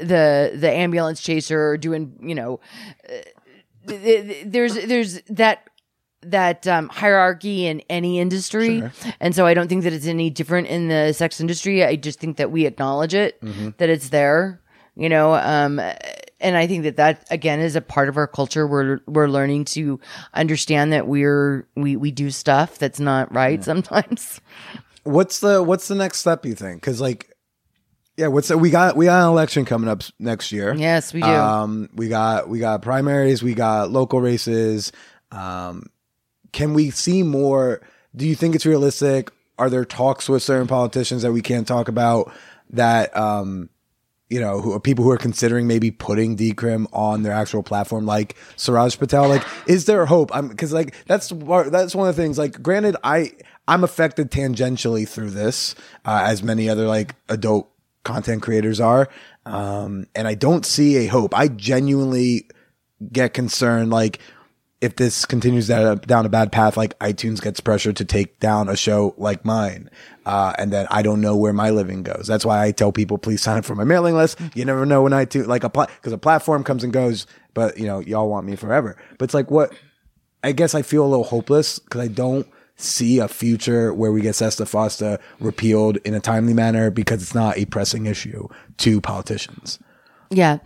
the 0.00 0.52
the 0.54 0.70
ambulance 0.70 1.20
chaser 1.20 1.60
or 1.70 1.76
doing, 1.76 2.16
you 2.22 2.34
know, 2.34 2.60
uh, 3.08 3.12
th- 3.88 4.02
th- 4.26 4.44
there's 4.46 4.74
there's 4.86 5.20
that 5.22 5.68
that 6.30 6.66
um, 6.66 6.88
hierarchy 6.88 7.66
in 7.66 7.80
any 7.88 8.18
industry, 8.20 8.82
and 9.20 9.34
so 9.34 9.46
I 9.46 9.54
don't 9.54 9.68
think 9.68 9.84
that 9.84 9.92
it's 9.92 10.06
any 10.06 10.30
different 10.30 10.68
in 10.68 10.88
the 10.88 11.12
sex 11.12 11.40
industry. 11.40 11.84
I 11.84 11.96
just 11.96 12.20
think 12.20 12.36
that 12.36 12.50
we 12.50 12.66
acknowledge 12.66 13.14
it, 13.14 13.40
that 13.78 13.88
it's 13.88 14.08
there, 14.10 14.60
you 14.96 15.08
know. 15.08 15.34
Um, 15.34 15.80
and 16.40 16.56
I 16.56 16.66
think 16.66 16.84
that 16.84 16.96
that 16.96 17.26
again 17.30 17.60
is 17.60 17.76
a 17.76 17.80
part 17.80 18.08
of 18.08 18.16
our 18.16 18.26
culture. 18.26 18.66
We're 18.66 19.00
we're 19.06 19.28
learning 19.28 19.64
to 19.66 20.00
understand 20.34 20.92
that 20.92 21.06
we're 21.06 21.66
we 21.74 21.96
we 21.96 22.10
do 22.10 22.30
stuff 22.30 22.78
that's 22.78 23.00
not 23.00 23.34
right 23.34 23.62
sometimes. 23.62 24.40
what's 25.02 25.40
the 25.40 25.62
what's 25.62 25.88
the 25.88 25.94
next 25.94 26.18
step 26.18 26.44
you 26.44 26.54
think? 26.54 26.80
Because 26.80 27.00
like 27.00 27.34
yeah, 28.16 28.26
what's 28.26 28.48
the, 28.48 28.58
we 28.58 28.70
got 28.70 28.96
we 28.96 29.06
got 29.06 29.22
an 29.22 29.28
election 29.28 29.64
coming 29.64 29.88
up 29.88 30.02
next 30.18 30.50
year. 30.50 30.74
Yes, 30.74 31.14
we 31.14 31.20
do. 31.20 31.28
Um, 31.28 31.88
we 31.94 32.08
got 32.08 32.48
we 32.48 32.58
got 32.58 32.82
primaries, 32.82 33.42
we 33.42 33.54
got 33.54 33.90
local 33.90 34.20
races. 34.20 34.92
Um, 35.30 35.84
can 36.52 36.74
we 36.74 36.90
see 36.90 37.22
more? 37.22 37.80
Do 38.14 38.26
you 38.26 38.34
think 38.34 38.54
it's 38.54 38.66
realistic? 38.66 39.30
Are 39.58 39.70
there 39.70 39.84
talks 39.84 40.28
with 40.28 40.42
certain 40.42 40.68
politicians 40.68 41.22
that 41.22 41.32
we 41.32 41.42
can't 41.42 41.66
talk 41.66 41.88
about 41.88 42.32
that? 42.70 43.16
Um, 43.16 43.70
you 44.30 44.40
know, 44.40 44.60
who 44.60 44.74
are 44.74 44.80
people 44.80 45.04
who 45.04 45.10
are 45.10 45.16
considering 45.18 45.66
maybe 45.66 45.90
putting 45.90 46.36
decrim 46.36 46.86
on 46.92 47.22
their 47.22 47.32
actual 47.32 47.62
platform, 47.62 48.04
like 48.04 48.36
Siraj 48.56 48.98
Patel. 48.98 49.26
Like, 49.26 49.42
is 49.66 49.86
there 49.86 50.04
hope? 50.04 50.30
I'm 50.34 50.48
because 50.48 50.72
like 50.72 50.94
that's 51.06 51.28
that's 51.30 51.94
one 51.94 52.08
of 52.08 52.16
the 52.16 52.22
things. 52.22 52.36
Like, 52.36 52.62
granted, 52.62 52.96
I 53.02 53.32
I'm 53.66 53.84
affected 53.84 54.30
tangentially 54.30 55.08
through 55.08 55.30
this, 55.30 55.74
uh, 56.04 56.24
as 56.26 56.42
many 56.42 56.68
other 56.68 56.86
like 56.86 57.14
adult 57.28 57.70
content 58.02 58.42
creators 58.42 58.80
are. 58.80 59.08
Um, 59.46 60.06
and 60.14 60.28
I 60.28 60.34
don't 60.34 60.64
see 60.64 60.96
a 60.98 61.06
hope. 61.06 61.36
I 61.36 61.48
genuinely 61.48 62.48
get 63.12 63.34
concerned. 63.34 63.90
Like, 63.90 64.20
if 64.80 64.96
this 64.96 65.24
continues 65.24 65.66
down, 65.66 66.00
a 66.08 66.28
bad 66.28 66.52
path, 66.52 66.76
like 66.76 66.96
iTunes 67.00 67.42
gets 67.42 67.58
pressure 67.58 67.92
to 67.92 68.04
take 68.04 68.38
down 68.38 68.68
a 68.68 68.76
show 68.76 69.14
like 69.18 69.44
mine, 69.44 69.90
uh, 70.24 70.52
and 70.56 70.72
then 70.72 70.86
I 70.90 71.02
don't 71.02 71.20
know 71.20 71.36
where 71.36 71.52
my 71.52 71.70
living 71.70 72.02
goes. 72.04 72.26
That's 72.28 72.44
why 72.44 72.64
I 72.64 72.70
tell 72.70 72.92
people, 72.92 73.18
please 73.18 73.42
sign 73.42 73.58
up 73.58 73.64
for 73.64 73.74
my 73.74 73.84
mailing 73.84 74.14
list. 74.14 74.38
You 74.54 74.64
never 74.64 74.86
know 74.86 75.02
when 75.02 75.12
iTunes, 75.12 75.46
like 75.46 75.64
a 75.64 75.68
because 75.68 76.12
a 76.12 76.18
platform 76.18 76.62
comes 76.62 76.84
and 76.84 76.92
goes, 76.92 77.26
but 77.54 77.76
you 77.76 77.86
know, 77.86 77.98
y'all 78.00 78.28
want 78.28 78.46
me 78.46 78.54
forever. 78.54 78.96
But 79.18 79.24
it's 79.24 79.34
like 79.34 79.50
what 79.50 79.72
I 80.44 80.52
guess 80.52 80.74
I 80.74 80.82
feel 80.82 81.04
a 81.04 81.08
little 81.08 81.24
hopeless 81.24 81.78
because 81.80 82.00
I 82.00 82.08
don't 82.08 82.46
see 82.76 83.18
a 83.18 83.26
future 83.26 83.92
where 83.92 84.12
we 84.12 84.20
get 84.20 84.36
Sesta 84.36 84.64
Fosta 84.64 85.20
repealed 85.40 85.96
in 85.98 86.14
a 86.14 86.20
timely 86.20 86.54
manner 86.54 86.90
because 86.90 87.20
it's 87.20 87.34
not 87.34 87.58
a 87.58 87.64
pressing 87.64 88.06
issue 88.06 88.46
to 88.78 89.00
politicians. 89.00 89.80
Yeah. 90.30 90.58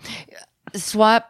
SWOP 0.74 1.24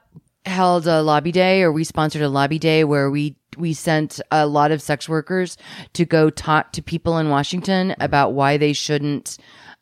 held 0.44 0.86
a 0.86 1.02
lobby 1.02 1.32
day 1.32 1.62
or 1.62 1.70
we 1.72 1.84
sponsored 1.84 2.22
a 2.22 2.28
lobby 2.28 2.58
day 2.58 2.84
where 2.84 3.10
we 3.10 3.36
we 3.56 3.72
sent 3.72 4.20
a 4.30 4.46
lot 4.46 4.72
of 4.72 4.82
sex 4.82 5.08
workers 5.08 5.56
to 5.92 6.04
go 6.04 6.30
talk 6.30 6.72
to 6.72 6.82
people 6.82 7.18
in 7.18 7.28
Washington 7.28 7.94
about 8.00 8.32
why 8.32 8.56
they 8.56 8.72
shouldn't 8.72 9.38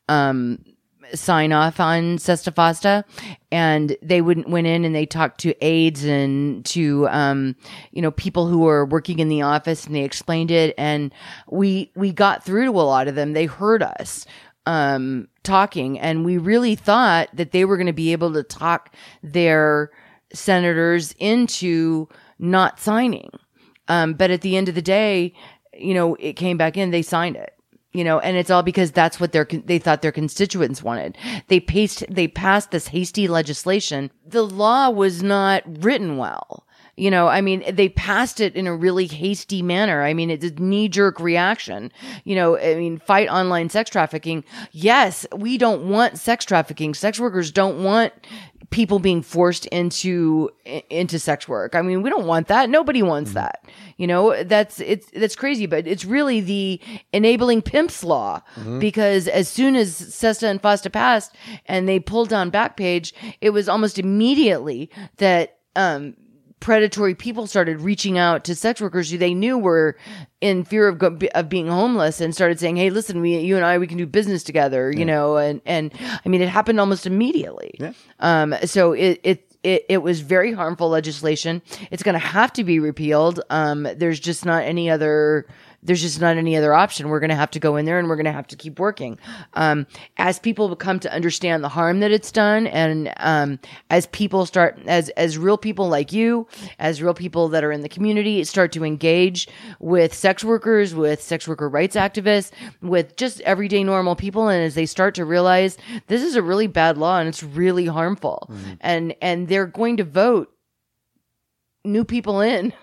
um 0.09 0.59
sign 1.15 1.53
off 1.53 1.81
on 1.81 2.19
Sesta 2.19 2.53
Fosta 2.53 3.05
and 3.51 3.97
they 4.03 4.21
wouldn't 4.21 4.49
went 4.49 4.67
in 4.67 4.85
and 4.85 4.95
they 4.95 5.07
talked 5.07 5.41
to 5.41 5.55
aides 5.65 6.05
and 6.05 6.65
to 6.67 7.09
um 7.09 7.57
you 7.93 8.03
know 8.03 8.11
people 8.11 8.47
who 8.47 8.59
were 8.59 8.85
working 8.85 9.19
in 9.19 9.29
the 9.29 9.43
office 9.43 9.87
and 9.87 9.95
they 9.95 10.05
explained 10.05 10.51
it. 10.51 10.75
And 10.79 11.13
we 11.49 11.91
we 11.95 12.13
got 12.13 12.45
through 12.45 12.67
to 12.67 12.71
a 12.71 12.83
lot 12.83 13.09
of 13.09 13.15
them. 13.15 13.33
They 13.33 13.47
heard 13.47 13.83
us 13.83 14.27
um 14.67 15.29
talking. 15.43 15.99
And 15.99 16.25
we 16.25 16.39
really 16.39 16.75
thought 16.75 17.29
that 17.35 17.53
they 17.53 17.65
were 17.65 17.77
going 17.77 17.87
to 17.87 17.93
be 17.93 18.13
able 18.13 18.33
to 18.35 18.43
talk 18.43 18.95
their 19.23 19.91
senators 20.33 21.15
into 21.19 22.09
not 22.39 22.81
signing. 22.81 23.31
Um 23.89 24.15
but 24.15 24.31
at 24.31 24.41
the 24.41 24.57
end 24.57 24.69
of 24.69 24.75
the 24.75 24.83
day 24.83 25.35
you 25.75 25.95
know 25.95 26.15
it 26.17 26.35
came 26.35 26.57
back 26.57 26.77
in 26.77 26.91
they 26.91 27.03
signed 27.03 27.37
it 27.37 27.55
you 27.93 28.05
know 28.05 28.21
and 28.21 28.37
it's 28.37 28.51
all 28.51 28.63
because 28.63 28.93
that's 28.93 29.19
what 29.19 29.33
their 29.33 29.45
they 29.45 29.79
thought 29.79 30.03
their 30.03 30.13
constituents 30.13 30.83
wanted. 30.83 31.17
They 31.49 31.61
passed 31.61 32.05
they 32.09 32.29
passed 32.29 32.71
this 32.71 32.89
hasty 32.89 33.27
legislation. 33.29 34.11
The 34.27 34.43
law 34.43 34.91
was 34.91 35.23
not 35.23 35.63
written 35.83 36.17
well. 36.17 36.67
You 36.97 37.11
know 37.11 37.29
i 37.29 37.41
mean 37.41 37.65
they 37.73 37.89
passed 37.89 38.41
it 38.41 38.55
in 38.55 38.67
a 38.67 38.77
really 38.77 39.07
hasty 39.07 39.63
manner. 39.63 40.03
I 40.03 40.15
mean 40.15 40.31
it's 40.31 40.45
a 40.45 40.51
knee 40.51 40.89
jerk 40.89 41.19
reaction. 41.19 41.91
You 42.25 42.37
know 42.37 42.59
i 42.59 42.77
mean 42.77 42.99
fight 42.99 43.29
online 43.29 43.71
sex 43.71 43.91
trafficking. 43.91 44.45
Yes 44.71 45.27
we 45.35 45.59
don't 45.59 45.89
want 45.89 46.19
sex 46.19 46.45
trafficking. 46.45 46.95
Sex 46.95 47.19
workers 47.19 47.51
don't 47.51 47.83
want 47.83 48.13
people 48.71 49.01
being 49.01 49.21
forced 49.21 49.67
into 49.67 50.49
into 50.65 51.19
sex 51.19 51.49
work. 51.49 51.75
I 51.75 51.83
mean, 51.83 52.03
we 52.03 52.11
don't 52.11 52.27
want 52.27 52.47
that. 52.49 52.71
Nobody 52.71 53.03
wants 53.03 53.33
that. 53.33 53.65
You 53.97 54.07
know, 54.07 54.43
that's 54.45 54.81
it's 54.81 55.11
that's 55.11 55.37
crazy, 55.37 55.67
but 55.67 55.87
it's 55.87 56.05
really 56.05 56.41
the 56.41 56.81
enabling 57.13 57.63
pimps 57.63 58.03
law 58.05 58.41
because 58.79 59.27
as 59.29 59.49
soon 59.49 59.77
as 59.77 59.95
Sesta 59.95 60.49
and 60.49 60.63
Fosta 60.63 60.91
passed 60.91 61.35
and 61.67 61.89
they 61.89 61.99
pulled 61.99 62.29
down 62.29 62.51
Backpage, 62.51 63.13
it 63.41 63.51
was 63.51 63.69
almost 63.69 63.99
immediately 63.99 64.91
that 65.17 65.59
um 65.77 66.15
predatory 66.61 67.15
people 67.15 67.47
started 67.47 67.81
reaching 67.81 68.19
out 68.19 68.45
to 68.45 68.55
sex 68.55 68.81
workers 68.81 69.11
who 69.11 69.19
they 69.19 69.35
knew 69.35 69.59
were 69.59 69.97
in 70.41 70.65
fear 70.65 70.87
of 70.89 70.99
go- 70.99 71.19
of 71.35 71.49
being 71.49 71.69
homeless 71.69 72.21
and 72.21 72.35
started 72.35 72.61
saying, 72.61 72.77
"Hey, 72.77 72.91
listen, 72.91 73.21
we 73.21 73.39
you 73.39 73.57
and 73.57 73.65
I 73.65 73.79
we 73.79 73.87
can 73.87 73.99
do 73.99 74.07
business 74.07 74.43
together," 74.43 74.93
you 74.93 75.05
know, 75.05 75.37
and 75.37 75.61
and 75.67 75.93
I 76.25 76.29
mean 76.29 76.43
it 76.43 76.49
happened 76.49 76.79
almost 76.79 77.07
immediately. 77.07 77.75
Yeah. 77.79 77.93
Um 78.21 78.55
so 78.65 78.93
it 78.93 79.21
it 79.23 79.47
it, 79.63 79.85
it 79.89 79.99
was 79.99 80.21
very 80.21 80.53
harmful 80.53 80.89
legislation. 80.89 81.61
It's 81.91 82.03
going 82.03 82.15
to 82.15 82.19
have 82.19 82.51
to 82.55 82.65
be 82.65 82.79
repealed. 82.79 83.41
Um, 83.51 83.87
there's 83.97 84.19
just 84.19 84.47
not 84.47 84.63
any 84.65 84.89
other. 84.89 85.47
There's 85.83 86.03
just 86.03 86.21
not 86.21 86.37
any 86.37 86.57
other 86.57 86.75
option. 86.75 87.09
We're 87.09 87.21
going 87.21 87.31
to 87.31 87.37
have 87.37 87.51
to 87.53 87.59
go 87.59 87.77
in 87.77 87.87
there 87.87 87.99
and 87.99 88.09
we're 88.09 88.17
going 88.17 88.27
to 88.27 88.33
have 88.33 88.47
to 88.49 88.57
keep 88.57 88.79
working. 88.79 89.19
Um, 89.55 89.87
as 90.19 90.39
people 90.39 90.75
come 90.77 91.01
to 91.01 91.13
understand 91.13 91.65
the 91.65 91.69
harm 91.69 92.01
that 92.01 92.11
it's 92.11 92.31
done, 92.31 92.67
and 92.67 93.13
um, 93.17 93.59
as 93.89 94.07
people 94.09 94.45
start, 94.47 94.79
as 94.87 95.09
as 95.11 95.39
real 95.39 95.57
people 95.57 95.89
like 95.89 96.13
you, 96.13 96.47
as 96.79 97.03
real 97.03 97.15
people 97.15 97.49
that 97.49 97.65
are 97.65 97.73
in 97.73 97.81
the 97.81 97.89
community, 97.89 98.45
start 98.45 98.73
to 98.73 98.85
engage 98.85 99.49
with 99.79 100.13
sex 100.13 100.45
workers, 100.45 100.95
with 100.95 101.23
sex 101.23 101.49
worker 101.49 101.69
rights 101.69 101.97
activists, 101.97 102.51
with 102.83 103.17
just 103.17 103.41
everyday 103.43 103.83
normal 103.83 104.17
people, 104.17 104.49
and 104.49 104.63
as 104.63 104.75
they 104.75 104.87
start 104.87 105.15
to 105.15 105.25
realize 105.25 105.79
this 106.09 106.23
is 106.23 106.37
a 106.37 106.43
really 106.43 106.67
bad 106.67 106.99
law 106.99 107.19
and 107.19 107.29
it's 107.29 107.43
really 107.43 107.87
harmful, 107.87 108.51
and 108.81 109.15
and 109.23 109.49
they're 109.49 109.67
going 109.67 109.97
to 109.97 110.05
vote 110.05 110.53
new 111.85 112.05
people 112.05 112.41
in. 112.41 112.73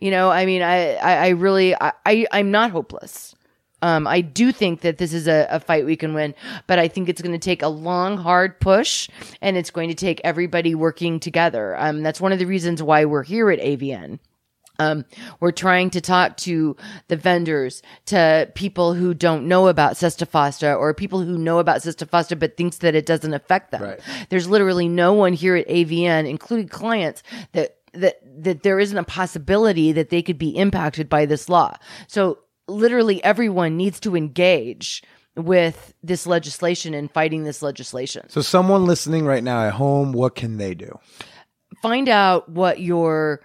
You 0.00 0.10
know, 0.10 0.30
I 0.30 0.46
mean, 0.46 0.62
I, 0.62 0.94
I, 0.94 1.14
I 1.14 1.28
really, 1.30 1.74
I, 1.74 1.92
I, 2.04 2.26
I'm 2.32 2.50
not 2.50 2.70
hopeless. 2.70 3.34
Um, 3.82 4.06
I 4.06 4.20
do 4.20 4.52
think 4.52 4.82
that 4.82 4.98
this 4.98 5.12
is 5.12 5.26
a, 5.26 5.48
a 5.50 5.58
fight 5.58 5.84
we 5.84 5.96
can 5.96 6.14
win, 6.14 6.34
but 6.68 6.78
I 6.78 6.86
think 6.86 7.08
it's 7.08 7.20
going 7.20 7.32
to 7.32 7.38
take 7.38 7.62
a 7.62 7.68
long, 7.68 8.16
hard 8.16 8.60
push, 8.60 9.08
and 9.40 9.56
it's 9.56 9.70
going 9.70 9.88
to 9.88 9.94
take 9.94 10.20
everybody 10.22 10.74
working 10.76 11.18
together. 11.18 11.76
Um, 11.76 12.02
that's 12.02 12.20
one 12.20 12.32
of 12.32 12.38
the 12.38 12.46
reasons 12.46 12.80
why 12.80 13.04
we're 13.04 13.24
here 13.24 13.50
at 13.50 13.58
AVN. 13.58 14.20
Um, 14.78 15.04
we're 15.40 15.52
trying 15.52 15.90
to 15.90 16.00
talk 16.00 16.36
to 16.38 16.76
the 17.08 17.16
vendors, 17.16 17.82
to 18.06 18.50
people 18.54 18.94
who 18.94 19.14
don't 19.14 19.46
know 19.46 19.68
about 19.68 19.96
Sesta 19.96 20.26
Fosta 20.26 20.78
or 20.78 20.94
people 20.94 21.20
who 21.20 21.36
know 21.36 21.58
about 21.58 21.82
Sesta 21.82 22.06
Fosta 22.06 22.38
but 22.38 22.56
thinks 22.56 22.78
that 22.78 22.94
it 22.94 23.06
doesn't 23.06 23.34
affect 23.34 23.70
them. 23.70 23.82
Right. 23.82 24.00
There's 24.30 24.48
literally 24.48 24.88
no 24.88 25.12
one 25.12 25.34
here 25.34 25.56
at 25.56 25.68
AVN, 25.68 26.28
including 26.28 26.68
clients, 26.68 27.22
that 27.52 27.76
that 27.94 28.16
that 28.44 28.62
there 28.62 28.78
isn't 28.80 28.96
a 28.96 29.04
possibility 29.04 29.92
that 29.92 30.10
they 30.10 30.22
could 30.22 30.38
be 30.38 30.56
impacted 30.56 31.08
by 31.08 31.26
this 31.26 31.48
law. 31.48 31.74
So 32.06 32.38
literally 32.68 33.22
everyone 33.24 33.76
needs 33.76 34.00
to 34.00 34.16
engage 34.16 35.02
with 35.36 35.94
this 36.02 36.26
legislation 36.26 36.94
and 36.94 37.10
fighting 37.10 37.44
this 37.44 37.62
legislation. 37.62 38.28
So, 38.28 38.42
someone 38.42 38.84
listening 38.84 39.24
right 39.24 39.42
now 39.42 39.66
at 39.66 39.72
home, 39.72 40.12
what 40.12 40.34
can 40.34 40.58
they 40.58 40.74
do? 40.74 40.98
find 41.82 42.08
out 42.08 42.48
what 42.48 42.80
your 42.80 43.40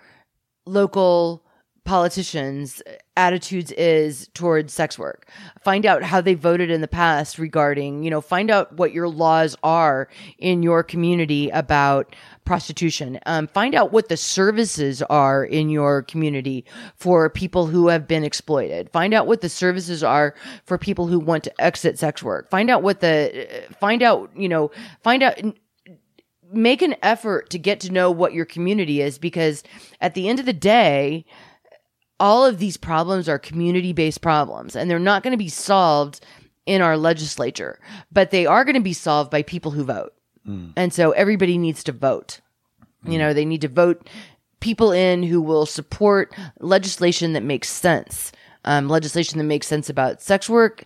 local 0.66 1.43
politicians 1.86 2.82
attitudes 3.16 3.72
is 3.72 4.28
towards 4.34 4.74
sex 4.74 5.00
work 5.00 5.30
find 5.64 5.86
out 5.86 6.04
how 6.04 6.20
they 6.20 6.34
voted 6.34 6.70
in 6.70 6.82
the 6.82 6.88
past 6.88 7.39
regarding 7.39 8.04
you 8.04 8.10
know 8.10 8.20
find 8.20 8.52
out 8.52 8.76
what 8.76 8.91
your 8.91 9.08
laws 9.08 9.56
are 9.64 10.10
in 10.38 10.62
your 10.62 10.84
community 10.84 11.50
about 11.52 12.14
prostitution. 12.48 13.20
Um, 13.26 13.48
find 13.48 13.76
out 13.76 13.91
what 13.91 14.08
the 14.08 14.18
services 14.18 15.04
are 15.04 15.43
in 15.43 15.70
your 15.70 16.02
community 16.04 16.66
for 16.95 17.30
people 17.30 17.68
who 17.68 17.89
have 17.89 18.08
been 18.08 18.24
exploited. 18.24 18.89
Find 18.89 19.14
out 19.14 19.28
what 19.28 19.41
the 19.41 19.50
services 19.50 20.04
are 20.04 20.34
for 20.66 20.78
people 20.78 21.08
who 21.08 21.20
want 21.20 21.43
to 21.43 21.62
exit 21.62 22.00
sex 22.00 22.24
work. 22.24 22.50
Find 22.50 22.70
out 22.70 22.82
what 22.82 23.02
the 23.02 23.66
find 23.80 24.02
out 24.02 24.32
you 24.36 24.50
know 24.50 24.72
find 25.04 25.22
out 25.22 25.39
make 26.52 26.82
an 26.82 26.95
effort 27.04 27.50
to 27.50 27.60
get 27.60 27.82
to 27.82 27.91
know 27.91 28.10
what 28.10 28.34
your 28.34 28.45
community 28.45 29.02
is 29.02 29.18
because 29.18 29.64
at 30.00 30.14
the 30.14 30.30
end 30.30 30.39
of 30.39 30.45
the 30.45 30.54
day 30.54 31.26
all 32.20 32.45
of 32.45 32.58
these 32.58 32.78
problems 32.78 33.28
are 33.28 33.38
community 33.38 33.91
based 33.91 34.22
problems 34.22 34.76
and 34.76 34.89
they're 34.89 34.98
not 34.98 35.24
going 35.24 35.32
to 35.32 35.38
be 35.38 35.50
solved 35.50 36.26
in 36.66 36.82
our 36.82 36.95
legislature 36.95 37.80
but 38.12 38.32
they 38.32 38.45
are 38.45 38.64
going 38.64 38.76
to 38.76 38.82
be 38.82 38.93
solved 38.93 39.30
by 39.30 39.41
people 39.41 39.72
who 39.72 39.84
vote 39.84 40.14
and 40.76 40.93
so 40.93 41.12
everybody 41.12 41.58
needs 41.58 41.84
to 41.84 41.91
vote. 41.91 42.41
You 43.06 43.18
know 43.18 43.34
they 43.34 43.45
need 43.45 43.62
to 43.62 43.68
vote 43.68 44.10
people 44.60 44.91
in 44.91 45.24
who 45.24 45.41
will 45.41 45.66
support 45.66 46.34
legislation 46.60 47.34
that 47.34 47.43
makes 47.43 47.70
sense. 47.70 48.32
Um, 48.66 48.89
legislation 48.89 49.38
that 49.38 49.45
makes 49.45 49.68
sense 49.68 49.89
about 49.89 50.22
sex 50.22 50.50
work 50.50 50.84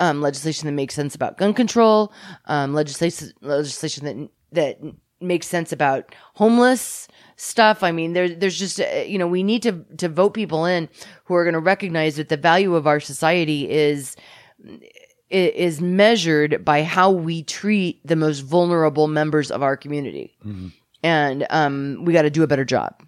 um, 0.00 0.20
legislation 0.20 0.66
that 0.66 0.72
makes 0.72 0.94
sense 0.94 1.14
about 1.14 1.38
gun 1.38 1.54
control, 1.54 2.12
um, 2.46 2.74
legislation 2.74 3.32
legislation 3.40 4.04
that 4.04 4.30
that 4.52 4.94
makes 5.20 5.46
sense 5.46 5.72
about 5.72 6.14
homeless 6.34 7.08
stuff. 7.36 7.82
I 7.82 7.92
mean, 7.92 8.12
there, 8.12 8.28
there's 8.28 8.58
just 8.58 8.80
uh, 8.80 9.04
you 9.06 9.18
know 9.18 9.26
we 9.26 9.42
need 9.42 9.62
to 9.62 9.84
to 9.98 10.08
vote 10.08 10.34
people 10.34 10.64
in 10.64 10.88
who 11.24 11.34
are 11.34 11.44
going 11.44 11.54
to 11.54 11.60
recognize 11.60 12.16
that 12.16 12.28
the 12.28 12.36
value 12.36 12.74
of 12.74 12.86
our 12.86 13.00
society 13.00 13.68
is 13.70 14.16
is 15.30 15.80
measured 15.80 16.64
by 16.64 16.82
how 16.82 17.10
we 17.10 17.42
treat 17.42 18.00
the 18.06 18.16
most 18.16 18.40
vulnerable 18.40 19.08
members 19.08 19.50
of 19.50 19.62
our 19.62 19.76
community, 19.76 20.36
and 21.02 21.46
um, 21.50 22.04
we 22.04 22.12
got 22.12 22.22
to 22.22 22.30
do 22.30 22.42
a 22.42 22.46
better 22.46 22.64
job. 22.64 23.02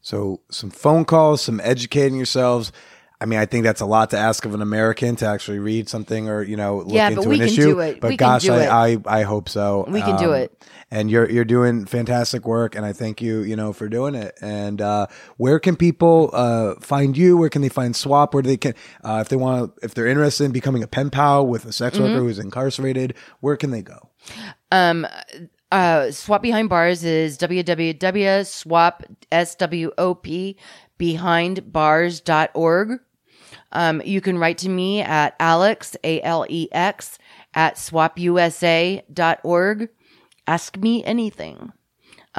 So, 0.00 0.40
some 0.50 0.70
phone 0.70 1.04
calls, 1.04 1.42
some 1.42 1.60
educating 1.62 2.16
yourselves. 2.16 2.72
I 3.20 3.26
mean, 3.26 3.40
I 3.40 3.46
think 3.46 3.64
that's 3.64 3.80
a 3.80 3.86
lot 3.86 4.10
to 4.10 4.18
ask 4.18 4.44
of 4.44 4.54
an 4.54 4.62
American 4.62 5.16
to 5.16 5.26
actually 5.26 5.58
read 5.58 5.88
something 5.88 6.28
or 6.28 6.42
you 6.42 6.56
know 6.56 6.78
look 6.78 6.92
Yeah, 6.92 7.10
into 7.10 7.30
an 7.30 7.40
issue. 7.40 7.74
But 7.74 8.02
We 8.10 8.16
can 8.16 8.16
gosh. 8.16 8.48
I, 8.48 8.92
I 8.92 8.96
I 9.06 9.22
hope 9.22 9.48
so. 9.48 9.84
Um, 9.86 9.92
We 9.92 10.00
can 10.02 10.16
do 10.16 10.32
it. 10.32 10.52
And 10.90 11.10
you're 11.10 11.28
you're 11.28 11.44
doing 11.44 11.84
fantastic 11.84 12.46
work, 12.46 12.74
and 12.76 12.86
I 12.86 12.92
thank 12.92 13.20
you 13.20 13.40
you 13.40 13.56
know 13.56 13.72
for 13.72 13.88
doing 13.88 14.14
it. 14.14 14.38
And 14.40 14.80
uh, 14.80 15.08
where 15.36 15.58
can 15.58 15.74
people 15.76 16.30
uh, 16.32 16.74
find 16.80 17.16
you? 17.16 17.36
Where 17.36 17.48
can 17.50 17.62
they 17.62 17.68
find 17.68 17.94
SWOP? 17.96 18.34
Where 18.34 18.42
do 18.42 18.48
they 18.48 18.56
can 18.56 18.74
uh, 19.02 19.18
if 19.20 19.28
they 19.28 19.36
want 19.36 19.72
if 19.82 19.94
they're 19.94 20.06
interested 20.06 20.44
in 20.44 20.52
becoming 20.52 20.82
a 20.84 20.88
pen 20.88 21.10
pal 21.10 21.44
with 21.46 21.64
a 21.64 21.72
sex 21.72 21.96
Mm-hmm. 21.98 22.04
worker 22.12 22.20
who's 22.20 22.38
incarcerated? 22.38 23.14
Where 23.40 23.56
can 23.56 23.70
they 23.72 23.82
go? 23.82 24.10
uh, 24.70 25.08
SWOP 26.10 26.42
Behind 26.42 26.68
Bars 26.68 27.02
is 27.04 27.36
www.swop, 27.38 29.02
S-W-O-P, 29.32 30.56
behindbars.org. 30.98 33.00
Um, 33.72 34.00
you 34.04 34.20
can 34.20 34.38
write 34.38 34.58
to 34.58 34.68
me 34.68 35.00
at 35.02 35.34
alex, 35.38 35.96
A-L-E-X, 36.04 37.18
at 37.54 37.74
swopusa.org. 37.76 39.08
Ask 40.46 40.76
me 40.78 41.04
anything. 41.04 41.72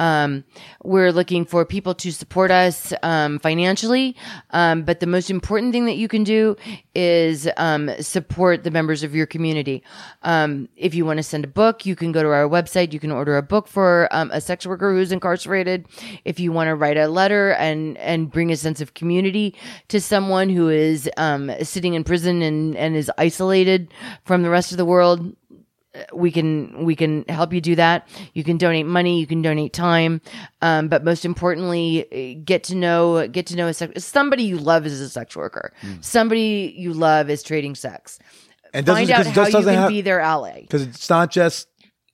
Um, 0.00 0.44
we're 0.82 1.12
looking 1.12 1.44
for 1.44 1.66
people 1.66 1.94
to 1.96 2.10
support 2.10 2.50
us 2.50 2.94
um, 3.02 3.38
financially, 3.38 4.16
um, 4.50 4.82
but 4.82 5.00
the 5.00 5.06
most 5.06 5.28
important 5.30 5.72
thing 5.72 5.84
that 5.84 5.96
you 5.96 6.08
can 6.08 6.24
do 6.24 6.56
is 6.94 7.46
um, 7.58 7.90
support 8.00 8.64
the 8.64 8.70
members 8.70 9.02
of 9.02 9.14
your 9.14 9.26
community. 9.26 9.84
Um, 10.22 10.70
if 10.76 10.94
you 10.94 11.04
want 11.04 11.18
to 11.18 11.22
send 11.22 11.44
a 11.44 11.48
book, 11.48 11.84
you 11.84 11.94
can 11.94 12.12
go 12.12 12.22
to 12.22 12.30
our 12.30 12.48
website. 12.48 12.94
You 12.94 12.98
can 12.98 13.12
order 13.12 13.36
a 13.36 13.42
book 13.42 13.68
for 13.68 14.08
um, 14.10 14.30
a 14.32 14.40
sex 14.40 14.66
worker 14.66 14.90
who's 14.90 15.12
incarcerated. 15.12 15.86
If 16.24 16.40
you 16.40 16.50
want 16.50 16.68
to 16.68 16.74
write 16.74 16.96
a 16.96 17.06
letter 17.06 17.52
and 17.52 17.98
and 17.98 18.30
bring 18.30 18.50
a 18.50 18.56
sense 18.56 18.80
of 18.80 18.94
community 18.94 19.54
to 19.88 20.00
someone 20.00 20.48
who 20.48 20.70
is 20.70 21.10
sitting 21.62 21.92
in 21.92 22.04
prison 22.04 22.40
and 22.40 22.74
and 22.74 22.96
is 22.96 23.10
isolated 23.18 23.92
from 24.24 24.42
the 24.42 24.50
rest 24.50 24.72
of 24.72 24.78
the 24.78 24.86
world, 24.86 25.36
we 26.12 26.30
can 26.30 26.84
we 26.84 26.94
can 26.94 27.24
help 27.28 27.52
you 27.52 27.60
do 27.60 27.74
that. 27.74 28.08
You 28.32 28.44
can 28.44 28.58
donate 28.58 28.86
money 28.86 29.18
you 29.18 29.26
can 29.26 29.42
donate 29.42 29.72
time 29.72 30.20
um, 30.62 30.88
but 30.88 31.04
most 31.04 31.24
importantly 31.24 32.06
eh, 32.12 32.34
get 32.44 32.64
to 32.64 32.74
know 32.76 33.26
get 33.26 33.46
to 33.46 33.56
know 33.56 33.66
a 33.66 33.74
sex, 33.74 34.04
somebody 34.04 34.44
you 34.44 34.56
love 34.58 34.86
is 34.86 35.00
a 35.00 35.08
sex 35.08 35.34
worker. 35.36 35.72
Somebody 36.00 36.74
you 36.76 36.92
love 36.92 37.28
is 37.30 37.42
trading 37.42 37.74
sex. 37.74 38.18
And 38.72 38.86
find 38.86 39.10
out 39.10 39.26
how 39.26 39.46
you 39.46 39.52
can 39.52 39.64
have- 39.74 39.88
be 39.88 40.00
their 40.00 40.20
ally. 40.20 40.60
Because 40.62 40.82
it's 40.82 41.10
not 41.10 41.30
just 41.30 41.66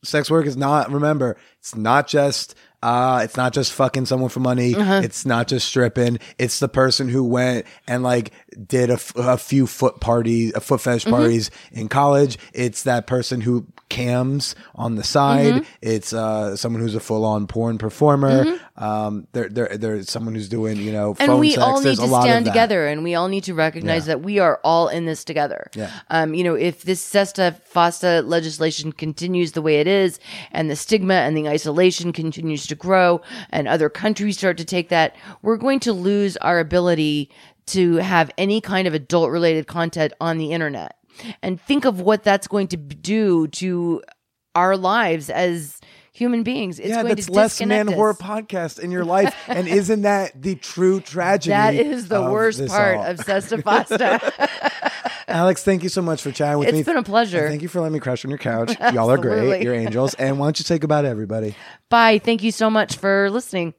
sex 0.02 0.30
work 0.30 0.46
is 0.46 0.56
not 0.56 0.90
remember 0.92 1.36
it's 1.58 1.74
not 1.74 2.06
just 2.06 2.54
uh 2.82 3.20
it's 3.24 3.36
not 3.36 3.52
just 3.52 3.72
fucking 3.72 4.06
someone 4.06 4.28
for 4.30 4.40
money. 4.40 4.74
Uh-huh. 4.74 5.00
it's 5.02 5.26
not 5.26 5.48
just 5.48 5.66
stripping. 5.68 6.18
It's 6.38 6.60
the 6.60 6.68
person 6.68 7.08
who 7.08 7.24
went 7.24 7.66
and 7.88 8.02
like 8.02 8.30
did 8.66 8.90
a, 8.90 8.94
f- 8.94 9.12
a 9.16 9.36
few 9.36 9.66
foot 9.66 10.00
parties 10.00 10.52
a 10.54 10.60
foot 10.60 10.80
fetish 10.80 11.04
Mm-hmm. 11.04 11.14
parties 11.14 11.50
in 11.72 11.88
college 11.88 12.38
it's 12.54 12.84
that 12.84 13.06
person 13.06 13.40
who 13.40 13.66
cams 13.88 14.54
on 14.74 14.96
the 14.96 15.04
side 15.04 15.54
Mm-hmm. 15.54 15.64
it's 15.82 16.12
uh 16.12 16.56
someone 16.56 16.82
who's 16.82 16.94
a 16.94 17.00
full-on 17.00 17.46
porn 17.46 17.78
performer 17.78 18.58
um 18.76 19.26
they're 19.32 19.48
they're 19.48 19.76
they're 19.76 20.02
someone 20.02 20.34
who's 20.34 20.48
doing 20.48 20.76
you 20.78 20.90
know 20.92 21.14
and 21.20 21.38
we 21.38 21.50
sex. 21.50 21.62
all 21.62 21.78
need 21.78 21.84
There's 21.84 21.98
to 21.98 22.04
a 22.04 22.06
lot 22.06 22.18
of 22.20 22.24
stand 22.24 22.44
together 22.46 22.86
and 22.86 23.04
we 23.04 23.14
all 23.14 23.28
need 23.28 23.44
to 23.44 23.54
recognize 23.54 24.06
that 24.06 24.22
we 24.22 24.38
are 24.38 24.60
all 24.64 24.88
in 24.88 25.04
this 25.06 25.22
together 25.24 25.70
Yeah. 25.74 25.90
um, 26.10 26.34
you 26.34 26.42
know 26.44 26.54
if 26.54 26.82
this 26.82 27.00
sesta 27.06 27.56
FOSTA 27.72 28.24
legislation 28.26 28.90
continues 28.92 29.52
the 29.52 29.62
way 29.62 29.76
it 29.80 29.86
is 29.86 30.18
and 30.50 30.68
the 30.70 30.76
stigma 30.76 31.14
and 31.14 31.36
the 31.36 31.48
isolation 31.48 32.12
continues 32.12 32.66
to 32.66 32.74
grow 32.74 33.20
and 33.50 33.68
other 33.68 33.88
countries 33.88 34.38
start 34.38 34.56
to 34.58 34.64
take 34.64 34.88
that 34.88 35.14
we're 35.42 35.56
going 35.58 35.80
to 35.80 35.92
lose 35.92 36.36
our 36.38 36.58
ability 36.58 37.30
to 37.68 37.96
have 37.96 38.30
any 38.38 38.60
kind 38.60 38.86
of 38.86 38.94
adult 38.94 39.30
related 39.30 39.66
content 39.66 40.12
on 40.20 40.38
the 40.38 40.52
internet 40.52 40.96
and 41.42 41.60
think 41.60 41.84
of 41.84 42.00
what 42.00 42.22
that's 42.22 42.46
going 42.46 42.68
to 42.68 42.76
do 42.76 43.48
to 43.48 44.02
our 44.54 44.76
lives 44.76 45.30
as 45.30 45.78
human 46.12 46.42
beings 46.42 46.78
it's 46.78 46.88
yeah, 46.88 47.02
going 47.02 47.14
that's 47.14 47.26
to 47.26 47.32
less 47.32 47.60
man 47.60 47.68
disconnect 47.68 47.96
horror 47.96 48.14
podcast 48.14 48.78
in 48.78 48.90
your 48.90 49.04
life, 49.04 49.34
and 49.48 49.68
isn't 49.68 50.02
that 50.02 50.40
the 50.40 50.54
true 50.54 51.00
tragedy? 51.00 51.50
that 51.50 51.74
is 51.74 52.08
the 52.08 52.22
worst 52.22 52.66
part 52.68 52.96
all? 52.96 53.04
of 53.04 53.18
Sesta 53.18 53.62
Pasta. 53.62 54.92
Alex, 55.28 55.62
thank 55.64 55.82
you 55.82 55.88
so 55.88 56.00
much 56.00 56.22
for 56.22 56.30
chatting 56.30 56.58
with 56.58 56.68
It's 56.68 56.74
me. 56.74 56.80
It's 56.80 56.86
been 56.86 56.96
a 56.96 57.02
pleasure. 57.02 57.40
And 57.40 57.48
Thank 57.48 57.62
you 57.62 57.68
for 57.68 57.80
letting 57.80 57.94
me 57.94 58.00
crash 58.00 58.24
on 58.24 58.30
your 58.30 58.38
couch. 58.38 58.78
Y'all 58.94 59.10
are 59.10 59.18
great. 59.18 59.62
You're 59.62 59.74
angels. 59.74 60.14
And 60.14 60.38
why 60.38 60.46
don't 60.46 60.58
you 60.58 60.64
say 60.64 60.78
goodbye 60.78 61.02
to 61.02 61.08
everybody? 61.08 61.56
Bye. 61.90 62.18
Thank 62.18 62.42
you 62.42 62.52
so 62.52 62.70
much 62.70 62.96
for 62.96 63.28
listening. 63.30 63.74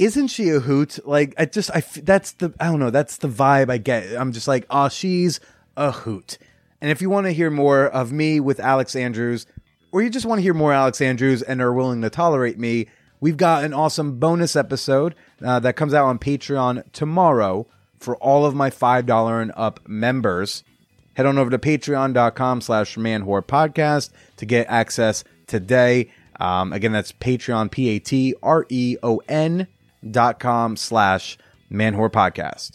Isn't 0.00 0.28
she 0.28 0.48
a 0.48 0.60
hoot? 0.60 0.98
Like, 1.06 1.34
I 1.36 1.44
just, 1.44 1.70
I 1.72 1.80
that's 1.80 2.32
the, 2.32 2.54
I 2.58 2.68
don't 2.68 2.80
know, 2.80 2.88
that's 2.88 3.18
the 3.18 3.28
vibe 3.28 3.70
I 3.70 3.76
get. 3.76 4.16
I'm 4.18 4.32
just 4.32 4.48
like, 4.48 4.64
oh, 4.70 4.88
she's 4.88 5.40
a 5.76 5.92
hoot. 5.92 6.38
And 6.80 6.90
if 6.90 7.02
you 7.02 7.10
want 7.10 7.26
to 7.26 7.32
hear 7.32 7.50
more 7.50 7.84
of 7.84 8.10
me 8.10 8.40
with 8.40 8.60
Alex 8.60 8.96
Andrews, 8.96 9.44
or 9.92 10.00
you 10.00 10.08
just 10.08 10.24
want 10.24 10.38
to 10.38 10.42
hear 10.42 10.54
more 10.54 10.72
Alex 10.72 11.02
Andrews 11.02 11.42
and 11.42 11.60
are 11.60 11.74
willing 11.74 12.00
to 12.00 12.08
tolerate 12.08 12.58
me, 12.58 12.86
we've 13.20 13.36
got 13.36 13.62
an 13.62 13.74
awesome 13.74 14.18
bonus 14.18 14.56
episode 14.56 15.14
uh, 15.44 15.60
that 15.60 15.76
comes 15.76 15.92
out 15.92 16.06
on 16.06 16.18
Patreon 16.18 16.90
tomorrow 16.92 17.66
for 17.98 18.16
all 18.16 18.46
of 18.46 18.54
my 18.54 18.70
$5 18.70 19.42
and 19.42 19.52
up 19.54 19.86
members. 19.86 20.64
Head 21.12 21.26
on 21.26 21.36
over 21.36 21.50
to 21.50 21.58
patreon.com 21.58 22.62
slash 22.62 22.96
manwhorepodcast 22.96 24.08
to 24.38 24.46
get 24.46 24.66
access 24.70 25.24
today. 25.46 26.10
Um, 26.40 26.72
again, 26.72 26.92
that's 26.92 27.12
Patreon, 27.12 27.70
P 27.70 27.90
A 27.90 27.98
T 27.98 28.34
R 28.42 28.64
E 28.70 28.96
O 29.02 29.20
N 29.28 29.66
dot 30.08 30.38
com 30.38 30.76
slash 30.76 31.36
manwhorepodcast. 31.70 32.72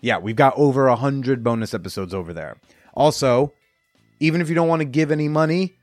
Yeah, 0.00 0.18
we've 0.18 0.36
got 0.36 0.54
over 0.56 0.86
a 0.86 0.96
hundred 0.96 1.42
bonus 1.42 1.74
episodes 1.74 2.14
over 2.14 2.32
there. 2.32 2.56
Also, 2.94 3.52
even 4.20 4.40
if 4.40 4.48
you 4.48 4.54
don't 4.54 4.68
want 4.68 4.80
to 4.80 4.86
give 4.86 5.10
any 5.10 5.28
money, 5.28 5.74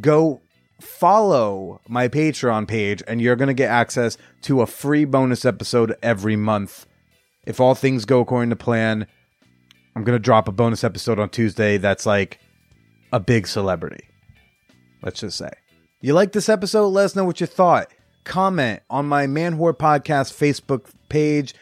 go 0.00 0.40
follow 0.80 1.80
my 1.88 2.08
Patreon 2.08 2.68
page 2.68 3.02
and 3.08 3.20
you're 3.20 3.36
going 3.36 3.48
to 3.48 3.54
get 3.54 3.70
access 3.70 4.16
to 4.42 4.60
a 4.60 4.66
free 4.66 5.04
bonus 5.04 5.44
episode 5.44 5.96
every 6.02 6.36
month. 6.36 6.86
If 7.46 7.58
all 7.60 7.74
things 7.74 8.04
go 8.04 8.20
according 8.20 8.50
to 8.50 8.56
plan, 8.56 9.06
I'm 9.96 10.04
going 10.04 10.16
to 10.16 10.22
drop 10.22 10.46
a 10.46 10.52
bonus 10.52 10.84
episode 10.84 11.18
on 11.18 11.30
Tuesday 11.30 11.78
that's 11.78 12.06
like 12.06 12.38
a 13.12 13.18
big 13.18 13.48
celebrity. 13.48 14.08
Let's 15.02 15.20
just 15.20 15.38
say. 15.38 15.50
You 16.00 16.14
like 16.14 16.30
this 16.30 16.48
episode? 16.48 16.88
Let 16.88 17.06
us 17.06 17.16
know 17.16 17.24
what 17.24 17.40
you 17.40 17.46
thought. 17.46 17.92
Comment 18.28 18.82
on 18.90 19.06
my 19.06 19.26
Man 19.26 19.56
Whore 19.56 19.72
Podcast 19.72 20.34
Facebook 20.34 20.90
page. 21.08 21.54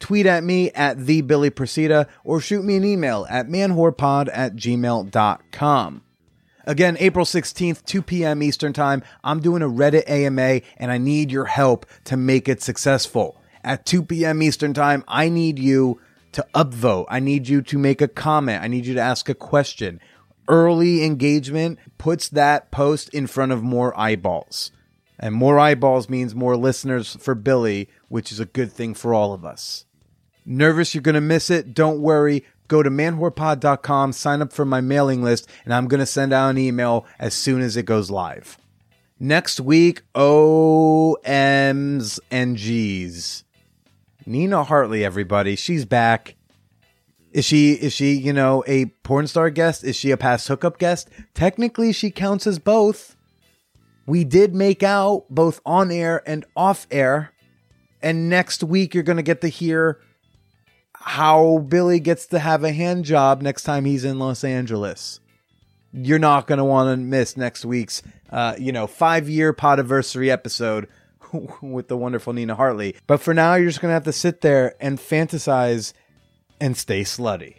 Tweet 0.00 0.26
at 0.26 0.42
me 0.42 0.72
at 0.72 0.98
the 1.06 1.20
Billy 1.20 1.48
Procida 1.48 2.08
or 2.24 2.40
shoot 2.40 2.64
me 2.64 2.74
an 2.74 2.84
email 2.84 3.24
at 3.30 3.46
manwhorepod 3.46 4.28
at 4.32 4.56
gmail.com. 4.56 6.02
Again, 6.66 6.96
April 6.98 7.24
16th, 7.24 7.84
2 7.84 8.02
p.m. 8.02 8.42
Eastern 8.42 8.72
Time, 8.72 9.04
I'm 9.22 9.38
doing 9.38 9.62
a 9.62 9.68
Reddit 9.68 10.10
AMA 10.10 10.62
and 10.76 10.90
I 10.90 10.98
need 10.98 11.30
your 11.30 11.44
help 11.44 11.86
to 12.04 12.16
make 12.16 12.48
it 12.48 12.60
successful. 12.60 13.40
At 13.62 13.86
2 13.86 14.02
p.m. 14.02 14.42
Eastern 14.42 14.74
Time, 14.74 15.04
I 15.06 15.28
need 15.28 15.60
you 15.60 16.00
to 16.32 16.44
upvote. 16.52 17.06
I 17.10 17.20
need 17.20 17.46
you 17.46 17.62
to 17.62 17.78
make 17.78 18.02
a 18.02 18.08
comment. 18.08 18.64
I 18.64 18.66
need 18.66 18.86
you 18.86 18.94
to 18.94 19.00
ask 19.00 19.28
a 19.28 19.36
question. 19.36 20.00
Early 20.48 21.04
engagement 21.04 21.78
puts 21.96 22.28
that 22.30 22.72
post 22.72 23.08
in 23.10 23.28
front 23.28 23.52
of 23.52 23.62
more 23.62 23.96
eyeballs. 23.96 24.72
And 25.22 25.36
more 25.36 25.60
eyeballs 25.60 26.10
means 26.10 26.34
more 26.34 26.56
listeners 26.56 27.16
for 27.20 27.36
Billy, 27.36 27.88
which 28.08 28.32
is 28.32 28.40
a 28.40 28.44
good 28.44 28.72
thing 28.72 28.92
for 28.92 29.14
all 29.14 29.32
of 29.32 29.44
us. 29.44 29.86
Nervous 30.44 30.94
you're 30.94 31.02
going 31.02 31.14
to 31.14 31.20
miss 31.20 31.48
it? 31.48 31.74
Don't 31.74 32.00
worry. 32.00 32.44
Go 32.66 32.82
to 32.82 32.90
manwhorepod.com, 32.90 34.14
sign 34.14 34.42
up 34.42 34.52
for 34.52 34.64
my 34.64 34.80
mailing 34.80 35.22
list, 35.22 35.48
and 35.64 35.72
I'm 35.72 35.86
going 35.86 36.00
to 36.00 36.06
send 36.06 36.32
out 36.32 36.50
an 36.50 36.58
email 36.58 37.06
as 37.20 37.34
soon 37.34 37.60
as 37.60 37.76
it 37.76 37.84
goes 37.84 38.10
live. 38.10 38.58
Next 39.20 39.60
week, 39.60 40.02
OMs 40.16 42.18
and 42.28 42.56
G's. 42.56 43.44
Nina 44.26 44.64
Hartley, 44.64 45.04
everybody. 45.04 45.54
She's 45.54 45.84
back. 45.84 46.34
Is 47.30 47.44
she 47.44 47.74
is 47.74 47.92
she, 47.92 48.14
you 48.14 48.32
know, 48.32 48.64
a 48.66 48.86
porn 49.04 49.28
star 49.28 49.50
guest? 49.50 49.84
Is 49.84 49.94
she 49.94 50.10
a 50.10 50.16
past 50.16 50.48
hookup 50.48 50.78
guest? 50.78 51.08
Technically 51.34 51.92
she 51.92 52.10
counts 52.10 52.46
as 52.46 52.58
both. 52.58 53.16
We 54.06 54.24
did 54.24 54.54
make 54.54 54.82
out 54.82 55.26
both 55.30 55.60
on 55.64 55.90
air 55.90 56.22
and 56.26 56.44
off 56.56 56.86
air. 56.90 57.32
And 58.02 58.28
next 58.28 58.64
week 58.64 58.94
you're 58.94 59.04
gonna 59.04 59.22
get 59.22 59.40
to 59.42 59.48
hear 59.48 60.00
how 61.02 61.58
Billy 61.58 62.00
gets 62.00 62.26
to 62.26 62.38
have 62.38 62.64
a 62.64 62.72
hand 62.72 63.04
job 63.04 63.42
next 63.42 63.64
time 63.64 63.84
he's 63.84 64.04
in 64.04 64.18
Los 64.18 64.44
Angeles. 64.44 65.20
You're 65.92 66.18
not 66.18 66.46
going 66.46 66.58
to 66.58 66.64
want 66.64 66.96
to 66.96 66.96
miss 66.96 67.36
next 67.36 67.64
week's, 67.64 68.02
uh, 68.30 68.54
you 68.58 68.72
know, 68.72 68.86
five 68.86 69.28
year 69.28 69.52
podiversary 69.52 70.28
episode 70.28 70.88
with 71.60 71.88
the 71.88 71.96
wonderful 71.96 72.32
Nina 72.32 72.54
Hartley. 72.54 72.96
But 73.06 73.20
for 73.20 73.34
now, 73.34 73.54
you're 73.54 73.68
just 73.68 73.80
going 73.80 73.90
to 73.90 73.94
have 73.94 74.04
to 74.04 74.12
sit 74.12 74.40
there 74.40 74.74
and 74.80 74.98
fantasize 74.98 75.92
and 76.60 76.76
stay 76.76 77.02
slutty. 77.02 77.56